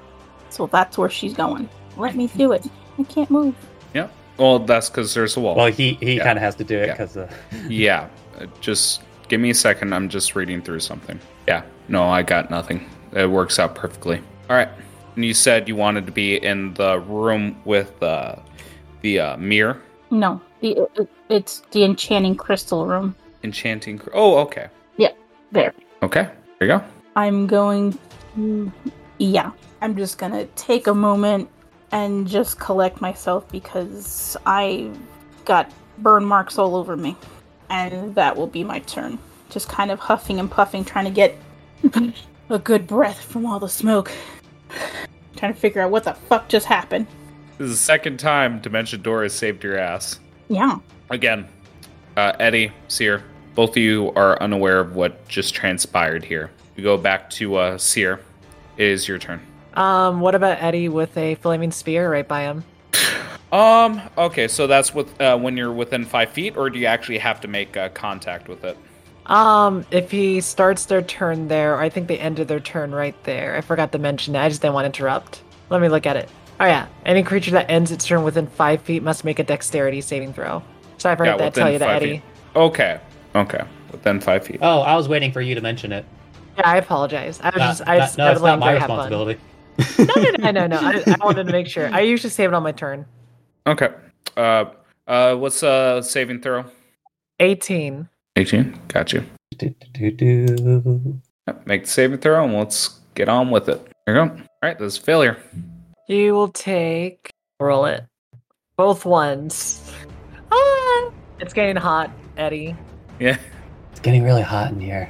So 0.56 0.68
that's 0.68 0.98
where 0.98 1.10
she's 1.10 1.34
going. 1.34 1.68
Let 1.98 2.15
me 2.15 2.27
do 2.27 2.53
it. 2.53 2.65
I 2.98 3.03
can't 3.03 3.30
move. 3.30 3.53
Yeah. 3.94 4.07
Well, 4.38 4.60
that's 4.60 4.90
because 4.90 5.14
there's 5.14 5.36
a 5.36 5.41
wall. 5.41 5.56
Well, 5.56 5.68
he 5.72 5.95
he 5.95 6.15
Yeah. 6.15 6.23
kind 6.23 6.38
of 6.38 6.44
has 6.44 6.56
to 6.56 6.64
do 6.64 6.77
it 6.80 6.88
Yeah. 6.88 6.94
because 6.94 7.18
uh, 7.18 7.30
yeah. 7.68 8.07
uh, 8.40 8.45
Just 8.61 9.02
give 9.27 9.41
me 9.41 9.49
a 9.49 9.53
second. 9.53 9.94
I'm 9.94 10.07
just 10.07 10.34
reading 10.34 10.61
through 10.61 10.80
something. 10.80 11.19
Yeah. 11.45 11.64
No, 11.90 12.03
I 12.03 12.22
got 12.23 12.49
nothing. 12.49 12.90
It 13.11 13.30
works 13.30 13.60
out 13.60 13.76
perfectly. 13.76 14.22
All 14.49 14.56
right. 14.56 14.69
And 15.18 15.26
you 15.26 15.34
said 15.34 15.68
you 15.68 15.76
wanted 15.76 16.06
to 16.06 16.11
be 16.14 16.38
in 16.38 16.73
the 16.76 16.99
room 16.99 17.57
with 17.65 18.02
uh, 18.02 18.36
the 19.02 19.19
uh, 19.19 19.38
mirror, 19.38 19.82
No, 20.10 20.40
the 20.61 20.88
it, 20.95 21.10
it's 21.30 21.64
the 21.72 21.84
enchanting 21.84 22.36
crystal 22.36 22.86
room. 22.86 23.14
enchanting. 23.44 23.99
Oh, 24.14 24.38
okay. 24.45 24.68
Yeah. 24.98 25.11
There. 25.52 25.73
Okay. 26.02 26.30
There 26.60 26.68
you 26.69 26.77
go. 26.80 26.84
I'm 27.18 27.45
going 27.48 27.98
to. 28.36 28.72
Yeah. 29.19 29.52
I'm 29.81 29.95
just 29.95 30.18
gonna 30.18 30.45
take 30.56 30.88
a 30.88 30.93
moment 30.93 31.49
and 31.91 32.27
just 32.27 32.60
collect 32.60 33.02
myself 33.02 33.47
because 33.49 34.35
I 34.45 34.91
got 35.45 35.72
burn 35.97 36.26
marks 36.26 36.57
all 36.57 36.76
over 36.76 36.97
me. 36.97 37.15
And 37.69 38.14
that 38.15 38.35
will 38.35 38.47
be 38.47 38.64
my 38.64 38.80
turn. 38.80 39.18
Just 39.49 39.69
kind 39.69 39.91
of 39.91 39.99
huffing 39.99 40.39
and 40.39 40.49
puffing, 40.49 40.84
trying 40.84 41.06
to 41.06 41.11
get 41.11 41.38
a 42.49 42.60
good 42.60 42.88
breath 42.88 43.22
from 43.22 43.45
all 43.45 43.60
the 43.60 43.69
smoke. 43.69 44.11
trying 45.35 45.53
to 45.53 45.60
figure 45.60 45.81
out 45.81 45.91
what 45.91 46.03
the 46.03 46.14
fuck 46.14 46.47
just 46.47 46.65
happened. 46.65 47.07
This 47.57 47.69
is 47.69 47.72
the 47.72 47.84
second 47.84 48.18
time 48.19 48.60
Dimension 48.60 49.02
Door 49.02 49.23
has 49.23 49.34
saved 49.34 49.64
your 49.64 49.77
ass. 49.77 50.19
Yeah. 50.49 50.80
Again, 51.10 51.47
uh, 52.18 52.34
Eddie, 52.39 52.72
Seer, 52.88 53.23
both 53.56 53.72
of 53.72 53.77
you 53.77 54.11
are 54.15 54.41
unaware 54.41 54.80
of 54.80 54.95
what 54.95 55.26
just 55.27 55.56
transpired 55.56 56.23
here. 56.23 56.52
We 56.76 56.84
go 56.84 56.97
back 56.97 57.30
to 57.31 57.56
uh, 57.56 57.77
Seer. 57.77 58.19
It 58.77 58.88
is 58.88 59.07
your 59.07 59.18
turn. 59.18 59.39
Um, 59.76 60.19
what 60.22 60.35
about 60.35 60.61
Eddie 60.61 60.89
with 60.89 61.18
a 61.18 61.35
flaming 61.35 61.72
sphere 61.72 62.10
right 62.11 62.27
by 62.27 62.43
him? 62.43 62.64
Um. 63.52 64.02
Okay. 64.18 64.47
So 64.47 64.68
that's 64.68 64.93
with 64.93 65.19
uh, 65.22 65.38
when 65.38 65.56
you're 65.56 65.72
within 65.72 66.03
five 66.06 66.30
feet, 66.31 66.57
or 66.57 66.69
do 66.69 66.80
you 66.80 66.88
actually 66.88 67.19
have 67.19 67.39
to 67.41 67.47
make 67.47 67.77
uh, 67.77 67.89
contact 67.89 68.47
with 68.47 68.64
it? 68.64 68.77
Um, 69.27 69.85
if 69.91 70.11
he 70.11 70.41
starts 70.41 70.85
their 70.85 71.02
turn 71.02 71.47
there, 71.47 71.76
or 71.76 71.81
I 71.81 71.89
think 71.89 72.07
they 72.07 72.18
ended 72.19 72.47
their 72.47 72.60
turn 72.60 72.91
right 72.93 73.15
there. 73.23 73.56
I 73.56 73.61
forgot 73.61 73.91
to 73.93 73.97
mention 73.99 74.34
that. 74.34 74.43
I 74.43 74.49
just 74.49 74.61
didn't 74.61 74.73
want 74.73 74.84
to 74.85 74.88
interrupt. 74.88 75.41
Let 75.69 75.81
me 75.81 75.88
look 75.89 76.06
at 76.06 76.15
it. 76.15 76.30
Oh 76.60 76.65
yeah, 76.65 76.88
any 77.06 77.23
creature 77.23 77.52
that 77.52 77.69
ends 77.69 77.91
its 77.91 78.06
turn 78.06 78.23
within 78.23 78.47
five 78.47 78.81
feet 78.81 79.03
must 79.03 79.23
make 79.23 79.39
a 79.39 79.43
dexterity 79.43 80.02
saving 80.02 80.34
throw. 80.34 80.61
So 80.97 81.10
I 81.10 81.15
forgot 81.15 81.39
Yeah, 81.39 81.49
to 81.49 81.52
tell 81.60 81.72
you 81.72 81.80
that, 81.80 81.85
five 81.85 82.02
Eddie. 82.02 82.11
feet. 82.18 82.23
Okay. 82.56 82.99
Okay. 83.35 83.64
Within 83.91 84.19
five 84.19 84.45
feet. 84.45 84.60
oh, 84.61 84.80
I 84.81 84.95
was 84.95 85.07
waiting 85.07 85.31
for 85.31 85.41
you 85.41 85.56
to 85.56 85.61
mention 85.61 85.91
it. 85.91 86.06
Yeah, 86.57 86.64
I 86.69 86.77
apologize. 86.77 87.39
I 87.41 87.49
was 87.49 87.56
Not- 87.57 87.68
just, 87.68 87.81
I 87.88 87.97
not- 87.97 88.03
just, 88.06 88.18
no, 88.18 88.31
it's 88.31 88.41
not 88.41 88.60
my 88.60 88.73
responsibility. 88.73 89.34
have 89.34 89.39
fun. 89.41 89.49
Responsibility. 89.77 90.41
no, 90.41 90.52
no, 90.52 90.68
no, 90.68 90.68
no, 90.68 90.91
no. 90.91 91.02
I, 91.07 91.15
I 91.19 91.26
wanted 91.26 91.45
to 91.45 91.52
make 91.52 91.68
sure. 91.68 91.89
I 91.93 92.02
usually 92.02 92.30
save 92.30 92.49
it 92.49 92.53
on 92.56 92.64
my 92.64 92.72
turn. 92.72 93.06
Okay. 93.68 93.89
Uh. 94.38 94.65
Uh. 95.07 95.35
What's 95.35 95.64
uh 95.64 96.02
saving 96.02 96.41
throw? 96.41 96.65
18. 97.39 98.07
Eighteen. 98.38 98.80
Got 98.89 99.14
you. 99.14 99.26
Do, 99.57 99.73
do, 99.93 100.11
do, 100.11 100.47
do. 100.56 101.22
Make 101.65 101.84
the 101.84 101.89
saving 101.89 102.19
throw, 102.19 102.43
and 102.43 102.53
let's 102.53 102.99
get 103.14 103.30
on 103.30 103.49
with 103.52 103.69
it. 103.69 103.85
There 104.06 104.15
you 104.15 104.26
go. 104.30 104.35
All 104.35 104.41
right. 104.61 104.77
This 104.77 104.93
is 104.93 104.97
failure. 104.99 105.38
You 106.07 106.34
will 106.34 106.49
take. 106.49 107.30
Roll 107.60 107.85
it. 107.85 108.03
Both 108.77 109.06
ones. 109.06 109.93
Ah! 110.52 111.11
It's 111.39 111.53
getting 111.53 111.77
hot, 111.77 112.11
Eddie. 112.38 112.76
Yeah. 113.19 113.38
It's 113.91 114.02
getting 114.02 114.23
really 114.23 114.41
hot 114.41 114.72
in 114.72 114.81
here. 114.81 115.10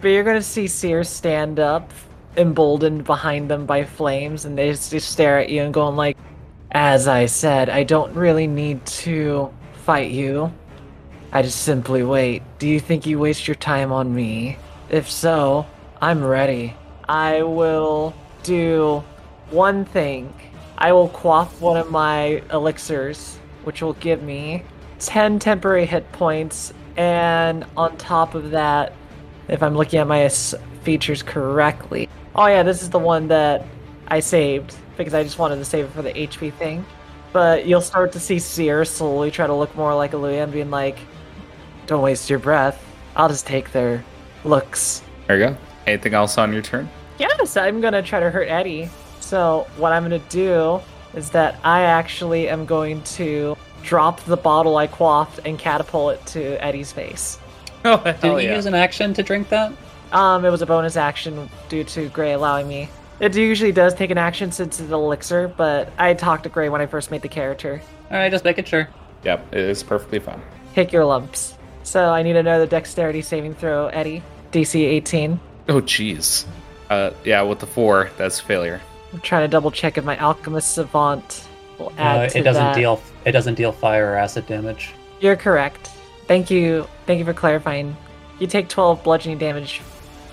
But 0.00 0.08
you're 0.08 0.24
gonna 0.24 0.42
see 0.42 0.66
Sears 0.66 1.08
stand 1.08 1.60
up, 1.60 1.92
emboldened 2.36 3.04
behind 3.04 3.50
them 3.50 3.66
by 3.66 3.84
flames, 3.84 4.44
and 4.44 4.58
they 4.58 4.70
just, 4.70 4.92
stare 5.10 5.38
at 5.38 5.48
you 5.48 5.62
and 5.62 5.72
going 5.72 5.96
like, 5.96 6.16
"As 6.72 7.06
I 7.08 7.26
said, 7.26 7.68
I 7.68 7.84
don't 7.84 8.14
really 8.14 8.46
need 8.46 8.84
to 8.86 9.50
fight 9.84 10.10
you. 10.10 10.52
I 11.32 11.42
just 11.42 11.62
simply 11.62 12.02
wait. 12.02 12.42
Do 12.58 12.68
you 12.68 12.80
think 12.80 13.06
you 13.06 13.18
waste 13.18 13.48
your 13.48 13.56
time 13.56 13.92
on 13.92 14.14
me? 14.14 14.56
If 14.88 15.10
so, 15.10 15.66
I'm 16.00 16.24
ready. 16.24 16.76
I 17.08 17.42
will 17.42 18.14
do 18.42 19.02
one 19.50 19.84
thing. 19.84 20.32
I 20.78 20.92
will 20.92 21.08
quaff 21.08 21.60
one 21.60 21.76
of 21.76 21.90
my 21.90 22.42
elixirs, 22.52 23.38
which 23.64 23.82
will 23.82 23.94
give 23.94 24.22
me 24.22 24.62
10 25.00 25.38
temporary 25.38 25.86
hit 25.86 26.10
points, 26.12 26.72
and 26.96 27.64
on 27.76 27.96
top 27.96 28.34
of 28.34 28.50
that, 28.52 28.92
if 29.48 29.62
I'm 29.62 29.76
looking 29.76 29.98
at 29.98 30.06
my 30.06 30.28
features 30.82 31.22
correctly. 31.22 32.08
Oh 32.36 32.46
yeah, 32.46 32.62
this 32.62 32.82
is 32.82 32.90
the 32.90 32.98
one 32.98 33.28
that 33.28 33.64
I 34.08 34.20
saved 34.20 34.76
because 34.96 35.14
I 35.14 35.22
just 35.22 35.38
wanted 35.38 35.56
to 35.56 35.64
save 35.64 35.84
it 35.86 35.92
for 35.92 36.02
the 36.02 36.12
HP 36.12 36.52
thing. 36.54 36.84
But 37.32 37.66
you'll 37.66 37.80
start 37.80 38.12
to 38.12 38.20
see 38.20 38.38
Seer 38.38 38.84
slowly 38.84 39.30
try 39.30 39.46
to 39.46 39.54
look 39.54 39.74
more 39.76 39.94
like 39.94 40.12
Aluya 40.12 40.44
and 40.44 40.52
being 40.52 40.70
like, 40.70 40.98
"Don't 41.86 42.02
waste 42.02 42.30
your 42.30 42.38
breath. 42.38 42.84
I'll 43.16 43.28
just 43.28 43.46
take 43.46 43.72
their 43.72 44.04
looks." 44.44 45.02
There 45.26 45.38
you 45.38 45.46
go. 45.48 45.56
Anything 45.86 46.14
else 46.14 46.38
on 46.38 46.52
your 46.52 46.62
turn? 46.62 46.88
Yes, 47.18 47.56
I'm 47.56 47.80
gonna 47.80 48.02
try 48.02 48.20
to 48.20 48.30
hurt 48.30 48.48
Eddie. 48.48 48.88
So 49.20 49.66
what 49.76 49.92
I'm 49.92 50.02
gonna 50.02 50.18
do 50.28 50.80
is 51.14 51.30
that 51.30 51.58
I 51.64 51.82
actually 51.82 52.48
am 52.48 52.66
going 52.66 53.02
to 53.02 53.56
drop 53.82 54.20
the 54.24 54.36
bottle 54.36 54.76
I 54.76 54.86
quaffed 54.86 55.40
and 55.44 55.58
catapult 55.58 56.14
it 56.14 56.26
to 56.28 56.64
Eddie's 56.64 56.90
face. 56.92 57.38
Oh 57.84 57.98
Did 58.02 58.16
hell 58.16 58.40
you 58.40 58.48
yeah! 58.48 58.56
use 58.56 58.66
an 58.66 58.74
action 58.74 59.12
to 59.14 59.22
drink 59.22 59.48
that? 59.50 59.72
Um, 60.12 60.44
it 60.44 60.50
was 60.50 60.62
a 60.62 60.66
bonus 60.66 60.96
action 60.96 61.48
due 61.68 61.84
to 61.84 62.08
Gray 62.10 62.32
allowing 62.32 62.68
me. 62.68 62.88
It 63.20 63.34
usually 63.36 63.72
does 63.72 63.94
take 63.94 64.10
an 64.10 64.18
action 64.18 64.50
since 64.52 64.80
it's 64.80 64.88
an 64.88 64.92
elixir, 64.92 65.48
but 65.48 65.92
I 65.98 66.14
talked 66.14 66.42
to 66.44 66.48
Gray 66.48 66.68
when 66.68 66.80
I 66.80 66.86
first 66.86 67.10
made 67.10 67.22
the 67.22 67.28
character. 67.28 67.80
All 68.10 68.16
right, 68.16 68.30
just 68.30 68.44
making 68.44 68.64
sure. 68.64 68.88
Yep, 69.24 69.52
it 69.54 69.60
is 69.60 69.82
perfectly 69.82 70.18
fine. 70.18 70.42
Pick 70.74 70.92
your 70.92 71.04
lumps. 71.04 71.56
So 71.84 72.10
I 72.10 72.22
need 72.22 72.36
another 72.36 72.66
dexterity 72.66 73.22
saving 73.22 73.54
throw, 73.54 73.86
Eddie. 73.88 74.22
DC 74.52 74.74
18. 74.84 75.40
Oh 75.68 75.80
jeez. 75.80 76.44
Uh, 76.90 77.10
yeah, 77.24 77.42
with 77.42 77.58
the 77.60 77.66
four, 77.66 78.10
that's 78.16 78.38
failure. 78.40 78.80
I'm 79.12 79.20
trying 79.20 79.42
to 79.42 79.48
double 79.48 79.70
check 79.70 79.96
if 79.96 80.04
my 80.04 80.16
alchemist 80.18 80.74
savant 80.74 81.46
will 81.78 81.92
add 81.98 82.26
Uh, 82.26 82.28
to 82.28 82.38
it 82.38 82.42
doesn't 82.42 82.62
that. 82.62 82.76
deal. 82.76 83.00
It 83.24 83.32
doesn't 83.32 83.54
deal 83.54 83.72
fire 83.72 84.12
or 84.12 84.16
acid 84.16 84.46
damage. 84.46 84.92
You're 85.20 85.36
correct. 85.36 85.88
Thank 86.26 86.50
you. 86.50 86.86
Thank 87.06 87.18
you 87.20 87.24
for 87.24 87.32
clarifying. 87.32 87.96
You 88.38 88.46
take 88.46 88.68
12 88.68 89.02
bludgeoning 89.04 89.38
damage, 89.38 89.80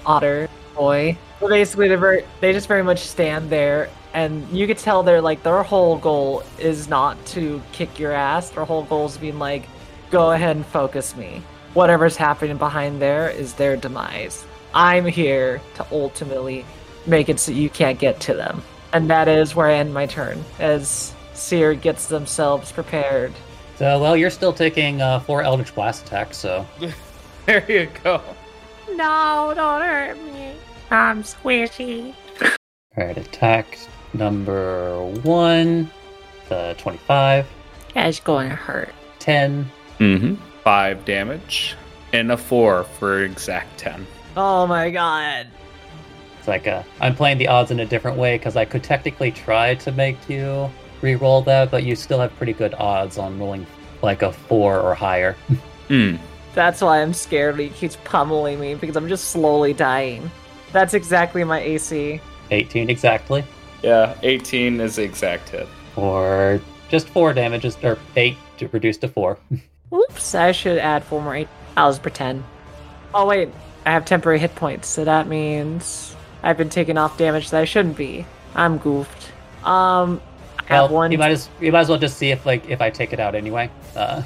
Otter 0.05 0.49
boy. 0.75 1.17
So 1.39 1.47
basically, 1.47 1.87
they're 1.87 1.97
very, 1.97 2.25
they 2.39 2.53
just 2.53 2.67
very 2.67 2.83
much 2.83 2.99
stand 2.99 3.49
there, 3.49 3.89
and 4.13 4.47
you 4.49 4.67
could 4.67 4.77
tell 4.77 5.03
they're 5.03 5.21
like 5.21 5.43
their 5.43 5.63
whole 5.63 5.97
goal 5.97 6.43
is 6.59 6.87
not 6.87 7.23
to 7.27 7.61
kick 7.71 7.99
your 7.99 8.11
ass. 8.11 8.49
Their 8.49 8.65
whole 8.65 8.83
goal 8.83 9.05
is 9.07 9.17
being 9.17 9.39
like, 9.39 9.67
go 10.09 10.31
ahead 10.31 10.55
and 10.55 10.65
focus 10.65 11.15
me. 11.15 11.41
Whatever's 11.73 12.17
happening 12.17 12.57
behind 12.57 13.01
there 13.01 13.29
is 13.29 13.53
their 13.53 13.77
demise. 13.77 14.45
I'm 14.73 15.05
here 15.05 15.61
to 15.75 15.85
ultimately 15.91 16.65
make 17.05 17.29
it 17.29 17.39
so 17.39 17.51
you 17.51 17.69
can't 17.69 17.99
get 17.99 18.19
to 18.21 18.33
them, 18.33 18.61
and 18.93 19.09
that 19.09 19.27
is 19.27 19.55
where 19.55 19.67
I 19.67 19.75
end 19.75 19.93
my 19.93 20.05
turn 20.05 20.43
as 20.59 21.13
Seer 21.33 21.73
gets 21.73 22.05
themselves 22.05 22.71
prepared 22.71 23.33
So, 23.77 23.99
well, 23.99 24.15
you're 24.15 24.29
still 24.29 24.53
taking 24.53 25.01
uh, 25.01 25.21
four 25.21 25.41
Eldritch 25.41 25.73
Blast 25.73 26.05
attacks, 26.05 26.37
so 26.37 26.67
There 27.45 27.69
you 27.69 27.89
go. 28.03 28.21
No, 28.95 29.53
don't 29.55 29.81
hurt 29.81 30.17
me. 30.23 30.53
I'm 30.89 31.23
squishy. 31.23 32.13
all 32.41 32.47
right. 32.97 33.17
Attack 33.17 33.77
number 34.13 35.03
one, 35.23 35.89
the 36.49 36.75
twenty-five, 36.77 37.47
That's 37.93 38.19
going 38.19 38.49
to 38.49 38.55
hurt. 38.55 38.93
10, 39.19 39.69
Mm-hmm. 39.99 40.35
Five 40.63 41.05
damage 41.05 41.75
and 42.13 42.31
a 42.31 42.37
four 42.37 42.83
for 42.83 43.23
exact 43.23 43.77
ten. 43.77 44.05
Oh 44.35 44.65
my 44.67 44.89
god. 44.89 45.47
It's 46.39 46.47
like 46.47 46.67
uh, 46.67 46.81
I'm 46.99 47.15
playing 47.15 47.37
the 47.37 47.47
odds 47.47 47.69
in 47.71 47.79
a 47.79 47.85
different 47.85 48.17
way 48.17 48.37
because 48.37 48.55
I 48.55 48.65
could 48.65 48.83
technically 48.83 49.31
try 49.31 49.75
to 49.75 49.91
make 49.91 50.27
you 50.27 50.69
re-roll 51.01 51.43
that, 51.43 51.69
but 51.71 51.83
you 51.83 51.95
still 51.95 52.19
have 52.19 52.35
pretty 52.35 52.53
good 52.53 52.73
odds 52.75 53.17
on 53.19 53.39
rolling 53.39 53.65
like 54.01 54.23
a 54.23 54.31
four 54.31 54.79
or 54.79 54.93
higher. 54.95 55.35
Hmm. 55.87 56.15
That's 56.53 56.81
why 56.81 57.01
I'm 57.01 57.13
scared 57.13 57.57
he 57.59 57.69
keeps 57.69 57.97
pummeling 58.03 58.59
me 58.59 58.75
because 58.75 58.95
I'm 58.97 59.07
just 59.07 59.29
slowly 59.29 59.73
dying. 59.73 60.29
That's 60.73 60.93
exactly 60.93 61.43
my 61.43 61.59
AC. 61.59 62.19
18 62.51 62.89
exactly, 62.89 63.43
Yeah, 63.81 64.13
eighteen 64.23 64.81
is 64.81 64.97
the 64.97 65.03
exact 65.03 65.49
hit. 65.49 65.67
or 65.95 66.59
just 66.89 67.07
four 67.07 67.33
damages, 67.33 67.77
or 67.81 67.97
eight 68.17 68.35
to 68.57 68.67
reduce 68.69 68.97
to 68.97 69.07
four. 69.07 69.37
Oops, 69.93 70.35
I 70.35 70.51
should 70.51 70.77
add 70.77 71.03
four 71.05 71.21
more. 71.21 71.35
Eight. 71.35 71.47
I'll 71.77 71.89
just 71.91 72.01
pretend. 72.01 72.43
Oh 73.13 73.25
wait, 73.25 73.49
I 73.85 73.91
have 73.91 74.03
temporary 74.03 74.39
hit 74.39 74.53
points, 74.55 74.89
so 74.89 75.05
that 75.05 75.27
means 75.27 76.15
I've 76.43 76.57
been 76.57 76.69
taking 76.69 76.97
off 76.97 77.17
damage 77.17 77.49
that 77.51 77.61
I 77.61 77.65
shouldn't 77.65 77.95
be. 77.95 78.25
I'm 78.55 78.77
goofed. 78.77 79.31
Um, 79.63 80.19
I 80.59 80.63
have 80.75 80.89
Well, 80.89 80.89
one. 80.89 81.11
you 81.13 81.17
might 81.17 81.31
as 81.31 81.47
you 81.61 81.71
might 81.71 81.81
as 81.81 81.89
well 81.89 81.97
just 81.99 82.17
see 82.17 82.31
if 82.31 82.45
like 82.45 82.69
if 82.69 82.81
I 82.81 82.89
take 82.89 83.13
it 83.13 83.19
out 83.21 83.35
anyway. 83.35 83.69
Uh, 83.95 84.23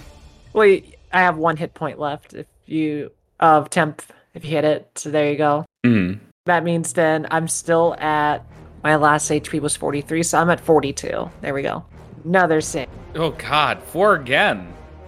Wait, 0.53 0.94
I 1.15 1.21
have 1.21 1.37
one 1.37 1.55
hit 1.55 1.73
point 1.73 1.97
left. 1.97 2.33
If 2.33 2.45
you 2.65 3.09
of 3.39 3.69
temp, 3.69 4.01
if 4.33 4.43
you 4.43 4.51
hit 4.51 4.65
it, 4.65 4.91
so 4.95 5.09
there 5.09 5.31
you 5.31 5.37
go. 5.37 5.65
Hmm. 5.85 6.15
That 6.45 6.65
means 6.65 6.91
then 6.91 7.25
I'm 7.31 7.47
still 7.47 7.95
at 7.99 8.45
my 8.83 8.97
last 8.97 9.31
HP 9.31 9.61
was 9.61 9.77
43, 9.77 10.23
so 10.23 10.37
I'm 10.37 10.49
at 10.49 10.59
42. 10.59 11.31
There 11.39 11.53
we 11.53 11.61
go. 11.61 11.85
Another 12.25 12.59
save. 12.59 12.89
Oh 13.15 13.31
God, 13.31 13.81
four 13.81 14.15
again. 14.15 14.67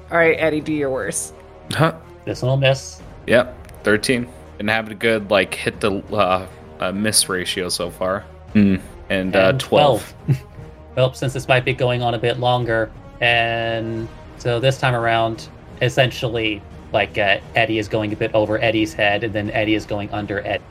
All 0.09 0.17
right, 0.17 0.37
Eddie, 0.39 0.61
do 0.61 0.71
your 0.71 0.89
worst. 0.89 1.33
Huh. 1.71 1.93
this 2.23 2.41
one 2.41 2.51
will 2.51 2.57
miss. 2.57 3.01
Yep, 3.27 3.83
thirteen. 3.83 4.29
And 4.59 4.69
having 4.69 4.93
a 4.93 4.95
good 4.95 5.29
like 5.29 5.53
hit 5.53 5.81
to 5.81 5.97
uh, 6.15 6.47
uh, 6.79 6.91
miss 6.93 7.27
ratio 7.27 7.67
so 7.67 7.89
far. 7.89 8.21
Hmm. 8.53 8.77
And, 9.09 9.35
uh, 9.35 9.49
And 9.49 9.59
twelve. 9.59 10.13
well, 10.95 11.13
since 11.13 11.33
this 11.33 11.49
might 11.49 11.65
be 11.65 11.73
going 11.73 12.01
on 12.01 12.13
a 12.13 12.17
bit 12.17 12.39
longer, 12.39 12.89
and 13.19 14.07
so 14.37 14.61
this 14.61 14.79
time 14.79 14.95
around, 14.95 15.49
essentially, 15.81 16.61
like 16.93 17.17
uh, 17.17 17.39
Eddie 17.55 17.79
is 17.79 17.87
going 17.87 18.13
a 18.13 18.15
bit 18.15 18.33
over 18.33 18.57
Eddie's 18.59 18.93
head, 18.93 19.23
and 19.23 19.33
then 19.33 19.51
Eddie 19.51 19.75
is 19.75 19.85
going 19.85 20.09
under 20.11 20.45
Ed. 20.45 20.61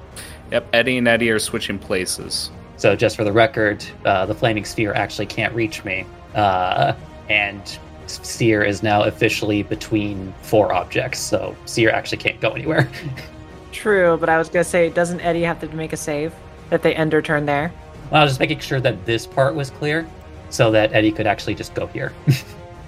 Yep, 0.53 0.69
Eddie 0.73 0.99
and 0.99 1.09
Eddie 1.09 1.31
are 1.31 1.39
switching 1.39 1.79
places. 1.79 2.51
So 2.77 2.95
just 2.95 3.17
for 3.17 3.25
the 3.25 3.33
record, 3.33 3.85
uh, 4.05 4.27
the 4.27 4.35
flaming 4.35 4.65
sphere 4.65 4.93
actually 4.95 5.27
can't 5.27 5.55
reach 5.55 5.85
me, 5.85 6.07
uh, 6.35 6.95
and 7.29 7.79
Seer 8.07 8.63
is 8.63 8.83
now 8.83 9.05
officially 9.05 9.63
between 9.63 10.33
four 10.43 10.73
objects. 10.73 11.19
So 11.19 11.57
Seer 11.65 11.91
actually 11.91 12.19
can't 12.19 12.41
go 12.41 12.51
anywhere. 12.51 12.89
True, 13.73 14.17
but 14.19 14.29
I 14.29 14.39
was 14.39 14.49
gonna 14.49 14.65
say, 14.65 14.91
doesn't 14.91 15.21
Eddie 15.21 15.43
have 15.43 15.61
to 15.61 15.69
make 15.69 15.93
a 15.93 15.97
save 15.97 16.33
that 16.71 16.83
they 16.83 16.95
end 16.95 17.13
their 17.13 17.23
turn 17.23 17.47
there? 17.47 17.73
I 18.13 18.23
was 18.23 18.33
just 18.33 18.41
making 18.41 18.61
sure 18.61 18.81
that 18.81 19.05
this 19.05 19.27
part 19.27 19.55
was 19.55 19.71
clear, 19.71 20.09
so 20.51 20.71
that 20.71 20.93
Eddie 20.93 21.13
could 21.13 21.27
actually 21.27 21.55
just 21.55 21.75
go 21.75 21.87
here. 21.89 22.13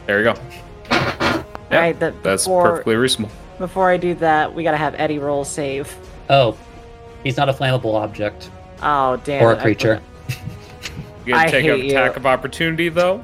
There 0.09 0.25
you 0.25 0.33
go. 0.33 1.38
All 1.71 1.79
right, 1.79 1.99
that 2.01 2.23
That's 2.23 2.45
before, 2.45 2.71
perfectly 2.71 2.97
reasonable. 2.97 3.33
Before 3.59 3.91
I 3.91 3.97
do 3.97 4.15
that, 4.17 4.55
we 4.55 4.63
gotta 4.63 4.77
have 4.77 4.95
Eddie 4.97 5.19
roll 5.19 5.45
save. 5.45 5.95
oh, 6.31 6.57
he's 7.25 7.37
not 7.37 7.49
a 7.49 7.53
flammable 7.53 7.95
object 7.95 8.51
Oh 8.83 9.17
damn! 9.25 9.43
or 9.43 9.53
it, 9.53 9.57
a 9.57 9.61
I 9.61 9.63
creature. 9.63 9.97
forgot. 10.27 10.41
You 11.27 11.35
gonna 11.35 11.47
I 11.47 11.51
take 11.51 11.65
an 11.67 11.81
attack 11.81 12.13
you. 12.13 12.17
of 12.17 12.27
opportunity 12.27 12.89
though. 12.89 13.23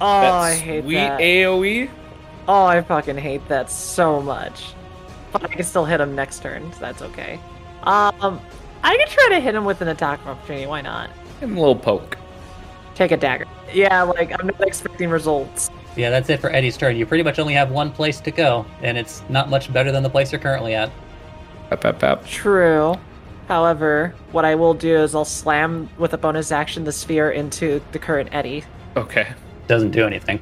Oh, 0.00 0.06
I 0.06 0.54
hate 0.54 0.82
sweet 0.84 0.94
that. 0.94 1.20
AOE. 1.20 1.90
Oh, 2.48 2.64
I 2.64 2.80
fucking 2.80 3.18
hate 3.18 3.46
that 3.48 3.70
so 3.70 4.20
much. 4.20 4.74
But 5.30 5.44
I 5.44 5.48
can 5.48 5.62
still 5.62 5.84
hit 5.84 6.00
him 6.00 6.16
next 6.16 6.42
turn, 6.42 6.72
so 6.72 6.80
that's 6.80 7.02
okay. 7.02 7.38
Um, 7.84 8.40
I 8.82 8.96
can 8.96 9.06
try 9.08 9.28
to 9.36 9.40
hit 9.40 9.54
him 9.54 9.64
with 9.64 9.80
an 9.82 9.88
attack 9.88 10.20
of 10.22 10.28
opportunity. 10.28 10.66
Why 10.66 10.80
not? 10.80 11.10
And 11.42 11.52
a 11.56 11.60
little 11.60 11.76
poke. 11.76 12.16
Take 12.96 13.12
a 13.12 13.16
dagger. 13.16 13.46
Yeah, 13.72 14.02
like 14.02 14.32
I'm 14.40 14.46
not 14.48 14.60
expecting 14.66 15.10
results. 15.10 15.70
Yeah, 16.00 16.08
that's 16.08 16.30
it 16.30 16.40
for 16.40 16.48
Eddie's 16.48 16.78
turn. 16.78 16.96
You 16.96 17.04
pretty 17.04 17.22
much 17.22 17.38
only 17.38 17.52
have 17.52 17.70
one 17.70 17.92
place 17.92 18.20
to 18.20 18.30
go, 18.30 18.64
and 18.80 18.96
it's 18.96 19.22
not 19.28 19.50
much 19.50 19.70
better 19.70 19.92
than 19.92 20.02
the 20.02 20.08
place 20.08 20.32
you're 20.32 20.40
currently 20.40 20.74
at. 20.74 20.90
Pap, 21.68 21.82
pap, 21.82 21.98
pap. 21.98 22.26
True. 22.26 22.94
However, 23.48 24.14
what 24.32 24.46
I 24.46 24.54
will 24.54 24.72
do 24.72 24.96
is 24.96 25.14
I'll 25.14 25.26
slam 25.26 25.90
with 25.98 26.14
a 26.14 26.18
bonus 26.18 26.52
action 26.52 26.84
the 26.84 26.92
sphere 26.92 27.32
into 27.32 27.82
the 27.92 27.98
current 27.98 28.30
Eddie. 28.32 28.64
Okay. 28.96 29.34
Doesn't 29.66 29.90
do 29.90 30.06
anything. 30.06 30.40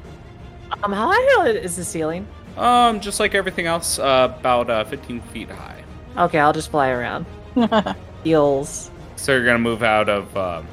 Um, 0.81 0.93
how 0.93 1.11
high 1.11 1.49
is 1.49 1.75
the 1.75 1.83
ceiling? 1.83 2.25
Um, 2.55 3.01
just 3.01 3.19
like 3.19 3.35
everything 3.35 3.65
else, 3.65 3.99
uh, 3.99 4.33
about 4.39 4.69
uh, 4.69 4.85
15 4.85 5.19
feet 5.23 5.49
high. 5.49 5.83
Okay, 6.17 6.39
I'll 6.39 6.53
just 6.53 6.71
fly 6.71 6.89
around. 6.89 7.25
Heels. 8.23 8.91
So 9.17 9.33
you're 9.33 9.45
gonna 9.45 9.59
move 9.59 9.83
out 9.83 10.07
of 10.07 10.37
um, 10.37 10.67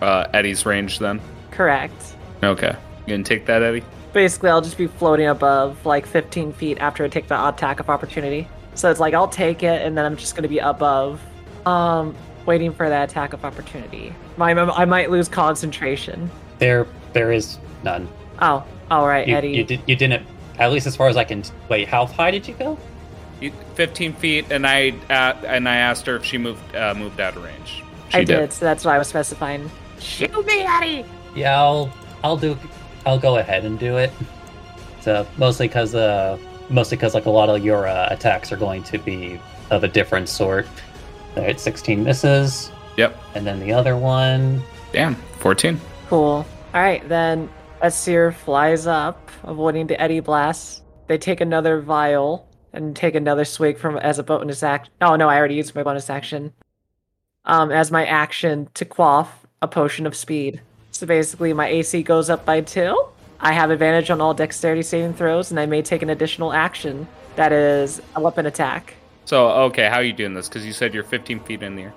uh, 0.00 0.28
Eddie's 0.32 0.64
range 0.64 1.00
then? 1.00 1.20
Correct. 1.50 2.14
Okay. 2.44 2.76
You 3.06 3.14
gonna 3.14 3.24
take 3.24 3.44
that, 3.46 3.62
Eddie? 3.62 3.82
Basically, 4.12 4.50
I'll 4.50 4.60
just 4.60 4.78
be 4.78 4.86
floating 4.86 5.26
above 5.26 5.84
like 5.84 6.06
15 6.06 6.52
feet 6.52 6.78
after 6.78 7.04
I 7.04 7.08
take 7.08 7.28
the 7.28 7.48
attack 7.48 7.80
of 7.80 7.90
opportunity. 7.90 8.48
So 8.74 8.90
it's 8.90 9.00
like 9.00 9.14
I'll 9.14 9.28
take 9.28 9.62
it, 9.62 9.82
and 9.82 9.96
then 9.98 10.04
I'm 10.04 10.16
just 10.16 10.34
gonna 10.36 10.48
be 10.48 10.58
above, 10.58 11.20
um, 11.66 12.14
waiting 12.46 12.72
for 12.72 12.88
that 12.88 13.10
attack 13.10 13.32
of 13.32 13.44
opportunity. 13.44 14.14
My, 14.36 14.52
I 14.52 14.84
might 14.84 15.10
lose 15.10 15.28
concentration. 15.28 16.30
There, 16.58 16.86
there 17.12 17.32
is 17.32 17.58
none. 17.82 18.08
Oh, 18.40 18.64
all 18.90 19.06
right, 19.06 19.26
You, 19.26 19.36
Eddie. 19.36 19.48
you, 19.50 19.64
did, 19.64 19.82
you 19.86 19.96
didn't. 19.96 20.26
At 20.58 20.72
least 20.72 20.86
as 20.86 20.96
far 20.96 21.08
as 21.08 21.16
I 21.16 21.24
can. 21.24 21.42
Wait, 21.68 21.86
how 21.88 22.06
high 22.06 22.30
did 22.30 22.48
you 22.48 22.54
go? 22.54 22.78
You, 23.40 23.52
15 23.74 24.14
feet, 24.14 24.46
and 24.50 24.66
I 24.66 24.90
uh, 25.10 25.36
and 25.46 25.68
I 25.68 25.76
asked 25.76 26.06
her 26.06 26.16
if 26.16 26.24
she 26.24 26.38
moved 26.38 26.74
uh, 26.74 26.94
moved 26.94 27.20
out 27.20 27.36
of 27.36 27.44
range. 27.44 27.84
She 28.08 28.18
I 28.18 28.24
did, 28.24 28.52
so 28.52 28.64
that's 28.64 28.84
what 28.84 28.94
I 28.94 28.98
was 28.98 29.06
specifying. 29.06 29.70
Shoot 30.00 30.46
me, 30.46 30.62
Eddie! 30.62 31.04
Yeah, 31.36 31.60
I'll, 31.60 31.92
I'll 32.24 32.36
do. 32.36 32.56
I'll 33.06 33.18
go 33.18 33.38
ahead 33.38 33.64
and 33.64 33.78
do 33.78 33.96
it. 33.96 34.12
So 35.00 35.26
mostly 35.36 35.68
because, 35.68 35.94
uh, 35.94 36.38
mostly 36.70 36.96
because 36.96 37.14
like 37.14 37.26
a 37.26 37.30
lot 37.30 37.48
of 37.48 37.64
your 37.64 37.86
uh, 37.86 38.08
attacks 38.10 38.52
are 38.52 38.56
going 38.56 38.82
to 38.84 38.98
be 38.98 39.40
of 39.70 39.84
a 39.84 39.88
different 39.88 40.28
sort. 40.28 40.66
All 41.36 41.42
right, 41.44 41.58
16 41.58 42.02
misses, 42.02 42.70
Yep. 42.96 43.16
and 43.34 43.46
then 43.46 43.60
the 43.60 43.72
other 43.72 43.96
one. 43.96 44.62
Damn. 44.92 45.14
14. 45.40 45.80
Cool. 46.08 46.44
All 46.74 46.80
right, 46.80 47.06
then 47.08 47.48
Asir 47.80 48.32
flies 48.32 48.86
up, 48.86 49.30
avoiding 49.44 49.86
the 49.86 50.00
eddy 50.00 50.20
blast. 50.20 50.82
They 51.06 51.16
take 51.16 51.40
another 51.40 51.80
vial 51.80 52.48
and 52.72 52.94
take 52.96 53.14
another 53.14 53.44
swig 53.44 53.78
from 53.78 53.96
as 53.98 54.18
a 54.18 54.22
bonus 54.22 54.62
action. 54.62 54.92
Oh 55.00 55.16
no, 55.16 55.28
I 55.28 55.36
already 55.38 55.54
used 55.54 55.74
my 55.74 55.82
bonus 55.82 56.10
action. 56.10 56.52
Um, 57.44 57.70
as 57.70 57.90
my 57.90 58.04
action 58.04 58.68
to 58.74 58.84
quaff 58.84 59.46
a 59.62 59.68
potion 59.68 60.06
of 60.06 60.14
speed. 60.14 60.60
So 60.90 61.06
basically, 61.06 61.52
my 61.52 61.68
AC 61.68 62.02
goes 62.02 62.30
up 62.30 62.44
by 62.44 62.60
two. 62.60 63.04
I 63.40 63.52
have 63.52 63.70
advantage 63.70 64.10
on 64.10 64.20
all 64.20 64.34
dexterity 64.34 64.82
saving 64.82 65.14
throws, 65.14 65.50
and 65.50 65.60
I 65.60 65.66
may 65.66 65.82
take 65.82 66.02
an 66.02 66.10
additional 66.10 66.52
action. 66.52 67.06
That 67.36 67.52
is 67.52 68.02
a 68.16 68.20
weapon 68.20 68.46
attack. 68.46 68.94
So 69.24 69.48
okay, 69.48 69.88
how 69.88 69.96
are 69.96 70.02
you 70.02 70.12
doing 70.12 70.34
this? 70.34 70.48
Because 70.48 70.66
you 70.66 70.72
said 70.72 70.94
you're 70.94 71.04
15 71.04 71.40
feet 71.40 71.62
in 71.62 71.76
the 71.76 71.82
air. 71.82 71.94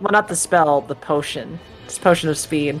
Well, 0.00 0.12
not 0.12 0.28
the 0.28 0.36
spell, 0.36 0.82
the 0.82 0.94
potion. 0.94 1.58
It's 1.86 1.98
potion 1.98 2.28
of 2.28 2.38
speed. 2.38 2.80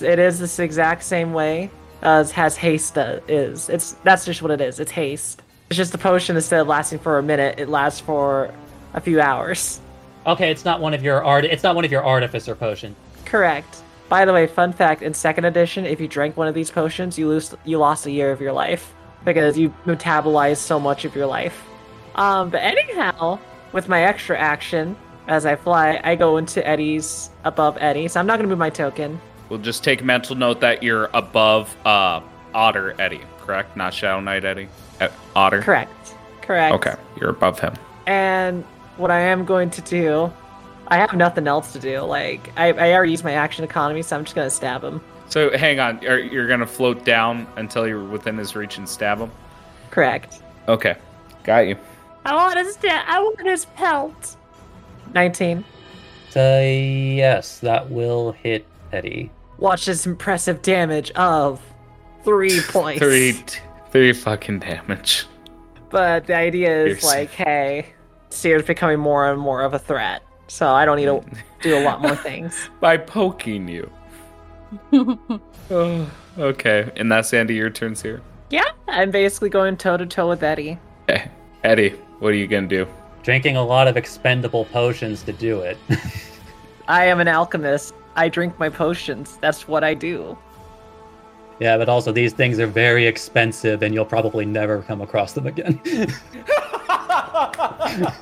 It 0.00 0.18
is 0.18 0.38
this 0.38 0.58
exact 0.58 1.02
same 1.04 1.32
way 1.32 1.70
as 2.02 2.30
has 2.32 2.56
haste 2.56 2.98
uh, 2.98 3.20
is. 3.26 3.68
It's 3.68 3.92
that's 4.04 4.24
just 4.24 4.42
what 4.42 4.50
it 4.50 4.60
is. 4.60 4.78
It's 4.78 4.90
haste. 4.90 5.42
It's 5.70 5.76
just 5.76 5.92
the 5.92 5.98
potion 5.98 6.36
instead 6.36 6.60
of 6.60 6.68
lasting 6.68 6.98
for 6.98 7.18
a 7.18 7.22
minute, 7.22 7.58
it 7.58 7.68
lasts 7.68 8.00
for 8.00 8.52
a 8.92 9.00
few 9.00 9.20
hours. 9.20 9.80
Okay, 10.26 10.50
it's 10.50 10.64
not 10.64 10.80
one 10.80 10.94
of 10.94 11.02
your 11.02 11.24
art. 11.24 11.44
It's 11.44 11.62
not 11.62 11.74
one 11.74 11.84
of 11.84 11.92
your 11.92 12.04
artificer 12.04 12.54
potions. 12.54 12.96
Correct. 13.24 13.82
By 14.14 14.24
the 14.24 14.32
way, 14.32 14.46
fun 14.46 14.72
fact: 14.72 15.02
in 15.02 15.12
second 15.12 15.44
edition, 15.44 15.86
if 15.86 16.00
you 16.00 16.06
drank 16.06 16.36
one 16.36 16.46
of 16.46 16.54
these 16.54 16.70
potions, 16.70 17.18
you 17.18 17.26
lose 17.26 17.52
you 17.64 17.78
lost 17.78 18.06
a 18.06 18.12
year 18.12 18.30
of 18.30 18.40
your 18.40 18.52
life 18.52 18.94
because 19.24 19.58
you 19.58 19.74
metabolize 19.86 20.58
so 20.58 20.78
much 20.78 21.04
of 21.04 21.16
your 21.16 21.26
life. 21.26 21.66
Um, 22.14 22.48
but 22.48 22.58
anyhow, 22.58 23.40
with 23.72 23.88
my 23.88 24.04
extra 24.04 24.38
action 24.38 24.94
as 25.26 25.44
I 25.44 25.56
fly, 25.56 26.00
I 26.04 26.14
go 26.14 26.36
into 26.36 26.64
Eddie's 26.64 27.30
above 27.42 27.76
Eddie, 27.80 28.06
so 28.06 28.20
I'm 28.20 28.26
not 28.28 28.36
gonna 28.36 28.46
move 28.46 28.56
my 28.56 28.70
token. 28.70 29.20
We'll 29.48 29.58
just 29.58 29.82
take 29.82 30.04
mental 30.04 30.36
note 30.36 30.60
that 30.60 30.84
you're 30.84 31.10
above 31.12 31.76
uh, 31.84 32.20
Otter 32.54 32.94
Eddie, 33.00 33.22
correct? 33.40 33.76
Not 33.76 33.92
Shadow 33.94 34.20
Knight 34.20 34.44
Eddie. 34.44 34.68
Uh, 35.00 35.08
Otter. 35.34 35.60
Correct. 35.60 36.14
Correct. 36.40 36.72
Okay, 36.72 36.94
you're 37.20 37.30
above 37.30 37.58
him. 37.58 37.74
And 38.06 38.62
what 38.96 39.10
I 39.10 39.22
am 39.22 39.44
going 39.44 39.70
to 39.70 39.80
do, 39.80 40.32
I 40.88 40.96
have 40.96 41.12
nothing 41.14 41.46
else 41.46 41.72
to 41.72 41.78
do. 41.78 42.00
Like 42.00 42.50
I, 42.56 42.72
I 42.72 42.92
already 42.92 43.12
used 43.12 43.24
my 43.24 43.32
action 43.32 43.64
economy, 43.64 44.02
so 44.02 44.16
I'm 44.16 44.24
just 44.24 44.34
gonna 44.34 44.50
stab 44.50 44.82
him. 44.82 45.00
So 45.28 45.56
hang 45.56 45.80
on, 45.80 46.00
you're, 46.02 46.18
you're 46.18 46.48
gonna 46.48 46.66
float 46.66 47.04
down 47.04 47.46
until 47.56 47.86
you're 47.86 48.04
within 48.04 48.36
his 48.36 48.54
reach 48.54 48.78
and 48.78 48.88
stab 48.88 49.18
him. 49.18 49.30
Correct. 49.90 50.42
Okay, 50.68 50.96
got 51.44 51.60
you. 51.60 51.76
I 52.24 52.34
want 52.34 52.58
his 52.58 52.76
da- 52.76 53.04
I 53.06 53.20
want 53.20 53.40
his 53.46 53.64
pelt. 53.66 54.36
19. 55.14 55.64
So 56.30 56.60
yes, 56.60 57.60
that 57.60 57.90
will 57.90 58.32
hit 58.32 58.66
Eddie. 58.92 59.30
Watch 59.58 59.86
this 59.86 60.04
impressive 60.06 60.62
damage 60.62 61.10
of 61.12 61.60
three 62.24 62.60
points. 62.68 63.00
Three, 63.00 63.36
three 63.90 64.12
fucking 64.12 64.58
damage. 64.58 65.26
But 65.90 66.26
the 66.26 66.34
idea 66.34 66.86
is 66.86 67.02
You're 67.02 67.10
like, 67.12 67.30
hey, 67.30 67.86
Seer's 68.30 68.64
becoming 68.64 68.98
more 68.98 69.30
and 69.30 69.40
more 69.40 69.62
of 69.62 69.74
a 69.74 69.78
threat. 69.78 70.23
So 70.48 70.68
I 70.68 70.84
don't 70.84 70.96
need 70.96 71.06
to 71.06 71.24
do 71.62 71.76
a 71.78 71.82
lot 71.82 72.00
more 72.02 72.16
things. 72.16 72.68
By 72.80 72.96
poking 72.96 73.68
you. 73.68 73.90
Oh, 75.70 76.10
okay, 76.36 76.90
and 76.96 77.10
that's 77.10 77.30
the 77.30 77.38
end 77.38 77.48
of 77.48 77.56
your 77.56 77.70
turns 77.70 78.02
here. 78.02 78.20
Yeah, 78.50 78.68
I'm 78.86 79.10
basically 79.10 79.48
going 79.48 79.78
toe 79.78 79.96
to 79.96 80.04
toe 80.04 80.28
with 80.28 80.42
Eddie. 80.42 80.78
Okay, 81.08 81.30
Eddie, 81.62 81.90
what 82.18 82.32
are 82.32 82.36
you 82.36 82.46
gonna 82.46 82.66
do? 82.66 82.86
Drinking 83.22 83.56
a 83.56 83.64
lot 83.64 83.88
of 83.88 83.96
expendable 83.96 84.66
potions 84.66 85.22
to 85.22 85.32
do 85.32 85.60
it. 85.60 85.78
I 86.88 87.06
am 87.06 87.18
an 87.20 87.28
alchemist. 87.28 87.94
I 88.14 88.28
drink 88.28 88.58
my 88.58 88.68
potions. 88.68 89.38
That's 89.40 89.66
what 89.66 89.82
I 89.84 89.94
do. 89.94 90.36
yeah, 91.60 91.78
but 91.78 91.88
also 91.88 92.12
these 92.12 92.34
things 92.34 92.58
are 92.60 92.66
very 92.66 93.06
expensive, 93.06 93.82
and 93.82 93.94
you'll 93.94 94.04
probably 94.04 94.44
never 94.44 94.82
come 94.82 95.00
across 95.00 95.32
them 95.32 95.46
again. 95.46 95.80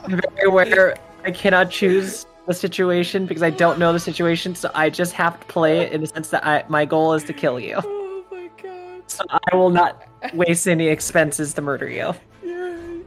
Very 0.06 0.44
aware 0.46 0.96
I 1.24 1.30
cannot 1.30 1.70
choose 1.70 2.26
the 2.46 2.54
situation 2.54 3.26
because 3.26 3.42
I 3.42 3.50
don't 3.50 3.78
know 3.78 3.92
the 3.92 4.00
situation, 4.00 4.54
so 4.54 4.70
I 4.74 4.90
just 4.90 5.12
have 5.12 5.38
to 5.38 5.46
play 5.46 5.78
it 5.80 5.92
in 5.92 6.00
the 6.00 6.06
sense 6.06 6.30
that 6.30 6.44
I, 6.44 6.64
my 6.68 6.84
goal 6.84 7.14
is 7.14 7.22
to 7.24 7.32
kill 7.32 7.60
you. 7.60 7.76
Oh 7.76 8.24
my 8.30 8.50
god. 8.60 9.02
So 9.06 9.24
I 9.30 9.54
will 9.54 9.70
not 9.70 10.06
waste 10.34 10.66
any 10.66 10.88
expenses 10.88 11.54
to 11.54 11.62
murder 11.62 11.88
you. 11.88 12.12
You're, 12.42 13.00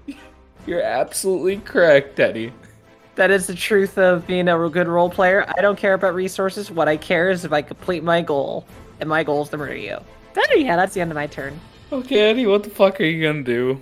you're 0.65 0.81
absolutely 0.81 1.57
correct, 1.57 2.19
Eddie. 2.19 2.53
That 3.15 3.31
is 3.31 3.47
the 3.47 3.55
truth 3.55 3.97
of 3.97 4.25
being 4.27 4.47
a 4.47 4.69
good 4.69 4.87
role 4.87 5.09
player. 5.09 5.45
I 5.57 5.61
don't 5.61 5.77
care 5.77 5.93
about 5.93 6.15
resources. 6.15 6.71
What 6.71 6.87
I 6.87 6.97
care 6.97 7.29
is 7.29 7.43
if 7.45 7.51
I 7.51 7.61
complete 7.61 8.03
my 8.03 8.21
goal, 8.21 8.65
and 8.99 9.09
my 9.09 9.23
goal 9.23 9.43
is 9.43 9.49
to 9.49 9.57
murder 9.57 9.75
you. 9.75 9.97
There, 10.33 10.57
yeah, 10.57 10.75
that's 10.75 10.93
the 10.93 11.01
end 11.01 11.11
of 11.11 11.15
my 11.15 11.27
turn. 11.27 11.59
Okay, 11.91 12.29
Eddie, 12.29 12.45
what 12.45 12.63
the 12.63 12.69
fuck 12.69 12.99
are 12.99 13.05
you 13.05 13.25
gonna 13.25 13.43
do? 13.43 13.81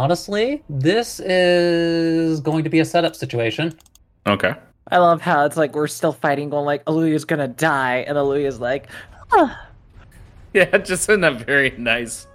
Honestly, 0.00 0.62
this 0.70 1.20
is 1.20 2.40
going 2.40 2.64
to 2.64 2.70
be 2.70 2.80
a 2.80 2.86
setup 2.86 3.14
situation. 3.14 3.78
Okay. 4.26 4.54
I 4.90 4.96
love 4.96 5.20
how 5.20 5.44
it's 5.44 5.58
like 5.58 5.74
we're 5.74 5.88
still 5.88 6.14
fighting, 6.14 6.48
going 6.48 6.64
like 6.64 6.82
Aluya's 6.86 7.26
gonna 7.26 7.46
die, 7.46 7.96
and 8.08 8.16
Aluya's 8.16 8.58
like, 8.60 8.88
"Ah," 9.30 9.66
Yeah, 10.54 10.78
just 10.78 11.06
in 11.10 11.22
a 11.22 11.30
very 11.32 11.74
nice 11.76 12.26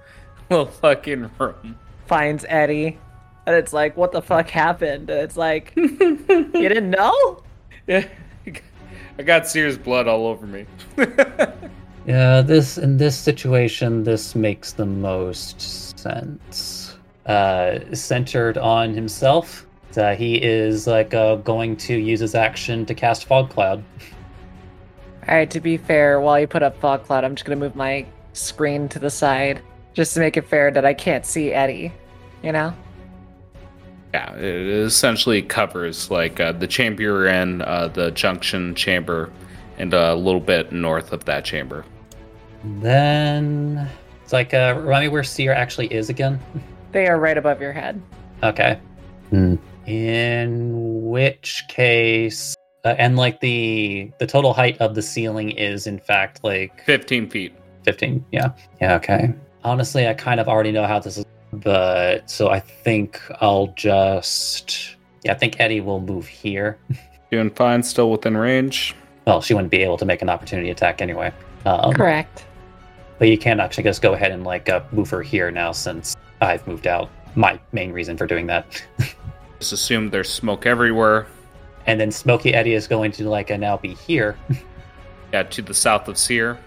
little 0.52 0.68
fucking 0.68 1.32
room. 1.40 1.80
finds 2.06 2.46
Eddie, 2.50 3.00
and 3.48 3.56
it's 3.56 3.74
like, 3.74 3.98
what 3.98 4.12
the 4.12 4.22
fuck 4.22 4.48
happened? 4.48 5.10
And 5.10 5.22
it's 5.22 5.36
like, 5.36 5.74
you 5.76 6.18
didn't 6.54 6.92
know? 6.92 7.42
Yeah. 7.88 8.08
I 9.18 9.24
got 9.24 9.48
Seer's 9.48 9.78
blood 9.80 10.08
all 10.08 10.28
over 10.28 10.46
me. 10.46 10.68
Yeah, 12.08 12.42
this 12.42 12.78
in 12.78 12.98
this 12.98 13.18
situation, 13.18 14.04
this 14.04 14.36
makes 14.36 14.74
the 14.74 14.86
most 14.86 15.60
sense. 16.00 16.85
Uh, 17.26 17.80
centered 17.96 18.58
on 18.58 18.94
himself, 18.94 19.66
uh, 19.98 20.14
he 20.14 20.36
is 20.36 20.88
like 20.88 21.14
uh, 21.14 21.36
going 21.38 21.76
to 21.76 21.96
use 21.96 22.20
his 22.20 22.36
action 22.36 22.86
to 22.86 22.94
cast 22.94 23.26
fog 23.26 23.50
cloud. 23.50 23.84
All 25.28 25.36
right. 25.36 25.50
To 25.50 25.60
be 25.60 25.78
fair, 25.78 26.22
while 26.22 26.40
you 26.40 26.48
put 26.48 26.62
up 26.62 26.80
fog 26.80 27.04
cloud, 27.04 27.24
I'm 27.24 27.36
just 27.36 27.46
gonna 27.46 27.60
move 27.60 27.76
my 27.76 28.06
screen 28.34 28.88
to 28.90 29.00
the 29.00 29.10
side 29.10 29.62
just 29.94 30.14
to 30.14 30.20
make 30.20 30.38
it 30.38 30.48
fair 30.48 30.70
that 30.72 30.86
I 30.86 30.94
can't 30.94 31.26
see 31.26 31.52
Eddie. 31.52 31.92
You 32.44 32.52
know? 32.52 32.74
Yeah, 34.14 34.34
it 34.36 34.86
essentially 34.86 35.42
covers 35.42 36.12
like 36.12 36.40
uh, 36.40 36.52
the 36.52 36.68
chamber 36.68 37.02
you're 37.02 37.28
in, 37.28 37.62
uh, 37.64 37.88
the 37.88 38.12
junction 38.12 38.76
chamber, 38.76 39.32
and 39.78 39.94
a 39.94 40.16
little 40.16 40.40
bit 40.40 40.72
north 40.72 41.12
of 41.12 41.26
that 41.26 41.44
chamber. 41.44 41.84
Then 42.64 43.90
it's 44.24 44.32
like 44.32 44.54
uh, 44.54 44.76
remind 44.78 45.06
me 45.06 45.08
where 45.10 45.24
Seer 45.24 45.54
actually 45.54 45.88
is 45.88 46.10
again. 46.10 46.40
They 46.96 47.08
are 47.08 47.20
right 47.20 47.38
above 47.38 47.60
your 47.60 47.74
head. 47.74 48.02
Okay. 48.42 48.80
Hmm. 49.30 49.56
In 49.86 51.02
which 51.10 51.66
case, 51.68 52.56
uh, 52.86 52.96
and 52.98 53.18
like 53.18 53.42
the 53.42 54.10
the 54.18 54.26
total 54.26 54.54
height 54.54 54.78
of 54.80 54.96
the 54.96 55.02
ceiling 55.02 55.52
is 55.52 55.88
in 55.88 56.00
fact 56.00 56.42
like 56.46 56.86
15 56.86 57.30
feet. 57.30 57.54
15 57.84 58.26
yeah 58.32 58.52
yeah 58.82 58.96
okay 58.96 59.32
honestly 59.64 60.08
i 60.08 60.14
kind 60.16 60.40
of 60.40 60.48
already 60.48 60.72
know 60.72 60.88
how 60.88 60.98
this 60.98 61.20
is 61.20 61.26
but 61.54 62.28
so 62.28 62.50
i 62.50 62.60
think 62.60 63.22
i'll 63.42 63.68
just 63.76 64.96
yeah 65.24 65.34
i 65.34 65.36
think 65.36 65.60
eddie 65.60 65.82
will 65.82 66.00
move 66.00 66.26
here 66.26 66.80
Doing 67.32 67.52
fine, 67.52 67.84
still 67.84 68.10
within 68.10 68.36
range. 68.36 68.96
well 69.28 69.40
she 69.42 69.54
wouldn't 69.54 69.70
be 69.70 69.84
able 69.84 69.98
to 69.98 70.06
make 70.06 70.24
an 70.24 70.30
opportunity 70.30 70.72
attack 70.72 71.00
anyway 71.00 71.32
um, 71.66 71.94
Correct. 71.94 72.44
but 73.20 73.28
you 73.28 73.38
can 73.38 73.60
actually 73.60 73.84
just 73.84 74.02
go 74.02 74.14
ahead 74.14 74.32
and 74.32 74.44
like 74.44 74.68
uh, 74.68 74.82
move 74.92 75.12
her 75.12 75.22
here 75.22 75.52
now 75.52 75.72
since 75.72 76.16
i've 76.46 76.66
moved 76.68 76.88
out 76.88 77.10
my 77.36 77.60
main 77.74 77.92
reason 77.92 78.16
for 78.18 78.26
doing 78.28 78.48
that 78.48 78.66
Just 79.60 79.72
assume 79.74 80.10
there's 80.10 80.30
smoke 80.32 80.66
everywhere. 80.66 81.28
and 81.88 82.00
then 82.00 82.12
smoky 82.12 82.54
eddie 82.54 82.74
is 82.74 82.88
going 82.88 83.12
to 83.14 83.30
like 83.30 83.52
uh, 83.52 83.58
now 83.58 83.78
be 83.78 83.94
here 83.94 84.38
Yeah, 85.34 85.44
to 85.44 85.62
the 85.62 85.74
south 85.74 86.08
of 86.08 86.18
Seer. 86.18 86.58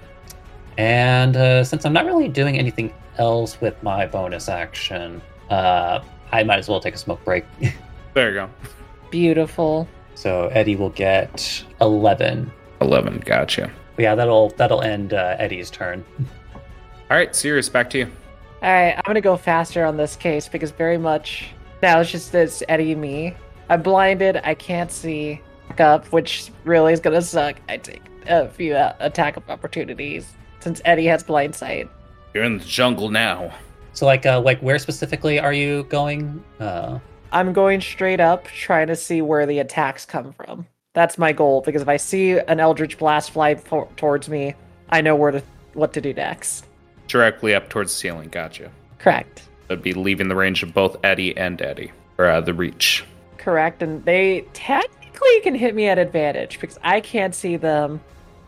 And 0.77 1.37
uh, 1.37 1.65
since 1.65 1.87
I'm 1.87 1.93
not 1.93 2.05
really 2.05 2.29
doing 2.29 2.59
anything 2.59 2.93
else 3.17 3.59
with 3.63 3.81
my 3.83 4.05
bonus 4.07 4.49
action, 4.49 5.23
uh, 5.49 6.01
I 6.33 6.43
might 6.43 6.59
as 6.59 6.69
well 6.69 6.81
take 6.81 6.95
a 6.95 6.99
smoke 6.99 7.25
break. 7.25 7.45
There 8.15 8.29
you 8.31 8.35
go. 8.35 8.51
Beautiful. 9.11 9.89
so 10.17 10.49
Eddie 10.49 10.77
will 10.77 10.91
get 10.91 11.65
11. 11.81 12.51
11, 12.83 13.19
gotcha. 13.25 13.71
But 13.97 14.03
yeah, 14.03 14.15
that'll 14.17 14.51
that'll 14.51 14.83
end 14.83 15.15
uh, 15.15 15.37
Eddie's 15.39 15.71
turn. 15.71 16.05
All 17.11 17.17
right, 17.17 17.35
Sirius, 17.35 17.69
back 17.71 17.89
to 17.91 17.99
you. 17.99 18.11
All 18.63 18.73
right, 18.73 18.95
I'm 18.97 19.03
gonna 19.07 19.21
go 19.21 19.37
faster 19.37 19.85
on 19.85 19.97
this 19.97 20.17
case 20.17 20.49
because 20.49 20.73
very 20.73 20.99
much 20.99 21.51
now 21.83 22.01
it's 22.01 22.11
just 22.11 22.33
this 22.33 22.63
Eddie 22.69 22.93
and 22.93 23.01
me. 23.01 23.35
I'm 23.69 23.83
blinded. 23.83 24.41
I 24.43 24.55
can't 24.55 24.91
see 24.91 25.41
up, 25.79 26.07
which 26.07 26.51
really 26.65 26.93
is 26.93 27.01
gonna 27.01 27.23
suck. 27.23 27.57
I 27.69 27.77
take 27.77 28.03
a 28.27 28.49
few 28.49 28.75
uh, 28.75 28.95
attack 28.99 29.37
of 29.37 29.49
opportunities 29.49 30.33
since 30.61 30.81
Eddie 30.85 31.07
has 31.07 31.23
blind 31.23 31.55
sight. 31.55 31.89
You're 32.35 32.45
in 32.45 32.59
the 32.59 32.65
jungle 32.65 33.11
now. 33.11 33.53
So 33.93 34.07
like 34.07 34.27
uh, 34.27 34.41
like 34.41 34.61
where 34.61 34.79
specifically 34.79 35.39
are 35.39 35.53
you 35.53 35.85
going? 35.85 36.43
Uh, 36.59 36.99
I'm 37.31 37.53
going 37.53 37.81
straight 37.81 38.21
up, 38.21 38.47
trying 38.47 38.87
to 38.89 38.97
see 38.97 39.23
where 39.23 39.47
the 39.47 39.59
attacks 39.61 40.05
come 40.05 40.33
from. 40.33 40.67
That's 40.95 41.19
my 41.19 41.33
goal 41.33 41.61
because 41.61 41.83
if 41.83 41.89
I 41.89 41.97
see 41.97 42.39
an 42.39 42.59
Eldritch 42.59 42.99
Blast 42.99 43.31
fly 43.31 43.55
for- 43.55 43.89
towards 43.97 44.29
me, 44.29 44.55
I 44.91 45.01
know 45.01 45.15
where 45.15 45.31
to 45.31 45.43
what 45.75 45.93
to 45.93 46.01
do 46.01 46.13
next. 46.13 46.68
Directly 47.09 47.55
up 47.55 47.69
towards 47.69 47.93
the 47.93 47.99
ceiling, 47.99 48.29
gotcha. 48.29 48.71
Correct. 48.99 49.43
That'd 49.67 49.83
be 49.83 49.93
leaving 49.95 50.29
the 50.29 50.37
range 50.37 50.63
of 50.63 50.73
both 50.73 50.97
Eddie 51.05 51.37
and 51.37 51.61
Eddie. 51.61 51.93
Or 52.19 52.27
uh, 52.27 52.41
the 52.41 52.55
reach. 52.55 53.05
Correct, 53.37 53.83
and 53.83 54.05
they 54.05 54.43
technically 54.53 55.41
can 55.43 55.55
hit 55.55 55.75
me 55.75 55.87
at 55.89 55.99
advantage 55.99 56.61
because 56.61 56.79
I 56.83 57.01
can't 57.01 57.35
see 57.35 57.57
them. 57.57 58.01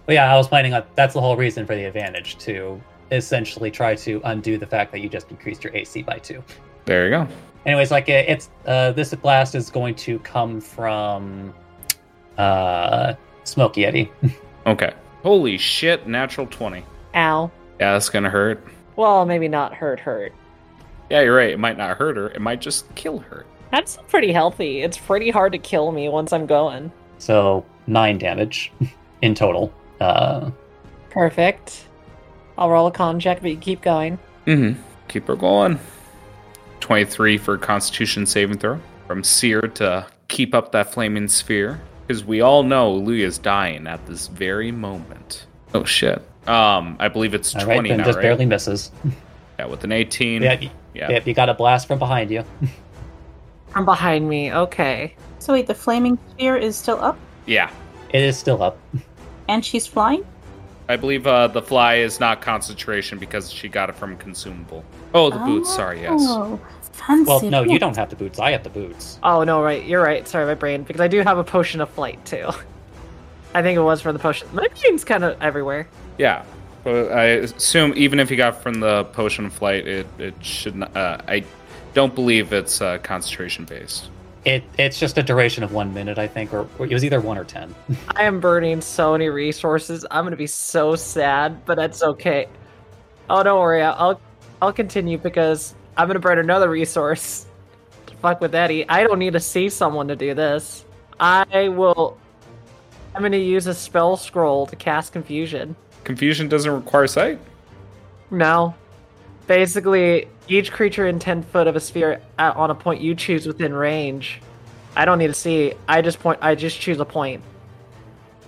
but 0.07 0.15
yeah, 0.15 0.33
I 0.33 0.37
was 0.37 0.49
planning 0.49 0.75
on 0.75 0.83
that's 0.95 1.15
the 1.15 1.21
whole 1.21 1.37
reason 1.37 1.67
for 1.67 1.75
the 1.75 1.85
advantage 1.85 2.37
to 2.39 2.81
essentially 3.13 3.71
try 3.71 3.95
to 3.97 4.21
undo 4.25 4.59
the 4.59 4.67
fact 4.67 4.93
that 4.93 5.01
you 5.01 5.09
just 5.09 5.31
increased 5.31 5.63
your 5.65 5.75
AC 5.75 6.03
by 6.03 6.19
two. 6.19 6.43
There 6.85 7.05
you 7.05 7.11
go. 7.11 7.29
Anyways, 7.67 7.91
like 7.91 8.09
it- 8.09 8.29
it's 8.29 8.51
uh, 8.67 8.93
this 8.93 9.15
blast 9.15 9.55
is 9.55 9.71
going 9.71 9.95
to 9.97 10.19
come 10.21 10.61
from 10.61 11.55
uh, 12.39 13.15
Smoky 13.45 13.85
Eddie. 13.85 14.11
Okay. 14.67 14.93
Holy 15.23 15.57
shit, 15.57 16.07
natural 16.07 16.47
20. 16.47 16.85
Ow. 17.15 17.51
Yeah, 17.81 17.93
that's 17.95 18.11
gonna 18.11 18.31
hurt. 18.31 18.63
Well, 18.97 19.25
maybe 19.25 19.49
not 19.49 19.73
hurt, 19.75 19.99
hurt. 19.99 20.33
Yeah, 21.09 21.23
you're 21.23 21.35
right. 21.35 21.51
It 21.51 21.59
might 21.59 21.79
not 21.79 21.97
hurt 21.97 22.17
her. 22.17 22.29
It 22.29 22.41
might 22.41 22.61
just 22.61 22.95
kill 22.95 23.19
her. 23.21 23.47
That's 23.71 23.99
pretty 24.09 24.33
healthy. 24.33 24.83
It's 24.83 24.99
pretty 24.99 25.31
hard 25.31 25.53
to 25.53 25.59
kill 25.59 25.91
me 25.91 26.09
once 26.09 26.33
I'm 26.33 26.47
going. 26.47 26.93
So 27.19 27.65
nine 27.87 28.19
damage 28.19 28.73
in 29.23 29.35
total. 29.35 29.73
Uh, 30.01 30.51
Perfect. 31.09 31.87
I'll 32.59 32.69
roll 32.69 32.87
a 32.87 32.93
con 32.93 33.19
check, 33.19 33.41
but 33.41 33.51
you 33.51 33.57
keep 33.57 33.81
going. 33.81 34.19
Mm-hmm. 34.47 34.81
Keep 35.09 35.27
her 35.29 35.37
going. 35.37 35.79
23 36.81 37.39
for 37.39 37.57
Constitution 37.59 38.27
saving 38.27 38.59
throw. 38.59 38.79
From 39.07 39.25
Seer 39.25 39.63
to 39.63 40.07
keep 40.29 40.55
up 40.55 40.73
that 40.73 40.93
flaming 40.93 41.29
sphere. 41.29 41.81
Because 42.07 42.25
we 42.25 42.41
all 42.41 42.63
know 42.63 42.93
Luya's 42.93 43.39
dying 43.39 43.87
at 43.87 44.05
this 44.07 44.27
very 44.27 44.71
moment. 44.71 45.47
Oh 45.75 45.85
shit. 45.85 46.23
Um, 46.51 46.97
I 46.99 47.09
believe 47.09 47.33
it's 47.35 47.55
all 47.55 47.63
20 47.63 47.79
right, 47.81 47.89
then 47.89 47.99
now, 47.99 48.05
just 48.05 48.17
right? 48.17 48.23
barely 48.23 48.47
misses. 48.47 48.91
Yeah, 49.59 49.67
with 49.67 49.85
an 49.85 49.93
18. 49.93 50.43
Yeah, 50.43 50.61
Yeah. 50.95 51.11
Yep, 51.11 51.27
you 51.27 51.35
got 51.35 51.49
a 51.49 51.55
blast 51.55 51.87
from 51.87 51.99
behind 51.99 52.31
you. 52.31 52.45
From 53.69 53.85
behind 53.85 54.29
me. 54.29 54.53
Okay. 54.53 55.15
So 55.39 55.53
wait, 55.53 55.69
the 55.69 55.75
flaming 55.77 56.19
sphere 56.33 56.57
is 56.57 56.75
still 56.75 57.01
up, 57.01 57.17
Yeah. 57.47 57.71
It 58.13 58.21
is 58.23 58.37
still 58.37 58.61
up. 58.65 58.77
and 59.47 59.65
she's 59.65 59.87
flying. 59.87 60.27
I 60.89 60.97
believe 60.97 61.25
uh, 61.25 61.47
the 61.47 61.63
fly 61.63 61.95
is 61.97 62.19
not 62.19 62.41
concentration 62.43 63.19
because 63.19 63.49
she 63.53 63.69
got 63.69 63.89
it 63.89 63.95
from 63.95 64.17
consumable. 64.17 64.85
Oh, 65.15 65.31
the 65.31 65.39
boots. 65.39 65.73
Sorry, 65.73 66.01
yes. 66.01 66.19
Oh, 66.21 66.59
fancy. 66.91 67.29
Well, 67.31 67.43
no, 67.43 67.63
you 67.63 67.79
don't 67.79 67.97
have 67.97 68.11
the 68.11 68.17
boots. 68.17 68.41
I 68.41 68.51
have 68.51 68.65
the 68.65 68.71
boots. 68.71 69.21
Oh 69.23 69.45
no, 69.45 69.63
right. 69.63 69.85
You're 69.85 70.03
right. 70.03 70.27
Sorry, 70.27 70.45
my 70.47 70.55
brain. 70.55 70.83
Because 70.83 71.01
I 71.01 71.07
do 71.07 71.21
have 71.21 71.39
a 71.39 71.45
potion 71.45 71.81
of 71.81 71.89
flight 71.91 72.25
too. 72.27 72.49
I 73.55 73.63
think 73.63 73.77
it 73.77 73.83
was 73.83 74.01
for 74.01 74.13
the 74.13 74.19
potion. 74.19 74.49
My 74.53 74.67
brain's 74.81 75.05
kind 75.05 75.23
of 75.23 75.41
everywhere. 75.41 75.87
Yeah. 76.21 76.45
But 76.85 77.13
I 77.13 77.25
assume 77.25 77.95
even 77.97 78.21
if 78.21 78.31
you 78.31 78.37
got 78.37 78.63
from 78.63 78.81
the 78.81 79.05
potion 79.05 79.47
of 79.47 79.55
flight, 79.55 79.87
it, 79.89 80.07
it 80.19 80.35
should 80.45 80.77
not. 80.77 80.95
Uh, 80.95 81.19
I 81.27 81.45
don't 81.95 82.15
believe 82.15 82.53
it's 82.53 82.83
uh, 82.83 82.99
concentration 82.99 83.65
based. 83.65 84.11
It 84.45 84.63
it's 84.79 85.01
just 85.01 85.17
a 85.17 85.23
duration 85.23 85.65
of 85.65 85.73
one 85.73 85.95
minute, 85.95 86.19
I 86.19 86.27
think, 86.27 86.53
or, 86.53 86.69
or 86.79 86.85
it 86.85 86.93
was 86.93 87.07
either 87.07 87.23
one 87.23 87.39
or 87.39 87.45
ten. 87.45 87.75
I 88.17 88.25
am 88.25 88.39
burning 88.39 88.83
so 88.83 89.13
many 89.13 89.31
resources. 89.31 90.05
I'm 90.11 90.25
gonna 90.25 90.37
be 90.37 90.47
so 90.47 90.95
sad, 90.95 91.65
but 91.65 91.77
that's 91.77 92.03
okay. 92.03 92.49
Oh, 93.31 93.43
don't 93.43 93.59
worry. 93.59 93.83
I'll 93.83 94.21
I'll 94.61 94.75
continue 94.75 95.17
because 95.17 95.75
I'm 95.97 96.07
gonna 96.07 96.19
burn 96.19 96.39
another 96.39 96.69
resource. 96.69 97.47
To 98.07 98.17
fuck 98.17 98.41
with 98.41 98.55
Eddie. 98.55 98.89
I 98.89 99.05
don't 99.05 99.19
need 99.19 99.35
to 99.35 99.41
see 99.41 99.69
someone 99.69 100.09
to 100.09 100.17
do 100.17 100.33
this. 100.35 100.85
I 101.21 101.69
will. 101.69 102.17
I'm 103.15 103.23
gonna 103.23 103.37
use 103.37 103.67
a 103.67 103.75
spell 103.75 104.17
scroll 104.17 104.67
to 104.67 104.75
cast 104.75 105.13
confusion. 105.13 105.77
Confusion 106.05 106.49
doesn't 106.49 106.73
require 106.73 107.07
sight. 107.07 107.39
No. 108.31 108.75
Basically, 109.47 110.29
each 110.49 110.73
creature 110.73 111.07
in 111.07 111.19
10 111.19 111.43
foot 111.43 111.67
of 111.67 111.77
a 111.77 111.81
sphere 111.81 112.21
at, 112.39 112.57
on 112.57 112.71
a 112.71 112.75
point 112.75 113.01
you 113.01 113.15
choose 113.15 113.47
within 113.47 113.73
range 113.73 114.41
I 114.97 115.05
don't 115.05 115.19
need 115.19 115.29
to 115.29 115.35
see. 115.35 115.75
I 115.89 116.03
just 116.03 116.21
point. 116.21 116.39
I 116.43 116.55
just 116.55 116.81
choose 116.81 117.01
a 117.01 117.05
point. 117.05 117.43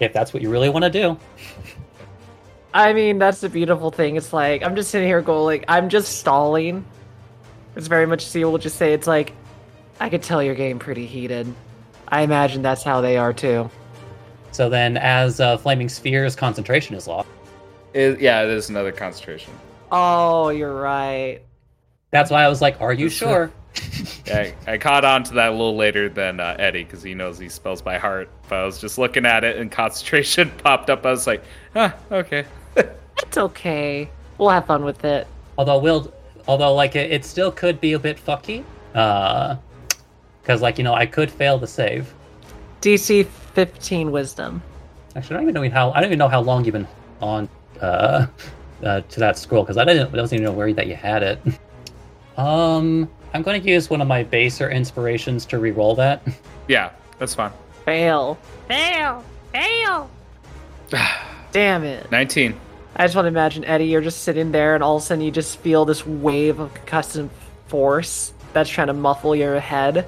If 0.01 0.13
that's 0.13 0.33
what 0.35 0.43
you 0.43 0.51
really 0.51 0.69
want 0.69 0.85
to 0.85 0.91
do. 0.91 1.19
I 2.75 2.93
mean, 2.95 3.19
that's 3.19 3.41
the 3.41 3.49
beautiful 3.49 3.91
thing. 3.91 4.17
It's 4.17 4.33
like 4.33 4.63
I'm 4.63 4.75
just 4.75 4.91
sitting 4.91 5.07
here 5.07 5.23
going, 5.23 5.45
like 5.45 5.65
I'm 5.69 5.89
just 5.89 6.19
stalling. 6.19 6.85
It's 7.77 7.87
very 7.87 8.07
much. 8.07 8.25
See, 8.27 8.45
we'll 8.45 8.59
just 8.59 8.77
say 8.77 8.93
it's 8.93 9.07
like 9.07 9.33
I 10.01 10.09
could 10.09 10.23
tell 10.23 10.43
you're 10.43 10.55
getting 10.55 10.79
pretty 10.79 11.07
heated. 11.07 11.53
I 12.09 12.23
imagine 12.23 12.63
that's 12.63 12.83
how 12.83 13.01
they 13.01 13.17
are 13.17 13.33
too. 13.33 13.71
So 14.51 14.69
then, 14.69 14.97
as 14.99 15.41
uh, 15.41 15.57
Flaming 15.57 15.89
Sphere's 15.89 16.37
concentration 16.37 16.95
is 16.95 17.07
lost, 17.07 17.29
It- 17.95 18.21
yeah, 18.21 18.43
it 18.43 18.51
is 18.51 18.71
another 18.71 18.93
concentration. 18.93 19.53
Oh, 19.91 20.49
you're 20.49 20.75
right. 20.75 21.41
that's 22.11 22.31
why 22.31 22.43
I 22.45 22.49
was 22.49 22.61
like, 22.63 22.81
"Are 22.81 22.93
you 22.93 23.09
sure?" 23.21 23.51
Yeah, 24.27 24.53
I, 24.67 24.73
I 24.75 24.79
caught 24.79 25.05
on 25.05 25.23
to 25.25 25.35
that 25.35 25.49
a 25.49 25.53
little 25.53 25.77
later 25.77 26.09
than 26.09 26.41
uh, 26.41 26.57
Eddie 26.59 26.85
because 26.85 27.03
he 27.03 27.15
knows 27.15 27.39
these 27.39 27.55
spells 27.55 27.81
by 27.83 27.99
heart. 27.99 28.29
But 28.49 28.57
I 28.61 28.65
was 28.65 28.79
just 28.81 28.99
looking 28.99 29.25
at 29.27 29.45
it 29.45 29.57
and 29.57 29.71
concentration 29.71 30.51
popped 30.59 30.91
up. 30.91 31.05
I 31.07 31.11
was 31.11 31.27
like, 31.27 31.43
huh, 31.73 31.93
okay. 32.11 32.45
It's 33.23 33.39
okay. 33.39 34.09
We'll 34.39 34.49
have 34.51 34.67
fun 34.67 34.85
with 34.85 35.05
it. 35.05 35.27
although 35.57 35.79
will, 35.79 36.13
although 36.49 36.75
like 36.75 36.97
it, 36.97 37.11
it 37.13 37.25
still 37.25 37.53
could 37.53 37.81
be 37.81 37.93
a 37.93 37.99
bit 37.99 38.19
fucky, 38.19 38.65
uh, 38.95 39.57
because 40.43 40.61
like 40.61 40.77
you 40.79 40.85
know 40.85 40.95
I 40.95 41.07
could 41.07 41.31
fail 41.31 41.57
the 41.59 41.67
save. 41.67 42.13
DC 42.81 43.27
15 43.27 44.11
Wisdom. 44.11 44.61
Actually, 45.15 45.37
I 45.37 45.39
don't 45.41 45.49
even 45.51 45.55
know 45.55 45.71
how 45.71 45.91
I 45.93 46.01
don't 46.01 46.09
even 46.09 46.19
know 46.19 46.29
how 46.29 46.41
long 46.41 46.65
you've 46.65 46.73
been 46.73 46.89
on 47.21 47.49
uh, 47.83 48.27
uh 48.83 49.01
to 49.01 49.21
that 49.21 49.37
scroll 49.37 49.63
because 49.63 49.77
I 49.77 49.85
didn't 49.85 50.13
I 50.13 50.17
don't 50.17 50.33
even 50.33 50.45
know 50.45 50.53
where 50.53 50.73
that 50.73 50.87
you 50.87 50.97
had 50.97 51.23
it. 51.23 51.41
Um, 52.37 53.11
I'm 53.35 53.43
going 53.43 53.63
to 53.63 53.69
use 53.69 53.91
one 53.91 54.01
of 54.01 54.09
my 54.09 54.23
baser 54.23 54.71
inspirations 54.71 55.45
to 55.47 55.59
re-roll 55.59 55.95
that. 55.97 56.23
Yeah, 56.69 56.93
that's 57.19 57.35
fine. 57.35 57.53
Fail. 57.85 58.39
Fail! 58.69 59.25
Fail! 59.53 60.11
Damn 61.53 61.85
it. 61.85 62.11
19. 62.11 62.55
I 62.95 63.05
just 63.05 63.17
want 63.17 63.25
to 63.25 63.31
imagine 63.31 63.65
Eddie, 63.65 63.87
you're 63.87 64.03
just 64.03 64.23
sitting 64.23 64.53
there, 64.53 64.75
and 64.75 64.85
all 64.85 64.97
of 64.97 65.03
a 65.03 65.07
sudden 65.07 65.25
you 65.25 65.31
just 65.31 65.59
feel 65.59 65.85
this 65.85 66.07
wave 66.07 66.61
of 66.61 66.73
concussive 66.75 67.31
force 67.67 68.33
that's 68.53 68.69
trying 68.69 68.89
to 68.89 68.93
muffle 68.93 69.35
your 69.35 69.59
head, 69.61 70.07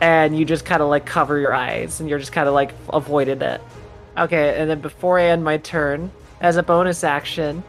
and 0.00 0.38
you 0.38 0.44
just 0.44 0.64
kind 0.64 0.82
of 0.82 0.88
like 0.88 1.04
cover 1.04 1.38
your 1.38 1.52
eyes, 1.52 2.00
and 2.00 2.08
you're 2.08 2.20
just 2.20 2.32
kind 2.32 2.48
of 2.48 2.54
like 2.54 2.72
avoided 2.90 3.42
it. 3.42 3.60
Okay, 4.16 4.60
and 4.60 4.70
then 4.70 4.80
before 4.80 5.18
I 5.18 5.24
end 5.24 5.42
my 5.42 5.58
turn, 5.58 6.12
as 6.42 6.56
a 6.56 6.62
bonus 6.62 7.04
action, 7.04 7.62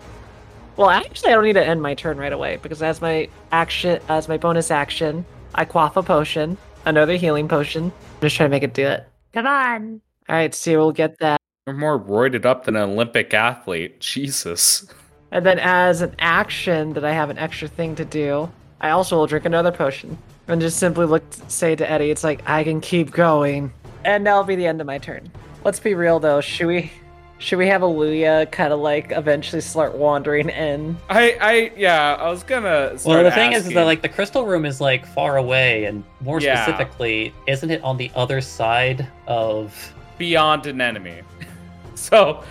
well, 0.75 0.89
actually, 0.89 1.31
I 1.31 1.35
don't 1.35 1.43
need 1.43 1.53
to 1.53 1.65
end 1.65 1.81
my 1.81 1.93
turn 1.93 2.17
right 2.17 2.33
away 2.33 2.57
because 2.61 2.81
as 2.81 2.99
my 2.99 3.29
action, 3.51 4.01
as 4.09 4.27
my 4.27 4.37
bonus 4.37 4.71
action, 4.71 5.23
I 5.53 5.65
quaff 5.65 5.95
a 5.95 6.03
potion, 6.03 6.57
another 6.85 7.15
healing 7.15 7.47
potion. 7.47 7.85
I'm 7.85 8.21
just 8.21 8.35
trying 8.35 8.49
to 8.49 8.51
make 8.51 8.63
it 8.63 8.73
do 8.73 8.87
it. 8.87 9.07
Come 9.31 9.45
on! 9.45 10.01
All 10.27 10.35
right, 10.35 10.53
so 10.53 10.71
we'll 10.71 10.91
get 10.91 11.19
that. 11.19 11.39
You're 11.67 11.75
more 11.75 11.99
roided 11.99 12.45
up 12.45 12.65
than 12.65 12.75
an 12.75 12.89
Olympic 12.89 13.33
athlete. 13.33 13.99
Jesus. 13.99 14.87
And 15.31 15.45
then 15.45 15.59
as 15.59 16.01
an 16.01 16.15
action 16.19 16.93
that 16.93 17.05
I 17.05 17.13
have 17.13 17.29
an 17.29 17.37
extra 17.37 17.67
thing 17.67 17.95
to 17.95 18.05
do, 18.05 18.51
I 18.81 18.89
also 18.89 19.17
will 19.17 19.27
drink 19.27 19.45
another 19.45 19.71
potion. 19.71 20.17
And 20.47 20.59
just 20.59 20.77
simply 20.77 21.05
look 21.05 21.23
say 21.47 21.75
to 21.75 21.89
Eddie, 21.89 22.09
it's 22.09 22.23
like 22.23 22.41
I 22.49 22.63
can 22.63 22.81
keep 22.81 23.11
going. 23.11 23.71
And 24.03 24.25
that'll 24.25 24.43
be 24.43 24.55
the 24.55 24.65
end 24.65 24.81
of 24.81 24.87
my 24.87 24.97
turn. 24.97 25.31
Let's 25.63 25.79
be 25.79 25.93
real 25.93 26.19
though, 26.19 26.41
should 26.41 26.67
we 26.67 26.91
should 27.39 27.57
we 27.57 27.67
have 27.67 27.81
Aluya 27.81 28.49
kind 28.51 28.71
of 28.71 28.79
like 28.79 29.11
eventually 29.11 29.61
start 29.61 29.95
wandering 29.97 30.49
in? 30.49 30.97
I, 31.09 31.37
I, 31.41 31.71
yeah, 31.75 32.15
I 32.15 32.29
was 32.29 32.43
gonna. 32.43 32.97
Start 32.97 33.05
well, 33.15 33.23
the 33.23 33.31
thing 33.31 33.51
is, 33.53 33.67
is 33.67 33.73
that 33.73 33.83
like 33.83 34.01
the 34.01 34.09
crystal 34.09 34.45
room 34.45 34.65
is 34.65 34.79
like 34.79 35.05
far 35.05 35.37
away, 35.37 35.85
and 35.85 36.03
more 36.21 36.39
Yeah. 36.39 36.63
specifically, 36.63 37.33
isn't 37.47 37.69
it 37.69 37.83
on 37.83 37.97
the 37.97 38.11
other 38.15 38.39
side 38.41 39.07
of? 39.27 39.93
beyond 40.19 40.67
an 40.67 40.79
enemy. 40.79 41.21
so, 41.95 42.43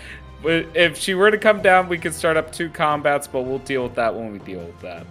wi- 0.43 0.67
if 0.75 0.99
she 0.99 1.15
were 1.15 1.31
to 1.31 1.39
come 1.39 1.63
down, 1.63 1.89
we 1.89 1.97
could 1.97 2.13
start 2.13 2.37
up 2.37 2.53
two 2.53 2.69
combats, 2.69 3.27
but 3.29 3.43
we'll 3.43 3.61
deal 3.61 3.85
with 3.85 3.95
that 3.95 4.13
when 4.15 4.33
we 4.33 4.39
deal 4.41 4.59
with 4.59 4.81
that. 4.81 5.07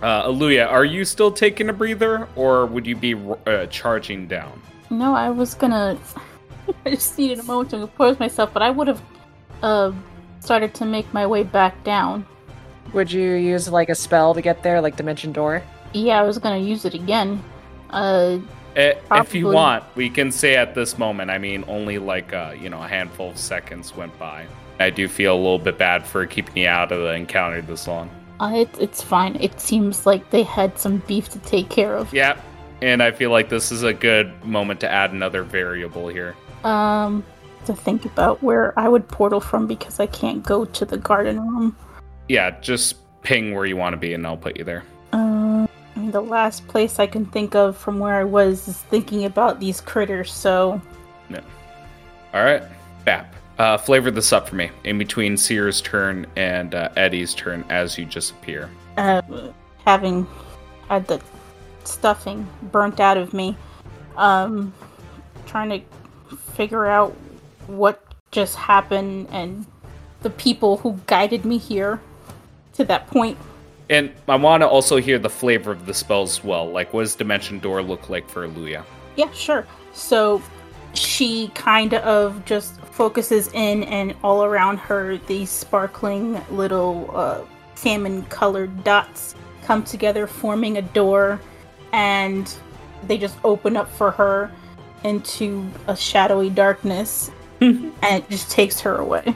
Uh, 0.00 0.28
Aluya, 0.28 0.70
are 0.70 0.84
you 0.84 1.04
still 1.04 1.30
taking 1.32 1.68
a 1.68 1.72
breather, 1.72 2.28
or 2.36 2.66
would 2.66 2.86
you 2.86 2.94
be 2.94 3.14
uh, 3.46 3.66
charging 3.66 4.26
down? 4.28 4.62
No, 4.90 5.12
I 5.14 5.28
was 5.28 5.54
gonna. 5.54 5.98
I 6.86 6.90
just 6.90 7.16
needed 7.18 7.38
a 7.38 7.42
moment 7.42 7.70
to 7.70 7.78
compose 7.78 8.18
myself, 8.18 8.50
but 8.52 8.62
I 8.62 8.70
would 8.70 8.88
have 8.88 9.02
uh, 9.62 9.92
started 10.40 10.74
to 10.74 10.84
make 10.84 11.12
my 11.12 11.26
way 11.26 11.42
back 11.42 11.82
down. 11.84 12.26
Would 12.92 13.10
you 13.12 13.32
use 13.32 13.68
like 13.68 13.88
a 13.88 13.94
spell 13.94 14.34
to 14.34 14.40
get 14.42 14.62
there, 14.62 14.80
like 14.80 14.96
Dimension 14.96 15.32
Door? 15.32 15.62
Yeah, 15.92 16.20
I 16.20 16.22
was 16.22 16.38
gonna 16.38 16.58
use 16.58 16.84
it 16.84 16.94
again. 16.94 17.42
Uh, 17.90 18.38
Eh, 18.76 18.92
If 19.12 19.34
you 19.34 19.46
want, 19.46 19.84
we 19.94 20.10
can 20.10 20.30
say 20.30 20.56
at 20.56 20.74
this 20.74 20.98
moment. 20.98 21.30
I 21.30 21.38
mean, 21.38 21.64
only 21.66 21.96
like 21.96 22.34
uh, 22.34 22.52
you 22.60 22.68
know 22.68 22.82
a 22.82 22.86
handful 22.86 23.30
of 23.30 23.38
seconds 23.38 23.96
went 23.96 24.16
by. 24.18 24.46
I 24.78 24.90
do 24.90 25.08
feel 25.08 25.34
a 25.34 25.40
little 25.40 25.58
bit 25.58 25.78
bad 25.78 26.04
for 26.06 26.26
keeping 26.26 26.62
you 26.62 26.68
out 26.68 26.92
of 26.92 27.00
the 27.00 27.14
encounter 27.14 27.62
this 27.62 27.88
long. 27.88 28.10
uh, 28.38 28.52
it, 28.54 28.68
it's 28.78 29.00
fine. 29.02 29.36
It 29.36 29.58
seems 29.58 30.04
like 30.04 30.28
they 30.28 30.42
had 30.42 30.78
some 30.78 30.98
beef 31.06 31.30
to 31.30 31.38
take 31.38 31.70
care 31.70 31.96
of. 31.96 32.12
Yep. 32.12 32.38
And 32.82 33.02
I 33.02 33.10
feel 33.12 33.30
like 33.30 33.48
this 33.48 33.72
is 33.72 33.82
a 33.82 33.94
good 33.94 34.44
moment 34.44 34.80
to 34.80 34.90
add 34.90 35.12
another 35.12 35.42
variable 35.42 36.08
here. 36.08 36.36
Um, 36.64 37.24
to 37.66 37.74
think 37.74 38.04
about 38.04 38.42
where 38.42 38.78
I 38.78 38.88
would 38.88 39.08
portal 39.08 39.40
from 39.40 39.66
because 39.66 40.00
I 40.00 40.06
can't 40.06 40.42
go 40.42 40.64
to 40.64 40.84
the 40.84 40.96
garden 40.96 41.40
room. 41.40 41.76
Yeah, 42.28 42.58
just 42.60 42.96
ping 43.22 43.54
where 43.54 43.66
you 43.66 43.76
want 43.76 43.92
to 43.92 43.96
be, 43.96 44.14
and 44.14 44.26
I'll 44.26 44.36
put 44.36 44.56
you 44.56 44.64
there. 44.64 44.84
Uh, 45.12 45.66
I 45.66 45.98
mean, 45.98 46.10
the 46.12 46.20
last 46.20 46.66
place 46.68 46.98
I 46.98 47.06
can 47.06 47.26
think 47.26 47.54
of 47.54 47.76
from 47.76 47.98
where 47.98 48.14
I 48.14 48.24
was 48.24 48.68
is 48.68 48.78
thinking 48.82 49.24
about 49.24 49.60
these 49.60 49.80
critters. 49.80 50.32
So, 50.32 50.80
Yeah. 51.28 51.40
All 52.32 52.44
right, 52.44 52.62
Bap. 53.04 53.34
Uh, 53.58 53.78
flavor 53.78 54.10
this 54.10 54.32
up 54.32 54.48
for 54.48 54.54
me 54.54 54.70
in 54.84 54.98
between 54.98 55.36
Seer's 55.36 55.80
turn 55.80 56.26
and 56.36 56.74
uh, 56.74 56.90
Eddie's 56.96 57.34
turn 57.34 57.64
as 57.70 57.96
you 57.96 58.04
disappear. 58.04 58.68
uh, 58.98 59.22
having 59.84 60.26
had 60.88 61.06
the 61.06 61.20
stuffing 61.84 62.46
burnt 62.70 63.00
out 63.00 63.16
of 63.16 63.32
me, 63.32 63.56
um, 64.16 64.74
trying 65.46 65.70
to 65.70 65.80
figure 66.56 66.86
out 66.86 67.14
what 67.66 68.02
just 68.30 68.56
happened 68.56 69.28
and 69.30 69.66
the 70.22 70.30
people 70.30 70.78
who 70.78 70.98
guided 71.06 71.44
me 71.44 71.58
here 71.58 72.00
to 72.74 72.84
that 72.84 73.06
point. 73.06 73.38
And 73.88 74.12
I 74.26 74.36
want 74.36 74.62
to 74.62 74.68
also 74.68 74.96
hear 74.96 75.18
the 75.18 75.30
flavor 75.30 75.70
of 75.70 75.86
the 75.86 75.94
spells 75.94 76.38
as 76.38 76.44
well. 76.44 76.68
Like, 76.68 76.92
what 76.92 77.02
does 77.02 77.14
Dimension 77.14 77.60
Door 77.60 77.82
look 77.82 78.08
like 78.08 78.28
for 78.28 78.48
Luya? 78.48 78.82
Yeah, 79.14 79.30
sure. 79.32 79.66
So 79.92 80.42
she 80.94 81.48
kind 81.54 81.94
of 81.94 82.44
just 82.44 82.80
focuses 82.80 83.48
in, 83.52 83.84
and 83.84 84.16
all 84.24 84.44
around 84.44 84.78
her, 84.78 85.18
these 85.18 85.50
sparkling 85.50 86.42
little 86.50 87.10
uh, 87.14 87.42
salmon 87.74 88.24
colored 88.24 88.82
dots 88.82 89.34
come 89.62 89.84
together, 89.84 90.26
forming 90.26 90.78
a 90.78 90.82
door, 90.82 91.40
and 91.92 92.52
they 93.06 93.18
just 93.18 93.36
open 93.44 93.76
up 93.76 93.88
for 93.90 94.10
her 94.10 94.50
into 95.04 95.68
a 95.86 95.96
shadowy 95.96 96.50
darkness, 96.50 97.30
and 97.60 97.92
it 98.02 98.28
just 98.28 98.50
takes 98.50 98.80
her 98.80 98.96
away. 98.96 99.34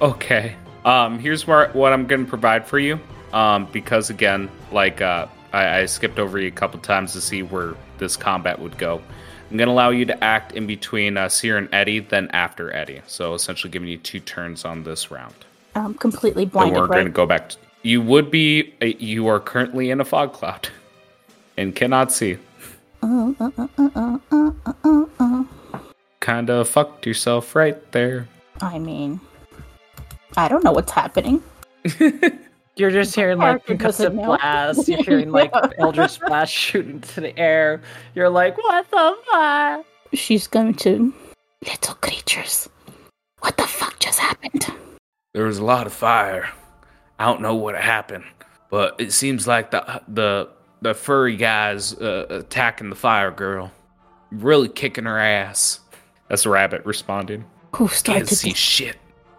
Okay. 0.00 0.56
Um, 0.84 1.18
here's 1.18 1.46
where, 1.46 1.70
what 1.70 1.92
I'm 1.92 2.06
going 2.06 2.24
to 2.24 2.28
provide 2.28 2.66
for 2.66 2.78
you. 2.78 3.00
Um, 3.32 3.66
because 3.72 4.10
again, 4.10 4.50
like 4.70 5.00
uh, 5.00 5.26
I, 5.52 5.80
I 5.80 5.86
skipped 5.86 6.18
over 6.18 6.38
you 6.38 6.48
a 6.48 6.52
couple 6.52 6.78
times 6.80 7.12
to 7.14 7.20
see 7.20 7.42
where 7.42 7.74
this 7.98 8.16
combat 8.16 8.58
would 8.58 8.78
go. 8.78 9.00
I'm 9.50 9.56
going 9.56 9.68
to 9.68 9.72
allow 9.72 9.90
you 9.90 10.04
to 10.06 10.24
act 10.24 10.52
in 10.52 10.66
between 10.66 11.16
uh, 11.16 11.28
Seer 11.28 11.58
and 11.58 11.68
Eddie, 11.72 12.00
then 12.00 12.28
after 12.32 12.72
Eddie. 12.74 13.02
So 13.06 13.34
essentially, 13.34 13.70
giving 13.70 13.88
you 13.88 13.98
two 13.98 14.20
turns 14.20 14.64
on 14.64 14.82
this 14.82 15.10
round. 15.10 15.34
Um, 15.74 15.94
completely 15.94 16.50
And 16.54 16.72
we're 16.72 16.86
going 16.86 17.06
to 17.06 17.10
go 17.10 17.26
back. 17.26 17.50
To, 17.50 17.56
you 17.82 18.00
would 18.02 18.30
be. 18.30 18.74
uh, 18.80 18.86
You 18.86 19.26
are 19.28 19.40
currently 19.40 19.90
in 19.90 20.00
a 20.00 20.04
fog 20.04 20.32
cloud, 20.32 20.68
and 21.56 21.74
cannot 21.74 22.12
see. 22.12 22.38
Kind 26.20 26.48
of 26.50 26.68
fucked 26.68 27.06
yourself 27.06 27.54
right 27.54 27.92
there. 27.92 28.28
I 28.60 28.78
mean, 28.78 29.20
I 30.36 30.48
don't 30.48 30.64
know 30.64 30.72
what's 30.72 30.92
happening. 30.92 31.42
You're 32.76 32.90
just 32.90 33.14
hearing 33.14 33.38
like 33.38 33.64
Parker 33.66 33.74
doesn't 33.74 34.12
concussive 34.12 34.14
know. 34.16 34.24
blasts. 34.36 34.88
You're 34.88 35.02
hearing 35.02 35.30
like 35.30 35.50
Yeah. 35.54 35.68
Eldritch 35.78 36.18
blast 36.20 36.52
shooting 36.52 36.92
into 36.96 37.20
the 37.20 37.38
air. 37.38 37.80
You're 38.14 38.30
like, 38.30 38.56
what 38.58 38.90
the 38.90 39.16
fuck? 39.30 39.86
She's 40.12 40.46
going 40.46 40.74
to. 40.74 41.12
Little 41.64 41.94
creatures. 41.96 42.68
What 43.40 43.56
the 43.56 43.66
fuck 43.66 43.98
just 44.00 44.18
happened? 44.18 44.66
There 45.34 45.44
was 45.44 45.58
a 45.58 45.64
lot 45.64 45.86
of 45.86 45.92
fire. 45.92 46.50
I 47.18 47.26
don't 47.26 47.42
know 47.42 47.54
what 47.54 47.76
happened, 47.76 48.24
but 48.70 48.96
it 48.98 49.12
seems 49.12 49.46
like 49.46 49.70
the 49.70 50.02
the 50.08 50.48
the 50.82 50.94
furry 50.94 51.36
guys 51.36 51.94
uh, 51.94 52.26
attacking 52.28 52.90
the 52.90 52.96
fire 52.96 53.30
girl, 53.30 53.72
really 54.30 54.68
kicking 54.68 55.04
her 55.04 55.18
ass. 55.18 55.80
That's 56.28 56.46
a 56.46 56.50
rabbit 56.50 56.84
responding. 56.84 57.44
Who 57.76 57.88
started 57.88 58.28
see 58.28 58.50
this? 58.50 58.58
shit. 58.58 58.96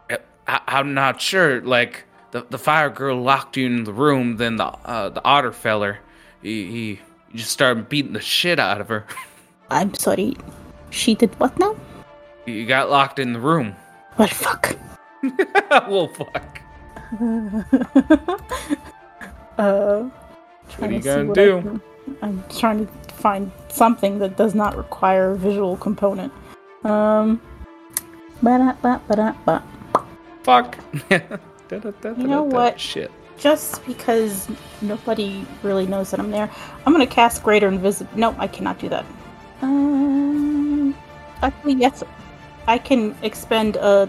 I, 0.09 0.19
I, 0.47 0.61
I'm 0.67 0.93
not 0.93 1.21
sure. 1.21 1.61
Like 1.61 2.03
the 2.31 2.45
the 2.49 2.57
fire 2.57 2.89
girl 2.89 3.21
locked 3.21 3.57
you 3.57 3.65
in 3.65 3.83
the 3.83 3.93
room, 3.93 4.37
then 4.37 4.57
the 4.57 4.65
uh, 4.65 5.09
the 5.09 5.23
otter 5.23 5.51
feller, 5.51 5.99
he, 6.41 6.65
he 6.65 6.99
just 7.33 7.51
started 7.51 7.89
beating 7.89 8.13
the 8.13 8.21
shit 8.21 8.59
out 8.59 8.81
of 8.81 8.87
her. 8.89 9.05
I'm 9.69 9.93
sorry. 9.93 10.35
She 10.89 11.15
did 11.15 11.37
what 11.39 11.57
now? 11.59 11.75
You 12.45 12.65
got 12.65 12.89
locked 12.89 13.19
in 13.19 13.33
the 13.33 13.39
room. 13.39 13.75
Well, 14.17 14.27
fuck. 14.27 14.77
well, 15.89 16.07
fuck. 16.07 16.61
uh, 19.57 20.09
What 20.77 20.89
are 20.89 20.93
you 20.93 20.99
gonna 21.01 21.33
do? 21.33 21.61
Can- 21.61 21.81
I'm 22.21 22.43
trying 22.49 22.85
to 22.85 22.91
find 23.15 23.51
something 23.69 24.19
that 24.19 24.37
does 24.37 24.53
not 24.53 24.77
require 24.77 25.31
a 25.31 25.35
visual 25.35 25.77
component. 25.77 26.31
Um. 26.83 27.41
ba-da-ba, 28.41 29.01
ba-da-ba. 29.07 29.63
Fuck. 30.43 30.77
You 31.71 32.27
know 32.27 32.43
what? 32.43 32.79
Shit. 32.79 33.09
Just 33.39 33.83
because 33.87 34.47
nobody 34.81 35.45
really 35.63 35.87
knows 35.87 36.11
that 36.11 36.19
I'm 36.19 36.29
there, 36.29 36.49
I'm 36.85 36.93
gonna 36.93 37.07
cast 37.07 37.43
Greater 37.43 37.67
Invisibility. 37.67 38.19
No, 38.19 38.35
I 38.37 38.45
cannot 38.47 38.77
do 38.77 38.87
that. 38.89 39.03
Um, 39.63 40.95
actually, 41.41 41.73
yes, 41.73 42.03
I 42.67 42.77
can 42.77 43.15
expend 43.23 43.77
uh 43.77 44.05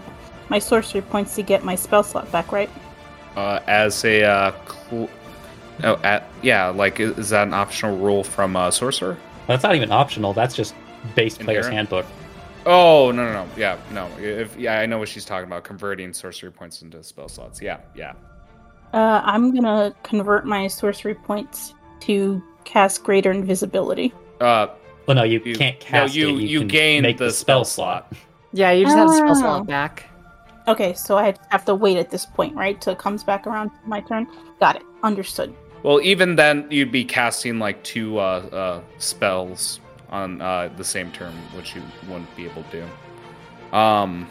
my 0.49 0.59
sorcery 0.59 1.01
points 1.01 1.35
to 1.35 1.41
get 1.41 1.63
my 1.65 1.75
spell 1.75 2.03
slot 2.03 2.31
back, 2.31 2.51
right? 2.51 2.69
Uh, 3.35 3.59
as 3.67 4.05
a 4.05 4.23
uh, 4.23 4.51
cl- 4.89 5.09
oh, 5.83 5.95
at 6.03 6.29
yeah, 6.41 6.67
like 6.69 6.99
is, 6.99 7.17
is 7.17 7.29
that 7.29 7.47
an 7.47 7.53
optional 7.53 7.97
rule 7.97 8.23
from 8.23 8.55
uh, 8.55 8.71
sorcerer? 8.71 9.17
That's 9.47 9.63
not 9.63 9.75
even 9.75 9.91
optional. 9.91 10.33
That's 10.33 10.55
just 10.55 10.75
base 11.15 11.37
player's 11.37 11.67
handbook. 11.67 12.05
Oh 12.65 13.11
no 13.11 13.23
no 13.23 13.31
no 13.45 13.49
yeah 13.55 13.77
no 13.93 14.09
if 14.19 14.57
yeah 14.57 14.79
I 14.79 14.85
know 14.85 14.99
what 14.99 15.07
she's 15.07 15.23
talking 15.23 15.47
about 15.47 15.63
converting 15.63 16.11
sorcery 16.11 16.51
points 16.51 16.81
into 16.81 17.01
spell 17.01 17.29
slots 17.29 17.61
yeah 17.61 17.77
yeah 17.95 18.11
Uh, 18.93 19.21
I'm 19.23 19.55
gonna 19.55 19.95
convert 20.03 20.45
my 20.45 20.67
sorcery 20.67 21.15
points 21.15 21.73
to 22.01 22.43
cast 22.65 23.03
Greater 23.05 23.31
Invisibility. 23.31 24.13
uh 24.41 24.67
Well, 25.05 25.15
no, 25.15 25.23
you, 25.23 25.41
You- 25.45 25.55
can't 25.55 25.79
no, 25.79 25.85
cast 25.85 26.13
you- 26.15 26.27
it. 26.27 26.31
You, 26.41 26.47
you 26.47 26.59
can 26.59 26.67
gain 26.67 27.01
make 27.03 27.17
the 27.17 27.25
the 27.25 27.31
spell 27.31 27.63
spell 27.63 28.03
slot. 28.03 28.13
Yeah, 28.51 28.71
you 28.71 28.83
just 28.85 28.97
have 28.97 29.09
a 29.09 29.13
spell 29.13 29.31
Oh. 29.31 29.33
slot 29.33 29.67
back. 29.67 30.09
Okay, 30.67 30.93
so 30.93 31.17
I 31.17 31.35
have 31.49 31.63
to 31.65 31.75
wait 31.75 31.95
at 31.95 32.09
this 32.09 32.25
point, 32.25 32.53
right? 32.53 32.79
Till 32.81 32.91
it 32.91 32.99
comes 32.99 33.23
back 33.23 33.47
around 33.47 33.69
to 33.69 33.75
my 33.85 34.01
turn. 34.01 34.27
Got 34.59 34.75
it. 34.75 34.83
Understood. 35.03 35.55
Well 35.83 36.01
even 36.01 36.35
then 36.35 36.65
you'd 36.69 36.91
be 36.91 37.05
casting 37.05 37.59
like 37.59 37.81
two 37.83 38.17
uh, 38.17 38.21
uh 38.51 38.81
spells 38.97 39.79
on 40.09 40.41
uh 40.41 40.69
the 40.77 40.83
same 40.83 41.11
turn 41.11 41.33
which 41.55 41.75
you 41.75 41.81
wouldn't 42.07 42.35
be 42.35 42.45
able 42.45 42.63
to 42.63 42.81
do 43.71 43.77
um 43.77 44.27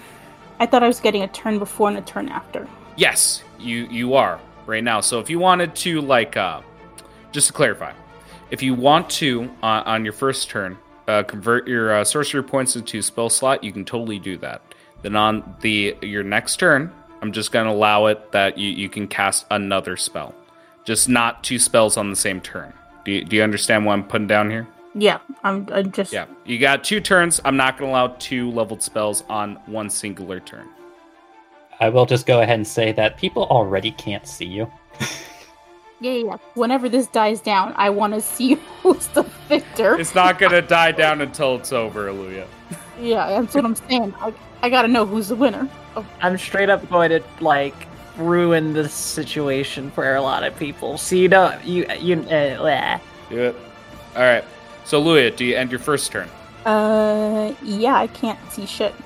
I 0.59 0.67
thought 0.67 0.83
I 0.83 0.87
was 0.87 1.01
getting 1.01 1.23
a 1.23 1.29
turn 1.29 1.59
before 1.59 1.89
and 1.89 1.99
a 1.99 2.03
turn 2.03 2.29
after. 2.29 2.67
Yes, 2.97 3.43
you 3.59 3.87
you 3.87 4.15
are 4.15 4.41
right 4.67 4.83
now. 4.83 5.01
So 5.01 5.21
if 5.21 5.29
you 5.29 5.39
wanted 5.39 5.75
to 5.77 6.01
like 6.01 6.37
uh 6.37 6.63
just 7.33 7.49
to 7.49 7.53
clarify, 7.53 7.93
if 8.51 8.63
you 8.63 8.75
want 8.75 9.11
to 9.11 9.51
uh, 9.63 9.83
on 9.85 10.05
your 10.05 10.15
first 10.15 10.49
turn 10.49 10.79
uh, 11.09 11.23
convert 11.23 11.69
your 11.69 11.95
uh, 11.95 12.05
sorcery 12.05 12.43
points 12.43 12.75
into 12.75 13.03
spell 13.03 13.29
slot, 13.29 13.63
you 13.63 13.73
can 13.73 13.85
totally 13.85 14.19
do 14.19 14.37
that. 14.39 14.63
Then 15.03 15.15
on 15.15 15.57
the 15.61 15.97
your 16.01 16.23
next 16.23 16.57
turn, 16.57 16.91
I'm 17.21 17.33
just 17.33 17.53
going 17.53 17.67
to 17.67 17.73
allow 17.73 18.07
it 18.07 18.33
that 18.33 18.57
you 18.57 18.71
you 18.71 18.89
can 18.89 19.07
cast 19.09 19.47
another 19.51 19.97
spell. 19.97 20.35
Just 20.87 21.09
not 21.09 21.45
two 21.45 21.59
spells 21.59 21.97
on 21.97 22.09
the 22.09 22.17
same 22.17 22.41
turn. 22.41 22.73
Do 23.05 23.13
you, 23.13 23.25
do 23.25 23.37
you 23.37 23.43
understand 23.43 23.85
what 23.85 23.93
I'm 23.93 24.05
putting 24.05 24.27
down 24.27 24.51
here? 24.51 24.67
Yeah, 24.95 25.19
I'm, 25.45 25.69
I'm 25.73 25.93
just. 25.93 26.13
Yeah. 26.13 26.27
You 26.47 26.59
got 26.59 26.83
two 26.83 27.01
turns. 27.01 27.41
I'm 27.45 27.57
not 27.57 27.77
going 27.77 27.91
to 27.91 27.93
allow 27.93 28.17
two 28.19 28.51
leveled 28.51 28.83
spells 28.83 29.23
on 29.29 29.57
one 29.67 29.91
singular 29.91 30.41
turn. 30.41 30.67
I 31.81 31.91
will 31.91 32.07
just 32.07 32.25
go 32.25 32.41
ahead 32.41 32.55
and 32.55 32.67
say 32.67 32.93
that 32.93 33.19
people 33.19 33.45
already 33.45 33.91
can't 33.91 34.27
see 34.27 34.47
you. 34.47 34.71
Yeah, 36.01 36.13
yeah, 36.13 36.25
yeah. 36.25 36.37
Whenever 36.55 36.89
this 36.89 37.07
dies 37.09 37.41
down, 37.41 37.75
I 37.77 37.91
want 37.91 38.15
to 38.15 38.21
see 38.21 38.55
who's 38.83 39.07
the 39.09 39.25
victor. 39.49 39.99
It's 39.99 40.15
not 40.15 40.39
going 40.39 40.53
to 40.53 40.63
die 40.63 40.93
down 40.93 41.21
until 41.21 41.57
it's 41.57 41.73
over, 41.73 42.09
Aluya. 42.09 42.47
Yeah, 43.01 43.41
that's 43.41 43.55
what 43.55 43.65
I'm 43.65 43.75
saying. 43.75 44.15
I, 44.21 44.33
I 44.63 44.71
gotta 44.71 44.89
know 44.89 45.05
who's 45.05 45.29
the 45.29 45.37
winner. 45.37 45.69
I'm 46.21 46.39
straight 46.39 46.71
up 46.71 46.89
going 46.89 47.11
to 47.11 47.23
like 47.41 47.75
ruin 48.19 48.73
this 48.73 48.93
situation 48.93 49.91
for 49.91 50.15
a 50.15 50.23
lot 50.23 50.45
of 50.45 50.57
people. 50.59 50.99
So 50.99 51.17
you 51.17 51.29
know, 51.29 51.59
you 51.65 51.87
you. 51.99 52.21
Uh, 52.21 52.59
bleh. 52.59 53.01
Do 53.31 53.43
it. 53.43 53.57
All 54.15 54.23
right. 54.23 54.45
So, 54.85 55.03
Luya, 55.03 55.35
do 55.35 55.45
you 55.45 55.57
end 55.57 55.73
your 55.73 55.81
first 55.81 56.13
turn? 56.13 56.29
Uh, 56.65 57.53
yeah, 57.63 57.97
I 57.97 58.07
can't 58.07 58.39
see 58.53 58.67
shit. 58.67 58.95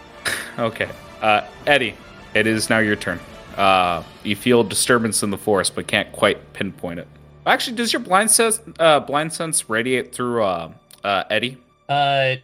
Okay. 0.58 0.90
Uh, 1.22 1.46
Eddie, 1.66 1.94
it 2.34 2.46
is 2.46 2.68
now 2.68 2.80
your 2.80 2.96
turn. 2.96 3.18
Uh, 3.56 4.02
you 4.24 4.36
feel 4.36 4.62
disturbance 4.62 5.22
in 5.22 5.30
the 5.30 5.38
forest, 5.38 5.74
but 5.74 5.86
can't 5.86 6.12
quite 6.12 6.52
pinpoint 6.52 6.98
it. 6.98 7.08
Actually, 7.46 7.76
does 7.76 7.94
your 7.94 8.00
blind 8.00 8.30
sense, 8.30 8.60
uh, 8.78 9.00
blind 9.00 9.32
sense 9.32 9.70
radiate 9.70 10.14
through 10.14 10.42
uh, 10.42 10.70
uh, 11.02 11.24
Eddie? 11.30 11.56
Uh, 11.88 12.34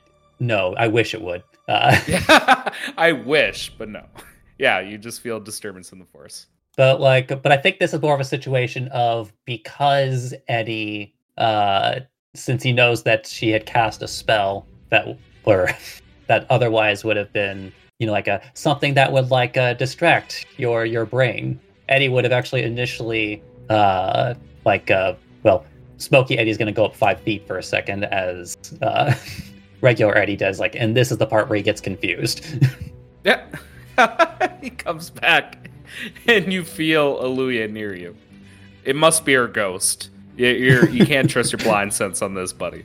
no, 0.40 0.74
I 0.78 0.88
wish 0.88 1.12
it 1.12 1.20
would. 1.20 1.42
Uh, 1.68 2.00
I 2.96 3.12
wish, 3.12 3.70
but 3.76 3.90
no. 3.90 4.06
Yeah, 4.58 4.80
you 4.80 4.96
just 4.96 5.20
feel 5.20 5.38
disturbance 5.38 5.92
in 5.92 5.98
the 5.98 6.06
forest. 6.06 6.46
But 6.76 7.00
like, 7.00 7.28
but 7.42 7.52
I 7.52 7.56
think 7.56 7.78
this 7.78 7.92
is 7.92 8.00
more 8.00 8.14
of 8.14 8.20
a 8.20 8.24
situation 8.24 8.88
of 8.88 9.32
because 9.44 10.34
Eddie, 10.48 11.14
uh, 11.38 12.00
since 12.34 12.62
he 12.62 12.72
knows 12.72 13.02
that 13.04 13.26
she 13.26 13.50
had 13.50 13.66
cast 13.66 14.02
a 14.02 14.08
spell 14.08 14.66
that 14.90 15.18
were 15.44 15.70
that 16.26 16.46
otherwise 16.50 17.04
would 17.04 17.16
have 17.16 17.32
been, 17.32 17.72
you 17.98 18.06
know, 18.06 18.12
like 18.12 18.28
a 18.28 18.40
something 18.54 18.94
that 18.94 19.12
would 19.12 19.30
like 19.30 19.56
uh, 19.56 19.74
distract 19.74 20.46
your 20.58 20.84
your 20.84 21.06
brain. 21.06 21.58
Eddie 21.88 22.08
would 22.08 22.24
have 22.24 22.32
actually 22.32 22.62
initially, 22.64 23.42
uh, 23.70 24.34
like, 24.64 24.90
uh, 24.90 25.14
well, 25.44 25.64
Smoky 25.98 26.36
Eddie's 26.36 26.58
going 26.58 26.66
to 26.66 26.72
go 26.72 26.84
up 26.84 26.96
five 26.96 27.20
feet 27.20 27.46
for 27.46 27.58
a 27.58 27.62
second 27.62 28.04
as 28.06 28.56
uh, 28.82 29.14
regular 29.80 30.16
Eddie 30.16 30.36
does, 30.36 30.58
like, 30.58 30.74
and 30.74 30.96
this 30.96 31.12
is 31.12 31.18
the 31.18 31.26
part 31.26 31.48
where 31.48 31.56
he 31.56 31.62
gets 31.62 31.80
confused. 31.80 32.44
Yeah. 33.24 33.44
he 34.62 34.70
comes 34.70 35.10
back, 35.10 35.68
and 36.28 36.52
you 36.52 36.64
feel 36.64 37.16
Aluya 37.22 37.70
near 37.70 37.94
you. 37.94 38.16
It 38.84 38.96
must 38.96 39.24
be 39.24 39.34
her 39.34 39.48
ghost. 39.48 40.10
You, 40.36 40.48
you're, 40.48 40.88
you 40.88 41.06
can't 41.06 41.28
trust 41.28 41.52
your 41.52 41.58
blind 41.58 41.92
sense 41.92 42.22
on 42.22 42.34
this, 42.34 42.52
buddy. 42.52 42.84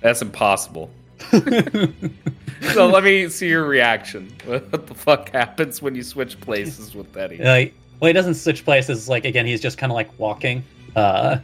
That's 0.00 0.22
impossible. 0.22 0.90
so 1.30 2.86
let 2.86 3.04
me 3.04 3.28
see 3.28 3.48
your 3.48 3.64
reaction. 3.66 4.32
What 4.46 4.70
the 4.70 4.94
fuck 4.94 5.30
happens 5.30 5.82
when 5.82 5.94
you 5.94 6.02
switch 6.02 6.40
places 6.40 6.94
with 6.94 7.16
Eddie? 7.16 7.38
like 7.38 7.74
well 8.00 8.08
he 8.08 8.12
doesn't 8.12 8.34
switch 8.34 8.64
places 8.64 9.08
like 9.08 9.24
again 9.24 9.46
he's 9.46 9.60
just 9.60 9.78
kind 9.78 9.90
of 9.90 9.94
like 9.94 10.10
walking 10.18 10.62
uh 10.94 11.38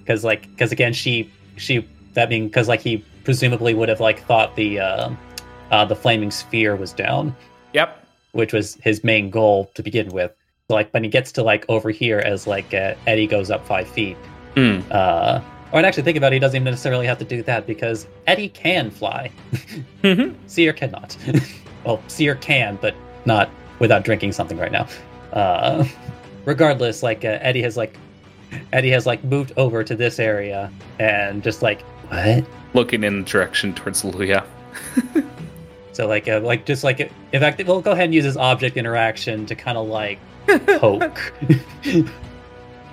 because 0.00 0.22
like 0.24 0.42
because 0.50 0.70
again 0.70 0.92
she 0.92 1.30
she 1.56 1.86
that 2.12 2.28
being 2.28 2.46
because 2.48 2.68
like 2.68 2.80
he 2.80 2.98
presumably 3.24 3.72
would 3.74 3.88
have 3.88 4.00
like 4.00 4.20
thought 4.26 4.54
the 4.56 4.78
uh, 4.78 5.10
uh 5.70 5.84
the 5.86 5.96
flaming 5.96 6.30
sphere 6.30 6.76
was 6.76 6.92
down 6.92 7.34
Yep. 7.72 8.06
Which 8.32 8.52
was 8.52 8.74
his 8.82 9.02
main 9.04 9.30
goal 9.30 9.70
to 9.74 9.82
begin 9.82 10.08
with 10.08 10.32
so 10.68 10.74
like 10.74 10.90
when 10.92 11.02
he 11.04 11.10
gets 11.10 11.32
to 11.32 11.42
like 11.42 11.64
over 11.68 11.90
here 11.90 12.18
as 12.18 12.46
like 12.46 12.72
uh, 12.74 12.94
eddie 13.06 13.26
goes 13.26 13.50
up 13.50 13.66
five 13.66 13.88
feet 13.88 14.16
Hmm. 14.54 14.80
uh 14.90 15.40
or 15.72 15.80
actually 15.84 16.02
think 16.02 16.16
about 16.16 16.32
it 16.32 16.36
he 16.36 16.40
doesn't 16.40 16.56
even 16.56 16.64
necessarily 16.70 17.06
have 17.06 17.18
to 17.18 17.24
do 17.24 17.42
that 17.44 17.66
because 17.66 18.06
eddie 18.26 18.48
can 18.48 18.90
fly 18.90 19.30
Mhm. 20.02 20.34
Seer 20.46 20.72
cannot. 20.72 21.16
well, 21.84 22.02
Seer 22.08 22.34
can, 22.36 22.78
but 22.80 22.94
not 23.26 23.50
without 23.78 24.04
drinking 24.04 24.32
something 24.32 24.56
right 24.56 24.72
now. 24.72 24.86
Uh, 25.32 25.84
regardless, 26.44 27.02
like 27.02 27.24
uh, 27.24 27.38
Eddie 27.42 27.62
has 27.62 27.76
like 27.76 27.96
Eddie 28.72 28.90
has 28.90 29.06
like 29.06 29.22
moved 29.24 29.52
over 29.56 29.84
to 29.84 29.94
this 29.94 30.18
area 30.18 30.70
and 30.98 31.42
just 31.42 31.62
like 31.62 31.82
what? 32.08 32.44
Looking 32.74 33.04
in 33.04 33.20
the 33.20 33.24
direction 33.24 33.74
towards 33.74 34.02
Aluya. 34.02 34.44
So 35.98 36.06
like 36.06 36.28
uh, 36.28 36.38
like 36.38 36.64
just 36.64 36.84
like 36.84 37.00
in 37.00 37.40
fact, 37.40 37.60
we'll 37.66 37.80
go 37.80 37.90
ahead 37.90 38.04
and 38.04 38.14
use 38.14 38.22
this 38.22 38.36
object 38.36 38.76
interaction 38.76 39.46
to 39.46 39.56
kind 39.56 39.76
of 39.76 39.88
like 39.88 40.20
poke. 40.78 41.32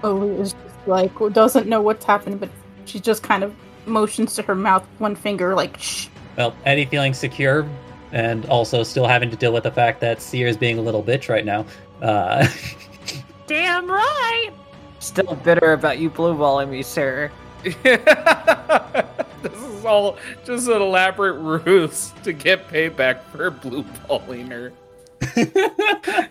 Oh, 0.04 0.28
is 0.42 0.54
just 0.54 0.88
like 0.88 1.12
doesn't 1.32 1.68
know 1.68 1.84
what's 1.84 2.04
happening, 2.04 2.40
but 2.40 2.50
she 2.86 3.00
just 3.00 3.22
kind 3.22 3.44
of 3.44 3.54
motions 3.86 4.34
to 4.38 4.42
her 4.42 4.56
mouth, 4.56 4.84
one 4.98 5.16
finger, 5.16 5.54
like 5.54 5.78
shh. 5.78 6.08
well, 6.36 6.56
Eddie 6.66 6.86
feeling 6.86 7.14
secure 7.14 7.70
and 8.12 8.48
also 8.48 8.82
still 8.82 9.06
having 9.06 9.30
to 9.30 9.36
deal 9.36 9.54
with 9.54 9.66
the 9.66 9.72
fact 9.72 10.02
that 10.02 10.20
Seer 10.20 10.48
is 10.48 10.58
being 10.58 10.80
a 10.80 10.82
little 10.82 11.04
bitch 11.04 11.30
right 11.30 11.46
now. 11.46 11.64
Uh, 12.02 12.48
Damn 13.46 13.88
right. 13.88 14.50
Still 14.98 15.36
bitter 15.36 15.74
about 15.74 16.00
you 16.00 16.10
blue 16.10 16.34
balling 16.34 16.72
me, 16.72 16.82
sir. 16.82 17.32
this 19.50 19.62
is 19.62 19.86
all 19.86 20.18
just 20.46 20.68
an 20.68 20.82
elaborate 20.82 21.34
ruse 21.34 22.14
to 22.24 22.34
get 22.34 22.68
payback 22.68 23.22
for 23.26 23.52
blue 23.52 23.84
balling 24.08 24.48
her. 24.48 24.72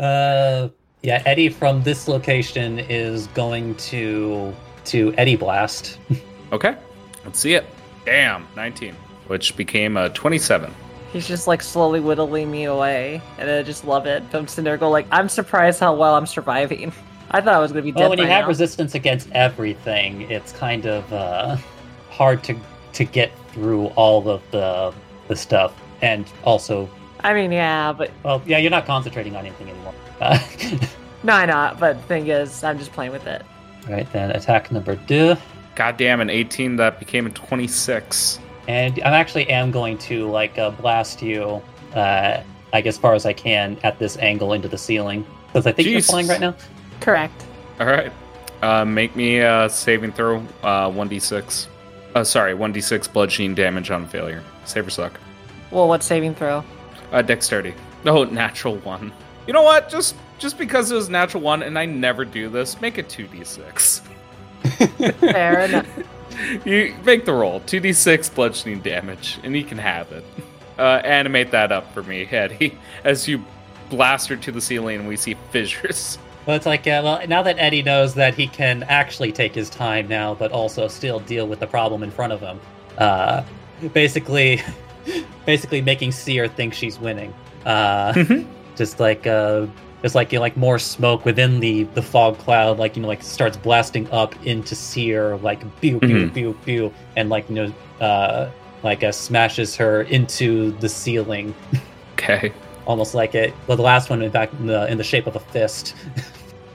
Uh, 0.00 0.68
yeah, 1.02 1.22
Eddie 1.24 1.48
from 1.48 1.82
this 1.84 2.08
location 2.08 2.80
is 2.80 3.28
going 3.28 3.74
to 3.76 4.54
to 4.86 5.14
Eddie 5.16 5.36
Blast. 5.36 5.98
Okay, 6.52 6.76
let's 7.24 7.40
see 7.40 7.54
it. 7.54 7.64
Damn, 8.04 8.46
19, 8.54 8.94
which 9.26 9.56
became 9.56 9.96
a 9.96 10.10
27. 10.10 10.72
He's 11.12 11.26
just 11.26 11.48
like 11.48 11.62
slowly 11.62 11.98
whittling 11.98 12.48
me 12.48 12.64
away, 12.64 13.20
and 13.38 13.50
I 13.50 13.62
just 13.64 13.84
love 13.84 14.06
it. 14.06 14.22
I'm 14.32 14.46
sitting 14.46 14.64
there, 14.64 14.76
go 14.76 14.88
like, 14.88 15.06
I'm 15.10 15.28
surprised 15.28 15.80
how 15.80 15.96
well 15.96 16.14
I'm 16.14 16.26
surviving. 16.26 16.92
I 17.30 17.40
thought 17.40 17.54
I 17.54 17.58
was 17.58 17.72
gonna 17.72 17.82
be 17.82 17.92
dead 17.92 18.00
Well, 18.00 18.10
when 18.10 18.18
you 18.18 18.24
by 18.24 18.30
have 18.30 18.46
resistance 18.46 18.94
against 18.94 19.30
everything, 19.32 20.22
it's 20.30 20.52
kind 20.52 20.86
of 20.86 21.12
uh, 21.12 21.56
hard 22.10 22.44
to 22.44 22.56
to 22.94 23.04
get 23.04 23.32
through 23.48 23.86
all 23.88 24.28
of 24.28 24.42
the 24.50 24.92
the 25.28 25.36
stuff, 25.36 25.74
and 26.02 26.26
also, 26.44 26.88
I 27.20 27.34
mean, 27.34 27.50
yeah, 27.52 27.92
but 27.92 28.10
well, 28.22 28.42
yeah, 28.46 28.58
you're 28.58 28.70
not 28.70 28.86
concentrating 28.86 29.36
on 29.36 29.46
anything 29.46 29.70
anymore. 29.70 29.94
Uh, 30.20 30.38
no, 31.22 31.32
I'm 31.32 31.48
not. 31.48 31.80
But 31.80 31.96
the 31.96 32.02
thing 32.02 32.28
is, 32.28 32.62
I'm 32.62 32.78
just 32.78 32.92
playing 32.92 33.12
with 33.12 33.26
it. 33.26 33.44
right 33.88 34.10
then, 34.12 34.30
attack 34.30 34.70
number 34.70 34.96
two. 34.96 35.36
Goddamn, 35.74 36.20
an 36.20 36.30
18 36.30 36.76
that 36.76 36.98
became 36.98 37.26
a 37.26 37.30
26. 37.30 38.38
And 38.68 39.00
I 39.02 39.18
actually 39.18 39.48
am 39.50 39.70
going 39.70 39.98
to 39.98 40.30
like 40.30 40.56
uh, 40.58 40.70
blast 40.70 41.20
you, 41.20 41.60
uh, 41.94 42.42
like 42.72 42.86
as 42.86 42.96
far 42.96 43.14
as 43.14 43.26
I 43.26 43.32
can 43.32 43.76
at 43.82 43.98
this 43.98 44.16
angle 44.18 44.52
into 44.52 44.68
the 44.68 44.78
ceiling, 44.78 45.26
because 45.48 45.66
I 45.66 45.72
think 45.72 45.88
you're 45.88 46.00
flying 46.00 46.28
right 46.28 46.40
now. 46.40 46.54
Correct. 47.00 47.44
All 47.80 47.86
right. 47.86 48.12
Uh, 48.62 48.84
make 48.84 49.14
me 49.14 49.38
a 49.40 49.68
saving 49.68 50.12
throw, 50.12 50.38
uh, 50.62 50.88
1d6. 50.88 51.66
Uh, 52.14 52.24
sorry, 52.24 52.54
1d6 52.54 53.12
bludgeoning 53.12 53.54
damage 53.54 53.90
on 53.90 54.06
failure. 54.06 54.42
Save 54.64 54.86
or 54.86 54.90
suck. 54.90 55.20
Well, 55.70 55.88
what 55.88 56.02
saving 56.02 56.34
throw? 56.34 56.64
Uh, 57.12 57.22
dexterity. 57.22 57.74
Oh, 58.06 58.24
natural 58.30 58.76
one. 58.78 59.12
You 59.46 59.52
know 59.52 59.62
what? 59.62 59.88
Just 59.88 60.16
just 60.38 60.58
because 60.58 60.90
it 60.90 60.94
was 60.94 61.08
natural 61.08 61.42
one, 61.42 61.62
and 61.62 61.78
I 61.78 61.84
never 61.86 62.24
do 62.24 62.48
this, 62.48 62.80
make 62.80 62.98
it 62.98 63.08
2d6. 63.08 64.00
Fair 65.20 65.60
enough. 65.64 65.86
You 66.64 66.94
make 67.04 67.24
the 67.24 67.32
roll. 67.32 67.60
2d6 67.60 68.34
bludgeoning 68.34 68.80
damage, 68.80 69.38
and 69.44 69.56
you 69.56 69.64
can 69.64 69.78
have 69.78 70.10
it. 70.12 70.24
Uh, 70.78 71.00
animate 71.04 71.50
that 71.52 71.70
up 71.70 71.92
for 71.94 72.02
me, 72.02 72.26
Eddie, 72.30 72.76
as 73.04 73.28
you 73.28 73.44
blast 73.90 74.28
her 74.28 74.36
to 74.36 74.50
the 74.50 74.60
ceiling 74.60 75.00
and 75.00 75.08
we 75.08 75.16
see 75.16 75.34
fissures. 75.50 76.18
Well, 76.46 76.56
it's 76.56 76.66
like, 76.66 76.86
uh, 76.86 77.00
well, 77.02 77.26
now 77.26 77.42
that 77.42 77.56
Eddie 77.58 77.82
knows 77.82 78.14
that 78.14 78.34
he 78.34 78.46
can 78.46 78.82
actually 78.84 79.32
take 79.32 79.54
his 79.54 79.70
time 79.70 80.08
now, 80.08 80.34
but 80.34 80.52
also 80.52 80.88
still 80.88 81.20
deal 81.20 81.46
with 81.46 81.58
the 81.60 81.66
problem 81.66 82.02
in 82.02 82.10
front 82.10 82.32
of 82.34 82.40
him, 82.40 82.60
uh, 82.98 83.42
basically, 83.94 84.60
basically 85.46 85.80
making 85.80 86.12
Seer 86.12 86.46
think 86.48 86.74
she's 86.74 86.98
winning. 86.98 87.32
Uh, 87.64 88.12
Mhm. 88.12 88.44
just 88.76 89.00
like, 89.00 89.26
uh, 89.26 89.66
just 90.02 90.14
like 90.14 90.32
you 90.32 90.36
know, 90.38 90.42
like 90.42 90.54
more 90.58 90.78
smoke 90.78 91.24
within 91.24 91.60
the 91.60 91.84
the 91.94 92.02
fog 92.02 92.36
cloud, 92.36 92.78
like 92.78 92.94
you 92.94 93.00
know, 93.00 93.08
like 93.08 93.22
starts 93.22 93.56
blasting 93.56 94.06
up 94.10 94.34
into 94.44 94.74
Seer, 94.74 95.36
like 95.38 95.60
pew 95.80 95.98
pew 95.98 96.26
Mhm. 96.26 96.34
pew 96.34 96.58
pew, 96.66 96.92
and 97.16 97.30
like 97.30 97.48
you 97.48 97.54
know, 97.54 97.72
uh, 98.06 98.50
like 98.82 99.02
uh, 99.02 99.10
smashes 99.12 99.74
her 99.76 100.02
into 100.02 100.72
the 100.80 100.90
ceiling, 100.90 101.54
Okay. 102.18 102.52
Almost 102.86 103.14
like 103.14 103.34
it. 103.34 103.52
Well, 103.66 103.76
the 103.76 103.82
last 103.82 104.10
one, 104.10 104.22
in 104.22 104.30
fact, 104.30 104.54
in 104.54 104.66
the 104.66 104.86
in 104.90 104.98
the 104.98 105.04
shape 105.04 105.26
of 105.26 105.36
a 105.36 105.40
fist. 105.40 105.94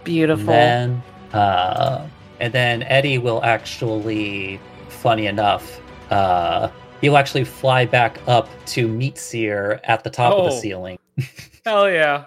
Beautiful. 0.03 0.53
And 0.53 1.01
then, 1.31 1.39
uh, 1.41 2.07
and 2.39 2.53
then 2.53 2.83
Eddie 2.83 3.17
will 3.17 3.43
actually, 3.43 4.59
funny 4.87 5.27
enough, 5.27 5.79
uh, 6.11 6.69
he'll 7.01 7.17
actually 7.17 7.43
fly 7.43 7.85
back 7.85 8.17
up 8.27 8.47
to 8.67 8.87
meet 8.87 9.17
Seer 9.17 9.79
at 9.83 10.03
the 10.03 10.09
top 10.09 10.33
of 10.33 10.45
the 10.45 10.51
Oh. 10.57 10.59
ceiling. 10.59 10.97
Hell 11.65 11.89
yeah. 11.91 12.25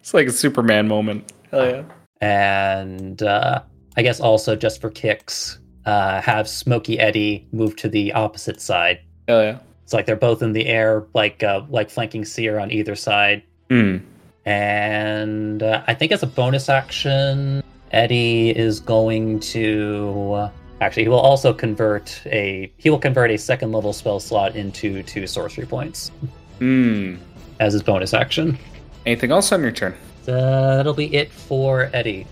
it's 0.00 0.14
like 0.14 0.26
a 0.28 0.32
Superman 0.32 0.86
moment. 0.88 1.32
Hell 1.50 1.66
yeah. 1.68 1.82
And 2.20 3.22
uh, 3.22 3.62
I 3.96 4.02
guess 4.02 4.20
also 4.20 4.56
just 4.56 4.80
for 4.80 4.88
kicks, 4.90 5.58
uh, 5.84 6.20
have 6.22 6.48
Smokey 6.48 6.98
Eddie 6.98 7.46
move 7.52 7.76
to 7.76 7.88
the 7.88 8.12
opposite 8.14 8.60
side. 8.60 9.00
Hell 9.28 9.42
yeah. 9.42 9.58
It's 9.84 9.92
like 9.92 10.06
they're 10.06 10.16
both 10.16 10.42
in 10.42 10.52
the 10.52 10.66
air, 10.66 11.04
like 11.14 11.42
uh, 11.42 11.62
like 11.68 11.90
flanking 11.90 12.24
Seer 12.24 12.58
on 12.58 12.70
either 12.72 12.96
side. 12.96 13.42
Hmm. 13.70 13.98
And 14.46 15.62
uh, 15.62 15.82
I 15.86 15.94
think 15.94 16.12
as 16.12 16.22
a 16.22 16.26
bonus 16.26 16.68
action, 16.68 17.62
Eddie 17.92 18.50
is 18.50 18.80
going 18.80 19.40
to 19.40 20.32
uh, 20.34 20.50
actually 20.80 21.04
he 21.04 21.08
will 21.08 21.18
also 21.20 21.52
convert 21.52 22.20
a 22.26 22.72
he 22.78 22.90
will 22.90 22.98
convert 22.98 23.30
a 23.30 23.36
second 23.38 23.72
level 23.72 23.92
spell 23.92 24.20
slot 24.20 24.56
into 24.56 25.02
two 25.02 25.26
sorcery 25.26 25.66
points 25.66 26.10
Hmm. 26.58 27.16
as 27.60 27.72
his 27.72 27.82
bonus 27.82 28.14
action. 28.14 28.58
Anything 29.06 29.32
else 29.32 29.52
on 29.52 29.60
your 29.62 29.72
turn? 29.72 29.94
Uh, 30.26 30.76
that'll 30.76 30.94
be 30.94 31.14
it 31.14 31.30
for 31.30 31.90
Eddie. 31.92 32.26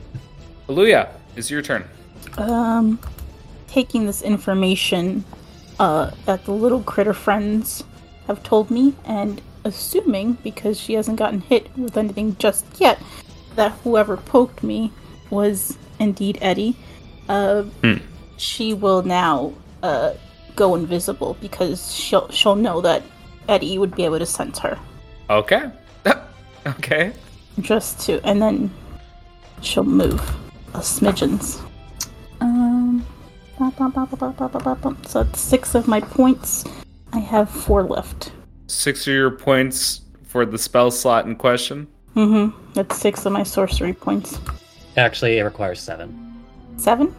Aluya, 0.69 1.11
it's 1.37 1.51
your 1.51 1.61
turn. 1.61 1.85
Um, 2.39 2.99
taking 3.69 4.07
this 4.07 4.23
information 4.23 5.23
uh, 5.83 6.13
that 6.27 6.45
the 6.45 6.53
little 6.53 6.81
critter 6.85 7.13
friends 7.13 7.83
have 8.29 8.41
told 8.45 8.71
me, 8.71 8.95
and 9.05 9.43
assuming 9.65 10.35
because 10.45 10.79
she 10.79 10.95
hasn't 10.95 11.19
gotten 11.19 11.41
hit 11.41 11.77
with 11.77 11.97
anything 11.97 12.37
just 12.39 12.65
yet, 12.79 13.01
that 13.57 13.73
whoever 13.83 14.17
poked 14.17 14.63
me 14.63 14.93
was 15.31 15.77
indeed 15.99 16.39
Eddie. 16.41 16.77
Uh, 17.29 17.63
Hmm. 17.83 17.97
she 18.37 18.73
will 18.75 19.03
now 19.03 19.53
uh, 19.83 20.13
go 20.55 20.75
invisible 20.77 21.37
because 21.41 21.93
she'll 21.93 22.29
she'll 22.31 22.57
know 22.57 22.81
that 22.81 23.03
Eddie 23.49 23.77
would 23.79 23.95
be 23.97 24.05
able 24.05 24.21
to 24.21 24.27
sense 24.27 24.59
her. 24.61 24.79
Okay. 25.31 25.65
okay. 26.67 27.13
just 27.61 28.01
to 28.07 28.21
and 28.25 28.41
then 28.41 28.71
she'll 29.63 29.85
move 29.85 30.21
a 30.75 30.79
smidgens 30.79 31.61
so 33.91 35.23
that's 35.23 35.41
six 35.41 35.75
of 35.75 35.89
my 35.89 36.01
points 36.01 36.65
i 37.13 37.19
have 37.19 37.49
four 37.51 37.83
left 37.83 38.33
Six 38.69 39.07
of 39.07 39.13
your 39.13 39.31
points 39.31 40.01
for 40.25 40.47
the 40.47 40.57
spell 40.57 40.91
slot 40.91 41.27
in 41.27 41.37
question. 41.37 41.87
mm-hmm 42.17 42.57
that's 42.75 42.97
six 42.99 43.27
of 43.27 43.33
my 43.33 43.43
sorcery 43.43 43.93
points 43.93 44.39
Actually, 44.97 45.39
it 45.39 45.43
requires 45.43 45.81
seven. 45.81 46.43
seven 46.77 47.15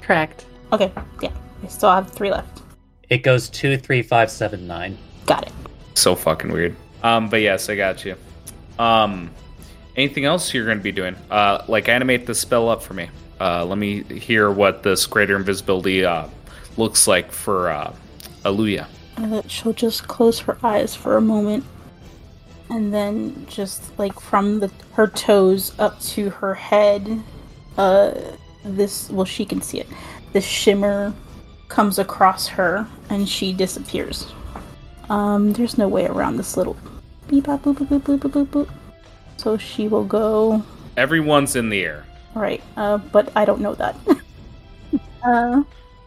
Correct. 0.00 0.44
okay 0.72 0.92
yeah 1.22 1.30
i 1.62 1.66
still 1.68 1.90
have 1.90 2.10
three 2.10 2.30
left 2.30 2.62
It 3.08 3.18
goes 3.22 3.48
two, 3.48 3.76
three, 3.78 4.02
five, 4.02 4.30
seven, 4.30 4.66
nine. 4.66 4.96
got 5.26 5.46
it 5.46 5.52
So 5.94 6.14
fucking 6.14 6.52
weird. 6.52 6.74
Um, 7.02 7.28
but 7.28 7.40
yes, 7.40 7.68
I 7.70 7.76
got 7.76 8.04
you. 8.04 8.16
Um, 8.78 9.30
anything 9.96 10.24
else 10.24 10.52
you're 10.52 10.64
going 10.66 10.78
to 10.78 10.82
be 10.84 10.92
doing? 10.92 11.14
Uh, 11.30 11.64
like 11.68 11.88
animate 11.88 12.26
the 12.26 12.34
spell 12.34 12.68
up 12.68 12.82
for 12.82 12.94
me. 12.94 13.08
Uh, 13.40 13.64
let 13.64 13.78
me 13.78 14.02
hear 14.02 14.50
what 14.50 14.82
this 14.82 15.06
greater 15.06 15.36
invisibility 15.36 16.04
uh 16.04 16.26
looks 16.76 17.06
like 17.06 17.30
for 17.32 17.70
uh, 17.70 17.92
Aluya. 18.44 18.86
uh, 19.16 19.42
she'll 19.48 19.72
just 19.72 20.06
close 20.08 20.38
her 20.40 20.56
eyes 20.62 20.94
for 20.94 21.16
a 21.16 21.20
moment 21.20 21.64
and 22.70 22.92
then 22.94 23.46
just 23.48 23.96
like 23.98 24.18
from 24.20 24.60
the 24.60 24.70
her 24.94 25.06
toes 25.08 25.72
up 25.78 25.98
to 26.00 26.30
her 26.30 26.54
head 26.54 27.22
uh 27.78 28.12
this 28.64 29.08
well 29.10 29.24
she 29.24 29.44
can 29.44 29.60
see 29.62 29.80
it 29.80 29.88
this 30.32 30.44
shimmer 30.44 31.12
comes 31.68 31.98
across 31.98 32.46
her 32.46 32.86
and 33.10 33.28
she 33.28 33.52
disappears 33.52 34.26
um 35.10 35.52
there's 35.54 35.78
no 35.78 35.88
way 35.88 36.06
around 36.06 36.36
this 36.36 36.56
little 36.56 36.76
beep 37.28 37.44
boop 37.44 37.60
boop 37.62 37.74
boop 37.76 38.00
boop 38.00 38.18
boop 38.18 38.30
boop 38.32 38.46
boop 38.46 38.68
so 39.36 39.56
she 39.56 39.86
will 39.88 40.04
go 40.04 40.62
Everyone's 40.96 41.54
in 41.54 41.68
the 41.70 41.84
air. 41.84 42.04
Right 42.34 42.62
uh 42.76 42.98
but 42.98 43.30
i 43.36 43.44
don't 43.44 43.60
know 43.60 43.74
that 43.74 43.96
uh 45.24 45.62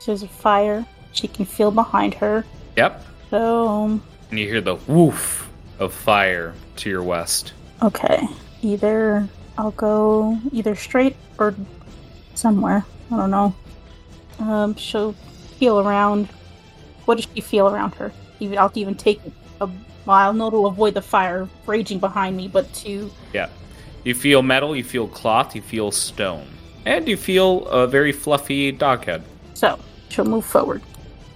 there's 0.05 0.23
a 0.23 0.27
fire 0.27 0.85
she 1.11 1.27
can 1.27 1.45
feel 1.45 1.71
behind 1.71 2.13
her 2.13 2.45
Yep. 2.77 3.05
so 3.29 3.99
And 4.29 4.39
you 4.39 4.47
hear 4.47 4.61
the 4.61 4.75
woof 4.87 5.49
of 5.79 5.93
fire 5.93 6.53
to 6.77 6.89
your 6.89 7.03
west. 7.03 7.53
Okay. 7.83 8.27
Either 8.61 9.27
I'll 9.57 9.71
go 9.71 10.37
either 10.53 10.73
straight 10.75 11.17
or 11.37 11.53
somewhere. 12.35 12.85
I 13.11 13.17
don't 13.17 13.29
know. 13.31 13.53
Um, 14.39 14.75
she'll 14.75 15.13
feel 15.59 15.79
around. 15.81 16.27
What 17.05 17.15
does 17.15 17.27
she 17.35 17.41
feel 17.41 17.67
around 17.67 17.93
her? 17.95 18.13
Even 18.39 18.57
I'll 18.57 18.71
even 18.75 18.95
take 18.95 19.19
a 19.59 19.67
while. 20.05 20.31
No, 20.33 20.49
to 20.49 20.67
avoid 20.67 20.93
the 20.93 21.01
fire 21.01 21.49
raging 21.65 21.99
behind 21.99 22.37
me, 22.37 22.47
but 22.47 22.71
to 22.75 23.11
Yeah. 23.33 23.49
You 24.03 24.15
feel 24.15 24.41
metal, 24.41 24.75
you 24.75 24.83
feel 24.83 25.07
cloth, 25.07 25.55
you 25.55 25.61
feel 25.61 25.91
stone. 25.91 26.47
And 26.85 27.07
you 27.07 27.17
feel 27.17 27.67
a 27.67 27.87
very 27.87 28.11
fluffy 28.11 28.71
dog 28.71 29.05
head. 29.05 29.23
so 29.53 29.79
she'll 30.09 30.25
move 30.25 30.45
forward 30.45 30.81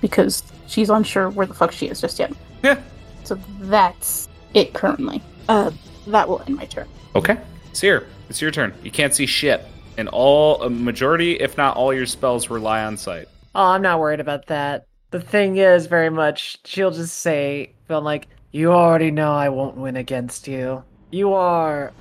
because 0.02 0.44
she's 0.68 0.90
unsure 0.90 1.30
where 1.30 1.46
the 1.46 1.54
fuck 1.54 1.72
she 1.72 1.88
is 1.88 2.02
just 2.02 2.18
yet. 2.20 2.34
Yeah. 2.64 2.82
So 3.24 3.38
that's 3.62 4.28
it 4.54 4.74
currently. 4.74 5.22
Uh, 5.48 5.72
that 6.08 6.28
will 6.28 6.42
end 6.48 6.56
my 6.56 6.66
turn. 6.66 6.88
Okay. 7.16 7.38
Seer, 7.74 8.08
it's 8.30 8.42
your 8.42 8.52
turn. 8.52 8.74
You 8.84 8.92
can't 8.92 9.14
see 9.14 9.26
shit. 9.28 9.64
And 9.98 10.10
all 10.10 10.62
a 10.64 10.70
majority, 10.70 11.34
if 11.34 11.58
not 11.58 11.78
all 11.78 11.94
your 11.94 12.06
spells 12.06 12.50
rely 12.50 12.84
on 12.84 12.98
sight. 12.98 13.28
Oh, 13.54 13.68
I'm 13.68 13.82
not 13.82 14.00
worried 14.00 14.20
about 14.20 14.48
that. 14.48 14.88
The 15.12 15.22
thing 15.22 15.58
is, 15.58 15.86
very 15.86 16.10
much, 16.10 16.58
she'll 16.66 16.92
just 16.92 17.20
say, 17.20 17.72
feeling 17.88 18.04
like, 18.04 18.28
you 18.52 18.72
already 18.74 19.12
know 19.12 19.32
I 19.32 19.50
won't 19.50 19.78
win 19.78 19.96
against 19.96 20.48
you. 20.48 20.84
You 21.12 21.34
are 21.34 21.94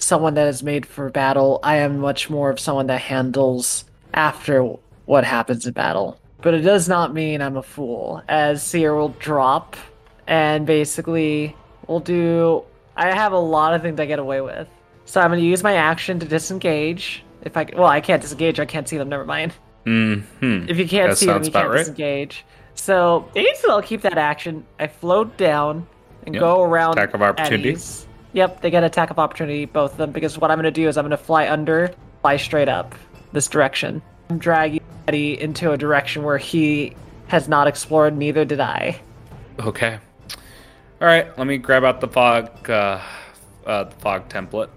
someone 0.00 0.34
that 0.34 0.48
is 0.48 0.62
made 0.62 0.84
for 0.86 1.08
battle. 1.10 1.60
I 1.62 1.76
am 1.76 1.98
much 1.98 2.28
more 2.28 2.50
of 2.50 2.58
someone 2.58 2.86
that 2.88 3.00
handles 3.00 3.84
after 4.14 4.62
what 5.06 5.24
happens 5.24 5.66
in 5.66 5.72
battle. 5.72 6.18
But 6.42 6.54
it 6.54 6.62
does 6.62 6.88
not 6.88 7.12
mean 7.14 7.42
I'm 7.42 7.56
a 7.56 7.62
fool, 7.62 8.22
as 8.28 8.62
Seer 8.62 8.94
will 8.94 9.10
drop 9.20 9.76
and 10.26 10.66
basically 10.66 11.54
will 11.86 12.00
do. 12.00 12.62
I 12.96 13.14
have 13.14 13.32
a 13.32 13.38
lot 13.38 13.74
of 13.74 13.82
things 13.82 14.00
I 14.00 14.06
get 14.06 14.18
away 14.18 14.40
with. 14.40 14.66
So 15.04 15.20
I'm 15.20 15.30
going 15.30 15.40
to 15.40 15.46
use 15.46 15.62
my 15.62 15.74
action 15.74 16.18
to 16.20 16.26
disengage. 16.26 17.22
If 17.42 17.56
I 17.56 17.66
well, 17.76 17.86
I 17.86 18.00
can't 18.00 18.22
disengage. 18.22 18.60
I 18.60 18.64
can't 18.66 18.88
see 18.88 18.96
them. 18.96 19.08
Never 19.08 19.24
mind. 19.24 19.52
Hmm. 19.84 20.20
If 20.40 20.78
you 20.78 20.86
can't 20.86 21.10
That 21.10 21.16
see 21.18 21.26
them, 21.26 21.42
you 21.42 21.50
can't 21.50 21.68
right. 21.68 21.78
disengage. 21.78 22.44
So 22.74 23.28
basically, 23.34 23.70
I'll 23.70 23.82
keep 23.82 24.02
that 24.02 24.18
action. 24.18 24.64
I 24.78 24.86
float 24.86 25.36
down 25.36 25.86
and 26.26 26.34
Yep. 26.34 26.40
go 26.40 26.62
around. 26.62 26.92
Attack 26.92 27.14
of 27.14 27.22
opportunity. 27.22 27.70
Eddie's. 27.70 28.06
Yep, 28.32 28.60
they 28.60 28.70
get 28.70 28.84
attack 28.84 29.10
of 29.10 29.18
opportunity, 29.18 29.64
both 29.64 29.92
of 29.92 29.98
them, 29.98 30.12
because 30.12 30.38
what 30.38 30.50
I'm 30.50 30.56
going 30.56 30.64
to 30.64 30.70
do 30.70 30.88
is 30.88 30.96
I'm 30.96 31.02
going 31.04 31.10
to 31.10 31.16
fly 31.16 31.48
under, 31.48 31.92
fly 32.22 32.36
straight 32.36 32.68
up 32.68 32.94
this 33.32 33.48
direction. 33.48 34.00
I'm 34.28 34.38
dragging 34.38 34.82
Eddie 35.08 35.40
into 35.40 35.72
a 35.72 35.76
direction 35.76 36.22
where 36.22 36.38
he 36.38 36.94
has 37.26 37.48
not 37.48 37.66
explored, 37.66 38.16
neither 38.16 38.44
did 38.44 38.60
I. 38.60 39.00
Okay. 39.58 39.98
All 41.00 41.08
right. 41.08 41.36
Let 41.38 41.46
me 41.46 41.58
grab 41.58 41.84
out 41.84 42.00
the 42.00 42.08
fog, 42.08 42.68
uh, 42.70 43.00
uh, 43.66 43.84
the 43.84 43.96
fog 43.96 44.28
template. 44.28 44.68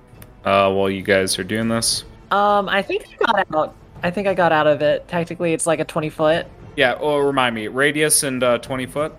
Uh, 0.45 0.69
while 0.73 0.89
you 0.89 1.01
guys 1.01 1.39
are 1.39 1.43
doing 1.43 1.69
this. 1.69 2.03
Um, 2.29 2.67
I 2.67 2.81
think 2.81 3.05
I 3.07 3.25
got 3.25 3.47
out. 3.55 3.75
I 4.03 4.11
think 4.11 4.27
I 4.27 4.33
got 4.33 4.51
out 4.51 4.67
of 4.67 4.81
it. 4.81 5.07
Technically, 5.07 5.53
it's 5.53 5.65
like 5.65 5.79
a 5.79 5.85
20 5.85 6.09
foot. 6.09 6.47
Yeah. 6.75 6.97
Oh, 6.99 7.19
remind 7.19 7.55
me. 7.55 7.69
Radius 7.69 8.23
and 8.23 8.43
uh, 8.43 8.57
twenty 8.57 8.85
foot. 8.85 9.15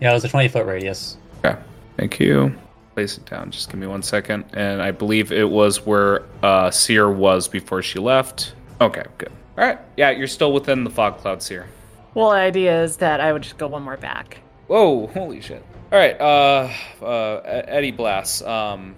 Yeah, 0.00 0.12
it 0.12 0.14
was 0.14 0.24
a 0.24 0.28
20 0.28 0.46
foot 0.48 0.66
radius. 0.66 1.16
Okay. 1.44 1.58
Thank 1.96 2.20
you. 2.20 2.54
Place 2.98 3.16
it 3.16 3.26
down. 3.26 3.52
Just 3.52 3.70
give 3.70 3.78
me 3.78 3.86
one 3.86 4.02
second. 4.02 4.44
And 4.54 4.82
I 4.82 4.90
believe 4.90 5.30
it 5.30 5.48
was 5.48 5.86
where 5.86 6.24
uh, 6.42 6.68
Seer 6.72 7.08
was 7.08 7.46
before 7.46 7.80
she 7.80 8.00
left. 8.00 8.54
Okay. 8.80 9.04
Good. 9.18 9.30
All 9.56 9.64
right. 9.64 9.78
Yeah, 9.96 10.10
you're 10.10 10.26
still 10.26 10.52
within 10.52 10.82
the 10.82 10.90
fog 10.90 11.18
cloud, 11.18 11.40
Seer. 11.40 11.68
Well, 12.14 12.30
the 12.30 12.38
idea 12.38 12.82
is 12.82 12.96
that 12.96 13.20
I 13.20 13.32
would 13.32 13.42
just 13.42 13.56
go 13.56 13.68
one 13.68 13.84
more 13.84 13.96
back. 13.96 14.38
Whoa! 14.66 15.06
Holy 15.06 15.40
shit! 15.40 15.64
All 15.92 15.98
right, 15.98 16.20
uh, 16.20 16.68
uh, 17.00 17.40
Eddie 17.68 17.92
Blast, 17.92 18.42
um, 18.42 18.96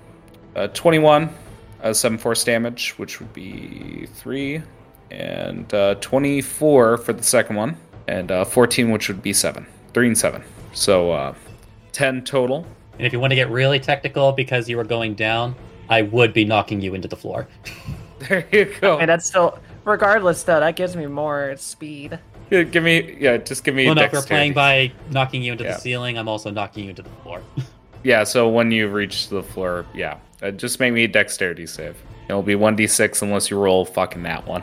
uh, 0.57 0.69
twenty-one, 0.69 1.29
uh, 1.83 1.93
seven 1.93 2.17
force 2.17 2.43
damage, 2.43 2.95
which 2.97 3.21
would 3.21 3.35
be 3.35 4.09
three, 4.15 4.63
and 5.11 5.73
uh, 5.75 5.97
twenty-four 5.97 6.97
for 6.97 7.13
the 7.13 7.23
second 7.23 7.57
one, 7.57 7.77
and 8.09 8.33
uh, 8.33 8.47
fourteen, 8.47 8.91
which 8.91 9.09
would 9.09 9.23
be 9.23 9.35
seven, 9.35 9.67
three 9.93 10.07
and 10.07 10.17
seven. 10.17 10.43
So 10.73 11.13
uh, 11.13 11.35
ten 11.93 12.25
total. 12.25 12.65
And 13.01 13.07
if 13.07 13.15
you 13.15 13.19
want 13.19 13.31
to 13.31 13.35
get 13.35 13.49
really 13.49 13.81
technical 13.81 14.31
because 14.33 14.69
you 14.69 14.77
were 14.77 14.85
going 14.85 15.15
down, 15.15 15.55
I 15.89 16.03
would 16.03 16.35
be 16.35 16.45
knocking 16.45 16.83
you 16.83 16.95
into 16.95 17.09
the 17.09 17.17
floor. 17.17 17.49
There 18.29 18.47
you 18.53 18.67
go. 18.83 18.99
And 18.99 19.09
that's 19.09 19.25
still, 19.25 19.59
regardless, 19.87 20.43
though, 20.43 20.61
that 20.61 20.77
gives 20.77 20.95
me 20.95 21.07
more 21.07 21.55
speed. 21.57 22.19
Yeah, 22.51 22.65
give 22.65 22.85
me, 22.85 23.17
yeah, 23.19 23.39
just 23.39 23.65
give 23.65 23.75
me. 23.75 23.87
well, 23.87 23.95
no, 23.95 24.03
if 24.03 24.13
we're 24.13 24.21
playing 24.21 24.53
by 24.53 24.93
knocking 25.11 25.43
you 25.43 25.53
into 25.53 25.65
Yeah. 25.65 25.73
the 25.73 25.81
ceiling, 25.81 26.19
I'm 26.19 26.29
also 26.29 26.51
knocking 26.51 26.85
you 26.85 26.91
into 26.91 27.01
the 27.01 27.09
floor. 27.23 27.41
Yeah, 28.03 28.25
so 28.25 28.47
when 28.51 28.71
you 28.71 28.89
reach 28.89 29.29
the 29.31 29.43
floor, 29.43 29.87
yeah, 29.95 30.19
uh, 30.43 30.51
just 30.51 30.81
make 30.81 30.93
me 30.93 31.05
a 31.05 31.09
dexterity 31.09 31.67
save. 31.67 31.97
It'll 32.29 32.43
be 32.43 32.55
one 32.57 32.77
d 32.77 32.87
six 32.87 33.23
unless 33.23 33.51
you 33.51 33.59
roll 33.59 33.87
fucking 33.87 34.23
that 34.25 34.47
one. 34.47 34.63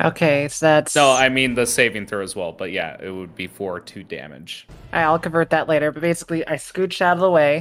Okay, 0.00 0.48
so 0.48 0.66
that's. 0.66 0.94
No, 0.94 1.12
I 1.12 1.28
mean 1.28 1.54
the 1.54 1.66
saving 1.66 2.06
throw 2.06 2.22
as 2.22 2.34
well, 2.34 2.52
but 2.52 2.72
yeah, 2.72 2.96
it 3.02 3.10
would 3.10 3.34
be 3.34 3.46
for 3.46 3.80
two 3.80 4.02
damage. 4.02 4.66
I'll 4.92 5.18
convert 5.18 5.50
that 5.50 5.68
later. 5.68 5.92
But 5.92 6.00
basically, 6.00 6.46
I 6.46 6.54
scooch 6.54 7.00
out 7.00 7.16
of 7.16 7.20
the 7.20 7.30
way. 7.30 7.60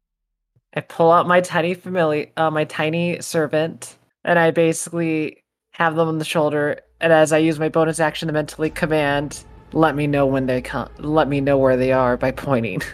I 0.74 0.82
pull 0.82 1.12
out 1.12 1.28
my 1.28 1.42
tiny 1.42 1.74
familiar, 1.74 2.28
uh, 2.38 2.52
my 2.52 2.64
tiny 2.64 3.22
servant, 3.22 3.98
and 4.24 4.38
I 4.38 4.52
basically 4.52 5.44
have 5.72 5.96
them 5.96 6.08
on 6.08 6.20
the 6.20 6.26
shoulder. 6.26 6.82
And 7.02 7.12
as 7.12 7.34
I 7.34 7.38
use 7.40 7.60
my 7.60 7.70
bonus 7.70 8.00
action 8.00 8.28
to 8.28 8.34
mentally 8.34 8.70
command, 8.70 9.44
let 9.74 9.96
me 9.96 10.08
know 10.08 10.26
when 10.26 10.46
they 10.46 10.62
come. 10.62 10.90
Let 11.00 11.28
me 11.28 11.42
know 11.42 11.58
where 11.58 11.78
they 11.78 11.92
are 11.92 12.18
by 12.18 12.32
pointing. 12.32 12.82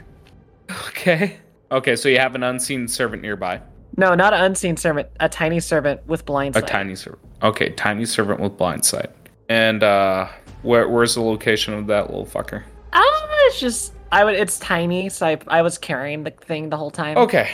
Okay. 0.88 1.38
Okay, 1.72 1.96
so 1.96 2.10
you 2.10 2.18
have 2.18 2.34
an 2.34 2.42
unseen 2.42 2.88
servant 2.88 3.22
nearby. 3.22 3.62
No, 3.98 4.16
not 4.16 4.34
an 4.34 4.42
unseen 4.44 4.78
servant. 4.78 5.08
A 5.20 5.30
tiny 5.30 5.60
servant 5.60 6.06
with 6.08 6.26
blind 6.26 6.56
A 6.56 6.62
tiny 6.64 6.96
servant. 6.96 7.22
Okay, 7.44 7.70
tiny 7.70 8.06
servant 8.06 8.40
with 8.40 8.58
blind 8.58 8.84
sight. 8.84 9.12
And 9.50 9.84
uh 9.84 10.28
where 10.62 10.90
where's 10.90 11.16
the 11.16 11.22
location 11.22 11.74
of 11.74 11.88
that 11.88 12.10
little 12.10 12.26
fucker? 12.26 12.64
Ah, 12.94 13.28
it's 13.48 13.60
just 13.60 13.94
I 14.12 14.24
would. 14.24 14.36
It's 14.36 14.60
tiny, 14.60 15.10
so 15.10 15.28
I, 15.28 15.38
I 15.48 15.62
was 15.62 15.78
carrying 15.78 16.24
the 16.24 16.32
thing 16.32 16.70
the 16.70 16.78
whole 16.78 16.92
time. 16.92 17.18
Okay. 17.18 17.52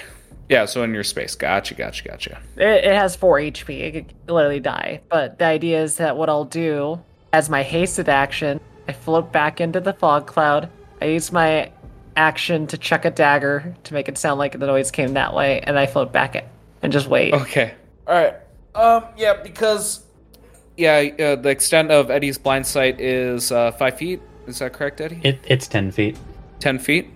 Yeah, 0.50 0.66
so 0.66 0.84
in 0.84 0.94
your 0.94 1.04
space. 1.04 1.34
Gotcha, 1.34 1.76
gotcha, 1.76 2.08
gotcha. 2.08 2.40
It, 2.58 2.86
it 2.86 2.94
has 2.94 3.16
four 3.16 3.40
HP. 3.40 3.80
It 3.80 3.92
could 3.94 4.14
literally 4.28 4.60
die. 4.60 5.02
But 5.10 5.40
the 5.40 5.46
idea 5.46 5.82
is 5.82 5.96
that 5.98 6.18
what 6.18 6.30
I'll 6.30 6.46
do 6.46 7.02
as 7.32 7.50
my 7.50 7.64
hasted 7.64 8.10
action, 8.10 8.60
I 8.88 8.94
float 8.94 9.32
back 9.32 9.62
into 9.62 9.80
the 9.80 9.94
fog 9.94 10.28
cloud. 10.28 10.70
I 11.02 11.06
use 11.06 11.32
my 11.32 11.72
action 12.18 12.68
to 12.68 12.78
chuck 12.78 13.06
a 13.06 13.12
dagger 13.12 13.74
to 13.86 13.94
make 13.94 14.10
it 14.10 14.18
sound 14.18 14.40
like 14.40 14.60
the 14.60 14.68
noise 14.68 14.92
came 14.92 15.14
that 15.14 15.34
way, 15.34 15.62
and 15.62 15.80
I 15.80 15.86
float 15.86 16.12
back 16.12 16.36
it 16.36 16.48
and 16.82 16.92
just 16.92 17.08
wait. 17.08 17.34
Okay. 17.34 17.74
Alright. 18.08 18.36
Um, 18.76 19.06
yeah, 19.18 19.42
because 19.42 20.04
yeah, 20.82 21.26
uh, 21.26 21.36
the 21.36 21.50
extent 21.50 21.92
of 21.92 22.10
Eddie's 22.12 22.38
blind 22.38 22.66
sight 22.66 23.00
is 23.00 23.52
uh 23.52 23.72
five 23.72 23.98
feet. 23.98 24.22
Is 24.48 24.60
that 24.60 24.74
correct, 24.74 25.00
Eddie? 25.00 25.22
It, 25.24 25.40
it's 25.48 25.68
10 25.68 25.92
feet. 25.92 26.18
10 26.60 26.80
feet 26.80 27.08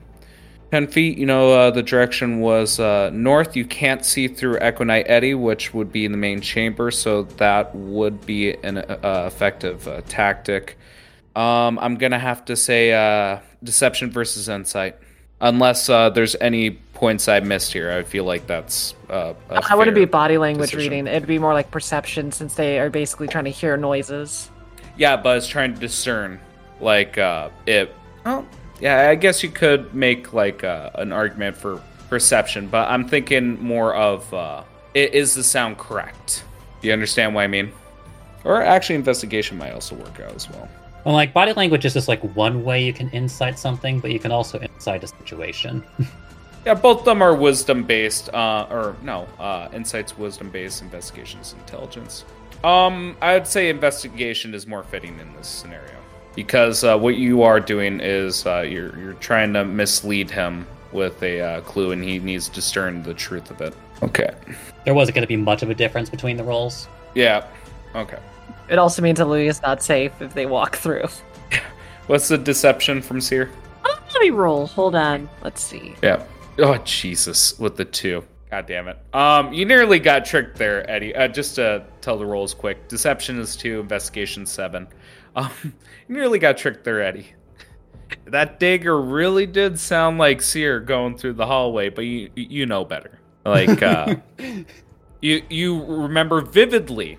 10 0.71 0.87
feet 0.87 1.17
you 1.17 1.25
know 1.25 1.51
uh, 1.51 1.71
the 1.71 1.83
direction 1.83 2.39
was 2.39 2.79
uh, 2.79 3.09
north 3.13 3.55
you 3.55 3.63
can't 3.63 4.03
see 4.03 4.27
through 4.27 4.57
equinite 4.57 5.05
Eddie, 5.07 5.35
which 5.35 5.73
would 5.73 5.91
be 5.91 6.03
in 6.05 6.11
the 6.11 6.17
main 6.17 6.41
chamber 6.41 6.91
so 6.91 7.23
that 7.23 7.73
would 7.75 8.25
be 8.25 8.53
an 8.63 8.79
uh, 8.79 9.23
effective 9.27 9.87
uh, 9.87 10.01
tactic 10.09 10.77
um, 11.35 11.77
i'm 11.79 11.95
gonna 11.95 12.19
have 12.19 12.43
to 12.43 12.55
say 12.55 12.91
uh, 12.93 13.39
deception 13.63 14.09
versus 14.09 14.49
insight 14.49 14.97
unless 15.39 15.87
uh, 15.89 16.09
there's 16.09 16.35
any 16.41 16.79
points 17.06 17.27
i 17.27 17.40
missed 17.40 17.72
here 17.72 17.91
i 17.91 18.02
feel 18.02 18.23
like 18.23 18.48
that's 18.48 18.95
uh, 19.11 19.34
a 19.52 19.61
I 19.72 19.76
wouldn't 19.76 19.94
be 19.94 20.06
body 20.06 20.40
language 20.40 20.72
decision. 20.72 20.91
reading. 20.91 21.07
It'd 21.07 21.27
be 21.27 21.38
more 21.38 21.53
like 21.53 21.69
perception 21.69 22.32
since 22.32 22.56
they 22.56 22.80
are 22.80 22.90
basically 22.90 23.27
trying 23.27 23.44
to 23.45 23.52
hear 23.52 23.77
noises. 23.77 24.49
Yeah, 24.98 25.15
but 25.15 25.38
it's 25.38 25.48
trying 25.48 25.76
to 25.76 25.80
discern, 25.80 26.40
like, 26.82 27.19
uh, 27.19 27.49
it. 27.68 27.94
Well, 28.26 28.44
yeah, 28.80 29.10
I 29.10 29.14
guess 29.14 29.44
you 29.44 29.49
could 29.49 29.94
make 29.94 30.34
like 30.34 30.64
uh, 30.64 30.90
an 30.95 31.11
argument 31.11 31.56
for 31.56 31.80
perception, 32.10 32.65
but 32.68 32.90
I'm 32.90 33.07
thinking 33.07 33.61
more 33.61 33.94
of, 33.94 34.34
uh, 34.34 34.64
i- 34.95 35.11
is 35.22 35.36
the 35.36 35.44
sound 35.44 35.77
correct? 35.77 36.44
Do 36.82 36.88
you 36.88 36.94
understand 36.94 37.36
what 37.36 37.41
I 37.44 37.48
mean? 37.48 37.72
Or 38.44 38.64
actually, 38.64 38.95
investigation 38.95 39.60
might 39.60 39.73
also 39.73 39.94
work 39.95 40.19
out 40.19 40.34
as 40.34 40.49
well. 40.49 40.68
Well, 41.06 41.14
like 41.14 41.32
body 41.34 41.53
language 41.53 41.86
is 41.86 41.94
just 41.94 42.07
like 42.07 42.23
one 42.36 42.64
way 42.64 42.84
you 42.84 42.94
can 42.94 43.10
insight 43.11 43.60
something, 43.60 43.99
but 43.99 44.10
you 44.10 44.19
can 44.19 44.32
also 44.32 44.60
insight 44.60 45.03
a 45.03 45.07
situation. 45.07 45.84
Yeah, 46.65 46.73
both 46.73 46.99
of 46.99 47.05
them 47.05 47.21
are 47.21 47.35
wisdom 47.35 47.83
based, 47.83 48.33
uh, 48.33 48.67
or 48.71 48.95
no, 49.03 49.27
uh, 49.39 49.69
insights 49.71 50.17
wisdom 50.17 50.49
based, 50.49 50.81
investigations 50.81 51.53
intelligence. 51.59 52.25
Um, 52.63 53.15
I'd 53.21 53.47
say 53.47 53.69
investigation 53.69 54.55
is 54.55 54.65
more 54.65 54.83
fitting 54.83 55.19
in 55.19 55.31
this 55.33 55.47
scenario 55.47 55.93
because 56.35 56.83
uh, 56.83 56.97
what 56.97 57.17
you 57.17 57.43
are 57.43 57.59
doing 57.59 57.99
is 57.99 58.45
uh, 58.47 58.61
you're 58.61 58.97
you're 58.97 59.13
trying 59.13 59.53
to 59.53 59.63
mislead 59.63 60.31
him 60.31 60.65
with 60.91 61.21
a 61.21 61.41
uh, 61.41 61.61
clue, 61.61 61.91
and 61.91 62.03
he 62.03 62.17
needs 62.17 62.49
to 62.49 62.55
discern 62.55 63.03
the 63.03 63.13
truth 63.13 63.51
of 63.51 63.61
it. 63.61 63.75
Okay. 64.01 64.33
there 64.85 64.93
wasn't 64.93 65.15
going 65.15 65.23
to 65.23 65.27
be 65.27 65.37
much 65.37 65.61
of 65.61 65.69
a 65.69 65.75
difference 65.75 66.09
between 66.09 66.37
the 66.37 66.43
roles. 66.43 66.87
Yeah. 67.13 67.45
Okay. 67.93 68.19
It 68.69 68.79
also 68.79 69.01
means 69.01 69.19
that 69.19 69.25
Louis 69.25 69.47
is 69.47 69.61
not 69.61 69.83
safe 69.83 70.11
if 70.21 70.33
they 70.33 70.45
walk 70.45 70.75
through. 70.77 71.07
What's 72.07 72.27
the 72.27 72.37
deception 72.37 73.01
from 73.01 73.21
Seer? 73.21 73.51
Oh, 73.83 73.99
let 74.13 74.21
me 74.21 74.31
roll. 74.31 74.67
Hold 74.67 74.95
on. 74.95 75.29
Let's 75.43 75.63
see. 75.63 75.95
Yeah. 76.01 76.23
Oh 76.57 76.77
Jesus, 76.77 77.60
with 77.60 77.76
the 77.76 77.86
two. 77.86 78.23
God 78.49 78.68
damn 78.68 78.88
it. 78.88 78.98
Um, 79.14 79.52
you 79.52 79.65
nearly 79.65 79.99
got 79.99 80.23
tricked 80.23 80.57
there, 80.57 80.90
Eddie. 80.90 81.14
Uh, 81.15 81.27
just 81.27 81.56
to 81.56 81.86
tell 81.99 82.18
the 82.18 82.26
rolls 82.26 82.53
quick. 82.53 82.88
Deception 82.88 83.40
is 83.40 83.56
two, 83.56 83.80
investigation 83.80 84.45
seven. 84.45 84.88
Um, 85.36 85.52
you 85.64 85.73
nearly 86.15 86.40
got 86.40 86.57
tricked 86.57 86.84
there, 86.84 87.02
Eddie. 87.02 87.34
That 88.26 88.60
dagger 88.60 89.02
really 89.02 89.45
did 89.45 89.80
sound 89.80 90.19
like 90.19 90.41
Seer 90.41 90.80
going 90.80 91.18
through 91.18 91.34
the 91.34 91.45
hallway, 91.45 91.90
but 91.90 92.03
you 92.03 92.30
you 92.36 92.65
know 92.65 92.86
better. 92.86 93.19
Like 93.44 93.82
uh, 93.82 94.15
you 95.22 95.41
you 95.49 95.84
remember 95.84 96.41
vividly 96.41 97.18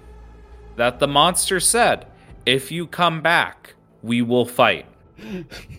that 0.76 0.98
the 1.00 1.08
monster 1.08 1.60
said, 1.60 2.06
"If 2.46 2.70
you 2.70 2.86
come 2.86 3.20
back, 3.20 3.74
we 4.02 4.22
will 4.22 4.46
fight." 4.46 4.86
It's 5.18 5.76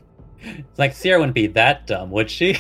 like 0.77 0.93
Sierra 0.93 1.19
wouldn't 1.19 1.35
be 1.35 1.47
that 1.47 1.87
dumb, 1.87 2.11
would 2.11 2.29
she? 2.29 2.59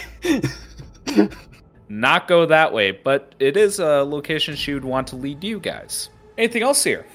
Not 1.89 2.27
go 2.27 2.45
that 2.45 2.73
way, 2.73 2.91
but 2.91 3.35
it 3.39 3.57
is 3.57 3.79
a 3.79 4.03
location 4.03 4.55
she 4.55 4.73
would 4.73 4.85
want 4.85 5.07
to 5.07 5.15
lead 5.15 5.43
you 5.43 5.59
guys. 5.59 6.09
Anything 6.37 6.63
else 6.63 6.83
here? 6.83 7.05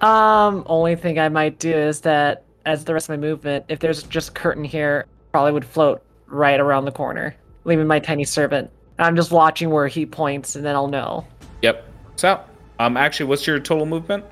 Um, 0.00 0.62
only 0.66 0.96
thing 0.96 1.18
I 1.18 1.28
might 1.28 1.58
do 1.58 1.72
is 1.72 2.00
that 2.02 2.44
as 2.64 2.84
the 2.84 2.94
rest 2.94 3.08
of 3.08 3.18
my 3.18 3.26
movement, 3.26 3.66
if 3.68 3.78
there's 3.78 4.02
just 4.04 4.34
curtain 4.34 4.64
here, 4.64 5.06
probably 5.32 5.52
would 5.52 5.64
float 5.64 6.02
right 6.26 6.58
around 6.58 6.84
the 6.84 6.92
corner, 6.92 7.34
leaving 7.64 7.86
my 7.86 7.98
tiny 7.98 8.24
servant. 8.24 8.70
I'm 8.98 9.16
just 9.16 9.30
watching 9.30 9.70
where 9.70 9.88
he 9.88 10.04
points, 10.06 10.56
and 10.56 10.64
then 10.64 10.74
I'll 10.74 10.88
know. 10.88 11.26
Yep. 11.62 11.84
So, 12.16 12.40
um, 12.78 12.96
actually, 12.96 13.26
what's 13.26 13.46
your 13.46 13.58
total 13.58 13.86
movement? 13.86 14.24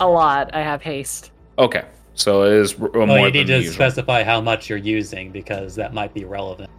A 0.00 0.06
lot. 0.06 0.54
I 0.54 0.62
have 0.62 0.82
haste. 0.82 1.32
Okay, 1.58 1.84
so 2.14 2.44
it 2.44 2.52
is 2.52 2.74
r- 2.74 2.88
more 2.92 3.06
well, 3.06 3.18
you 3.18 3.24
than 3.24 3.32
need 3.32 3.46
to 3.48 3.56
usual. 3.58 3.74
specify 3.74 4.22
how 4.22 4.40
much 4.40 4.68
you're 4.68 4.78
using 4.78 5.32
because 5.32 5.74
that 5.76 5.92
might 5.94 6.14
be 6.14 6.24
relevant. 6.24 6.70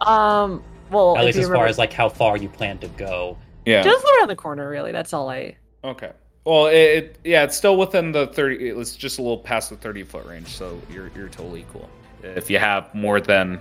Um, 0.00 0.62
well, 0.90 1.16
At 1.16 1.24
least 1.24 1.38
you 1.38 1.44
as 1.44 1.50
far 1.50 1.66
as 1.66 1.78
like 1.78 1.92
how 1.92 2.08
far 2.08 2.36
you 2.36 2.48
plan 2.48 2.78
to 2.78 2.88
go. 2.88 3.36
Yeah. 3.66 3.82
just 3.82 4.04
around 4.04 4.28
the 4.28 4.36
corner, 4.36 4.68
really. 4.68 4.92
That's 4.92 5.12
all 5.12 5.28
I. 5.28 5.56
Okay. 5.84 6.12
Well, 6.44 6.66
it, 6.66 6.74
it 6.74 7.18
yeah, 7.24 7.44
it's 7.44 7.56
still 7.56 7.76
within 7.76 8.12
the 8.12 8.28
thirty. 8.28 8.70
It's 8.70 8.96
just 8.96 9.18
a 9.18 9.22
little 9.22 9.38
past 9.38 9.70
the 9.70 9.76
thirty 9.76 10.02
foot 10.02 10.24
range, 10.24 10.48
so 10.48 10.80
you're 10.90 11.10
you're 11.14 11.28
totally 11.28 11.66
cool. 11.72 11.88
if 12.22 12.48
you 12.48 12.58
have 12.58 12.94
more 12.94 13.20
than 13.20 13.60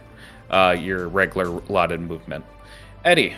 uh, 0.50 0.76
your 0.80 1.10
regular 1.10 1.48
allotted 1.48 2.00
movement. 2.00 2.46
Eddie, 3.04 3.36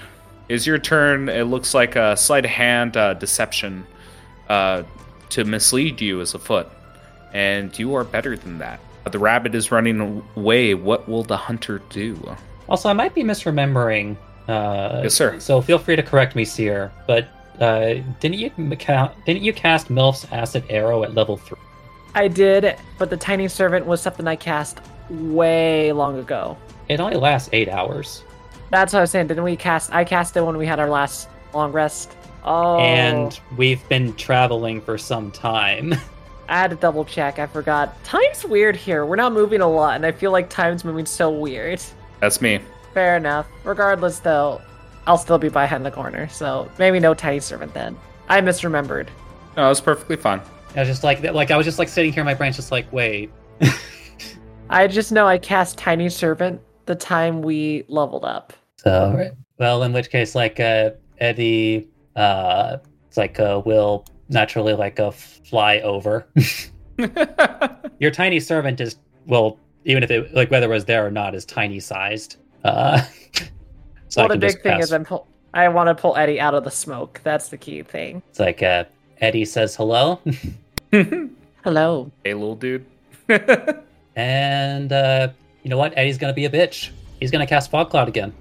is 0.49 0.67
your 0.67 0.77
turn. 0.77 1.29
It 1.29 1.43
looks 1.45 1.73
like 1.73 1.95
a 1.95 2.15
sleight 2.17 2.45
of 2.45 2.51
hand 2.51 2.97
uh, 2.97 3.13
deception 3.13 3.85
uh, 4.49 4.83
to 5.29 5.45
mislead 5.45 6.01
you 6.01 6.21
as 6.21 6.33
a 6.33 6.39
foot, 6.39 6.67
and 7.33 7.77
you 7.77 7.95
are 7.95 8.03
better 8.03 8.35
than 8.35 8.57
that. 8.59 8.79
The 9.09 9.19
rabbit 9.19 9.55
is 9.55 9.71
running 9.71 10.23
away. 10.35 10.73
What 10.75 11.07
will 11.07 11.23
the 11.23 11.37
hunter 11.37 11.81
do? 11.89 12.35
Also, 12.69 12.87
I 12.89 12.93
might 12.93 13.13
be 13.13 13.23
misremembering. 13.23 14.15
Uh, 14.47 15.01
Yes, 15.03 15.13
sir. 15.13 15.39
So 15.39 15.61
feel 15.61 15.77
free 15.79 15.95
to 15.95 16.03
correct 16.03 16.35
me, 16.35 16.45
Seer. 16.45 16.91
But 17.07 17.27
uh, 17.59 17.95
didn't 18.19 18.35
you 18.39 18.51
ca- 18.77 19.11
didn't 19.25 19.43
you 19.43 19.53
cast 19.53 19.89
Melf's 19.89 20.25
acid 20.31 20.63
arrow 20.69 21.03
at 21.03 21.13
level 21.13 21.37
three? 21.37 21.57
I 22.15 22.27
did, 22.27 22.75
but 22.97 23.09
the 23.09 23.17
tiny 23.17 23.47
servant 23.47 23.85
was 23.85 24.01
something 24.01 24.27
I 24.27 24.35
cast 24.35 24.79
way 25.09 25.91
long 25.91 26.17
ago. 26.17 26.57
It 26.87 26.99
only 26.99 27.17
lasts 27.17 27.49
eight 27.53 27.69
hours, 27.69 28.23
That's 28.71 28.93
what 28.93 28.99
I 28.99 29.01
was 29.03 29.11
saying. 29.11 29.27
Didn't 29.27 29.43
we 29.43 29.55
cast? 29.55 29.93
I 29.93 30.03
cast 30.03 30.35
it 30.37 30.41
when 30.41 30.57
we 30.57 30.65
had 30.65 30.79
our 30.79 30.89
last 30.89 31.29
long 31.53 31.71
rest. 31.71 32.15
Oh, 32.43 32.79
and 32.79 33.39
we've 33.57 33.87
been 33.89 34.13
traveling 34.15 34.81
for 34.81 34.97
some 34.97 35.29
time. 35.31 35.93
I 36.49 36.57
had 36.57 36.71
to 36.71 36.75
double 36.75 37.05
check. 37.05 37.37
I 37.37 37.45
forgot. 37.45 38.03
Time's 38.03 38.43
weird 38.43 38.75
here. 38.75 39.05
We're 39.05 39.15
not 39.17 39.33
moving 39.33 39.61
a 39.61 39.67
lot, 39.67 39.95
and 39.95 40.05
I 40.05 40.11
feel 40.11 40.31
like 40.31 40.49
time's 40.49 40.83
moving 40.83 41.05
so 41.05 41.29
weird. 41.29 41.79
That's 42.19 42.41
me. 42.41 42.59
Fair 42.93 43.17
enough. 43.17 43.47
Regardless, 43.63 44.19
though, 44.19 44.61
I'll 45.07 45.17
still 45.17 45.37
be 45.37 45.49
behind 45.49 45.85
the 45.85 45.91
corner, 45.91 46.27
so 46.29 46.69
maybe 46.77 46.99
no 46.99 47.13
tiny 47.13 47.39
servant 47.39 47.73
then. 47.73 47.97
I 48.27 48.41
misremembered. 48.41 49.07
No, 49.57 49.71
it's 49.71 49.81
perfectly 49.81 50.15
fine. 50.15 50.41
I 50.75 50.81
was 50.81 50.87
just 50.87 51.03
like, 51.03 51.21
like 51.23 51.51
I 51.51 51.57
was 51.57 51.65
just 51.65 51.79
like 51.79 51.89
sitting 51.89 52.13
here 52.13 52.21
in 52.21 52.25
my 52.25 52.33
brain, 52.33 52.53
just 52.53 52.71
like, 52.71 52.91
wait. 52.93 53.31
I 54.69 54.87
just 54.87 55.11
know 55.11 55.27
I 55.27 55.37
cast 55.37 55.77
tiny 55.77 56.09
servant 56.09 56.61
the 56.85 56.95
time 56.95 57.41
we 57.41 57.85
leveled 57.87 58.25
up. 58.25 58.53
So, 58.77 59.31
well, 59.57 59.83
in 59.83 59.93
which 59.93 60.09
case, 60.09 60.35
like 60.35 60.59
uh, 60.59 60.91
Eddie, 61.19 61.89
uh, 62.15 62.77
it's 63.07 63.17
like 63.17 63.39
uh, 63.39 63.61
will 63.65 64.05
naturally 64.29 64.73
like 64.73 64.99
uh, 64.99 65.11
fly 65.11 65.79
over. 65.79 66.27
Your 67.99 68.11
tiny 68.11 68.39
servant 68.39 68.79
is 68.79 68.97
well, 69.25 69.57
even 69.85 70.03
if 70.03 70.11
it 70.11 70.33
like 70.33 70.51
whether 70.51 70.65
it 70.65 70.73
was 70.73 70.85
there 70.85 71.05
or 71.05 71.11
not, 71.11 71.35
is 71.35 71.45
tiny 71.45 71.79
sized. 71.79 72.37
Uh, 72.63 73.01
so 74.09 74.21
well, 74.21 74.27
the 74.29 74.37
big 74.37 74.61
thing 74.61 74.79
is 74.79 74.91
I'm 74.91 75.05
pull- 75.05 75.27
I 75.53 75.67
want 75.69 75.87
to 75.87 75.95
pull 75.99 76.15
Eddie 76.15 76.39
out 76.39 76.53
of 76.53 76.63
the 76.63 76.71
smoke. 76.71 77.21
That's 77.23 77.49
the 77.49 77.57
key 77.57 77.83
thing. 77.83 78.21
It's 78.29 78.39
like 78.39 78.61
uh, 78.61 78.83
Eddie 79.21 79.45
says 79.45 79.75
hello, 79.75 80.19
Hello. 81.63 82.11
hey, 82.23 82.33
little 82.33 82.55
dude. 82.55 82.85
and 84.15 84.91
uh, 84.91 85.29
you 85.63 85.69
know 85.69 85.77
what? 85.77 85.97
Eddie's 85.97 86.17
gonna 86.17 86.33
be 86.33 86.45
a 86.45 86.49
bitch. 86.49 86.89
He's 87.19 87.31
gonna 87.31 87.47
cast 87.47 87.71
fog 87.71 87.89
cloud 87.89 88.07
again. 88.07 88.33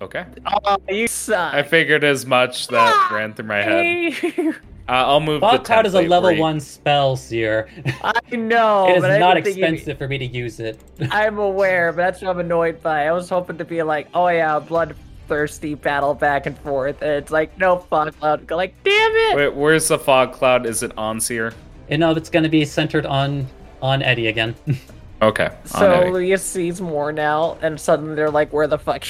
okay. 0.00 0.24
Oh, 0.46 0.76
you 0.88 1.08
suck. 1.08 1.54
I 1.54 1.62
figured 1.62 2.04
as 2.04 2.26
much. 2.26 2.68
That 2.68 3.10
ran 3.12 3.34
through 3.34 3.46
my 3.46 3.62
head. 3.62 4.56
Uh, 4.86 4.92
I'll 4.92 5.20
move. 5.20 5.40
Fog 5.40 5.60
the 5.60 5.64
cloud 5.64 5.86
is 5.86 5.94
a 5.94 6.02
level 6.02 6.30
where 6.30 6.38
one 6.38 6.60
spell, 6.60 7.16
Seer. 7.16 7.68
I 8.02 8.36
know. 8.36 8.86
it 8.90 8.96
is 8.96 9.02
but 9.02 9.10
I 9.12 9.18
not 9.18 9.34
didn't 9.34 9.56
you- 9.56 9.64
expensive 9.64 9.96
for 9.98 10.08
me 10.08 10.18
to 10.18 10.26
use 10.26 10.60
it. 10.60 10.78
I'm 11.10 11.38
aware, 11.38 11.90
but 11.92 11.96
that's 11.98 12.20
what 12.20 12.30
I'm 12.30 12.40
annoyed 12.40 12.82
by. 12.82 13.06
I 13.06 13.12
was 13.12 13.28
hoping 13.30 13.56
to 13.58 13.64
be 13.64 13.82
like, 13.82 14.08
oh 14.12 14.28
yeah, 14.28 14.58
bloodthirsty 14.58 15.74
battle 15.74 16.12
back 16.14 16.44
and 16.44 16.58
forth, 16.58 17.00
and 17.00 17.12
it's 17.12 17.30
like, 17.32 17.56
no 17.58 17.78
fog 17.78 18.14
cloud. 18.18 18.46
Go 18.46 18.56
like, 18.56 18.74
damn 18.84 19.12
it! 19.12 19.36
Wait, 19.36 19.54
where's 19.54 19.88
the 19.88 19.98
fog 19.98 20.32
cloud? 20.34 20.66
Is 20.66 20.82
it 20.82 20.92
on 20.98 21.18
Seer? 21.18 21.54
You 21.88 21.96
know, 21.98 22.10
it's 22.12 22.28
gonna 22.30 22.48
be 22.50 22.64
centered 22.66 23.06
on 23.06 23.46
on 23.80 24.02
Eddie 24.02 24.26
again. 24.28 24.54
Okay. 25.22 25.56
So 25.64 25.90
Eddie. 25.90 26.10
Leah 26.10 26.38
sees 26.38 26.82
more 26.82 27.10
now, 27.10 27.56
and 27.62 27.80
suddenly 27.80 28.14
they're 28.14 28.30
like, 28.30 28.52
where 28.52 28.66
the 28.66 28.76
fuck? 28.76 29.04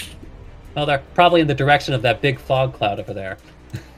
well, 0.77 0.87
they're 0.87 1.03
probably 1.15 1.41
in 1.41 1.49
the 1.49 1.55
direction 1.55 1.93
of 1.93 2.03
that 2.03 2.21
big 2.21 2.39
fog 2.39 2.75
cloud 2.75 3.01
over 3.01 3.13
there. 3.13 3.37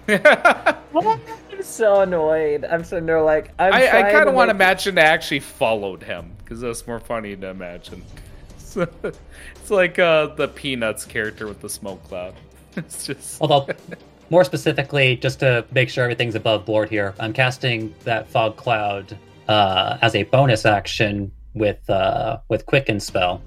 I'm 0.09 1.19
so 1.67 2.01
annoyed. 2.01 2.65
I'm 2.65 2.85
sitting 2.85 3.07
there 3.07 3.23
like, 3.23 3.53
I'm 3.59 3.73
I, 3.73 3.87
I 4.09 4.13
kind 4.13 4.29
of 4.29 4.35
want 4.35 4.49
to 4.51 4.55
make- 4.55 4.63
imagine 4.67 4.95
they 4.95 5.03
actually 5.03 5.41
followed 5.41 6.03
him 6.03 6.33
because 6.39 6.61
that's 6.61 6.87
more 6.87 7.01
funny 7.01 7.37
to 7.37 7.49
imagine. 7.49 8.05
So, 8.59 8.87
it's 9.03 9.71
like 9.71 9.99
uh, 9.99 10.27
the 10.35 10.49
Peanuts 10.49 11.07
character 11.07 11.47
with 11.47 11.63
the 11.63 11.69
smoke 11.69 12.03
cloud. 12.05 12.35
It's 12.77 13.07
just 13.07 13.41
Although, 13.41 13.69
more 14.31 14.45
specifically, 14.45 15.17
just 15.17 15.41
to 15.41 15.65
make 15.73 15.89
sure 15.89 16.05
everything's 16.05 16.35
above 16.35 16.67
board 16.67 16.91
here, 16.91 17.15
I'm 17.19 17.33
casting 17.33 17.95
that 18.05 18.29
fog 18.29 18.57
cloud 18.57 19.17
uh, 19.49 19.97
as 20.03 20.15
a 20.15 20.25
bonus 20.25 20.67
action 20.67 21.33
with 21.55 21.89
uh, 21.89 22.39
with 22.49 22.67
quicken 22.67 23.01
spell. 23.01 23.41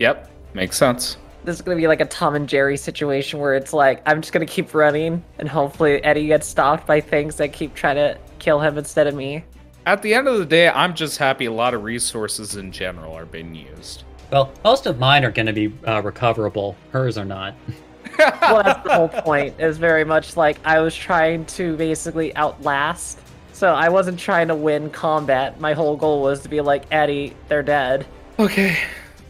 yep, 0.00 0.28
makes 0.52 0.76
sense. 0.76 1.16
This 1.46 1.54
is 1.56 1.62
gonna 1.62 1.76
be 1.76 1.86
like 1.86 2.00
a 2.00 2.06
Tom 2.06 2.34
and 2.34 2.48
Jerry 2.48 2.76
situation 2.76 3.38
where 3.38 3.54
it's 3.54 3.72
like, 3.72 4.02
I'm 4.04 4.20
just 4.20 4.32
gonna 4.32 4.46
keep 4.46 4.74
running, 4.74 5.22
and 5.38 5.48
hopefully 5.48 6.02
Eddie 6.02 6.26
gets 6.26 6.46
stopped 6.46 6.88
by 6.88 7.00
things 7.00 7.36
that 7.36 7.52
keep 7.52 7.72
trying 7.74 7.94
to 7.94 8.18
kill 8.40 8.60
him 8.60 8.76
instead 8.76 9.06
of 9.06 9.14
me. 9.14 9.44
At 9.86 10.02
the 10.02 10.12
end 10.12 10.26
of 10.26 10.38
the 10.38 10.44
day, 10.44 10.68
I'm 10.68 10.92
just 10.92 11.18
happy 11.18 11.44
a 11.44 11.52
lot 11.52 11.72
of 11.72 11.84
resources 11.84 12.56
in 12.56 12.72
general 12.72 13.14
are 13.14 13.26
being 13.26 13.54
used. 13.54 14.02
Well, 14.32 14.52
most 14.64 14.86
of 14.86 14.98
mine 14.98 15.24
are 15.24 15.30
going 15.30 15.46
to 15.46 15.52
be 15.52 15.72
uh, 15.86 16.02
recoverable. 16.02 16.76
Hers 16.90 17.16
are 17.16 17.24
not. 17.24 17.54
well, 18.18 18.64
that's 18.64 18.82
the 18.82 18.94
whole 18.94 19.08
point. 19.08 19.54
Is 19.60 19.78
very 19.78 20.04
much 20.04 20.36
like 20.36 20.58
I 20.64 20.80
was 20.80 20.96
trying 20.96 21.44
to 21.46 21.76
basically 21.76 22.34
outlast. 22.34 23.20
So 23.52 23.72
I 23.72 23.88
wasn't 23.88 24.18
trying 24.18 24.48
to 24.48 24.56
win 24.56 24.90
combat. 24.90 25.60
My 25.60 25.72
whole 25.72 25.96
goal 25.96 26.20
was 26.20 26.40
to 26.42 26.48
be 26.48 26.60
like, 26.60 26.82
Eddie, 26.90 27.36
they're 27.46 27.62
dead. 27.62 28.04
Okay. 28.40 28.76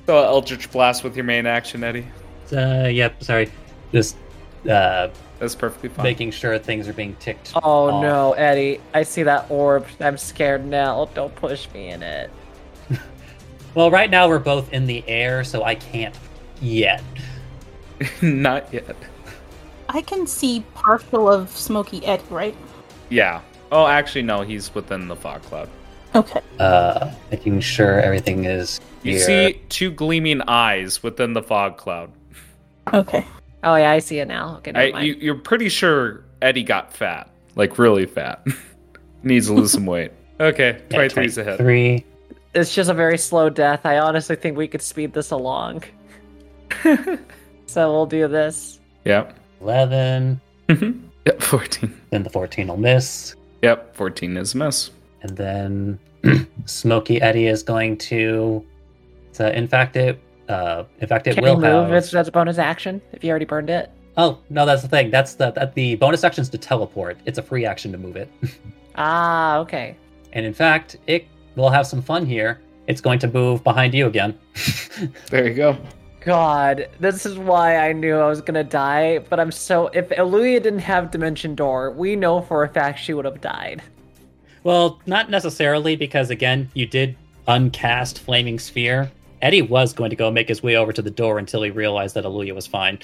So 0.07 0.23
Eldritch 0.23 0.71
Blast 0.71 1.03
with 1.05 1.17
your 1.17 1.25
main 1.25 1.47
action, 1.47 1.83
Eddie. 1.83 2.07
Uh, 2.53 2.87
yep. 2.87 3.23
Sorry, 3.23 3.51
just 3.93 4.17
uh, 4.69 5.09
That's 5.41 5.55
perfectly 5.57 5.89
fine. 5.89 6.05
making 6.05 6.31
sure 6.31 6.57
things 6.59 6.87
are 6.87 6.93
being 6.93 7.17
ticked. 7.17 7.53
Oh 7.57 7.91
off. 7.91 8.03
no, 8.03 8.33
Eddie! 8.35 8.81
I 8.95 9.03
see 9.03 9.25
that 9.25 9.51
orb. 9.51 9.87
I'm 10.01 10.17
scared 10.17 10.65
now. 10.65 11.07
Don't 11.15 11.35
push 11.35 11.69
me 11.75 11.89
in 11.89 12.03
it. 12.03 12.31
Well, 13.75 13.91
right 13.91 14.09
now 14.09 14.27
we're 14.27 14.39
both 14.39 14.73
in 14.73 14.87
the 14.87 15.07
air, 15.07 15.45
so 15.45 15.63
I 15.63 15.75
can't 15.75 16.19
yet. 16.63 17.03
Not 18.23 18.73
yet. 18.73 18.97
I 19.91 20.01
can 20.01 20.27
see 20.27 20.65
partial 20.73 21.31
of 21.31 21.51
Smoky 21.51 22.03
Eddie, 22.07 22.23
right? 22.31 22.57
Yeah. 23.11 23.43
Oh, 23.71 23.87
actually, 23.87 24.23
no. 24.23 24.41
He's 24.41 24.75
within 24.75 25.09
the 25.09 25.15
fog 25.15 25.43
cloud. 25.43 25.69
Okay. 26.17 26.41
Uh, 26.59 27.13
making 27.31 27.61
sure 27.61 28.01
everything 28.01 28.47
is. 28.47 28.81
You 29.03 29.13
here. 29.13 29.21
see 29.21 29.61
two 29.69 29.91
gleaming 29.91 30.41
eyes 30.43 31.03
within 31.03 31.35
the 31.35 31.43
fog 31.43 31.77
cloud. 31.77 32.11
Okay. 32.93 33.27
Oh 33.63 33.77
yeah, 33.77 33.91
I 33.91 33.99
see 33.99 34.19
it 34.19 34.29
now. 34.29 34.57
Okay, 34.59 34.93
I, 34.93 35.01
you, 35.01 35.15
you're 35.15 35.35
pretty 35.35 35.69
sure 35.69 36.25
Eddie 36.41 36.63
got 36.63 36.93
fat, 36.93 37.29
like 37.55 37.79
really 37.79 38.07
fat. 38.07 38.47
Needs 39.23 39.49
to 39.49 39.55
lose 39.55 39.73
some 39.73 39.85
weight. 39.87 40.13
Okay, 40.41 40.81
Yeah, 40.91 40.99
23's 41.09 41.39
ahead. 41.39 41.59
23. 41.59 42.05
It's 42.55 42.75
just 42.75 42.89
a 42.89 42.95
very 42.95 43.19
slow 43.19 43.51
death. 43.51 43.85
I 43.85 43.99
honestly 43.99 44.37
think 44.37 44.57
we 44.57 44.69
could 44.69 44.83
speed 44.83 45.13
this 45.13 45.31
along. 45.31 45.83
so 47.67 47.93
we'll 47.93 48.07
do 48.07 48.29
this. 48.29 48.79
Yep. 49.05 49.37
11. 49.61 50.41
Yep, 50.69 51.43
14. 51.43 52.01
Then 52.11 52.23
the 52.23 52.31
14 52.31 52.69
will 52.69 52.77
miss. 52.77 53.35
Yep, 53.63 53.97
14 53.97 54.37
is 54.37 54.55
a 54.55 54.59
miss. 54.59 54.91
And 55.23 55.37
then 55.37 55.99
Smoky 56.67 57.21
Eddie 57.21 57.47
is 57.47 57.63
going 57.63 57.97
to. 57.99 58.65
So 59.33 59.49
in 59.49 59.69
fact, 59.69 59.97
it. 59.97 60.21
Uh, 60.49 60.85
in 61.01 61.09
fact, 61.09 61.27
it 61.27 61.35
Can 61.35 61.43
will 61.43 61.55
you 61.55 61.61
move? 61.61 61.89
have. 61.89 61.93
It's 61.93 62.11
that's 62.11 62.29
a 62.29 62.33
bonus 62.33 62.59
action 62.59 63.03
if 63.13 63.25
you 63.25 63.31
already 63.31 63.45
burned 63.47 63.69
it. 63.71 63.91
Oh 64.17 64.39
no, 64.49 64.65
that's 64.65 64.83
the 64.83 64.89
thing. 64.89 65.11
That's 65.11 65.35
the 65.35 65.51
that 65.53 65.75
the 65.75 65.97
bonus 65.97 66.23
action 66.25 66.43
is 66.43 66.49
to 66.51 66.59
teleport. 66.59 67.19
It's 67.27 67.39
a 67.39 67.43
free 67.43 67.67
action 67.67 67.93
to 67.93 67.99
move 67.99 68.17
it. 68.17 68.31
Ah, 68.99 69.59
okay. 69.59 69.95
And 70.33 70.47
in 70.47 70.55
fact, 70.55 70.97
it 71.07 71.27
will 71.55 71.69
have 71.69 71.87
some 71.87 72.01
fun 72.01 72.25
here. 72.25 72.63
It's 72.87 73.03
going 73.03 73.19
to 73.19 73.29
move 73.29 73.63
behind 73.63 73.93
you 73.93 74.07
again. 74.07 74.39
There 75.29 75.47
you 75.47 75.53
go. 75.53 75.77
God, 76.21 76.89
this 76.99 77.27
is 77.27 77.37
why 77.37 77.77
I 77.77 77.93
knew 77.93 78.17
I 78.17 78.27
was 78.27 78.41
gonna 78.41 78.65
die. 78.65 79.19
But 79.19 79.39
I'm 79.39 79.53
so 79.53 79.89
if 79.89 80.09
Aluya 80.09 80.63
didn't 80.63 80.79
have 80.79 81.11
Dimension 81.11 81.55
Door, 81.55 81.91
we 81.91 82.17
know 82.17 82.41
for 82.41 82.63
a 82.65 82.69
fact 82.71 82.99
she 82.99 83.13
would 83.13 83.27
have 83.27 83.43
died. 83.43 83.83
Well, 84.67 85.01
not 85.07 85.31
necessarily 85.31 85.95
because 85.95 86.29
again, 86.31 86.69
you 86.75 86.87
did 86.87 87.17
uncast 87.47 88.19
Flaming 88.19 88.59
Sphere. 88.59 89.13
Eddie 89.41 89.63
was 89.63 89.93
going 89.93 90.11
to 90.11 90.17
go 90.17 90.29
make 90.29 90.49
his 90.49 90.61
way 90.61 90.75
over 90.75 90.93
to 90.93 91.01
the 91.01 91.11
door 91.11 91.39
until 91.39 91.63
he 91.63 91.71
realized 91.71 92.17
that 92.17 92.25
Aluya 92.25 92.53
was 92.53 92.67
fine. 92.67 92.99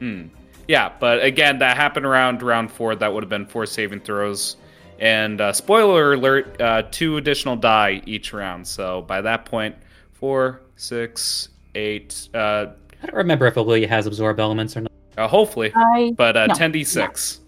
Hmm. 0.00 0.24
Yeah, 0.66 0.90
but 0.98 1.22
again, 1.22 1.60
that 1.60 1.76
happened 1.76 2.06
around 2.06 2.42
round 2.42 2.72
four. 2.72 2.96
That 2.96 3.14
would 3.14 3.22
have 3.22 3.30
been 3.30 3.46
four 3.46 3.66
saving 3.66 4.00
throws. 4.00 4.56
And 4.98 5.40
uh, 5.40 5.52
spoiler 5.52 6.14
alert, 6.14 6.60
uh, 6.60 6.82
two 6.90 7.18
additional 7.18 7.54
die 7.54 8.02
each 8.04 8.32
round. 8.32 8.66
So 8.66 9.02
by 9.02 9.20
that 9.20 9.44
point, 9.44 9.76
four, 10.12 10.62
six, 10.74 11.50
eight, 11.76 12.28
uh, 12.34 12.66
I 13.00 13.06
don't 13.06 13.16
remember 13.16 13.46
if 13.46 13.54
Aluya 13.54 13.88
has 13.88 14.06
absorb 14.06 14.40
elements 14.40 14.76
or 14.76 14.80
not. 14.80 14.92
uh, 15.16 15.28
hopefully, 15.28 15.72
I 15.72 16.12
but 16.16 16.36
uh, 16.36 16.46
no, 16.46 16.54
10d6. 16.54 17.38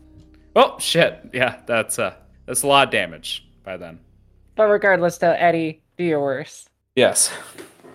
Oh, 0.54 0.76
shit. 0.78 1.28
Yeah, 1.32 1.60
that's, 1.66 1.98
uh, 1.98 2.14
that's 2.46 2.62
a 2.62 2.66
lot 2.66 2.88
of 2.88 2.92
damage 2.92 3.46
by 3.64 3.76
then. 3.76 3.98
But 4.56 4.64
regardless, 4.64 5.18
though, 5.18 5.32
Eddie, 5.32 5.82
do 5.96 6.04
your 6.04 6.20
worst. 6.20 6.70
Yes. 6.96 7.32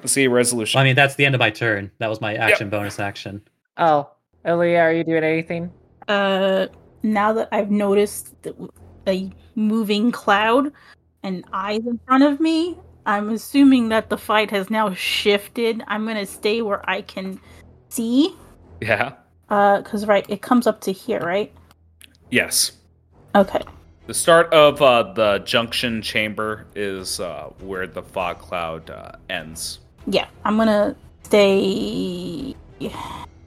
see 0.06 0.28
resolution. 0.28 0.80
I 0.80 0.84
mean, 0.84 0.96
that's 0.96 1.16
the 1.16 1.26
end 1.26 1.36
of 1.36 1.40
my 1.40 1.50
turn. 1.50 1.92
That 2.00 2.10
was 2.10 2.22
my 2.22 2.36
action 2.36 2.70
bonus 2.70 3.00
action. 3.00 3.42
Oh, 3.78 4.10
Elia, 4.46 4.80
are 4.80 4.94
you 4.94 5.04
doing 5.04 5.24
anything? 5.24 5.72
Uh, 6.08 6.68
now 7.04 7.34
that 7.34 7.50
I've 7.52 7.70
noticed 7.70 8.34
a 9.08 9.32
moving 9.56 10.12
cloud 10.12 10.72
and 11.24 11.44
eyes 11.54 11.86
in 11.86 12.00
front 12.08 12.24
of 12.24 12.40
me, 12.40 12.78
I'm 13.06 13.30
assuming 13.30 13.90
that 13.90 14.10
the 14.10 14.18
fight 14.18 14.52
has 14.52 14.70
now 14.70 14.94
shifted. 14.94 15.84
I'm 15.88 16.06
gonna 16.06 16.26
stay 16.26 16.62
where 16.62 16.88
I 16.90 17.02
can 17.02 17.40
see. 17.90 18.36
yeah. 18.82 19.14
Uh, 19.50 19.82
cause 19.82 20.06
right, 20.06 20.26
it 20.28 20.42
comes 20.42 20.68
up 20.68 20.82
to 20.82 20.92
here, 20.92 21.22
right? 21.22 21.54
Yes. 22.30 22.74
Okay. 23.34 23.62
The 24.08 24.14
start 24.14 24.54
of 24.54 24.82
uh, 24.82 25.12
the 25.12 25.40
junction 25.40 26.02
chamber 26.02 26.66
is 26.76 27.20
uh, 27.20 27.50
where 27.60 27.86
the 27.88 28.02
fog 28.02 28.40
cloud 28.40 28.90
uh, 28.90 29.12
ends. 29.30 29.80
Yeah, 30.06 30.28
I'm 30.46 30.56
gonna 30.56 30.96
stay. 31.24 32.56
You 32.80 32.92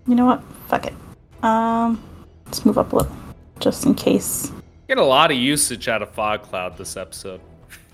know 0.07 0.27
what? 0.27 0.43
Fuck 0.69 0.85
it. 0.85 0.95
Um, 1.43 2.03
let's 2.45 2.67
move 2.67 2.77
up 2.77 2.93
a 2.93 2.97
little, 2.97 3.17
just 3.59 3.87
in 3.87 3.95
case. 3.95 4.53
Get 4.87 4.99
a 4.99 5.03
lot 5.03 5.31
of 5.31 5.39
usage 5.39 5.89
out 5.89 6.03
of 6.03 6.11
fog 6.11 6.43
cloud 6.43 6.77
this 6.77 6.95
episode. 6.95 7.41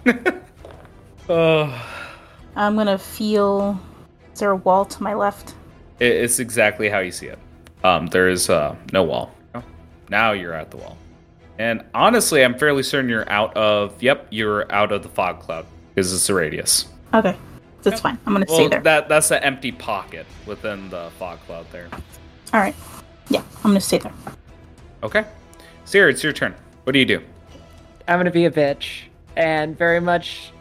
oh, 1.28 1.86
I'm 2.56 2.74
gonna 2.74 2.98
feel. 2.98 3.80
Is 4.34 4.40
there 4.40 4.50
a 4.50 4.56
wall 4.56 4.84
to 4.86 5.02
my 5.04 5.14
left? 5.14 5.54
it's 6.00 6.40
exactly 6.40 6.88
how 6.88 6.98
you 6.98 7.12
see 7.12 7.26
it. 7.28 7.38
Um, 7.84 8.08
there 8.08 8.28
is 8.28 8.50
uh, 8.50 8.74
no 8.92 9.04
wall. 9.04 9.32
Now 10.10 10.32
you're 10.32 10.52
at 10.52 10.72
the 10.72 10.78
wall. 10.78 10.98
And 11.58 11.84
honestly, 11.94 12.44
I'm 12.44 12.58
fairly 12.58 12.82
certain 12.82 13.08
you're 13.08 13.28
out 13.30 13.56
of. 13.56 14.02
Yep, 14.02 14.28
you're 14.30 14.70
out 14.72 14.92
of 14.92 15.02
the 15.02 15.08
fog 15.08 15.40
cloud 15.40 15.66
because 15.94 16.12
it's 16.12 16.28
a 16.28 16.34
radius. 16.34 16.86
Okay, 17.14 17.36
that's 17.82 18.00
fine. 18.00 18.18
I'm 18.26 18.32
gonna 18.32 18.46
stay 18.46 18.68
there. 18.68 18.80
that 18.80 19.08
that's 19.08 19.30
an 19.30 19.42
empty 19.42 19.72
pocket 19.72 20.26
within 20.44 20.90
the 20.90 21.10
fog 21.18 21.38
cloud 21.46 21.66
there. 21.72 21.88
All 22.52 22.60
right. 22.60 22.74
Yeah, 23.28 23.42
I'm 23.56 23.70
gonna 23.70 23.80
stay 23.80 23.98
there. 23.98 24.12
Okay, 25.02 25.24
Sierra, 25.84 26.10
it's 26.10 26.22
your 26.22 26.32
turn. 26.32 26.54
What 26.84 26.92
do 26.92 26.98
you 26.98 27.04
do? 27.04 27.22
I'm 28.08 28.18
gonna 28.18 28.30
be 28.30 28.44
a 28.44 28.50
bitch 28.50 29.02
and 29.36 29.76
very 29.76 30.00
much 30.00 30.52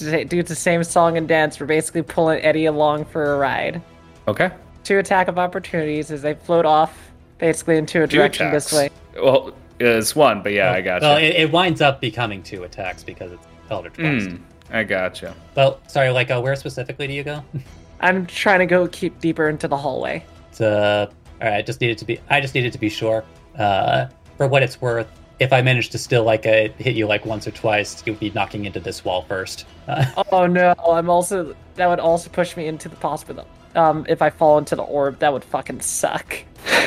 do 0.00 0.42
the 0.42 0.54
same 0.54 0.82
song 0.82 1.16
and 1.16 1.28
dance. 1.28 1.60
We're 1.60 1.66
basically 1.66 2.02
pulling 2.02 2.42
Eddie 2.42 2.66
along 2.66 3.04
for 3.06 3.34
a 3.34 3.38
ride. 3.38 3.82
Okay. 4.26 4.50
Two 4.84 4.98
attack 4.98 5.28
of 5.28 5.38
opportunities 5.38 6.10
as 6.10 6.22
they 6.22 6.34
float 6.34 6.64
off 6.64 6.96
basically 7.38 7.76
into 7.76 8.02
a 8.02 8.06
Two 8.06 8.16
direction 8.16 8.50
this 8.50 8.72
way. 8.72 8.90
Well, 9.14 9.52
it's 9.80 10.14
one, 10.16 10.42
but 10.42 10.52
yeah, 10.52 10.72
I 10.72 10.80
got 10.80 11.02
Well, 11.02 11.18
you. 11.20 11.26
it, 11.26 11.36
it 11.36 11.52
winds 11.52 11.80
up 11.80 12.00
becoming 12.00 12.42
two 12.42 12.64
attacks 12.64 13.02
because 13.04 13.32
it's 13.32 13.46
Eldritch 13.70 13.94
Blast. 13.94 14.28
Mm, 14.28 14.40
I 14.70 14.84
got 14.84 15.20
you. 15.22 15.30
Well, 15.54 15.80
sorry, 15.86 16.10
like, 16.10 16.30
uh, 16.30 16.40
where 16.40 16.56
specifically 16.56 17.06
do 17.06 17.12
you 17.12 17.24
go? 17.24 17.42
I'm 18.00 18.26
trying 18.26 18.58
to 18.60 18.66
go 18.66 18.86
keep 18.88 19.18
deeper 19.20 19.48
into 19.48 19.68
the 19.68 19.76
hallway. 19.76 20.24
It's, 20.50 20.60
uh, 20.60 21.06
all 21.40 21.48
right. 21.48 21.56
I 21.58 21.62
just 21.62 21.80
needed 21.80 21.98
to 21.98 22.04
be. 22.04 22.20
I 22.30 22.40
just 22.40 22.54
needed 22.54 22.72
to 22.72 22.78
be 22.78 22.88
sure. 22.88 23.24
Uh, 23.58 24.06
for 24.36 24.46
what 24.48 24.62
it's 24.62 24.80
worth, 24.82 25.08
if 25.40 25.52
I 25.52 25.62
manage 25.62 25.88
to 25.90 25.98
still 25.98 26.22
like 26.24 26.44
uh, 26.46 26.68
hit 26.78 26.94
you 26.94 27.06
like 27.06 27.24
once 27.24 27.46
or 27.46 27.50
twice, 27.52 28.02
you'll 28.06 28.16
be 28.16 28.30
knocking 28.30 28.64
into 28.66 28.80
this 28.80 29.04
wall 29.04 29.22
first. 29.22 29.66
Uh, 29.88 30.04
Oh 30.32 30.46
no, 30.46 30.74
I'm 30.86 31.08
also 31.10 31.54
that 31.76 31.86
would 31.88 32.00
also 32.00 32.28
push 32.30 32.56
me 32.56 32.66
into 32.66 32.88
the 32.88 32.96
possible. 32.96 33.46
Um, 33.74 34.04
if 34.08 34.20
I 34.22 34.30
fall 34.30 34.56
into 34.58 34.76
the 34.76 34.82
orb, 34.82 35.18
that 35.20 35.32
would 35.32 35.44
fucking 35.44 35.80
suck. 35.80 36.36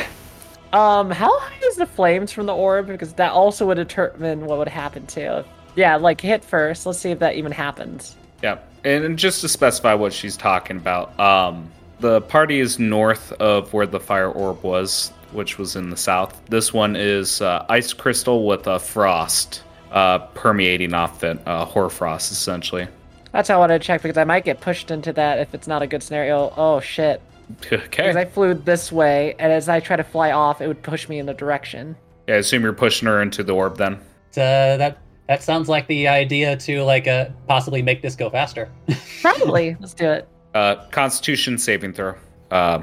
um, 0.74 1.10
how 1.12 1.38
high 1.40 1.68
is 1.68 1.76
the 1.76 1.86
flames 1.86 2.32
from 2.32 2.46
the 2.46 2.56
orb? 2.56 2.88
Because 2.88 3.14
that 3.14 3.32
also 3.32 3.66
would 3.68 3.76
determine 3.76 4.46
what 4.46 4.58
would 4.58 4.68
happen 4.68 5.06
to. 5.08 5.46
Yeah, 5.76 5.96
like 5.96 6.22
hit 6.22 6.44
first. 6.44 6.86
Let's 6.86 7.00
see 7.00 7.12
if 7.12 7.20
that 7.20 7.36
even 7.36 7.52
happens. 7.52 8.16
Yeah, 8.44 8.60
and 8.84 9.18
just 9.18 9.42
to 9.42 9.50
specify 9.50 9.94
what 9.94 10.14
she's 10.14 10.38
talking 10.38 10.78
about, 10.78 11.18
um, 11.20 11.70
the 12.00 12.22
party 12.22 12.60
is 12.60 12.80
north 12.80 13.32
of 13.34 13.74
where 13.74 13.86
the 13.86 14.00
fire 14.00 14.32
orb 14.32 14.64
was, 14.64 15.10
which 15.32 15.58
was 15.58 15.76
in 15.76 15.90
the 15.90 15.98
south. 15.98 16.40
This 16.50 16.74
one 16.74 16.96
is 16.96 17.42
uh, 17.42 17.66
ice 17.70 17.94
crystal 17.94 18.46
with 18.46 18.68
a 18.68 18.80
frost 18.80 19.64
uh, 19.92 20.20
permeating 20.20 20.94
off 20.94 21.24
it, 21.24 21.40
uh, 21.46 21.66
hoarfrost 21.66 22.32
essentially. 22.32 22.88
That's 23.32 23.50
how 23.50 23.56
I 23.56 23.60
wanted 23.60 23.82
to 23.82 23.86
check 23.86 24.02
because 24.02 24.18
I 24.18 24.24
might 24.24 24.44
get 24.44 24.60
pushed 24.60 24.92
into 24.92 25.14
that 25.14 25.40
if 25.40 25.54
it's 25.54 25.68
not 25.68 25.82
a 25.82 25.88
good 25.88 26.02
scenario. 26.02 26.54
Oh 26.56 26.80
shit! 26.80 27.22
Because 27.70 28.16
I 28.16 28.26
flew 28.26 28.54
this 28.54 28.92
way, 28.92 29.36
and 29.40 29.52
as 29.52 29.70
I 29.70 29.80
try 29.80 29.96
to 29.96 30.04
fly 30.04 30.32
off, 30.32 30.62
it 30.62 30.68
would 30.68 30.82
push 30.84 31.10
me 31.10 31.20
in 31.20 31.26
the 31.26 31.34
direction. 31.34 31.96
Yeah, 32.28 32.36
I 32.36 32.38
assume 32.38 32.62
you're 32.64 32.74
pushing 32.74 33.08
her 33.08 33.22
into 33.22 33.44
the 33.44 33.54
orb 33.54 33.78
then. 33.78 33.94
uh, 33.94 34.78
that 34.78 35.00
that 35.28 35.44
sounds 35.44 35.68
like 35.70 35.88
the 35.88 36.08
idea 36.08 36.56
to 36.58 36.84
like 36.84 37.08
uh, 37.08 37.30
possibly 37.48 37.82
make 37.82 38.02
this 38.02 38.16
go 38.16 38.30
faster. 38.30 38.72
Probably. 39.22 39.76
Let's 39.80 39.94
do 39.94 40.10
it. 40.10 40.28
Uh, 40.54 40.76
Constitution 40.92 41.58
saving 41.58 41.94
throw. 41.94 42.16
Uh, 42.52 42.82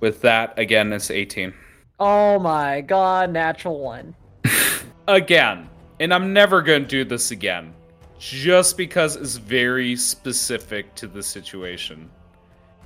with 0.00 0.20
that, 0.22 0.58
again, 0.58 0.92
it's 0.92 1.10
18. 1.10 1.52
Oh 1.98 2.38
my 2.38 2.82
god! 2.82 3.32
Natural 3.32 3.80
one. 3.80 4.14
again, 5.08 5.68
and 6.00 6.12
I'm 6.12 6.32
never 6.32 6.60
going 6.62 6.82
to 6.82 6.88
do 6.88 7.04
this 7.04 7.30
again, 7.30 7.72
just 8.18 8.76
because 8.76 9.16
it's 9.16 9.36
very 9.36 9.96
specific 9.96 10.94
to 10.96 11.06
the 11.06 11.22
situation. 11.22 12.10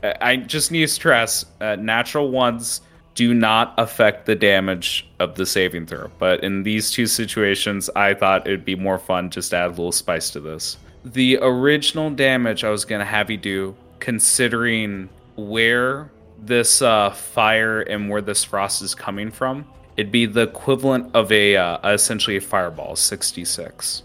I 0.02 0.36
just 0.36 0.70
need 0.70 0.81
to 0.81 0.89
stress 0.89 1.44
uh, 1.60 1.77
natural 1.77 2.31
ones 2.31 2.81
do 3.14 3.35
not 3.35 3.74
affect 3.77 4.27
the 4.27 4.35
damage 4.35 5.06
of 5.18 5.35
the 5.35 5.44
saving 5.44 5.86
throw. 5.86 6.10
But 6.18 6.43
in 6.43 6.62
these 6.62 6.90
two 6.90 7.06
situations, 7.06 7.90
I 7.94 8.14
thought 8.14 8.47
it'd 8.47 8.64
be 8.64 8.77
more 8.77 8.98
fun 8.98 9.31
just 9.31 9.51
to 9.51 9.56
add 9.56 9.66
a 9.66 9.70
little 9.70 9.93
spice 9.93 10.31
to 10.31 10.40
this. 10.40 10.78
The 11.05 11.39
original 11.40 12.10
damage 12.10 12.64
I 12.64 12.70
was 12.70 12.85
going 12.85 13.01
to 13.01 13.05
have 13.05 13.31
you 13.31 13.36
do, 13.36 13.77
considering 13.98 15.09
where 15.36 16.10
this 16.39 16.82
uh, 16.82 17.10
fire 17.10 17.81
and 17.81 18.09
where 18.09 18.22
this 18.22 18.44
frost 18.44 18.82
is 18.82 18.94
coming 18.94 19.31
from, 19.31 19.66
it'd 19.97 20.12
be 20.12 20.27
the 20.27 20.43
equivalent 20.43 21.14
of 21.14 21.31
a 21.32 21.56
uh, 21.56 21.90
essentially 21.90 22.36
a 22.36 22.40
fireball, 22.40 22.97
66 22.97 24.02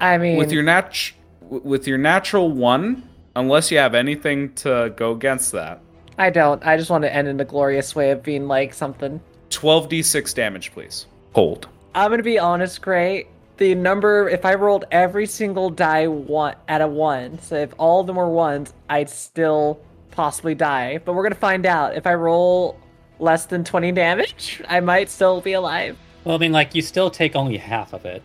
I 0.00 0.18
mean, 0.18 0.36
with 0.36 0.52
your 0.52 0.62
nat 0.62 1.12
with 1.40 1.86
your 1.86 1.98
natural 1.98 2.50
one 2.50 3.07
unless 3.38 3.70
you 3.70 3.78
have 3.78 3.94
anything 3.94 4.52
to 4.54 4.92
go 4.96 5.12
against 5.12 5.52
that 5.52 5.80
I 6.20 6.30
don't. 6.30 6.60
I 6.66 6.76
just 6.76 6.90
want 6.90 7.02
to 7.02 7.14
end 7.14 7.28
in 7.28 7.38
a 7.38 7.44
glorious 7.44 7.94
way 7.94 8.10
of 8.10 8.24
being 8.24 8.48
like 8.48 8.74
something. 8.74 9.20
12d6 9.50 10.34
damage 10.34 10.72
please 10.72 11.06
hold 11.32 11.68
I'm 11.94 12.10
gonna 12.10 12.22
be 12.22 12.38
honest, 12.38 12.82
Gray. 12.82 13.26
The 13.56 13.74
number, 13.74 14.28
if 14.28 14.44
I 14.44 14.54
rolled 14.54 14.84
every 14.90 15.26
single 15.26 15.68
die 15.70 16.06
one 16.06 16.54
at 16.68 16.80
a 16.80 16.86
one, 16.88 17.40
so 17.40 17.56
if 17.56 17.72
all 17.78 18.00
of 18.00 18.06
them 18.06 18.16
were 18.16 18.28
ones, 18.28 18.72
I'd 18.88 19.08
still 19.10 19.80
possibly 20.10 20.54
die. 20.54 20.98
But 21.04 21.14
we're 21.14 21.22
gonna 21.24 21.34
find 21.34 21.66
out. 21.66 21.96
If 21.96 22.06
I 22.06 22.14
roll 22.14 22.78
less 23.20 23.46
than 23.46 23.64
20 23.64 23.92
damage, 23.92 24.62
I 24.68 24.80
might 24.80 25.08
still 25.10 25.40
be 25.40 25.54
alive. 25.54 25.96
Well, 26.24 26.36
I 26.36 26.38
mean, 26.38 26.52
like 26.52 26.74
you 26.74 26.82
still 26.82 27.10
take 27.10 27.34
only 27.36 27.56
half 27.56 27.92
of 27.92 28.04
it 28.04 28.22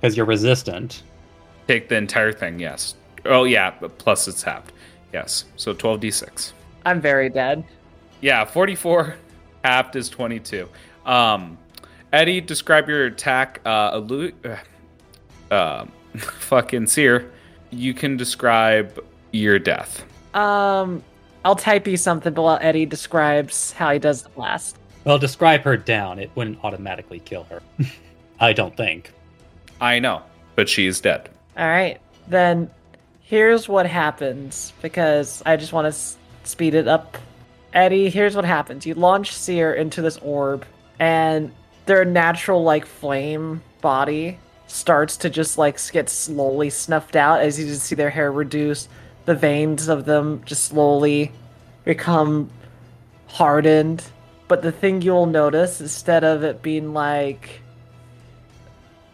because 0.00 0.16
you're 0.16 0.26
resistant. 0.26 1.02
take 1.66 1.88
the 1.88 1.96
entire 1.96 2.32
thing 2.32 2.58
yes 2.60 2.94
oh 3.28 3.44
yeah 3.44 3.72
but 3.80 3.98
plus 3.98 4.26
it's 4.28 4.42
halved 4.42 4.72
yes 5.12 5.44
so 5.56 5.74
12d6 5.74 6.52
I'm 6.86 7.00
very 7.00 7.28
dead. 7.28 7.64
yeah 8.20 8.44
44 8.44 9.14
halved 9.64 9.96
is 9.96 10.08
22 10.08 10.68
um 11.06 11.58
eddie 12.12 12.40
describe 12.40 12.88
your 12.88 13.06
attack 13.06 13.60
uh, 13.64 13.92
allu- 14.00 14.32
uh 14.44 14.56
um, 15.54 15.92
fucking 16.16 16.86
seer 16.86 17.30
you 17.70 17.94
can 17.94 18.16
describe 18.16 19.02
your 19.32 19.58
death 19.58 20.04
Um, 20.34 21.02
I'll 21.44 21.56
type 21.56 21.86
you 21.86 21.96
something 21.96 22.34
while 22.34 22.58
Eddie 22.60 22.84
describes 22.86 23.72
how 23.72 23.92
he 23.92 23.98
does 23.98 24.22
the 24.22 24.28
blast. 24.30 24.76
Well, 25.04 25.18
describe 25.18 25.62
her 25.62 25.76
down. 25.76 26.18
It 26.18 26.30
wouldn't 26.34 26.58
automatically 26.64 27.20
kill 27.20 27.44
her. 27.44 27.62
I 28.40 28.52
don't 28.52 28.76
think. 28.76 29.10
i 29.80 29.98
know 29.98 30.22
but 30.54 30.68
she 30.68 30.86
is 30.86 31.00
dead 31.00 31.30
All 31.56 31.68
right, 31.68 31.98
then 32.28 32.68
here's 33.28 33.68
what 33.68 33.86
happens 33.86 34.72
because 34.80 35.42
I 35.44 35.56
just 35.56 35.72
want 35.74 35.84
to 35.84 35.90
s- 35.90 36.16
speed 36.44 36.74
it 36.74 36.88
up. 36.88 37.18
Eddie, 37.74 38.08
here's 38.08 38.34
what 38.34 38.46
happens. 38.46 38.86
You 38.86 38.94
launch 38.94 39.34
Seer 39.34 39.74
into 39.74 40.00
this 40.00 40.16
orb, 40.18 40.64
and 40.98 41.52
their 41.84 42.06
natural, 42.06 42.62
like, 42.62 42.86
flame 42.86 43.62
body 43.82 44.38
starts 44.66 45.18
to 45.18 45.30
just, 45.30 45.58
like, 45.58 45.78
get 45.92 46.08
slowly 46.08 46.70
snuffed 46.70 47.16
out 47.16 47.40
as 47.42 47.60
you 47.60 47.66
just 47.66 47.82
see 47.82 47.94
their 47.94 48.08
hair 48.08 48.32
reduce. 48.32 48.88
The 49.26 49.34
veins 49.34 49.88
of 49.88 50.06
them 50.06 50.42
just 50.46 50.64
slowly 50.64 51.30
become 51.84 52.50
hardened. 53.26 54.02
But 54.48 54.62
the 54.62 54.72
thing 54.72 55.02
you'll 55.02 55.26
notice, 55.26 55.82
instead 55.82 56.24
of 56.24 56.42
it 56.42 56.62
being 56.62 56.94
like 56.94 57.60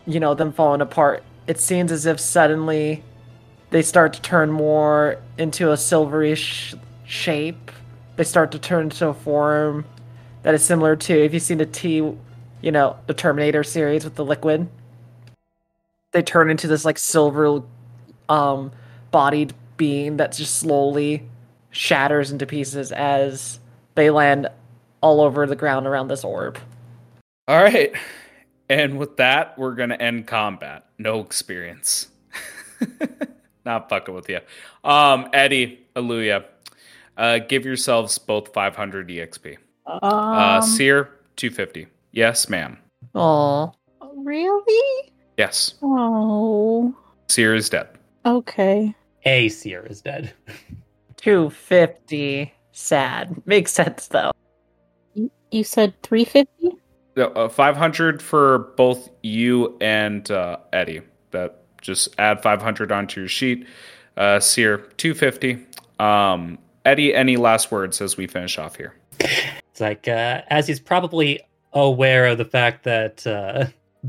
you 0.06 0.20
know 0.20 0.34
them 0.34 0.52
falling 0.52 0.82
apart 0.82 1.22
it 1.46 1.58
seems 1.58 1.90
as 1.90 2.04
if 2.04 2.20
suddenly 2.20 3.02
they 3.74 3.82
start 3.82 4.12
to 4.12 4.22
turn 4.22 4.52
more 4.52 5.18
into 5.36 5.72
a 5.72 5.74
silverish 5.74 6.78
shape 7.04 7.72
they 8.14 8.22
start 8.22 8.52
to 8.52 8.58
turn 8.58 8.84
into 8.84 9.08
a 9.08 9.14
form 9.14 9.84
that 10.44 10.54
is 10.54 10.64
similar 10.64 10.94
to 10.94 11.24
if 11.24 11.34
you've 11.34 11.42
seen 11.42 11.58
the 11.58 11.66
t 11.66 11.96
you 11.96 12.70
know 12.70 12.96
the 13.08 13.14
terminator 13.14 13.64
series 13.64 14.04
with 14.04 14.14
the 14.14 14.24
liquid 14.24 14.68
they 16.12 16.22
turn 16.22 16.48
into 16.48 16.68
this 16.68 16.84
like 16.84 16.98
silver 16.98 17.62
um 18.28 18.70
bodied 19.10 19.52
being 19.76 20.18
that 20.18 20.32
just 20.32 20.56
slowly 20.56 21.28
shatters 21.70 22.30
into 22.30 22.46
pieces 22.46 22.92
as 22.92 23.58
they 23.94 24.10
land 24.10 24.48
all 25.00 25.20
over 25.20 25.46
the 25.46 25.56
ground 25.56 25.86
around 25.86 26.08
this 26.08 26.24
orb. 26.24 26.58
All 27.46 27.62
right. 27.62 27.92
And 28.68 28.98
with 28.98 29.18
that, 29.18 29.58
we're 29.58 29.74
going 29.74 29.90
to 29.90 30.00
end 30.00 30.26
combat. 30.26 30.86
No 30.98 31.20
experience. 31.20 32.08
Not 33.64 33.88
fucking 33.88 34.14
with 34.14 34.28
you. 34.28 34.40
Um, 34.84 35.28
Eddie, 35.32 35.80
Aluya, 35.96 36.44
uh, 37.16 37.38
give 37.38 37.64
yourselves 37.64 38.18
both 38.18 38.52
500 38.52 39.08
EXP. 39.08 39.56
Um, 39.86 39.98
Uh, 40.02 40.60
Seer, 40.60 41.10
250. 41.36 41.86
Yes, 42.12 42.48
ma'am. 42.48 42.78
Aw. 43.14 43.70
really? 44.16 45.12
Yes. 45.36 45.74
Oh, 45.82 46.94
Seer 47.28 47.54
is 47.54 47.68
dead. 47.68 47.88
okay. 48.26 48.94
A 49.26 49.48
seer 49.48 49.84
is 49.86 50.00
dead. 50.02 50.32
250. 51.16 52.52
Sad. 52.72 53.42
Makes 53.46 53.72
sense 53.72 54.08
though. 54.08 54.32
You 55.50 55.64
said 55.64 55.94
350? 56.02 56.76
No, 57.16 57.26
uh, 57.28 57.48
500 57.48 58.20
for 58.20 58.58
both 58.76 59.08
you 59.22 59.76
and 59.80 60.28
uh, 60.30 60.58
Eddie. 60.72 61.00
That 61.30 61.63
just 61.84 62.08
add 62.18 62.42
500 62.42 62.90
onto 62.90 63.20
your 63.20 63.28
sheet. 63.28 63.66
Uh, 64.16 64.40
Seer, 64.40 64.78
250. 64.96 65.64
Um, 66.00 66.58
Eddie, 66.84 67.14
any 67.14 67.36
last 67.36 67.70
words 67.70 68.00
as 68.00 68.16
we 68.16 68.26
finish 68.26 68.58
off 68.58 68.76
here? 68.76 68.94
It's 69.20 69.80
like 69.80 70.08
uh, 70.08 70.42
as 70.48 70.66
he's 70.66 70.80
probably 70.80 71.40
aware 71.72 72.26
of 72.26 72.38
the 72.38 72.44
fact 72.44 72.84
that 72.84 73.26
uh, 73.26 73.66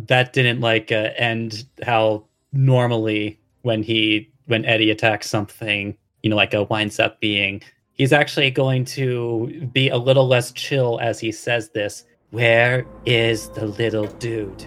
that 0.08 0.34
didn't 0.34 0.62
like 0.62 0.92
uh, 0.92 1.10
end 1.18 1.66
how 1.84 2.26
normally 2.54 3.40
when 3.62 3.84
he 3.84 4.30
when 4.46 4.64
Eddie 4.66 4.92
attacks 4.92 5.30
something, 5.30 5.98
you 6.24 6.30
know, 6.30 6.36
like 6.36 6.54
a 6.54 6.64
winds 6.64 7.00
up 7.00 7.20
being. 7.20 7.62
He's 7.94 8.14
actually 8.14 8.52
going 8.52 8.86
to 8.86 9.70
be 9.74 9.90
a 9.90 9.98
little 9.98 10.28
less 10.28 10.52
chill 10.52 11.00
as 11.02 11.20
he 11.20 11.32
says 11.32 11.70
this. 11.70 12.04
Where 12.32 12.86
is 13.06 13.50
the 13.50 13.68
little 13.68 14.08
dude? 14.08 14.66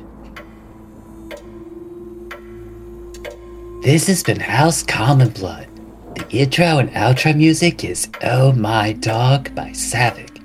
This 3.80 4.08
has 4.08 4.24
been 4.24 4.40
House 4.40 4.82
Common 4.82 5.28
Blood. 5.28 5.68
The 6.16 6.26
intro 6.30 6.78
and 6.78 6.90
outro 6.90 7.34
music 7.34 7.84
is 7.84 8.08
Oh 8.24 8.50
My 8.50 8.92
Dog 8.92 9.54
by 9.54 9.70
Savick. 9.70 10.38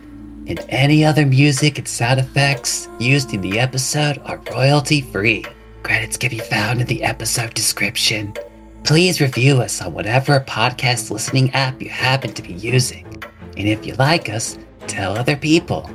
And 0.47 0.63
any 0.69 1.03
other 1.03 1.25
music 1.25 1.79
and 1.79 1.87
sound 1.87 2.19
effects 2.19 2.87
used 2.99 3.33
in 3.33 3.41
the 3.41 3.59
episode 3.59 4.19
are 4.25 4.39
royalty 4.51 5.01
free. 5.01 5.43
Credits 5.81 6.15
can 6.15 6.29
be 6.29 6.37
found 6.37 6.79
in 6.79 6.85
the 6.85 7.01
episode 7.01 7.55
description. 7.55 8.35
Please 8.83 9.19
review 9.19 9.61
us 9.61 9.81
on 9.81 9.93
whatever 9.93 10.39
podcast 10.41 11.09
listening 11.09 11.49
app 11.55 11.81
you 11.81 11.89
happen 11.89 12.33
to 12.33 12.43
be 12.43 12.53
using. 12.53 13.23
And 13.57 13.67
if 13.67 13.83
you 13.83 13.95
like 13.95 14.29
us, 14.29 14.59
tell 14.85 15.17
other 15.17 15.35
people. 15.35 15.89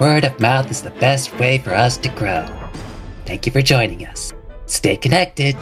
Word 0.00 0.24
of 0.24 0.40
mouth 0.40 0.70
is 0.70 0.80
the 0.80 0.90
best 0.92 1.38
way 1.38 1.58
for 1.58 1.74
us 1.74 1.98
to 1.98 2.08
grow. 2.08 2.46
Thank 3.26 3.44
you 3.44 3.52
for 3.52 3.60
joining 3.60 4.06
us. 4.06 4.32
Stay 4.64 4.96
connected. 4.96 5.56